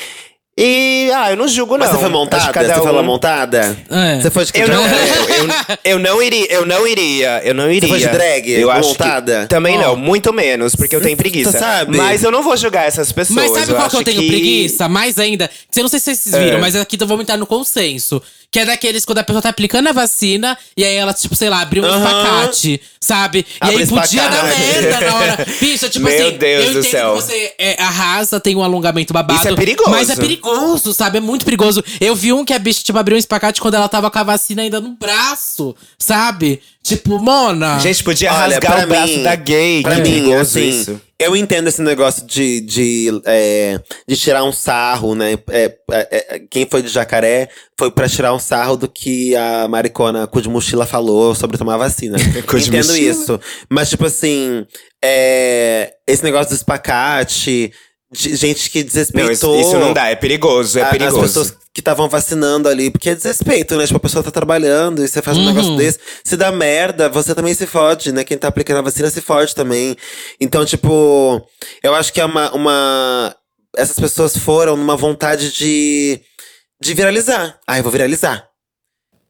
E, 0.57 1.11
ah, 1.13 1.33
eu 1.33 1.37
não 1.37 1.49
julgo, 1.49 1.73
não. 1.77 1.81
Mas 1.81 1.91
você 1.91 1.99
foi 1.99 2.07
que 2.09 2.13
montada? 2.17 2.53
cada 2.53 2.75
Você 2.75 2.81
foi 2.81 2.93
lá 2.93 3.01
um- 3.01 3.05
montada? 3.05 3.77
É. 3.91 4.21
Você 4.21 4.31
foi 4.31 4.45
de 4.45 4.53
que 4.53 4.61
eu 4.61 4.69
não, 4.69 4.85
drag? 4.85 5.09
eu, 5.09 5.35
eu, 5.35 5.79
eu 5.85 5.99
não 5.99 6.23
iria, 6.23 6.53
eu 6.53 6.65
não 6.65 6.87
iria, 6.87 7.41
eu 7.45 7.53
não 7.55 7.69
iria. 7.73 7.89
foi 7.89 7.99
de 7.99 8.07
drag? 8.07 8.49
Eu 8.53 8.71
acho 8.71 8.91
Montada? 8.91 9.41
que 9.43 9.49
também 9.49 9.77
Ó. 9.79 9.81
não, 9.83 9.97
muito 9.97 10.33
menos, 10.33 10.77
porque 10.77 10.95
eu 10.95 11.01
tenho 11.01 11.17
preguiça. 11.17 11.51
Você 11.51 11.59
sabe? 11.59 11.97
Mas 11.97 12.23
eu 12.23 12.31
não 12.31 12.41
vou 12.45 12.57
julgar 12.57 12.87
essas 12.87 13.11
pessoas. 13.11 13.51
Mas 13.51 13.51
sabe 13.51 13.75
qual 13.75 13.91
que 13.91 13.97
eu 13.97 14.05
tenho 14.05 14.25
preguiça? 14.29 14.89
Mais 14.89 15.19
ainda. 15.19 15.51
Que 15.73 15.81
eu 15.81 15.83
não 15.83 15.89
sei 15.91 15.99
se 15.99 16.15
vocês 16.15 16.35
viram, 16.45 16.59
É. 16.59 16.61
mas 16.61 16.77
aqui 16.77 16.97
eu 17.01 17.07
vou 17.07 17.21
entrar 17.21 17.37
no 17.37 17.47
consenso. 17.47 18.23
Que 18.55 18.61
é 18.61 18.65
daqueles 18.65 19.05
quando 19.05 19.19
a 19.19 19.25
pessoa 19.25 19.43
tá 19.43 19.49
aplicando 19.49 19.89
a 19.89 19.93
vacina 19.93 20.57
e 20.77 20.85
aí 20.85 20.95
ela, 20.95 21.13
tipo, 21.13 21.35
sei 21.35 21.51
lá, 21.51 21.61
abriu 21.61 21.83
um 21.83 21.87
Aham. 21.87 21.99
espacate, 21.99 22.81
sabe? 23.01 23.39
E 23.41 23.57
Abre 23.61 23.83
aí 23.83 23.87
podia 23.89 24.29
dar 24.29 24.45
merda 24.45 25.01
na 25.01 25.15
hora. 25.17 25.47
Bicha, 25.61 25.89
tipo 25.89 26.05
Meu 26.05 26.29
assim, 26.29 26.39
Deus 26.39 26.67
eu 26.67 26.75
do 26.75 26.83
céu. 26.85 27.17
que 27.17 27.23
você 27.23 27.53
é, 27.59 27.83
arrasa, 27.83 28.39
tem 28.39 28.55
um 28.55 28.63
alongamento 28.63 29.13
babado. 29.13 29.41
Isso 29.41 29.49
é 29.49 29.57
perigoso. 29.57 29.91
Mas 29.91 30.09
é 30.09 30.15
perigoso, 30.15 30.95
sabe? 30.95 31.19
É 31.19 31.21
muito 31.21 31.45
perigoso. 31.45 31.83
Eu 32.01 32.15
vi 32.15 32.33
um 32.33 32.45
que 32.45 32.53
a 32.53 32.59
bicha, 32.61 32.81
tipo, 32.81 32.97
abriu 32.97 33.17
um 33.17 33.19
espacate 33.19 33.61
quando 33.61 33.75
ela 33.75 33.89
tava 33.89 34.09
com 34.09 34.21
a 34.21 34.23
vacina 34.23 34.63
ainda 34.63 34.81
no 34.81 34.91
braço, 34.91 35.75
sabe? 35.99 36.63
Tipo, 36.85 37.19
Mona. 37.19 37.79
Gente, 37.79 38.05
podia 38.05 38.31
Olha, 38.31 38.57
rasgar 38.57 38.85
o 38.85 38.89
braço 38.89 39.15
mim- 39.15 39.23
da 39.23 39.35
gay. 39.35 39.81
Pra 39.83 39.97
que 39.97 40.03
mim, 40.03 40.11
perigoso 40.11 40.41
assim, 40.43 40.69
isso. 40.69 41.01
eu 41.19 41.35
entendo 41.35 41.67
esse 41.67 41.81
negócio 41.81 42.27
de, 42.27 42.61
de, 42.61 43.23
é, 43.25 43.81
de 44.07 44.15
tirar 44.19 44.45
um 44.45 44.53
sarro, 44.53 45.15
né? 45.15 45.33
É, 45.49 45.75
é, 45.91 46.27
é, 46.37 46.39
quem 46.51 46.67
foi 46.67 46.83
de 46.83 46.89
jacaré 46.89 47.49
foi 47.79 47.91
pra 47.91 48.07
tirar 48.07 48.35
um 48.35 48.39
sarro 48.39 48.77
do 48.77 48.87
que 48.87 49.35
a 49.35 49.67
maricona 49.67 50.27
cu 50.27 50.43
de 50.43 50.49
mochila 50.51 50.85
falou 50.85 51.35
sobre 51.35 51.57
tomar 51.57 51.79
vacina. 51.79 52.19
Cu 52.47 52.59
de 52.61 52.69
entendo 52.69 52.89
mochila. 52.89 53.11
isso. 53.11 53.41
Mas, 53.71 53.89
tipo 53.89 54.05
assim, 54.05 54.67
é, 55.03 55.91
esse 56.07 56.23
negócio 56.23 56.51
do 56.51 56.55
espacate, 56.57 57.73
de 58.15 58.37
gente 58.37 58.71
que 58.71 58.79
Não, 58.79 58.87
desrespeitou. 58.87 59.59
isso, 59.59 59.69
isso 59.71 59.79
não 59.79 59.93
dá, 59.93 60.09
é 60.09 60.15
perigoso, 60.15 60.79
é 60.79 60.83
a- 60.83 60.87
perigoso. 60.91 61.19
As 61.21 61.27
pessoas 61.27 61.51
que 61.75 61.81
estavam 61.81 62.09
vacinando 62.09 62.69
ali, 62.69 62.89
porque 62.91 63.11
é 63.11 63.15
desrespeito, 63.15 63.77
né? 63.77 63.85
Tipo, 63.87 63.97
a 63.97 64.01
pessoa 64.01 64.23
tá 64.23 64.31
trabalhando 64.31 65.05
e 65.05 65.09
você 65.09 65.21
faz 65.21 65.37
um 65.37 65.41
Uhum. 65.41 65.47
negócio 65.49 65.77
desse. 65.77 65.99
Se 66.23 66.37
dá 66.37 66.53
merda, 66.53 67.09
você 67.09 67.35
também 67.35 67.53
se 67.53 67.67
fode, 67.67 68.13
né? 68.13 68.23
Quem 68.23 68.39
tá 68.39 68.47
aplicando 68.49 68.79
a 68.79 68.83
vacina 68.83 69.11
se 69.11 69.21
fode 69.21 69.55
também. 69.55 69.97
Então, 70.41 70.65
tipo, 70.65 71.43
eu 71.83 71.95
acho 71.95 72.13
que 72.13 72.21
é 72.21 72.25
uma. 72.25 72.53
uma... 72.55 73.37
Essas 73.77 73.99
pessoas 73.99 74.37
foram 74.37 74.77
numa 74.77 74.97
vontade 74.97 75.51
de. 75.53 76.21
de 76.81 76.95
viralizar. 76.95 77.59
Ah, 77.67 77.79
eu 77.79 77.83
vou 77.83 77.91
viralizar. 77.91 78.47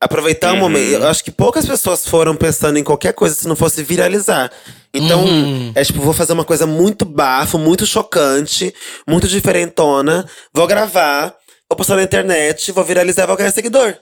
Aproveitar 0.00 0.50
o 0.50 0.54
Uhum. 0.54 0.60
momento. 0.60 0.92
Eu 1.02 1.08
acho 1.08 1.24
que 1.24 1.30
poucas 1.30 1.64
pessoas 1.66 2.06
foram 2.06 2.36
pensando 2.36 2.78
em 2.78 2.84
qualquer 2.84 3.12
coisa 3.14 3.34
se 3.34 3.48
não 3.48 3.56
fosse 3.56 3.82
viralizar. 3.82 4.50
Então, 4.92 5.24
Uhum. 5.24 5.72
é 5.74 5.82
tipo, 5.84 6.00
vou 6.00 6.12
fazer 6.12 6.32
uma 6.34 6.44
coisa 6.44 6.66
muito 6.66 7.04
bafo, 7.04 7.58
muito 7.58 7.86
chocante, 7.86 8.74
muito 9.08 9.26
diferentona. 9.26 10.28
Vou 10.52 10.66
gravar, 10.66 11.34
vou 11.68 11.76
postar 11.76 11.96
na 11.96 12.02
internet, 12.02 12.70
vou 12.72 12.84
viralizar, 12.84 13.26
vou 13.26 13.36
ganhar 13.36 13.50
seguidor. 13.50 13.94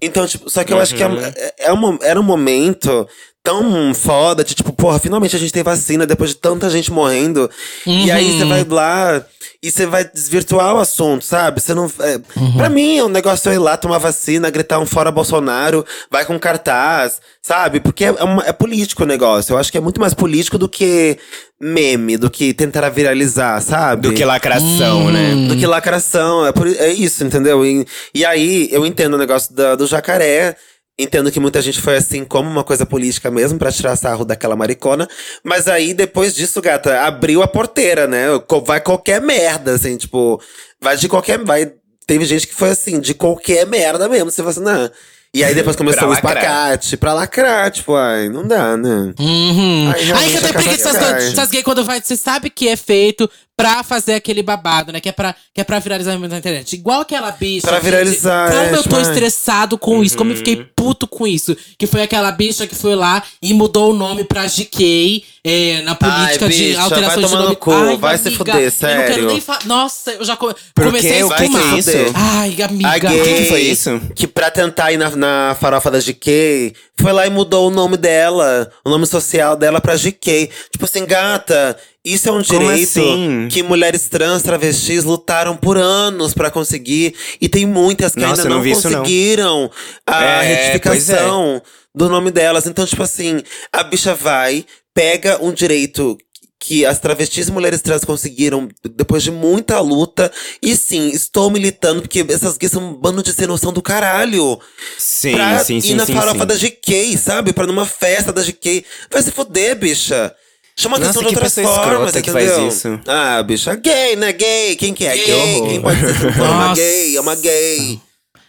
Então, 0.00 0.26
tipo, 0.26 0.48
só 0.50 0.62
que 0.62 0.72
eu 0.72 0.78
acho 0.78 0.94
que 0.94 1.02
é, 1.02 1.06
é- 1.06 1.54
é 1.68 1.72
um- 1.72 1.98
era 2.02 2.20
um 2.20 2.24
momento 2.24 3.08
tão 3.42 3.92
foda 3.94 4.44
de, 4.44 4.54
tipo, 4.54 4.72
porra, 4.72 4.98
finalmente 4.98 5.34
a 5.34 5.38
gente 5.38 5.52
tem 5.52 5.62
vacina 5.62 6.06
depois 6.06 6.30
de 6.30 6.36
tanta 6.36 6.68
gente 6.68 6.92
morrendo. 6.92 7.50
E 7.86 8.10
aí 8.10 8.38
você 8.38 8.44
vai 8.44 8.62
lá 8.64 9.24
e 9.60 9.70
você 9.72 9.86
vai 9.86 10.04
desvirtuar 10.04 10.74
o 10.74 10.78
assunto, 10.78 11.24
sabe? 11.24 11.60
Você 11.60 11.74
não. 11.74 11.90
É, 12.00 12.20
Pra 12.56 12.68
mim, 12.68 13.00
o 13.00 13.08
negócio 13.08 13.50
é 13.50 13.54
ir 13.54 13.58
lá 13.58 13.76
tomar 13.76 13.98
vacina, 13.98 14.50
gritar 14.50 14.78
um 14.78 14.86
fora 14.86 15.10
Bolsonaro, 15.10 15.84
vai 16.10 16.24
com 16.24 16.38
cartaz, 16.38 17.20
sabe? 17.42 17.80
Porque 17.80 18.04
é, 18.04 18.08
é 18.16 18.22
uma- 18.24 18.44
é 18.46 18.52
político 18.52 19.02
o 19.02 19.06
negócio. 19.06 19.52
Eu 19.52 19.58
acho 19.58 19.72
que 19.72 19.78
é 19.78 19.80
muito 19.80 20.00
mais 20.00 20.14
político 20.14 20.56
do 20.58 20.68
que 20.68 21.18
meme, 21.60 22.16
do 22.16 22.30
que 22.30 22.54
tentar 22.54 22.88
viralizar, 22.88 23.60
sabe? 23.60 24.02
Do 24.02 24.14
que 24.14 24.24
lacração, 24.24 25.10
né? 25.10 25.48
do 25.48 25.56
que 25.56 25.66
lacração. 25.66 26.46
É, 26.46 26.52
por- 26.52 26.68
é 26.68 26.92
isso, 26.92 27.24
entendeu? 27.24 27.66
E, 27.66 27.84
e 28.14 28.24
aí 28.24 28.68
eu 28.70 28.86
entendo 28.86 29.14
o 29.14 29.18
negócio 29.18 29.52
da- 29.54 29.74
do 29.74 29.86
jacaré. 29.88 30.56
Entendo 30.98 31.30
que 31.30 31.38
muita 31.38 31.62
gente 31.62 31.80
foi 31.80 31.96
assim 31.96 32.24
como 32.24 32.50
uma 32.50 32.64
coisa 32.64 32.84
política 32.84 33.30
mesmo, 33.30 33.56
pra 33.56 33.70
tirar 33.70 33.94
sarro 33.94 34.24
daquela 34.24 34.56
maricona. 34.56 35.08
Mas 35.44 35.68
aí, 35.68 35.94
depois 35.94 36.34
disso, 36.34 36.60
gata, 36.60 37.02
abriu 37.02 37.40
a 37.40 37.46
porteira, 37.46 38.08
né? 38.08 38.26
Vai 38.64 38.80
qualquer 38.80 39.20
merda, 39.20 39.72
assim, 39.74 39.96
tipo. 39.96 40.42
Vai 40.80 40.96
de 40.96 41.08
qualquer. 41.08 41.38
Vai, 41.44 41.72
teve 42.04 42.24
gente 42.24 42.48
que 42.48 42.54
foi 42.54 42.70
assim, 42.70 42.98
de 42.98 43.14
qualquer 43.14 43.64
merda 43.64 44.08
mesmo, 44.08 44.30
se 44.30 44.42
vacinar. 44.42 44.90
E 45.34 45.44
aí 45.44 45.54
depois 45.54 45.76
começou 45.76 45.98
Pra 46.00 46.08
o 46.08 46.10
lacrar. 46.10 46.36
espacate, 46.36 46.96
pra 46.96 47.12
lacrar, 47.12 47.70
tipo, 47.70 47.94
ai, 47.94 48.28
não 48.30 48.46
dá, 48.48 48.76
né? 48.76 49.12
Uhum. 49.18 49.92
Ai, 50.14 50.30
que 50.30 50.36
eu 50.36 50.40
tenho 50.40 50.52
preguiça. 50.54 50.88
Essas 50.90 51.50
gays 51.50 51.64
quando 51.64 51.84
vai. 51.84 52.00
Você 52.00 52.16
sabe 52.16 52.48
que 52.48 52.66
é 52.66 52.76
feito 52.76 53.28
pra 53.56 53.82
fazer 53.82 54.14
aquele 54.14 54.40
babado, 54.42 54.92
né? 54.92 55.00
Que 55.00 55.08
é 55.08 55.12
pra, 55.12 55.34
que 55.52 55.60
é 55.60 55.64
pra 55.64 55.80
viralizar 55.80 56.16
na 56.16 56.38
internet. 56.38 56.72
Igual 56.74 57.00
aquela 57.02 57.30
bicha. 57.32 57.66
Pra 57.66 57.76
gente, 57.76 57.84
viralizar, 57.84 58.50
Como 58.50 58.62
é, 58.62 58.72
eu 58.78 58.82
tô 58.84 58.90
vai. 58.90 59.02
estressado 59.02 59.76
com 59.76 60.02
isso, 60.02 60.16
como 60.16 60.30
eu 60.32 60.36
fiquei 60.36 60.64
puto 60.76 61.06
com 61.08 61.26
isso. 61.26 61.56
Que 61.76 61.86
foi 61.86 62.02
aquela 62.02 62.30
bicha 62.32 62.66
que 62.68 62.74
foi 62.76 62.94
lá 62.94 63.22
e 63.42 63.52
mudou 63.52 63.90
o 63.92 63.94
nome 63.96 64.22
pra 64.24 64.46
GK 64.46 65.24
é, 65.44 65.82
na 65.82 65.94
política 65.96 66.44
Ai, 66.46 66.50
de 66.52 66.64
bicha, 66.68 66.80
alteração 66.82 67.08
vai 67.14 67.16
de 67.24 67.28
tomar 67.30 67.38
nome. 67.42 67.50
no 67.50 67.56
cu, 67.56 67.72
Ai, 67.72 67.96
vai 67.96 68.16
se 68.18 68.28
amiga, 68.28 68.38
fuder, 68.38 68.54
Eu 68.54 68.60
não 68.60 68.70
quero 68.70 69.10
sério. 69.12 69.26
nem 69.26 69.40
falar. 69.40 69.64
Nossa, 69.66 70.10
eu 70.12 70.24
já 70.24 70.36
come- 70.36 70.54
comecei 70.76 71.12
a 71.22 71.26
espumar. 71.26 71.78
isso? 71.78 71.90
Ai, 72.14 72.62
amiga. 72.62 72.88
A 72.88 72.96
O 72.96 73.22
que, 73.24 73.34
que 73.34 73.44
foi 73.46 73.60
isso? 73.62 74.00
que 74.14 74.26
pra 74.28 74.52
tentar 74.52 74.92
ir 74.92 74.98
na, 74.98 75.10
na 75.18 75.56
farofa 75.60 75.90
da 75.90 75.98
GK, 75.98 76.72
foi 76.98 77.12
lá 77.12 77.26
e 77.26 77.30
mudou 77.30 77.68
o 77.68 77.70
nome 77.70 77.96
dela, 77.96 78.70
o 78.84 78.88
nome 78.90 79.06
social 79.06 79.56
dela 79.56 79.80
pra 79.80 79.96
GK. 79.96 80.48
Tipo 80.70 80.84
assim, 80.84 81.04
gata, 81.04 81.76
isso 82.04 82.28
é 82.28 82.32
um 82.32 82.42
Como 82.42 82.60
direito 82.60 83.00
assim? 83.00 83.48
que 83.50 83.62
mulheres 83.62 84.08
trans, 84.08 84.42
travestis 84.42 85.04
lutaram 85.04 85.56
por 85.56 85.76
anos 85.76 86.32
pra 86.32 86.50
conseguir. 86.50 87.14
E 87.40 87.48
tem 87.48 87.66
muitas 87.66 88.14
que 88.14 88.20
Nossa, 88.20 88.42
ainda 88.42 88.48
não 88.54 88.58
não 88.58 88.66
isso, 88.66 88.88
não. 88.88 89.00
conseguiram 89.00 89.70
a 90.06 90.24
É, 90.24 90.42
retificação 90.54 91.60
do 91.94 92.08
nome 92.08 92.30
delas. 92.30 92.66
Então, 92.66 92.86
tipo 92.86 93.02
assim, 93.02 93.42
a 93.72 93.82
bicha 93.82 94.14
vai, 94.14 94.64
pega 94.94 95.38
um 95.42 95.52
direito 95.52 96.16
que 96.60 96.84
as 96.84 96.98
travestis 96.98 97.48
e 97.48 97.52
mulheres 97.52 97.80
trans 97.80 98.04
conseguiram 98.04 98.68
depois 98.94 99.22
de 99.22 99.30
muita 99.30 99.78
luta. 99.80 100.30
E 100.60 100.76
sim, 100.76 101.08
estou 101.10 101.50
militando, 101.50 102.02
porque 102.02 102.24
essas 102.28 102.56
gays 102.56 102.72
são 102.72 102.90
um 102.90 102.94
bando 102.94 103.22
de 103.22 103.32
sem 103.32 103.46
noção 103.46 103.72
do 103.72 103.80
caralho. 103.80 104.58
Sim, 104.98 105.32
pra 105.32 105.58
sim, 105.60 105.76
ir 105.76 105.82
sim, 105.82 105.94
na 105.94 106.04
sim, 106.04 106.14
farofa 106.14 106.40
sim. 106.40 106.46
da 106.46 106.54
GK, 106.56 107.16
sabe? 107.16 107.52
Pra 107.52 107.66
numa 107.66 107.86
festa 107.86 108.32
da 108.32 108.42
GK. 108.42 108.84
Vai 109.10 109.22
se 109.22 109.30
fuder, 109.30 109.76
bicha. 109.76 110.34
Chama 110.76 110.96
Nossa, 110.98 111.10
atenção 111.10 111.22
de 111.22 111.34
outras 111.34 111.54
formas, 111.54 112.12
que 112.12 112.18
entendeu? 112.18 112.54
faz 112.54 112.74
isso. 112.74 113.00
Ah, 113.06 113.42
bicha, 113.42 113.74
gay, 113.74 114.16
né? 114.16 114.32
Gay. 114.32 114.76
Quem 114.76 114.94
que 114.94 115.06
é? 115.06 115.16
Que 115.16 115.26
Gay. 115.26 115.62
Quem 115.68 115.80
pode 115.80 116.00
ser 116.00 116.14
se 116.14 116.32
for 116.32 116.48
uma 116.48 116.74
gay? 116.74 117.16
É 117.16 117.20
uma 117.20 117.34
gay. 117.34 118.00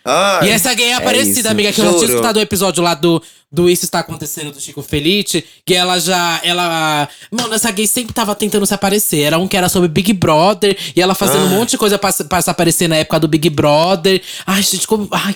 Ai. 0.06 0.48
E 0.48 0.52
essa 0.52 0.74
gay 0.74 0.88
é 0.88 0.92
isso, 0.92 1.02
aparecida, 1.02 1.52
amiga, 1.52 1.72
que 1.72 1.82
eu 1.82 1.86
já 1.86 1.90
tinha 1.92 2.02
juro. 2.02 2.14
escutado 2.14 2.38
o 2.38 2.42
episódio 2.42 2.84
lá 2.84 2.94
do, 2.94 3.22
do 3.52 3.68
Isso 3.68 3.84
Está 3.86 4.00
Acontecendo 4.00 4.52
do 4.52 4.62
Chico 4.62 4.82
Felice, 4.84 5.44
que 5.66 5.74
ela 5.74 6.00
já. 6.00 6.40
Ela. 6.44 7.10
Mano, 7.32 7.54
essa 7.56 7.72
gay 7.72 7.88
sempre 7.88 8.14
tava 8.14 8.36
tentando 8.36 8.66
se 8.66 8.74
aparecer. 8.76 9.22
Era 9.22 9.40
um 9.40 9.48
que 9.48 9.58
era 9.58 9.68
sobre 9.68 9.88
Big 9.90 10.14
Brother, 10.14 10.78
e 10.96 11.02
ela 11.02 11.16
fazendo 11.16 11.46
um 11.46 11.50
monte 11.50 11.72
de 11.72 11.78
coisa 11.80 11.98
pra, 11.98 12.12
se- 12.12 12.24
pra 12.26 12.42
se 12.42 12.50
aparecer 12.50 12.88
na 12.88 12.98
época 12.98 13.20
do 13.20 13.28
Big 13.28 13.50
Brother. 13.50 14.22
Ai, 14.46 14.62
gente, 14.62 14.86
como. 14.86 15.08
Ai, 15.12 15.36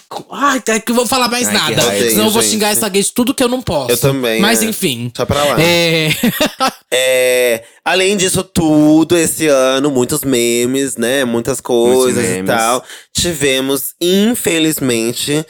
ai, 0.70 0.80
que 0.80 0.92
eu 0.92 0.96
vou 0.96 1.08
falar 1.08 1.28
mais 1.28 1.48
Ai, 1.48 1.54
nada. 1.56 1.82
raiva. 1.82 2.10
Senão 2.12 2.26
eu 2.26 2.32
vou 2.32 2.44
xingar 2.44 2.70
essa 2.70 2.88
gay 2.88 3.02
de 3.02 3.12
tudo 3.12 3.34
que 3.34 3.44
eu 3.44 3.50
não 3.50 3.62
posso. 3.64 3.92
Eu 3.92 3.98
também, 3.98 4.40
Mas 4.40 4.62
é. 4.62 4.66
enfim. 4.66 5.12
Deixa 5.14 5.26
pra 5.26 5.44
lá. 5.44 5.56
É. 5.62 6.10
É, 6.96 7.64
além 7.84 8.16
disso 8.16 8.44
tudo, 8.44 9.18
esse 9.18 9.48
ano, 9.48 9.90
muitos 9.90 10.22
memes, 10.24 10.96
né? 10.96 11.26
Muitas 11.26 11.60
coisas 11.60 12.24
e 12.24 12.44
tal. 12.44 12.84
Tivemos, 13.12 13.96
infelizmente, 14.00 15.44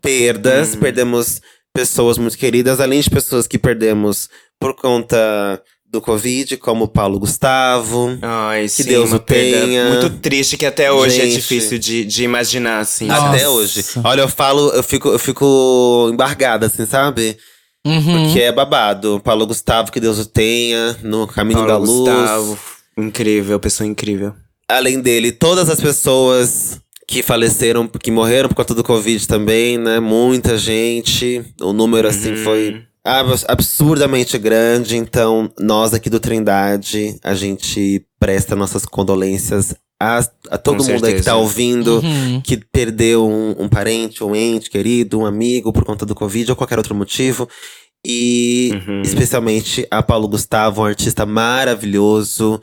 perdas. 0.00 0.76
Perdemos 0.76 1.40
pessoas 1.72 2.18
muito 2.18 2.36
queridas, 2.36 2.80
além 2.80 3.00
de 3.00 3.10
pessoas 3.10 3.46
que 3.46 3.58
perdemos 3.58 4.28
por 4.60 4.74
conta 4.74 5.60
do 5.86 6.00
Covid, 6.00 6.56
como 6.56 6.84
o 6.84 6.88
Paulo 6.88 7.18
Gustavo. 7.18 8.18
Ai, 8.22 8.66
sim, 8.68 8.84
Deus 8.84 9.12
o 9.12 9.18
tenha. 9.18 9.90
muito 9.90 10.10
triste 10.20 10.56
que 10.56 10.64
até 10.64 10.90
hoje 10.90 11.20
é 11.20 11.24
Gente. 11.24 11.34
difícil 11.36 11.78
de, 11.78 12.04
de 12.04 12.24
imaginar, 12.24 12.80
assim. 12.80 13.06
Nossa. 13.06 13.28
Até 13.28 13.48
hoje. 13.48 13.84
Olha, 14.02 14.22
eu 14.22 14.28
falo, 14.28 14.70
eu 14.70 14.82
fico, 14.82 15.08
eu 15.08 15.18
fico 15.18 16.08
embargada, 16.12 16.66
assim, 16.66 16.86
sabe? 16.86 17.36
Uhum. 17.86 18.24
Porque 18.26 18.40
é 18.40 18.52
babado. 18.52 19.20
Paulo 19.22 19.46
Gustavo, 19.46 19.92
que 19.92 20.00
Deus 20.00 20.18
o 20.18 20.24
tenha, 20.24 20.96
no 21.02 21.26
caminho 21.26 21.58
Paulo 21.58 21.72
da 21.72 21.76
luz. 21.78 22.10
Gustavo, 22.14 22.58
incrível, 22.96 23.60
pessoa 23.60 23.86
incrível. 23.86 24.34
além 24.68 25.00
dele, 25.00 25.30
todas 25.30 25.68
as 25.68 25.78
pessoas 25.80 26.80
que 27.12 27.22
faleceram, 27.22 27.86
que 27.86 28.10
morreram 28.10 28.48
por 28.48 28.54
conta 28.54 28.74
do 28.74 28.82
Covid 28.82 29.28
também, 29.28 29.76
né? 29.76 30.00
Muita 30.00 30.56
gente. 30.56 31.44
O 31.60 31.72
número, 31.72 32.08
assim, 32.08 32.30
Uhum. 32.30 32.44
foi 32.44 32.82
abs- 33.04 33.44
absurdamente 33.46 34.38
grande. 34.38 34.96
Então, 34.96 35.52
nós 35.58 35.92
aqui 35.92 36.08
do 36.08 36.18
Trindade, 36.18 37.16
a 37.22 37.34
gente 37.34 38.04
presta 38.18 38.56
nossas 38.56 38.86
condolências 38.86 39.74
a, 40.00 40.18
a 40.50 40.56
todo 40.58 40.82
Com 40.84 40.90
mundo 40.92 41.04
aí 41.04 41.14
que 41.14 41.22
tá 41.22 41.36
ouvindo. 41.36 42.00
Uhum. 42.00 42.40
Que 42.40 42.56
perdeu 42.56 43.28
um, 43.28 43.64
um 43.64 43.68
parente, 43.68 44.24
um 44.24 44.34
ente 44.34 44.70
querido, 44.70 45.20
um 45.20 45.26
amigo 45.26 45.70
por 45.72 45.84
conta 45.84 46.06
do 46.06 46.14
Covid 46.14 46.50
ou 46.50 46.56
qualquer 46.56 46.78
outro 46.78 46.94
motivo. 46.94 47.46
E 48.04 48.70
Uhum. 48.88 49.02
especialmente 49.02 49.86
a 49.90 50.02
Paulo 50.02 50.26
Gustavo, 50.26 50.80
um 50.82 50.84
artista 50.86 51.24
maravilhoso, 51.26 52.60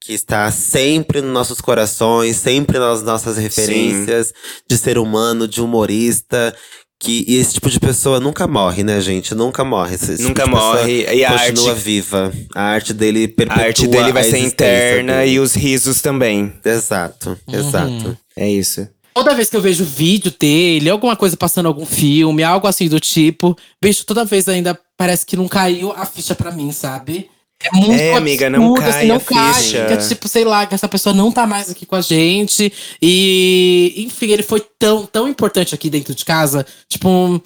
que 0.00 0.14
está 0.14 0.50
sempre 0.50 1.20
nos 1.20 1.32
nossos 1.32 1.60
corações, 1.60 2.36
sempre 2.36 2.78
nas 2.78 3.02
nossas 3.02 3.36
referências 3.36 4.32
de 4.68 4.78
ser 4.78 4.98
humano, 4.98 5.46
de 5.46 5.60
humorista. 5.60 6.54
Que, 6.98 7.24
e 7.26 7.36
esse 7.36 7.54
tipo 7.54 7.70
de 7.70 7.80
pessoa 7.80 8.20
nunca 8.20 8.46
morre, 8.46 8.82
né, 8.82 9.00
gente? 9.00 9.34
Nunca 9.34 9.64
morre. 9.64 9.94
Esse 9.94 10.16
tipo 10.16 10.28
Nunca 10.28 10.44
pessoa 10.44 10.76
morre. 10.76 11.06
E 11.14 11.24
a 11.24 11.38
continua 11.38 11.70
arte, 11.70 11.82
viva. 11.82 12.32
A 12.54 12.62
arte 12.62 12.92
dele 12.92 13.26
perpetua 13.28 13.62
a 13.62 13.66
arte 13.66 13.86
dele 13.86 14.12
vai 14.12 14.24
ser 14.24 14.38
interna 14.38 15.18
dele. 15.18 15.32
e 15.32 15.40
os 15.40 15.54
risos 15.54 16.00
também. 16.02 16.52
Exato, 16.64 17.38
exato. 17.50 18.16
É 18.36 18.48
isso. 18.48 18.86
Toda 19.14 19.34
vez 19.34 19.50
que 19.50 19.56
eu 19.56 19.60
vejo 19.60 19.84
vídeo 19.84 20.32
dele, 20.38 20.88
alguma 20.88 21.16
coisa 21.16 21.36
passando 21.36 21.66
algum 21.66 21.86
filme, 21.86 22.42
algo 22.42 22.66
assim 22.66 22.88
do 22.88 23.00
tipo, 23.00 23.56
bicho, 23.82 24.04
toda 24.04 24.24
vez 24.24 24.48
ainda 24.48 24.78
parece 24.96 25.26
que 25.26 25.36
não 25.36 25.48
caiu 25.48 25.92
a 25.92 26.06
ficha 26.06 26.34
pra 26.34 26.52
mim, 26.52 26.70
sabe? 26.70 27.28
É 27.62 27.76
muito 27.76 27.92
É, 28.00 28.14
amiga, 28.14 28.48
não 28.48 28.58
absurdo, 28.74 28.80
cai 28.80 28.90
assim, 28.98 29.08
não 29.08 29.20
cai. 29.20 29.54
ficha. 29.54 29.86
Que 29.86 29.92
é 29.92 29.96
tipo, 29.98 30.28
sei 30.28 30.44
lá, 30.44 30.66
que 30.66 30.74
essa 30.74 30.88
pessoa 30.88 31.14
não 31.14 31.30
tá 31.30 31.46
mais 31.46 31.68
aqui 31.70 31.84
com 31.84 31.94
a 31.96 32.00
gente. 32.00 32.72
E, 33.02 33.94
enfim, 34.06 34.26
ele 34.30 34.42
foi 34.42 34.62
tão, 34.78 35.04
tão 35.06 35.28
importante 35.28 35.74
aqui 35.74 35.90
dentro 35.90 36.14
de 36.14 36.24
casa. 36.24 36.64
Tipo, 36.88 37.08
um, 37.08 37.40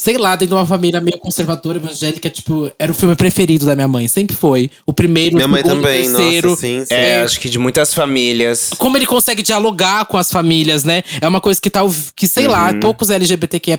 sei 0.00 0.16
lá, 0.16 0.36
dentro 0.36 0.54
de 0.54 0.54
uma 0.54 0.64
família 0.66 1.00
meio 1.02 1.18
conservadora, 1.18 1.76
evangélica, 1.76 2.30
tipo, 2.30 2.70
era 2.78 2.90
o 2.90 2.94
filme 2.94 3.14
preferido 3.14 3.66
da 3.66 3.74
minha 3.74 3.88
mãe. 3.88 4.08
Sempre 4.08 4.34
foi. 4.34 4.70
O 4.86 4.92
primeiro, 4.94 5.34
Minha 5.36 5.46
o 5.46 5.50
mãe 5.50 5.62
segundo, 5.62 5.82
também, 5.82 6.00
o 6.08 6.16
terceiro. 6.16 6.48
nossa, 6.50 6.60
sim, 6.62 6.84
sim. 6.86 6.94
É, 6.94 7.20
acho 7.22 7.38
que 7.38 7.50
de 7.50 7.58
muitas 7.58 7.92
famílias. 7.92 8.70
como 8.78 8.96
ele 8.96 9.06
consegue 9.06 9.42
dialogar 9.42 10.06
com 10.06 10.16
as 10.16 10.30
famílias, 10.32 10.82
né? 10.82 11.02
É 11.20 11.28
uma 11.28 11.40
coisa 11.42 11.60
que 11.60 11.68
tal 11.68 11.90
que 12.16 12.26
sei 12.26 12.48
lá, 12.48 12.70
Uhum. 12.72 12.80
poucos 12.80 13.10
LGBTQIA+ 13.10 13.78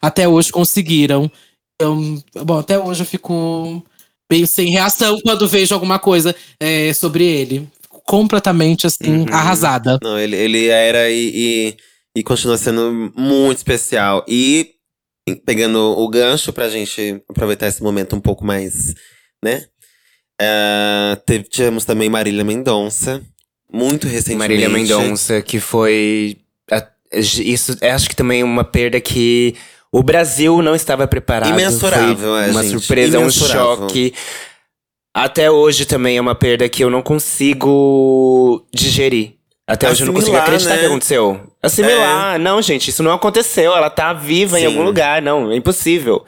até 0.00 0.26
hoje 0.26 0.50
conseguiram. 0.50 1.30
Então, 1.76 2.22
bom, 2.44 2.58
até 2.58 2.78
hoje 2.78 3.02
eu 3.02 3.06
fico 3.06 3.84
meio 4.30 4.46
sem 4.46 4.70
reação 4.70 5.18
quando 5.22 5.46
vejo 5.48 5.74
alguma 5.74 5.98
coisa 5.98 6.34
é, 6.60 6.92
sobre 6.92 7.24
ele. 7.24 7.68
Completamente 8.04 8.86
assim 8.86 9.20
Uhum. 9.20 9.26
arrasada. 9.30 9.98
Não, 10.02 10.18
ele, 10.18 10.36
ele 10.36 10.66
era 10.68 11.08
e, 11.10 11.30
e, 11.34 11.76
e 12.16 12.22
continua 12.22 12.58
sendo 12.58 13.12
muito 13.16 13.58
especial. 13.58 14.24
E 14.28 14.70
pegando 15.46 15.78
o 15.78 16.08
gancho 16.08 16.52
pra 16.52 16.68
gente 16.68 17.22
aproveitar 17.28 17.68
esse 17.68 17.82
momento 17.82 18.16
um 18.16 18.20
pouco 18.20 18.44
mais, 18.44 18.92
né? 19.42 19.64
Ah, 20.40 21.16
teve- 21.24 21.44
tivemos 21.44 21.84
também 21.84 22.08
Marília 22.08 22.42
Mendonça, 22.44 23.22
muito 23.72 24.08
recentemente. 24.08 24.38
Marília 24.38 24.68
Mendonça, 24.68 25.40
que 25.40 25.60
foi. 25.60 26.38
a- 26.70 26.88
Isso 27.12 27.76
é, 27.80 27.92
acho 27.92 28.08
que 28.08 28.16
também 28.16 28.42
uma 28.42 28.64
perda 28.64 29.00
que 29.00 29.54
o 29.92 30.02
Brasil 30.02 30.62
não 30.62 30.74
estava 30.74 31.06
preparado. 31.06 31.50
Imensurável, 31.50 32.16
Foi 32.16 32.44
é, 32.44 32.50
Uma 32.50 32.62
gente, 32.62 32.78
surpresa, 32.78 33.18
um 33.18 33.30
choque. 33.30 34.14
Até 35.14 35.50
hoje 35.50 35.84
também 35.84 36.16
é 36.16 36.20
uma 36.20 36.34
perda 36.34 36.66
que 36.70 36.82
eu 36.82 36.88
não 36.88 37.02
consigo 37.02 38.64
digerir. 38.72 39.34
Até 39.68 39.90
hoje 39.90 40.02
eu 40.02 40.06
não 40.06 40.14
consigo 40.14 40.34
Assimilar, 40.34 40.48
acreditar 40.48 40.74
né? 40.74 40.80
que 40.80 40.86
aconteceu. 40.86 41.40
Assimilar. 41.62 42.38
Não, 42.38 42.62
gente, 42.62 42.88
isso 42.88 43.02
não 43.02 43.12
aconteceu. 43.12 43.76
Ela 43.76 43.90
tá 43.90 44.14
viva 44.14 44.58
em 44.58 44.62
Sim. 44.62 44.66
algum 44.68 44.82
lugar. 44.82 45.20
Não, 45.20 45.52
é 45.52 45.56
impossível. 45.56 46.24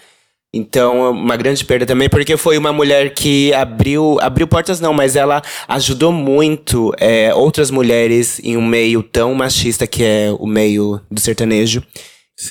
Então, 0.53 1.07
é 1.07 1.09
uma 1.11 1.37
grande 1.37 1.65
perda 1.65 1.85
também, 1.85 2.09
porque 2.09 2.37
foi 2.37 2.57
uma 2.57 2.73
mulher 2.73 3.13
que 3.13 3.53
abriu, 3.55 4.19
abriu 4.21 4.47
portas 4.47 4.79
não, 4.79 4.93
mas 4.93 5.17
ela 5.17 5.43
ajudou 5.67 6.13
muito 6.13 6.95
é, 6.97 7.35
outras 7.35 7.73
mulheres 7.73 8.39
em 8.45 8.57
um 8.57 8.65
meio 8.65 9.03
tão 9.03 9.35
machista 9.35 9.85
que 9.85 10.05
é 10.05 10.29
o 10.39 10.47
meio 10.47 11.01
do 11.11 11.19
sertanejo. 11.19 11.83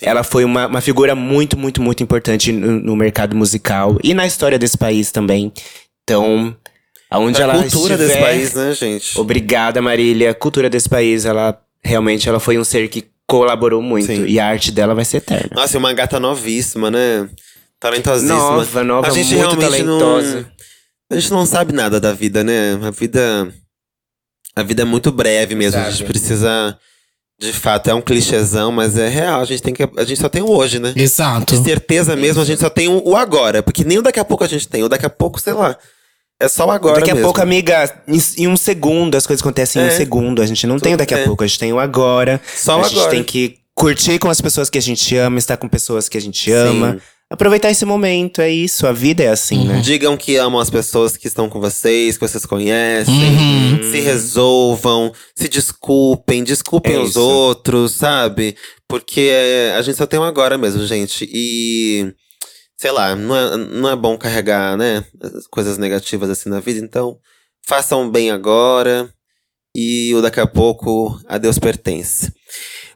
Ela 0.02 0.24
foi 0.24 0.46
uma, 0.46 0.68
uma 0.68 0.82
figura 0.82 1.14
muito, 1.14 1.58
muito, 1.58 1.82
muito 1.82 2.02
importante 2.02 2.52
no, 2.52 2.80
no 2.80 2.96
mercado 2.96 3.36
musical 3.36 3.98
e 4.04 4.14
na 4.14 4.26
história 4.26 4.58
desse 4.58 4.78
país 4.78 5.12
também. 5.12 5.52
Então, 6.04 6.56
aonde 7.10 7.42
A 7.42 7.44
ela 7.44 7.62
cultura 7.62 7.98
desse 7.98 8.12
estiver, 8.12 8.26
país, 8.26 8.54
né, 8.54 8.74
gente? 8.74 9.20
Obrigada, 9.20 9.82
Marília. 9.82 10.32
A 10.32 10.34
cultura 10.34 10.70
desse 10.70 10.88
país, 10.88 11.26
ela 11.26 11.60
realmente 11.84 12.30
ela 12.30 12.40
foi 12.40 12.58
um 12.58 12.64
ser 12.64 12.88
que 12.88 13.06
colaborou 13.28 13.82
muito. 13.82 14.08
Sim. 14.08 14.26
E 14.26 14.40
a 14.40 14.48
arte 14.48 14.72
dela 14.72 14.96
vai 14.96 15.04
ser 15.04 15.18
eterna. 15.18 15.50
Nossa, 15.54 15.76
e 15.76 15.80
uma 15.80 15.94
gata 15.94 16.20
novíssima, 16.20 16.90
né? 16.90 17.28
Talentosíssima. 17.80 18.38
Nova, 18.38 18.84
nova, 18.84 19.08
a 19.08 19.12
gente 19.12 19.36
muito 19.36 19.40
realmente 19.40 19.84
talentosa. 19.84 20.36
Não, 20.42 21.18
a 21.18 21.20
gente 21.20 21.32
não 21.32 21.46
sabe 21.46 21.74
nada 21.74 22.00
da 22.00 22.14
vida, 22.14 22.44
né? 22.44 22.80
A 22.82 22.92
vida. 22.92 23.54
A 24.56 24.64
vida 24.64 24.84
é 24.84 24.86
muito 24.86 25.12
breve 25.12 25.56
mesmo. 25.56 25.80
A 25.82 25.86
gente 25.90 25.98
Sabe. 25.98 26.10
precisa. 26.10 26.78
De 27.44 27.52
fato, 27.52 27.90
é 27.90 27.94
um 27.94 28.00
clichêzão, 28.02 28.72
mas 28.72 28.98
é 28.98 29.10
real. 29.10 29.42
A 29.42 29.46
gente, 29.46 29.62
tem 29.62 29.74
que, 29.74 29.84
a 29.84 30.04
gente 30.06 30.22
só 30.22 30.30
tem 30.30 30.42
o 30.42 30.50
hoje, 30.50 30.80
né? 30.80 30.94
Exato. 30.96 31.54
De 31.54 31.62
certeza 31.62 32.16
mesmo, 32.16 32.42
a 32.42 32.46
gente 32.46 32.62
só 32.62 32.70
tem 32.70 32.88
o, 32.88 33.18
agora. 33.18 33.62
Porque 33.62 33.84
nem 33.84 33.98
o 33.98 34.02
daqui 34.02 34.18
a 34.18 34.24
pouco 34.24 34.46
a 34.46 34.48
gente 34.48 34.66
tem. 34.66 34.82
O 34.82 34.88
daqui 34.88 35.06
a 35.06 35.10
pouco, 35.10 35.42
sei 35.42 35.52
lá. 35.52 35.78
É 36.40 36.48
só 36.48 36.66
o 36.66 36.72
agora 36.72 37.00
daqui 37.00 37.12
a 37.12 37.14
mesmo. 37.14 37.28
pouco, 37.28 37.42
amiga, 37.42 37.94
em, 38.08 38.20
em 38.38 38.48
um 38.48 38.56
segundo, 38.56 39.16
as 39.16 39.28
coisas 39.28 39.42
acontecem 39.42 39.82
em 39.82 39.86
É. 39.86 39.88
um 39.90 39.92
segundo. 39.92 40.42
A 40.42 40.46
gente 40.46 40.66
não 40.66 40.80
tem 40.80 40.94
o 40.94 40.98
daqui 40.98 41.14
a 41.14 41.20
é. 41.20 41.26
pouco, 41.26 41.44
a 41.44 41.48
gente 41.48 41.60
tem 41.60 41.74
o 41.74 41.80
agora. 41.80 42.40
Só 42.56 42.78
o 42.78 42.80
a 42.80 42.84
gente 42.88 42.96
agora. 42.98 43.12
tem 43.12 43.24
que 43.26 43.58
curtir 43.76 44.20
com 44.20 44.30
as 44.30 44.40
pessoas 44.40 44.70
que 44.70 44.78
a 44.78 44.82
gente 44.82 45.14
ama, 45.18 45.38
estar 45.38 45.58
com 45.58 45.68
pessoas 45.68 46.08
que 46.08 46.18
a 46.18 46.22
gente 46.22 46.50
ama. 46.50 46.98
Aproveitar 47.34 47.72
esse 47.72 47.84
momento, 47.84 48.42
é 48.42 48.52
isso. 48.52 48.86
A 48.86 48.92
vida 48.92 49.24
é 49.24 49.30
assim, 49.30 49.66
né? 49.68 49.82
Digam 49.82 50.16
que 50.16 50.36
amam 50.38 50.62
as 50.62 50.70
pessoas 50.70 51.18
que 51.18 51.26
estão 51.28 51.50
com 51.50 51.60
vocês, 51.60 52.16
que 52.16 52.28
vocês 52.28 52.46
conhecem. 52.46 53.12
Uhum. 53.16 53.92
Se 53.92 54.00
resolvam, 54.02 55.12
se 55.36 55.50
desculpem, 55.50 56.44
desculpem 56.44 56.94
É 56.94 57.00
os 57.00 57.10
isso. 57.12 57.20
outros, 57.22 57.94
sabe? 57.94 58.56
Porque 58.88 59.32
é, 59.34 59.74
a 59.76 59.82
gente 59.82 59.98
só 59.98 60.06
tem 60.06 60.20
um 60.20 60.24
agora 60.24 60.60
mesmo, 60.60 60.86
gente. 60.86 61.28
E. 61.34 62.14
Sei 62.78 62.92
lá, 62.92 63.16
não 63.16 63.36
é, 63.36 63.58
não 63.58 63.90
é 63.90 63.96
bom 63.96 64.16
carregar, 64.16 64.78
né? 64.78 65.04
as 65.20 65.48
Coisas 65.48 65.80
negativas 65.80 66.30
assim 66.30 66.50
na 66.50 66.60
vida. 66.60 66.80
Então, 66.86 67.18
façam 67.66 68.12
bem 68.12 68.30
agora. 68.30 69.10
E 69.76 70.14
o 70.14 70.22
daqui 70.22 70.40
a 70.40 70.46
pouco, 70.46 71.20
a 71.28 71.40
Deus 71.40 71.58
pertence. 71.58 72.32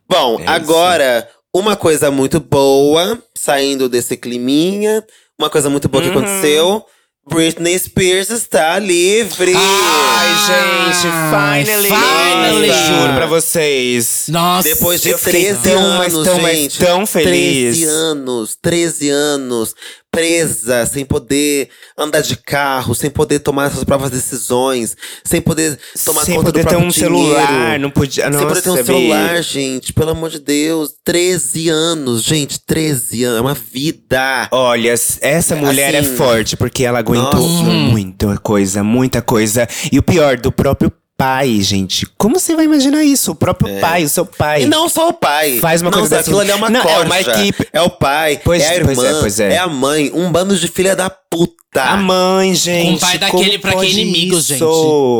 Bom, 0.07 0.37
É 0.39 0.43
isso. 0.43 0.51
agora, 0.51 1.27
uma 1.53 1.75
coisa 1.75 2.11
muito 2.11 2.39
boa, 2.39 3.21
saindo 3.35 3.87
desse 3.89 4.15
climinha. 4.17 5.03
Uma 5.39 5.49
coisa 5.49 5.69
muito 5.69 5.87
boa 5.87 6.03
que 6.03 6.09
Uhum. 6.09 6.17
aconteceu. 6.19 6.85
Britney 7.29 7.77
Spears 7.77 8.29
está 8.29 8.79
livre! 8.79 9.53
Ai, 9.53 10.29
gente, 10.47 11.01
finally! 11.29 11.89
finally! 11.89 12.67
Juro 12.87 13.13
pra 13.15 13.25
vocês. 13.25 14.25
Nossa, 14.29 14.69
Depois 14.69 15.01
de 15.01 15.09
Eu 15.09 15.17
fiquei 15.17 15.53
13 15.53 15.61
tão, 15.61 15.77
anos, 15.83 16.25
tão, 16.25 16.41
mas 16.41 16.57
gente. 16.57 16.79
tão 16.79 17.05
feliz. 17.05 17.77
13 17.79 17.83
anos, 17.83 18.57
13 18.61 19.09
anos. 19.09 19.75
Presa, 20.17 20.83
sem 20.87 21.05
poder 21.05 21.69
andar 21.95 22.21
de 22.21 22.35
carro, 22.35 22.95
sem 22.95 23.07
poder 23.07 23.37
tomar 23.37 23.69
suas 23.69 23.83
próprias 23.83 24.09
decisões, 24.09 24.97
sem 25.23 25.39
poder 25.39 25.77
tomar 26.03 26.25
Sem 26.25 26.33
conta 26.35 26.47
poder 26.47 26.63
do 26.63 26.63
ter 26.63 26.69
próprio 26.71 26.87
um 26.87 26.91
dinheiro. 26.91 27.15
celular, 27.15 27.79
não 27.79 27.91
podia. 27.91 28.23
Sem 28.23 28.31
Nossa, 28.33 28.45
poder 28.47 28.61
ter 28.63 28.69
um 28.71 28.83
celular, 28.83 29.43
gente. 29.43 29.93
Pelo 29.93 30.09
amor 30.09 30.31
de 30.31 30.39
Deus. 30.39 30.91
13 31.05 31.69
anos, 31.69 32.23
gente. 32.23 32.59
13 32.59 33.25
anos. 33.25 33.37
É 33.37 33.41
uma 33.41 33.53
vida. 33.53 34.49
Olha, 34.51 34.89
essa 34.89 35.55
mulher 35.55 35.95
Assim, 35.95 36.13
é 36.13 36.15
forte, 36.15 36.57
porque 36.57 36.83
ela 36.83 36.97
aguentou 36.97 37.47
nossa. 37.47 37.69
muita 37.69 38.37
coisa, 38.39 38.83
muita 38.83 39.21
coisa. 39.21 39.67
E 39.91 39.99
o 39.99 40.03
pior, 40.03 40.37
do 40.37 40.51
próprio 40.51 40.91
pai, 41.17 41.59
gente. 41.61 42.05
Como 42.17 42.39
você 42.39 42.55
vai 42.55 42.65
imaginar 42.65 43.03
isso? 43.03 43.31
O 43.31 43.35
próprio 43.35 43.79
pai, 43.81 44.03
o 44.03 44.09
seu 44.09 44.25
pai. 44.25 44.61
É. 44.61 44.63
E 44.63 44.65
não 44.67 44.87
só 44.87 45.09
o 45.09 45.13
pai. 45.13 45.57
Faz 45.59 45.81
uma 45.81 45.89
não, 45.89 45.99
coisa 45.99 46.19
Aquilo 46.19 46.37
dessa. 46.39 46.41
ali 46.43 46.51
é 46.51 46.55
uma 46.55 46.69
Não, 46.69 46.79
é 46.79 46.83
corja. 46.83 47.05
uma 47.05 47.19
equipe. 47.19 47.67
É 47.73 47.81
o 47.81 47.89
pai, 47.89 48.39
Pois- 48.43 48.61
é 48.63 48.67
a 48.69 48.75
irmã, 48.75 48.93
pois 48.93 49.03
é, 49.09 49.19
pois 49.19 49.39
é. 49.39 49.57
a 49.57 49.67
mãe. 49.67 50.11
Um 50.13 50.31
bando 50.31 50.55
de 50.55 50.67
filha 50.67 50.95
da 50.95 51.09
puta. 51.09 51.57
A 51.81 51.97
mãe, 51.97 52.53
gente. 52.55 52.95
Um 52.95 52.97
pai 52.99 53.19
como 53.19 53.39
daquele 53.43 53.57
pra 53.59 53.71
que 53.71 53.77
pode 53.77 53.91
inimigos, 53.91 54.49
isso? 54.49 54.53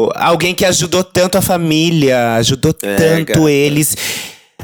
gente? 0.10 0.18
Alguém 0.24 0.54
que 0.56 0.66
ajudou 0.66 1.04
tanto 1.04 1.38
a 1.38 1.42
família, 1.42 2.36
ajudou 2.36 2.74
É, 2.82 2.96
tanto 3.26 3.50
eles. 3.50 3.96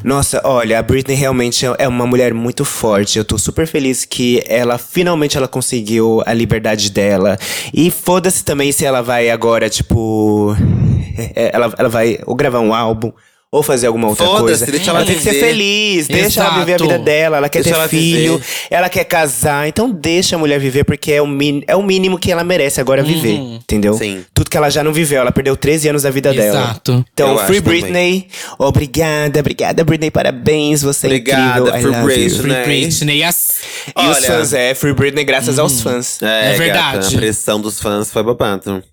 Nossa, 0.03 0.41
olha, 0.43 0.79
a 0.79 0.83
Britney 0.83 1.15
realmente 1.15 1.65
é 1.77 1.87
uma 1.87 2.05
mulher 2.05 2.33
muito 2.33 2.65
forte. 2.65 3.17
Eu 3.17 3.23
tô 3.23 3.37
super 3.37 3.65
feliz 3.65 4.03
que 4.03 4.43
ela 4.47 4.77
finalmente 4.77 5.37
ela 5.37 5.47
conseguiu 5.47 6.21
a 6.25 6.33
liberdade 6.33 6.91
dela. 6.91 7.37
E 7.73 7.89
foda-se 7.89 8.43
também 8.43 8.71
se 8.71 8.85
ela 8.85 9.01
vai 9.01 9.29
agora, 9.29 9.69
tipo. 9.69 10.55
é, 11.35 11.51
Ela, 11.53 11.73
ela 11.77 11.89
vai 11.89 12.19
ou 12.25 12.35
gravar 12.35 12.59
um 12.59 12.73
álbum. 12.73 13.11
Ou 13.53 13.61
fazer 13.61 13.85
alguma 13.85 14.07
outra 14.07 14.25
Foda-se, 14.25 14.41
coisa. 14.43 14.65
deixa 14.65 14.89
ela 14.89 14.99
ela 15.01 15.05
tem 15.07 15.15
que 15.15 15.21
ser 15.21 15.33
viver. 15.33 15.45
feliz, 15.45 16.07
deixa 16.07 16.41
ela 16.41 16.57
viver 16.57 16.71
a 16.71 16.75
Exato. 16.75 16.89
vida 16.91 16.97
dela. 17.03 17.37
Ela 17.37 17.49
quer 17.49 17.61
Deixa 17.61 17.69
ter 17.69 17.79
ela 17.81 17.87
filho, 17.87 18.37
viver. 18.39 18.45
ela 18.71 18.89
quer 18.89 19.03
casar. 19.03 19.67
Então 19.67 19.91
deixa 19.91 20.35
a 20.35 20.39
mulher 20.39 20.59
viver, 20.59 20.83
porque 20.83 21.11
é 21.11 21.21
o, 21.21 21.27
min 21.27 21.61
é 21.67 21.75
o 21.75 21.83
mínimo 21.83 22.17
que 22.17 22.31
ela 22.31 22.43
merece 22.43 22.81
agora 22.81 23.03
viver. 23.03 23.35
Entendeu? 23.35 23.93
Sim. 23.93 24.25
Tudo 24.33 24.49
que 24.49 24.57
ela 24.57 24.71
já 24.71 24.83
não 24.83 24.91
viveu. 24.91 25.21
Ela 25.21 25.31
perdeu 25.31 25.55
13 25.55 25.87
anos 25.89 26.01
da 26.01 26.09
vida 26.09 26.33
dela. 26.33 26.61
Exato. 26.61 27.05
Então, 27.13 27.29
Eu 27.29 27.37
Free 27.45 27.57
acho 27.57 27.63
também. 27.63 27.81
Britney. 27.81 28.27
Obrigada, 28.57 29.39
obrigada, 29.39 29.83
Britney. 29.83 30.09
Parabéns. 30.09 30.81
Você 30.81 31.05
Obrigada, 31.05 31.69
é 31.69 31.79
incrível. 31.79 31.93
Free. 31.93 32.03
Britney. 32.03 32.29
Free? 32.41 32.63
Britney. 32.87 33.23
As... 33.23 33.55
E 33.95 34.01
os 34.09 34.17
Olha- 34.17 34.27
fãs, 34.31 34.53
é, 34.53 34.73
Free 34.73 34.93
Britney 34.93 35.23
graças 35.25 35.59
aos 35.59 35.79
fãs. 35.79 36.19
É, 36.23 36.53
É 36.53 36.57
verdade. 36.57 36.97
gata, 37.03 37.07
a 37.07 37.19
pressão 37.19 37.61
dos 37.61 37.79
fãs 37.79 38.09
foi 38.11 38.23
babado. 38.23 38.83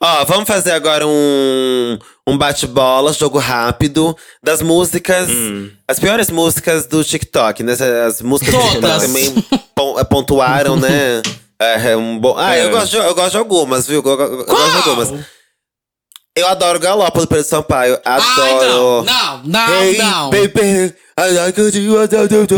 Ó, 0.00 0.24
vamos 0.24 0.46
fazer 0.46 0.70
agora 0.72 1.06
um, 1.06 1.98
um 2.26 2.38
bate-bola, 2.38 3.12
jogo 3.12 3.38
rápido 3.38 4.16
das 4.42 4.62
músicas. 4.62 5.28
Hum. 5.28 5.70
As 5.86 5.98
piores 5.98 6.30
músicas 6.30 6.86
do 6.86 7.02
TikTok, 7.02 7.62
né? 7.62 7.72
As 8.06 8.22
músicas 8.22 8.54
do 8.54 8.60
TikTok 8.60 8.80
Todas. 8.80 9.02
também 9.02 9.44
eh, 9.98 10.04
pontuaram, 10.04 10.76
né? 10.76 11.22
É, 11.60 11.90
é 11.90 11.96
um 11.96 12.16
bom. 12.20 12.36
Ah, 12.38 12.56
eu, 12.56 12.68
É. 12.68 12.70
gosto 12.70 12.90
de, 12.92 12.96
eu 12.98 13.14
gosto 13.16 13.30
de 13.32 13.36
algumas, 13.36 13.84
viu? 13.84 14.00
Eu, 14.00 14.10
eu- 14.20 14.38
eu 14.42 14.44
gosto 14.46 14.70
de 14.70 14.88
algumas. 14.90 15.24
Eu 16.36 16.46
adoro 16.46 16.78
do 17.22 17.26
Pedro 17.26 17.42
Sampaio. 17.42 17.98
Ai, 18.04 18.20
Adoro. 18.20 19.02
não, 19.02 19.02
não, 19.02 19.42
não, 19.44 19.82
Hey, 19.82 19.98
não. 19.98 20.30
baby. 20.30 20.94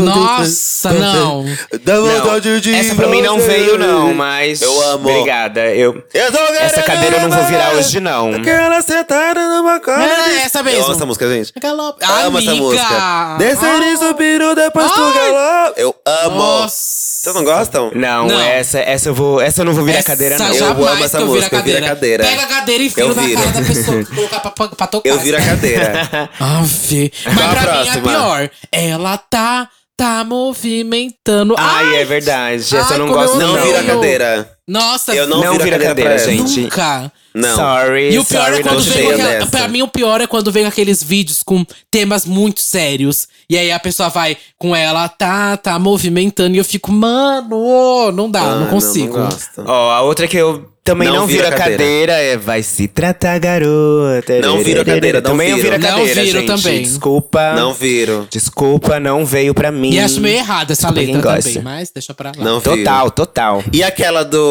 Nossa, 0.05 0.91
não. 0.93 1.45
Dá 1.83 1.99
vontade 1.99 2.61
de 2.61 2.75
Essa 2.75 2.95
pra 2.95 3.07
mim 3.07 3.21
não 3.21 3.39
veio, 3.39 3.77
não, 3.77 4.13
mas. 4.13 4.61
Eu 4.61 4.81
amo. 4.89 5.09
Obrigada. 5.09 5.61
Eu, 5.73 6.03
essa 6.13 6.83
cadeira 6.83 7.17
eu 7.17 7.21
não 7.29 7.37
vou 7.37 7.45
virar 7.45 7.73
hoje, 7.73 7.99
não. 7.99 8.35
Aquela 8.35 8.81
sentada 8.81 9.39
numa 9.47 9.79
cama. 9.79 10.03
É, 10.03 10.43
essa 10.43 10.61
mesmo. 10.61 10.79
Eu 10.79 10.85
amo 10.85 10.93
essa 10.93 11.05
música, 11.05 11.29
gente. 11.29 11.53
Galope. 11.59 12.05
amo 12.05 12.37
essa 12.37 12.55
música. 12.55 13.35
Descer 13.37 13.81
e 13.81 13.97
subir 13.97 14.41
o 14.41 14.55
depois 14.55 14.91
do 14.91 15.13
galope. 15.13 15.81
Eu 15.81 15.95
amo. 16.05 16.35
Nossa. 16.35 17.11
Vocês 17.21 17.35
não 17.35 17.43
gostam? 17.43 17.91
Não, 17.93 18.25
Não. 18.27 18.41
essa, 18.41 18.79
essa 18.79 19.09
eu 19.09 19.13
vou. 19.13 19.39
Essa 19.39 19.61
eu 19.61 19.65
não 19.65 19.73
vou 19.73 19.85
virar 19.85 20.01
cadeira, 20.01 20.39
não. 20.39 20.47
Essa 20.47 20.55
Eu 20.63 20.67
amo 20.71 20.87
essa 21.03 21.19
eu 21.19 21.27
música, 21.27 21.55
eu 21.57 21.63
viro 21.63 21.77
a 21.77 21.87
cadeira. 21.89 22.23
Pega 22.23 22.41
a 22.41 22.47
cadeira 22.47 22.83
e 22.83 22.89
viro 22.89 23.13
na 23.13 23.29
cara 23.29 23.51
da 23.51 23.61
pessoa 23.61 24.05
pra, 24.29 24.39
pra, 24.51 24.67
pra 24.69 24.87
tocar. 24.87 25.07
Eu 25.09 25.19
viro 25.19 25.37
a 25.37 25.41
cadeira. 25.41 26.29
Ave. 26.39 27.13
Mas 27.25 27.35
pra 27.35 27.73
mim 27.73 27.89
é 27.89 28.01
pior. 28.01 28.50
Ela 28.71 29.17
tá, 29.17 29.69
tá 29.97 30.23
movimentando. 30.23 31.55
Ai, 31.57 31.97
é 31.97 32.05
verdade. 32.05 32.63
Essa 32.75 32.93
eu 32.95 32.99
não 32.99 33.07
gosto, 33.07 33.35
eu 33.35 33.47
Não 33.47 33.55
não. 33.55 33.63
vira 33.63 33.83
cadeira. 33.83 34.57
Nossa, 34.67 35.13
Eu 35.15 35.27
não, 35.27 35.41
Não 35.41 35.51
viro 35.53 35.61
a 35.61 35.65
vira 35.65 35.79
cadeira, 35.79 36.11
cadeira, 36.11 36.23
pra 36.23 36.23
ela. 36.23 36.31
gente. 36.47 36.61
nunca. 36.61 37.11
Não. 37.33 37.55
Sorry. 37.55 38.13
E 38.13 38.19
o 38.19 38.25
pior 38.25 38.43
sorry, 38.45 38.59
é 38.59 38.63
quando 38.63 38.75
não 38.85 38.93
vem 38.93 39.11
aquela. 39.13 39.45
Pra 39.47 39.67
mim, 39.67 39.81
o 39.81 39.87
pior 39.87 40.21
é 40.21 40.27
quando 40.27 40.51
vem 40.51 40.65
aqueles 40.65 41.01
vídeos 41.01 41.41
com 41.43 41.65
temas 41.89 42.25
muito 42.25 42.59
sérios. 42.61 43.27
E 43.49 43.57
aí 43.57 43.71
a 43.71 43.79
pessoa 43.79 44.09
vai 44.09 44.37
com 44.57 44.75
ela, 44.75 45.07
tá, 45.09 45.57
tá 45.57 45.79
movimentando. 45.79 46.55
E 46.55 46.57
eu 46.57 46.65
fico, 46.65 46.91
mano, 46.91 48.11
não 48.11 48.29
dá, 48.29 48.41
Ah, 48.41 48.55
não 48.55 48.67
consigo. 48.67 49.17
Não. 49.17 49.29
Ó, 49.65 49.91
a 49.91 50.01
outra 50.01 50.27
que 50.27 50.35
eu 50.37 50.69
também 50.83 51.07
Não 51.07 51.17
não, 51.17 51.27
vira 51.27 51.43
viro 51.45 51.55
a 51.55 51.57
cadeira. 51.57 51.77
cadeira. 51.83 52.13
é 52.13 52.37
Vai 52.37 52.63
se 52.63 52.87
tratar, 52.87 53.39
garota. 53.39 54.39
Não 54.41 54.63
viro 54.63 54.81
a 54.81 54.85
cadeira, 54.85 55.21
não 55.21 55.31
Também 55.31 55.51
eu 55.51 55.57
viro. 55.57 55.77
Não 55.77 55.79
cadeira, 55.89 56.23
viro 56.23 56.39
gente. 56.39 56.47
também. 56.47 56.81
Desculpa. 56.81 57.53
Não 57.55 57.73
viro. 57.73 58.27
Desculpa, 58.29 58.99
não 58.99 59.25
veio 59.25 59.53
pra 59.53 59.71
mim. 59.71 59.91
E 59.93 59.99
acho 59.99 60.19
meio 60.19 60.37
errado 60.37 60.71
essa 60.71 60.91
Desculpa 60.91 61.29
letra 61.29 61.41
também, 61.41 61.61
mas 61.63 61.91
deixa 61.93 62.13
pra 62.13 62.31
lá. 62.35 62.43
Não 62.43 62.59
viro. 62.59 62.77
Total, 62.77 63.11
total. 63.11 63.63
E 63.71 63.83
aquela 63.83 64.23
do 64.25 64.50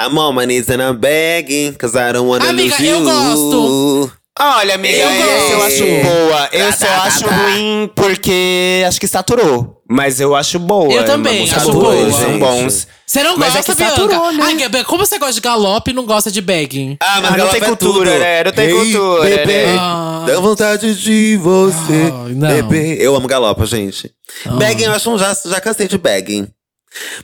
I'm 0.00 0.16
on 0.16 0.34
my 0.34 0.46
knees 0.46 0.68
and 0.70 0.80
I'm 0.80 0.96
begging, 0.98 1.72
cause 1.74 1.96
I 1.96 2.12
don't 2.12 2.28
wanna 2.28 2.48
Amiga, 2.48 2.76
lose 2.76 2.86
eu 2.86 2.98
you. 2.98 3.04
gosto. 3.04 4.12
Olha, 4.40 4.76
amiga, 4.76 4.96
Eu 4.96 5.08
essa 5.08 5.52
eu 5.52 5.58
gosto. 5.58 5.66
acho 5.66 5.84
boa. 6.04 6.48
Eu 6.52 6.72
só 6.72 6.86
tá, 6.86 6.94
tá, 6.94 7.02
acho 7.04 7.24
tá. 7.24 7.34
ruim 7.36 7.90
porque 7.96 8.84
acho 8.86 9.00
que 9.00 9.08
saturou. 9.08 9.82
Mas 9.90 10.20
eu 10.20 10.36
acho 10.36 10.60
boa. 10.60 10.84
Eu 10.92 10.98
é 10.98 11.00
uma 11.00 11.04
também, 11.06 11.40
música 11.40 11.60
acho 11.60 11.72
boa. 11.72 11.92
boa. 11.94 12.12
São 12.12 12.30
gente. 12.30 12.38
bons. 12.38 12.86
Você 13.04 13.22
não 13.24 13.36
Mas 13.36 13.54
é 13.54 13.56
gosta, 13.56 13.74
que 13.74 13.82
saturou, 13.82 14.32
né? 14.32 14.44
Ai, 14.74 14.84
como 14.84 15.04
você 15.04 15.18
gosta 15.18 15.32
de 15.34 15.40
galope 15.40 15.90
e 15.90 15.94
não 15.94 16.04
gosta 16.06 16.30
de 16.30 16.40
begging? 16.40 16.96
Ah, 17.00 17.20
mas 17.22 17.32
Ah, 17.32 17.36
não 17.38 17.48
tem 17.48 17.60
vai 17.60 17.68
cultura, 17.70 18.10
tudo. 18.12 18.20
né? 18.20 18.44
Não 18.44 18.52
tem 18.52 18.66
Hey, 18.68 18.74
cultura, 18.74 19.24
bebê, 19.24 19.66
né? 19.66 19.76
Ah. 19.80 20.24
Dá 20.26 20.40
vontade 20.40 20.94
de 20.94 21.36
você, 21.38 22.12
não. 22.36 22.48
bebê. 22.48 22.96
Eu 23.00 23.16
amo 23.16 23.26
galopa, 23.26 23.64
gente. 23.66 24.12
Ah. 24.46 24.50
Begging, 24.52 24.84
eu 24.84 24.92
acho 24.92 25.10
um 25.10 25.18
já, 25.18 25.34
já 25.44 25.60
cansei 25.60 25.88
de 25.88 25.98
begging. 25.98 26.46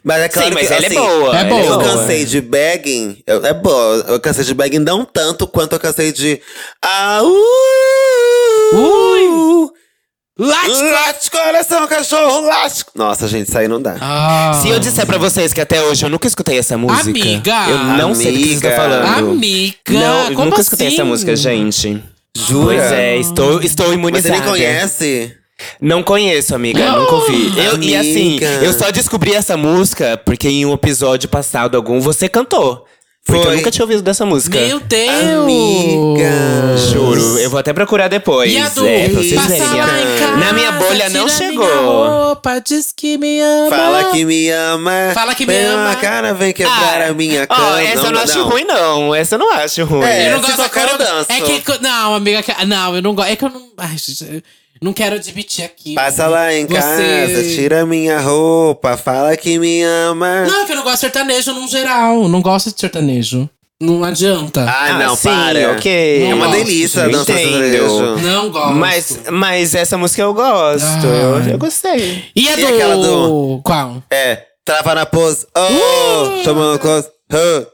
Mas 0.03 0.23
é 0.23 0.29
claro 0.29 0.49
Sim, 0.49 0.55
mas 0.55 0.67
que, 0.69 0.75
ela 0.75 0.87
assim, 0.87 0.97
é 0.97 1.01
boa. 1.01 1.39
É 1.39 1.45
boa. 1.45 1.61
Eu 1.63 1.79
cansei 1.79 2.25
de 2.25 2.41
begging. 2.41 3.23
eu- 3.27 3.45
é 3.47 3.53
boa. 3.55 4.05
Eu 4.09 4.21
cansei 4.21 4.45
de 4.45 4.55
begging 4.55 4.79
não 4.79 5.05
tanto 5.05 5.47
quanto 5.47 5.73
eu 5.75 5.81
cansei 5.81 6.13
de. 6.13 6.41
Ah, 6.83 7.21
uh, 7.23 8.77
Ui. 8.77 9.71
Late. 10.37 10.69
Late 10.83 11.31
coração, 11.31 11.87
cachorro, 11.87 12.41
late. 12.47 12.85
Nossa, 12.95 13.29
gente, 13.29 13.47
isso 13.49 13.57
aí 13.57 13.69
não 13.69 13.81
dá. 13.81 13.97
Ah. 14.01 14.59
Se 14.61 14.69
eu 14.69 14.81
disser 14.81 15.07
pra 15.07 15.17
vocês 15.17 15.53
que 15.53 15.61
até 15.61 15.81
hoje 15.81 16.05
eu 16.05 16.11
nunca 16.11 16.27
escutei 16.27 16.59
essa 16.59 16.77
música. 16.77 17.09
Amiga. 17.09 17.67
Eu 17.71 17.79
não 17.97 18.15
sei 18.17 18.33
o 18.33 18.37
que 18.37 18.41
vocês 18.47 18.55
estão 18.57 18.71
Amiga. 18.71 18.83
falando. 19.05 19.31
Amiga, 19.31 19.77
Não, 19.91 20.19
eu 20.31 20.35
como 20.35 20.45
nunca 20.47 20.55
assim? 20.57 20.63
escutei 20.63 20.89
essa 20.89 21.05
música, 21.05 21.37
gente. 21.37 22.03
Jura? 22.37 22.65
Pois 22.67 22.93
é, 22.93 23.17
estou, 23.19 23.63
estou 23.63 23.87
Você 23.87 23.95
imunizada. 23.95 24.35
nem 24.35 24.43
conhece? 24.43 25.37
Não 25.81 26.03
conheço, 26.03 26.55
amiga, 26.55 26.91
nunca 26.93 27.15
ouvi. 27.15 27.53
Eu, 27.57 27.81
e 27.81 27.95
assim, 27.97 28.31
Amiga. 28.39 28.47
eu 28.65 28.73
só 28.73 28.91
descobri 28.91 29.35
essa 29.35 29.57
música 29.57 30.21
porque 30.25 30.49
em 30.49 30.67
um 30.67 30.75
episódio 30.75 31.29
passado 31.29 31.77
algum 31.77 32.01
você 32.01 32.29
cantou. 32.29 32.85
Porque 33.27 33.41
Foi. 33.43 33.53
eu 33.53 33.57
nunca 33.57 33.71
tinha 33.71 33.85
ouvido 33.85 34.03
dessa 34.03 34.27
música. 34.27 34.59
Meu 34.61 34.81
Deus. 34.81 35.43
Amiga. 35.43 36.77
Juro, 36.93 37.39
eu 37.39 37.49
vou 37.49 37.59
até 37.59 37.73
procurar 37.73 38.09
depois. 38.09 38.53
E 38.53 38.59
a 38.59 38.69
do 38.69 38.87
é, 38.87 39.09
pra 39.09 39.23
vocês 39.23 39.47
verem. 39.47 39.63
lá 39.81 40.01
em 40.03 40.19
casa, 40.19 40.37
Na 40.37 40.53
minha 40.53 40.73
bolha 40.73 41.09
não 41.09 41.27
chegou. 41.29 41.65
Minha 41.67 41.81
roupa, 41.81 42.61
diz 42.61 42.93
que 42.95 43.17
me 43.17 43.41
ama. 43.41 43.75
Fala 43.77 44.05
que 44.13 44.25
me 44.27 44.51
ama. 44.51 44.93
Fala 45.15 45.35
que 45.35 45.47
me 45.47 45.57
ama. 45.57 45.97
cara, 45.97 46.35
vem 46.35 46.53
quebrar 46.53 47.01
Ah, 47.01 47.09
a 47.09 47.15
minha 47.15 47.47
cama. 47.47 47.83
essa 47.83 48.07
eu 48.09 48.13
não 48.13 48.21
acho 48.21 48.43
ruim, 48.45 48.65
não. 48.65 49.15
Essa 49.15 49.35
eu 49.37 49.39
não 49.39 49.53
acho 49.55 49.85
ruim. 49.85 50.05
É, 50.05 50.29
Eu 50.29 50.33
não 50.37 50.45
se 50.45 50.53
gosto 50.53 50.63
tocar, 50.65 50.91
eu 50.91 50.99
danço. 50.99 51.33
É 51.33 51.41
que. 51.41 51.63
Não, 51.81 52.15
amiga. 52.15 52.45
Não, 52.67 52.97
eu 52.97 53.01
não 53.01 53.15
gosto. 53.15 53.31
É 53.31 53.37
que 53.37 53.45
eu 53.45 53.49
não. 53.49 53.69
Ai, 53.79 53.97
gente, 53.97 54.23
eu 54.35 54.43
não 54.83 54.93
quero 54.93 55.17
admitir 55.17 55.65
aqui. 55.65 55.95
Passa 55.95 56.27
lá 56.27 56.53
em 56.53 56.67
Você- 56.67 56.75
casa, 56.75 57.43
tira 57.55 57.87
minha 57.87 58.21
roupa, 58.21 58.97
fala 58.97 59.37
que 59.37 59.59
me 59.59 59.83
ama. 59.83 60.45
Não, 60.47 60.63
é 60.63 60.65
que 60.67 60.73
eu 60.73 60.77
não 60.77 60.83
gosto 60.85 60.95
de 60.97 61.01
sertanejo 61.01 61.53
no 61.53 61.69
geral. 61.69 62.29
Não 62.29 62.43
gosto 62.43 62.73
de 62.75 62.81
sertanejo. 62.81 63.49
Não 63.81 64.05
adianta. 64.05 64.63
Ah, 64.65 64.87
Ah, 64.87 64.99
não, 64.99 65.17
sim, 65.17 65.29
para. 65.29 65.73
ok. 65.73 66.25
É 66.31 66.35
uma 66.35 66.47
Gosto, 66.47 66.59
delícia 66.65 67.09
dançar 67.09 67.37
sertanejo. 67.37 68.17
Não 68.19 68.49
gosto. 68.51 68.75
Mas, 68.75 69.19
mas 69.31 69.75
essa 69.75 69.99
música 69.99 70.23
eu 70.23 70.33
gosto. 70.33 71.07
Eu, 71.07 71.51
eu 71.53 71.59
gostei. 71.59 72.25
E 72.37 72.49
a 72.49 72.53
E 72.53 72.61
do. 72.61 72.67
aquela 72.69 72.97
do- 72.97 73.61
Qual? 73.65 74.03
É, 74.11 74.43
trava 74.65 74.95
na 74.95 75.05
pose, 75.05 75.47
oh, 75.57 75.61
Uh! 76.41 76.45
chamando 76.45 76.79
close, 76.79 77.09
oh, 77.33 77.67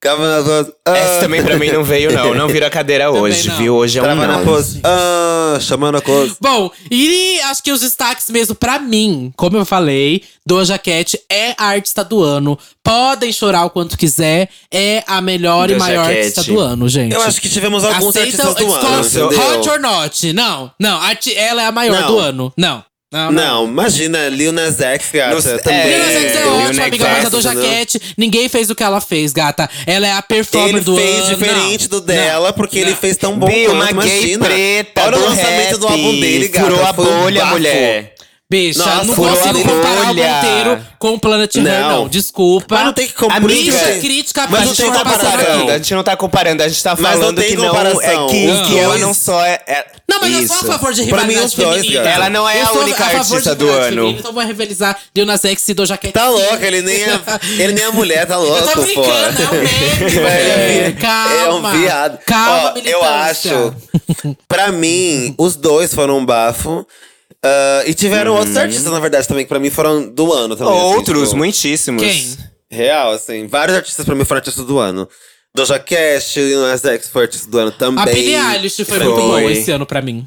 cava 0.00 0.36
na 0.36 0.42
pose, 0.42 0.72
oh. 0.86 0.90
Essa 0.90 1.20
também 1.20 1.42
pra 1.42 1.56
mim 1.58 1.70
não 1.70 1.82
veio, 1.82 2.12
não. 2.12 2.34
Não 2.34 2.48
virou 2.48 2.66
a 2.66 2.70
cadeira 2.70 3.10
hoje, 3.10 3.48
não. 3.48 3.56
viu? 3.56 3.74
Hoje 3.76 3.98
é 3.98 4.02
um 4.02 4.04
Trava 4.04 4.26
na 4.26 4.38
não. 4.38 4.44
pose, 4.44 4.80
oh, 4.84 5.60
chamando 5.60 5.96
a 5.96 6.00
close. 6.00 6.36
Bom, 6.40 6.70
e 6.90 7.40
acho 7.44 7.62
que 7.62 7.72
os 7.72 7.80
destaques 7.80 8.30
mesmo 8.30 8.54
pra 8.54 8.78
mim, 8.78 9.32
como 9.36 9.56
eu 9.56 9.64
falei, 9.64 10.22
Doja 10.44 10.78
Cat 10.78 11.20
é 11.30 11.54
a 11.58 11.66
artista 11.68 12.04
do 12.04 12.22
ano. 12.22 12.58
Podem 12.82 13.32
chorar 13.32 13.64
o 13.64 13.70
quanto 13.70 13.98
quiser, 13.98 14.48
é 14.70 15.02
a 15.06 15.20
melhor 15.20 15.70
e 15.70 15.74
Doja 15.74 15.84
maior 15.84 16.06
Cat. 16.06 16.18
artista 16.18 16.44
do 16.44 16.60
ano, 16.60 16.88
gente. 16.88 17.14
Eu 17.14 17.22
acho 17.22 17.40
que 17.40 17.48
tivemos 17.48 17.84
alguns 17.84 18.16
Aceitam 18.16 18.50
artistas 18.50 18.66
do 18.66 18.74
ano, 18.74 19.58
Hot 19.58 19.68
or 19.68 19.80
Not. 19.80 20.32
Não, 20.32 20.70
não, 20.78 21.00
ela 21.36 21.62
é 21.62 21.66
a 21.66 21.72
maior 21.72 22.00
Não. 22.02 22.08
do 22.08 22.18
ano. 22.18 22.52
Não. 22.56 22.84
Não, 23.12 23.30
Não, 23.30 23.64
imagina, 23.66 24.28
Lil 24.28 24.50
Nas 24.50 24.80
X, 24.80 25.10
gata, 25.12 25.34
Nos- 25.36 25.44
também. 25.44 25.78
é, 25.78 25.88
Lil 25.88 25.98
Nas 25.98 26.08
X 26.24 26.36
é 26.36 26.46
ótima, 26.46 26.82
amiga, 26.86 27.20
entendeu? 27.20 27.70
Cat, 27.78 28.00
ninguém 28.18 28.48
fez 28.48 28.68
o 28.68 28.74
que 28.74 28.82
ela 28.82 29.00
fez, 29.00 29.32
gata. 29.32 29.70
Ela 29.86 30.08
é 30.08 30.12
a 30.12 30.20
performer 30.22 30.70
Ele 30.76 30.80
do 30.80 30.96
fez 30.96 31.20
ano. 31.20 31.36
diferente 31.36 31.82
Não, 31.82 31.88
do 31.88 32.00
dela, 32.00 32.48
não, 32.48 32.52
porque 32.54 32.80
não. 32.80 32.88
ele 32.88 32.96
fez 32.96 33.16
tão 33.16 33.38
bom 33.38 33.46
Bill, 33.46 33.70
quanto, 33.70 33.92
uma 33.92 34.02
gay 34.02 34.18
imagina. 34.18 34.44
preta 34.46 35.04
Olha 35.04 35.18
o 35.18 35.20
lançamento 35.20 35.68
rap, 35.70 35.78
do 35.78 35.86
álbum 35.86 36.20
dele, 36.20 36.48
gata. 36.48 36.66
Furou 36.68 36.84
a 36.84 36.90
um 36.90 36.94
bolha, 36.94 37.46
mulher. 37.46 38.15
Bicha, 38.48 38.78
Nossa, 38.78 39.04
não 39.06 39.14
consigo 39.16 39.58
a 39.58 39.62
comparar 39.64 40.02
o 40.02 40.06
bolha. 40.14 40.32
Monteiro 40.34 40.86
com 41.00 41.14
o 41.14 41.18
Planet 41.18 41.56
Her, 41.56 41.62
Não. 41.64 41.88
não. 42.02 42.08
Desculpa. 42.08 42.76
Mas 42.76 42.84
não 42.84 42.92
tem 42.92 43.08
que 43.08 43.12
comparar. 43.14 43.50
Isso 43.50 43.76
é 43.76 43.98
crítica 43.98 44.46
mas 44.48 44.60
não 44.60 44.68
gente 44.68 44.76
tem 44.76 44.86
não 44.86 44.92
tá 44.92 45.04
passando 45.04 45.30
comparação. 45.32 45.60
aqui. 45.62 45.70
A 45.72 45.76
gente 45.78 45.94
não 45.94 46.04
tá 46.04 46.16
comparando, 46.16 46.62
a 46.62 46.68
gente 46.68 46.82
tá 46.82 46.90
Mas 46.96 47.00
não 47.00 47.10
falando 47.20 47.36
tem 47.40 47.48
que 47.50 47.56
não 47.56 47.66
comparação. 47.68 48.00
é 48.02 48.30
que, 48.30 48.46
Não. 48.46 48.64
que 48.66 48.78
ela 48.78 48.98
não 48.98 49.12
só 49.12 49.44
é. 49.44 49.60
é- 49.66 49.86
Não, 50.08 50.20
mas 50.20 50.32
eu 50.32 50.42
isso. 50.42 50.54
sou 50.54 50.70
a 50.70 50.72
favor 50.74 50.92
de 50.92 51.02
rivalidade 51.02 51.44
os 51.46 51.54
dois, 51.54 51.80
feminina. 51.84 52.08
Ela 52.08 52.30
não 52.30 52.48
é 52.48 52.62
Eu 52.62 52.66
a 52.66 52.72
única 52.74 52.98
favor 53.04 53.10
de 53.10 53.16
artista 53.32 53.54
do 53.56 53.68
ano. 53.68 53.82
feminina, 53.96 54.18
Então 54.20 54.32
vou 54.32 54.44
rivalizar 54.44 54.96
Lil 55.16 55.26
Nas 55.26 55.44
X 55.44 55.68
e 55.68 55.74
Doja 55.74 55.96
Cat. 55.98 56.12
Tá 56.14 56.28
louco, 56.28 56.64
ele 56.64 56.82
nem 56.82 57.02
é, 57.02 57.20
ele 57.58 57.72
nem 57.72 57.82
é 57.84 57.90
mulher, 57.90 58.26
tá 58.26 58.36
louco, 58.36 58.56
Eu 58.58 58.64
tô 58.68 58.72
pô. 58.74 58.80
brincando, 58.82 59.42
é 59.42 59.46
um 59.48 59.52
meme. 59.58 60.28
É, 60.28 60.92
Calma. 61.00 61.34
É 61.34 61.50
um 61.74 61.80
viado. 61.80 62.18
Calma, 62.24 62.74
Ó, 62.76 62.78
eu 62.84 63.02
acho. 63.02 63.48
militância. 63.48 64.36
Pra 64.46 64.70
mim, 64.70 65.34
os 65.36 65.56
dois 65.56 65.92
foram 65.92 66.18
um 66.18 66.24
bafo. 66.24 66.86
Ah, 67.46 67.82
e 67.86 67.94
tiveram 67.94 68.34
outros 68.34 68.56
artistas, 68.56 68.92
na 68.92 68.98
verdade, 69.00 69.26
também, 69.28 69.44
que 69.44 69.48
pra 69.48 69.58
mim 69.60 69.70
foram 69.70 70.08
do 70.08 70.32
ano 70.32 70.56
também. 70.56 70.72
assim, 70.74 70.82
Outros, 70.96 71.24
tipo, 71.28 71.36
muitíssimos. 71.36 72.02
Quem? 72.02 72.36
Real, 72.70 73.12
assim. 73.12 73.46
Vários 73.46 73.76
artistas 73.76 74.04
pra 74.04 74.14
mim 74.14 74.24
foram 74.24 74.38
artistas 74.38 74.64
do 74.64 74.78
ano. 74.78 75.08
Doja 75.54 75.78
Cat, 75.78 76.38
Lil 76.40 76.60
Nas 76.60 76.84
X 76.84 77.08
foi 77.08 77.22
artista 77.22 77.50
do 77.50 77.58
ano 77.58 77.70
também. 77.72 78.02
A 78.02 78.06
Billie 78.06 78.34
Eilish 78.34 78.84
foi, 78.84 78.98
Foi. 78.98 78.98
muito 79.06 79.20
boa 79.20 79.42
esse 79.52 79.70
ano 79.70 79.86
pra 79.86 80.02
mim. 80.02 80.26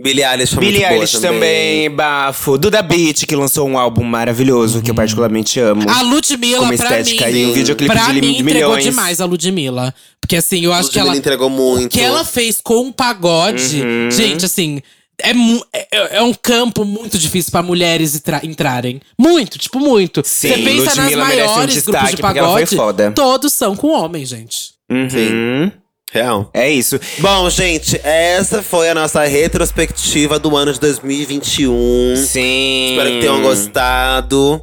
Billie 0.00 0.24
Eilish 0.24 0.54
foi 0.54 0.60
Billie 0.64 0.78
muito 0.78 0.88
boa 0.88 0.96
Eilish 0.98 1.18
também, 1.20 1.90
bafo. 1.90 2.56
Duda 2.56 2.80
Beat, 2.80 3.26
que 3.26 3.34
lançou 3.36 3.68
um 3.68 3.76
álbum 3.78 4.04
maravilhoso, 4.04 4.80
que 4.80 4.90
eu 4.90 4.94
particularmente 4.94 5.58
amo. 5.60 5.88
A 5.90 6.02
Ludmilla, 6.02 6.60
Como 6.60 6.72
estética 6.72 7.26
mim, 7.26 7.38
e 7.38 7.46
um 7.46 7.52
videoclipe 7.52 7.92
pra 7.92 8.06
de 8.06 8.12
mim, 8.14 8.20
li- 8.20 8.38
entregou 8.40 8.68
milhões. 8.70 8.84
demais 8.84 9.20
a 9.20 9.24
Ludmilla. 9.24 9.94
Porque 10.20 10.36
assim, 10.36 10.64
eu 10.64 10.72
acho 10.72 10.88
que 10.90 10.98
Ludmilla 10.98 11.10
ela… 11.14 11.18
entregou 11.18 11.50
muito. 11.50 11.86
O 11.86 11.88
que 11.88 12.00
ela 12.00 12.24
fez 12.24 12.60
com 12.62 12.88
o 12.88 12.92
pagode, 12.92 13.82
Uhum. 13.82 14.10
gente, 14.10 14.44
assim… 14.46 14.80
É, 15.22 15.32
mu- 15.34 15.64
é, 15.72 16.16
é 16.18 16.22
um 16.22 16.32
campo 16.34 16.84
muito 16.84 17.18
difícil 17.18 17.50
pra 17.50 17.62
mulheres 17.62 18.14
entra- 18.16 18.40
entrarem. 18.44 19.00
Muito, 19.18 19.58
tipo, 19.58 19.78
muito. 19.78 20.22
Sim, 20.24 20.48
Você 20.48 20.58
pensa 20.58 20.84
nas 20.86 20.96
Ludmilla 20.96 21.24
um 21.24 21.26
maiores 21.28 21.54
grupos 21.56 21.74
destaque, 21.74 22.16
de 22.16 22.22
pagode, 22.22 22.76
foda. 22.76 23.12
todos 23.12 23.52
são 23.52 23.74
com 23.76 23.88
homens, 23.88 24.28
gente. 24.28 24.70
Uhum. 24.90 25.70
Real. 26.12 26.50
É 26.52 26.68
isso. 26.68 26.98
Bom, 27.18 27.48
gente, 27.48 28.00
essa 28.02 28.62
foi 28.64 28.88
a 28.90 28.94
nossa 28.94 29.22
retrospectiva 29.24 30.38
do 30.40 30.56
ano 30.56 30.72
de 30.72 30.80
2021. 30.80 32.16
Sim. 32.16 32.90
Espero 32.96 33.10
que 33.10 33.20
tenham 33.20 33.42
gostado. 33.42 34.60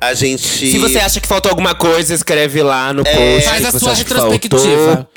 A 0.00 0.14
gente. 0.14 0.40
Se 0.70 0.78
você 0.78 0.98
acha 0.98 1.20
que 1.20 1.26
faltou 1.28 1.50
alguma 1.50 1.74
coisa, 1.74 2.14
escreve 2.14 2.62
lá 2.62 2.92
no 2.92 3.02
post. 3.04 3.42
Faz 3.48 3.64
a 3.64 3.78
sua 3.78 3.94
retrospectiva. 3.94 5.08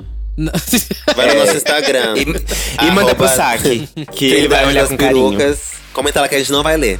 Vai 1.15 1.27
no 1.27 1.45
nosso 1.45 1.57
Instagram. 1.57 2.15
E, 2.17 2.85
e 2.85 2.91
manda 2.91 3.13
pro 3.15 3.27
saque, 3.27 3.87
que 4.13 4.25
ele 4.25 4.47
vai 4.47 4.65
olhar 4.65 4.87
com 4.87 4.97
carinho. 4.97 5.37
perucas. 5.37 5.79
Comenta 5.91 6.21
lá 6.21 6.27
que 6.27 6.35
a 6.35 6.39
gente 6.39 6.51
não 6.51 6.63
vai 6.63 6.77
ler. 6.77 6.99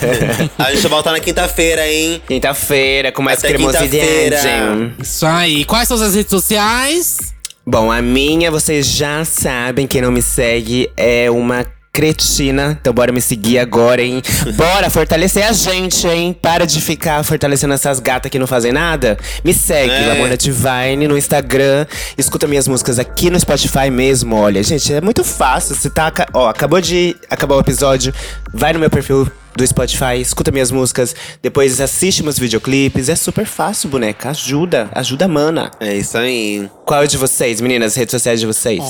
a 0.58 0.72
gente 0.72 0.86
volta 0.86 1.10
na 1.10 1.18
quinta-feira, 1.18 1.88
hein? 1.88 2.22
Quinta-feira, 2.26 3.10
com 3.10 3.22
mais 3.22 3.38
Até 3.38 3.48
cremosidade. 3.48 4.94
Isso 5.02 5.26
aí. 5.26 5.64
Quais 5.64 5.88
são 5.88 6.00
as 6.00 6.14
redes 6.14 6.30
sociais? 6.30 7.34
Bom, 7.66 7.90
a 7.90 8.00
minha, 8.00 8.50
vocês 8.50 8.86
já 8.86 9.24
sabem, 9.24 9.88
quem 9.88 10.00
não 10.00 10.12
me 10.12 10.22
segue 10.22 10.88
é 10.96 11.28
uma 11.30 11.66
cretina. 11.96 12.76
Então 12.78 12.92
bora 12.92 13.10
me 13.10 13.22
seguir 13.22 13.58
agora, 13.58 14.02
hein? 14.02 14.22
Bora 14.54 14.90
fortalecer 14.90 15.42
a 15.46 15.52
gente, 15.52 16.06
hein? 16.06 16.36
Para 16.42 16.66
de 16.66 16.78
ficar 16.78 17.24
fortalecendo 17.24 17.72
essas 17.72 17.98
gatas 18.00 18.30
que 18.30 18.38
não 18.38 18.46
fazem 18.46 18.70
nada. 18.70 19.16
Me 19.42 19.54
segue, 19.54 19.90
É. 19.90 20.08
Lamona 20.08 20.36
Divine, 20.36 21.08
no 21.08 21.16
Instagram. 21.16 21.86
Escuta 22.18 22.46
minhas 22.46 22.68
músicas 22.68 22.98
aqui 22.98 23.30
no 23.30 23.40
Spotify 23.40 23.90
mesmo, 23.90 24.36
olha. 24.36 24.62
Gente, 24.62 24.92
é 24.92 25.00
muito 25.00 25.24
fácil. 25.24 25.74
Você 25.74 25.88
tá… 25.88 26.12
Ó, 26.34 26.46
acabou 26.50 26.82
de 26.82 27.16
acabar 27.30 27.56
o 27.56 27.60
episódio. 27.60 28.12
Vai 28.52 28.74
no 28.74 28.78
meu 28.78 28.90
perfil 28.90 29.26
do 29.56 29.66
Spotify, 29.66 30.20
escuta 30.20 30.50
minhas 30.50 30.70
músicas, 30.70 31.14
depois 31.42 31.80
assiste 31.80 32.22
meus 32.22 32.38
videoclipes. 32.38 33.08
É 33.08 33.16
super 33.16 33.46
fácil, 33.46 33.88
boneca. 33.88 34.30
Ajuda, 34.30 34.88
ajuda, 34.92 35.26
mana. 35.26 35.70
É 35.80 35.96
isso 35.96 36.16
aí. 36.18 36.68
Qual 36.84 37.02
é 37.02 37.04
o 37.04 37.08
de 37.08 37.16
vocês, 37.16 37.60
meninas? 37.60 37.94
Redes 37.94 38.12
sociais 38.12 38.40
de 38.40 38.46
vocês? 38.46 38.82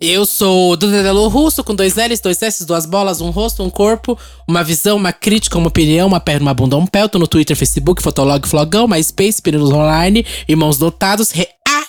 Eu 0.00 0.24
sou 0.24 0.76
Duda 0.76 1.02
Delo 1.02 1.26
Russo, 1.28 1.64
com 1.64 1.74
dois 1.74 1.96
L's, 1.96 2.20
dois 2.20 2.40
S, 2.40 2.64
duas 2.64 2.86
bolas, 2.86 3.20
um 3.20 3.30
rosto, 3.30 3.64
um 3.64 3.70
corpo, 3.70 4.16
uma 4.46 4.62
visão, 4.62 4.96
uma 4.96 5.12
crítica, 5.12 5.58
uma 5.58 5.68
opinião, 5.68 6.06
uma 6.06 6.20
perna, 6.20 6.42
uma 6.42 6.54
bunda, 6.54 6.76
um 6.76 6.86
pé. 6.86 7.02
Eu 7.02 7.08
tô 7.08 7.18
no 7.18 7.26
Twitter, 7.26 7.56
Facebook, 7.56 8.00
Fotolog, 8.00 8.46
Flogão, 8.46 8.86
MySpace, 8.86 9.42
Pirinos 9.42 9.70
Online, 9.70 10.24
Irmãos 10.48 10.78
Dotados, 10.78 11.32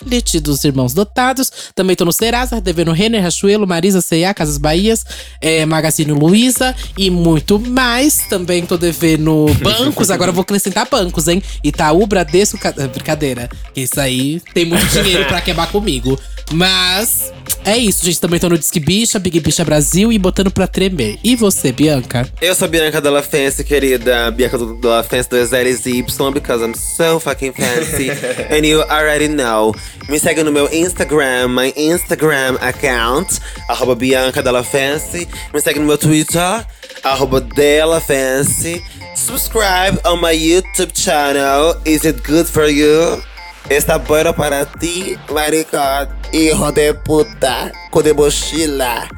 reality 0.08 0.40
dos 0.40 0.64
Irmãos 0.64 0.94
Dotados. 0.94 1.50
Também 1.74 1.94
tô 1.96 2.04
no 2.04 2.12
Serasa, 2.12 2.60
devendo 2.60 2.92
Renner, 2.92 3.22
Rachuelo, 3.22 3.66
Marisa, 3.66 4.00
C&A, 4.00 4.32
Casas 4.34 4.58
Bahias, 4.58 5.04
é, 5.40 5.64
Magazine 5.66 6.12
Luiza 6.12 6.74
e 6.96 7.10
muito 7.10 7.58
mais. 7.58 8.18
Também 8.28 8.64
tô 8.64 8.76
devendo 8.76 9.46
bancos, 9.62 10.10
agora 10.10 10.32
vou 10.32 10.42
acrescentar 10.42 10.88
bancos, 10.90 11.28
hein? 11.28 11.42
Itaú, 11.62 12.06
Bradesco, 12.06 12.58
Ca- 12.58 12.72
brincadeira. 12.72 13.48
que 13.74 13.80
Isso 13.82 14.00
aí 14.00 14.40
tem 14.54 14.64
muito 14.64 14.86
dinheiro 14.88 15.24
pra 15.26 15.40
quebrar 15.40 15.70
comigo. 15.70 16.18
Mas 16.52 17.32
é 17.64 17.76
isso, 17.76 18.04
gente. 18.04 18.20
Também 18.20 18.40
tô 18.40 18.48
no 18.48 18.58
Disque 18.58 18.80
Bicha, 18.80 19.18
Big 19.18 19.38
Bicha 19.40 19.64
Brasil 19.64 20.12
e 20.12 20.18
botando 20.18 20.50
pra 20.50 20.66
tremer. 20.66 21.18
E 21.22 21.36
você, 21.36 21.72
Bianca? 21.72 22.26
Eu 22.40 22.54
sou 22.54 22.66
Bianca 22.66 23.00
Della 23.00 23.22
Fancy, 23.22 23.62
querida. 23.64 24.30
Bianca 24.30 24.58
Della 24.58 25.02
Fancy, 25.02 25.28
dois 25.28 25.52
L's 25.52 25.86
e 25.86 25.98
Y, 25.98 26.32
because 26.32 26.64
I'm 26.64 26.74
so 26.74 27.20
fucking 27.20 27.52
fancy. 27.52 28.10
and 28.50 28.66
you 28.66 28.82
already 28.82 29.28
know. 29.28 29.74
Me 30.08 30.18
segue 30.18 30.42
no 30.42 30.50
meu 30.50 30.68
Instagram, 30.68 31.48
my 31.54 31.72
Instagram 31.76 32.56
account, 32.60 33.40
arroba 33.68 33.94
Bianca 33.94 34.42
Della 34.42 34.64
Fancy. 34.64 35.28
Me 35.52 35.60
segue 35.60 35.78
no 35.78 35.86
meu 35.86 35.98
Twitter, 35.98 36.66
arroba 37.04 37.40
Della 37.40 38.00
Fancy. 38.00 38.82
Subscribe 39.14 40.00
on 40.06 40.20
my 40.20 40.32
YouTube 40.32 40.92
channel. 40.94 41.74
Is 41.84 42.04
it 42.04 42.22
good 42.24 42.46
for 42.46 42.66
you? 42.66 43.22
Está 43.70 43.98
bueno 43.98 44.34
para 44.34 44.66
ti, 44.66 45.16
maricón, 45.32 46.08
hijo 46.32 46.72
de 46.72 46.92
puta, 46.92 47.70
com 47.92 48.02
de 48.02 48.12
mochila. 48.12 49.08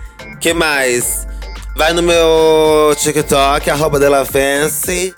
Que 0.40 0.52
mais? 0.52 1.26
Vai 1.74 1.94
no 1.94 2.02
meu 2.02 2.94
TikTok, 2.98 3.70
arroba 3.70 3.98
Della 3.98 4.26
Fancy. 4.26 5.14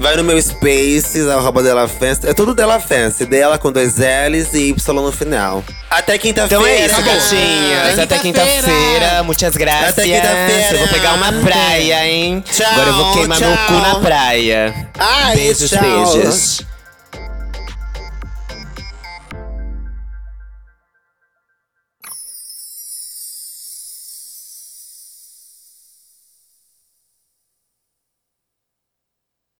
Vai 0.00 0.16
no 0.16 0.24
meu 0.24 0.40
Spaces, 0.42 1.28
arroba 1.28 1.62
Della 1.62 1.86
Fancy. 1.86 2.26
É 2.28 2.34
tudo 2.34 2.54
Della 2.56 2.80
Fancy. 2.80 3.24
Dela 3.24 3.56
com 3.56 3.70
dois 3.70 3.94
L's 3.98 4.52
e 4.52 4.70
Y 4.70 4.94
no 5.00 5.12
final. 5.12 5.62
Até 5.88 6.18
quinta-feira. 6.18 6.60
Então 6.60 6.66
é 6.66 6.86
isso, 6.86 7.02
gatinhas. 7.02 7.98
Até 8.00 8.18
quinta-feira. 8.18 9.22
Muitas 9.22 9.54
graças. 9.56 9.90
Até 9.90 10.02
quinta-feira. 10.02 10.72
Eu 10.72 10.78
vou 10.78 10.88
pegar 10.88 11.12
uma 11.14 11.32
praia, 11.44 12.04
hein? 12.08 12.42
Tchau, 12.50 12.66
Agora 12.68 12.88
eu 12.88 12.94
vou 12.94 13.12
queimar 13.12 13.38
meu 13.38 13.56
tchau. 13.56 13.66
cu 13.68 13.72
na 13.74 14.00
praia. 14.00 14.88
Ai, 14.98 15.36
beijos, 15.36 15.70
tchau. 15.70 15.80
beijos. 15.80 16.71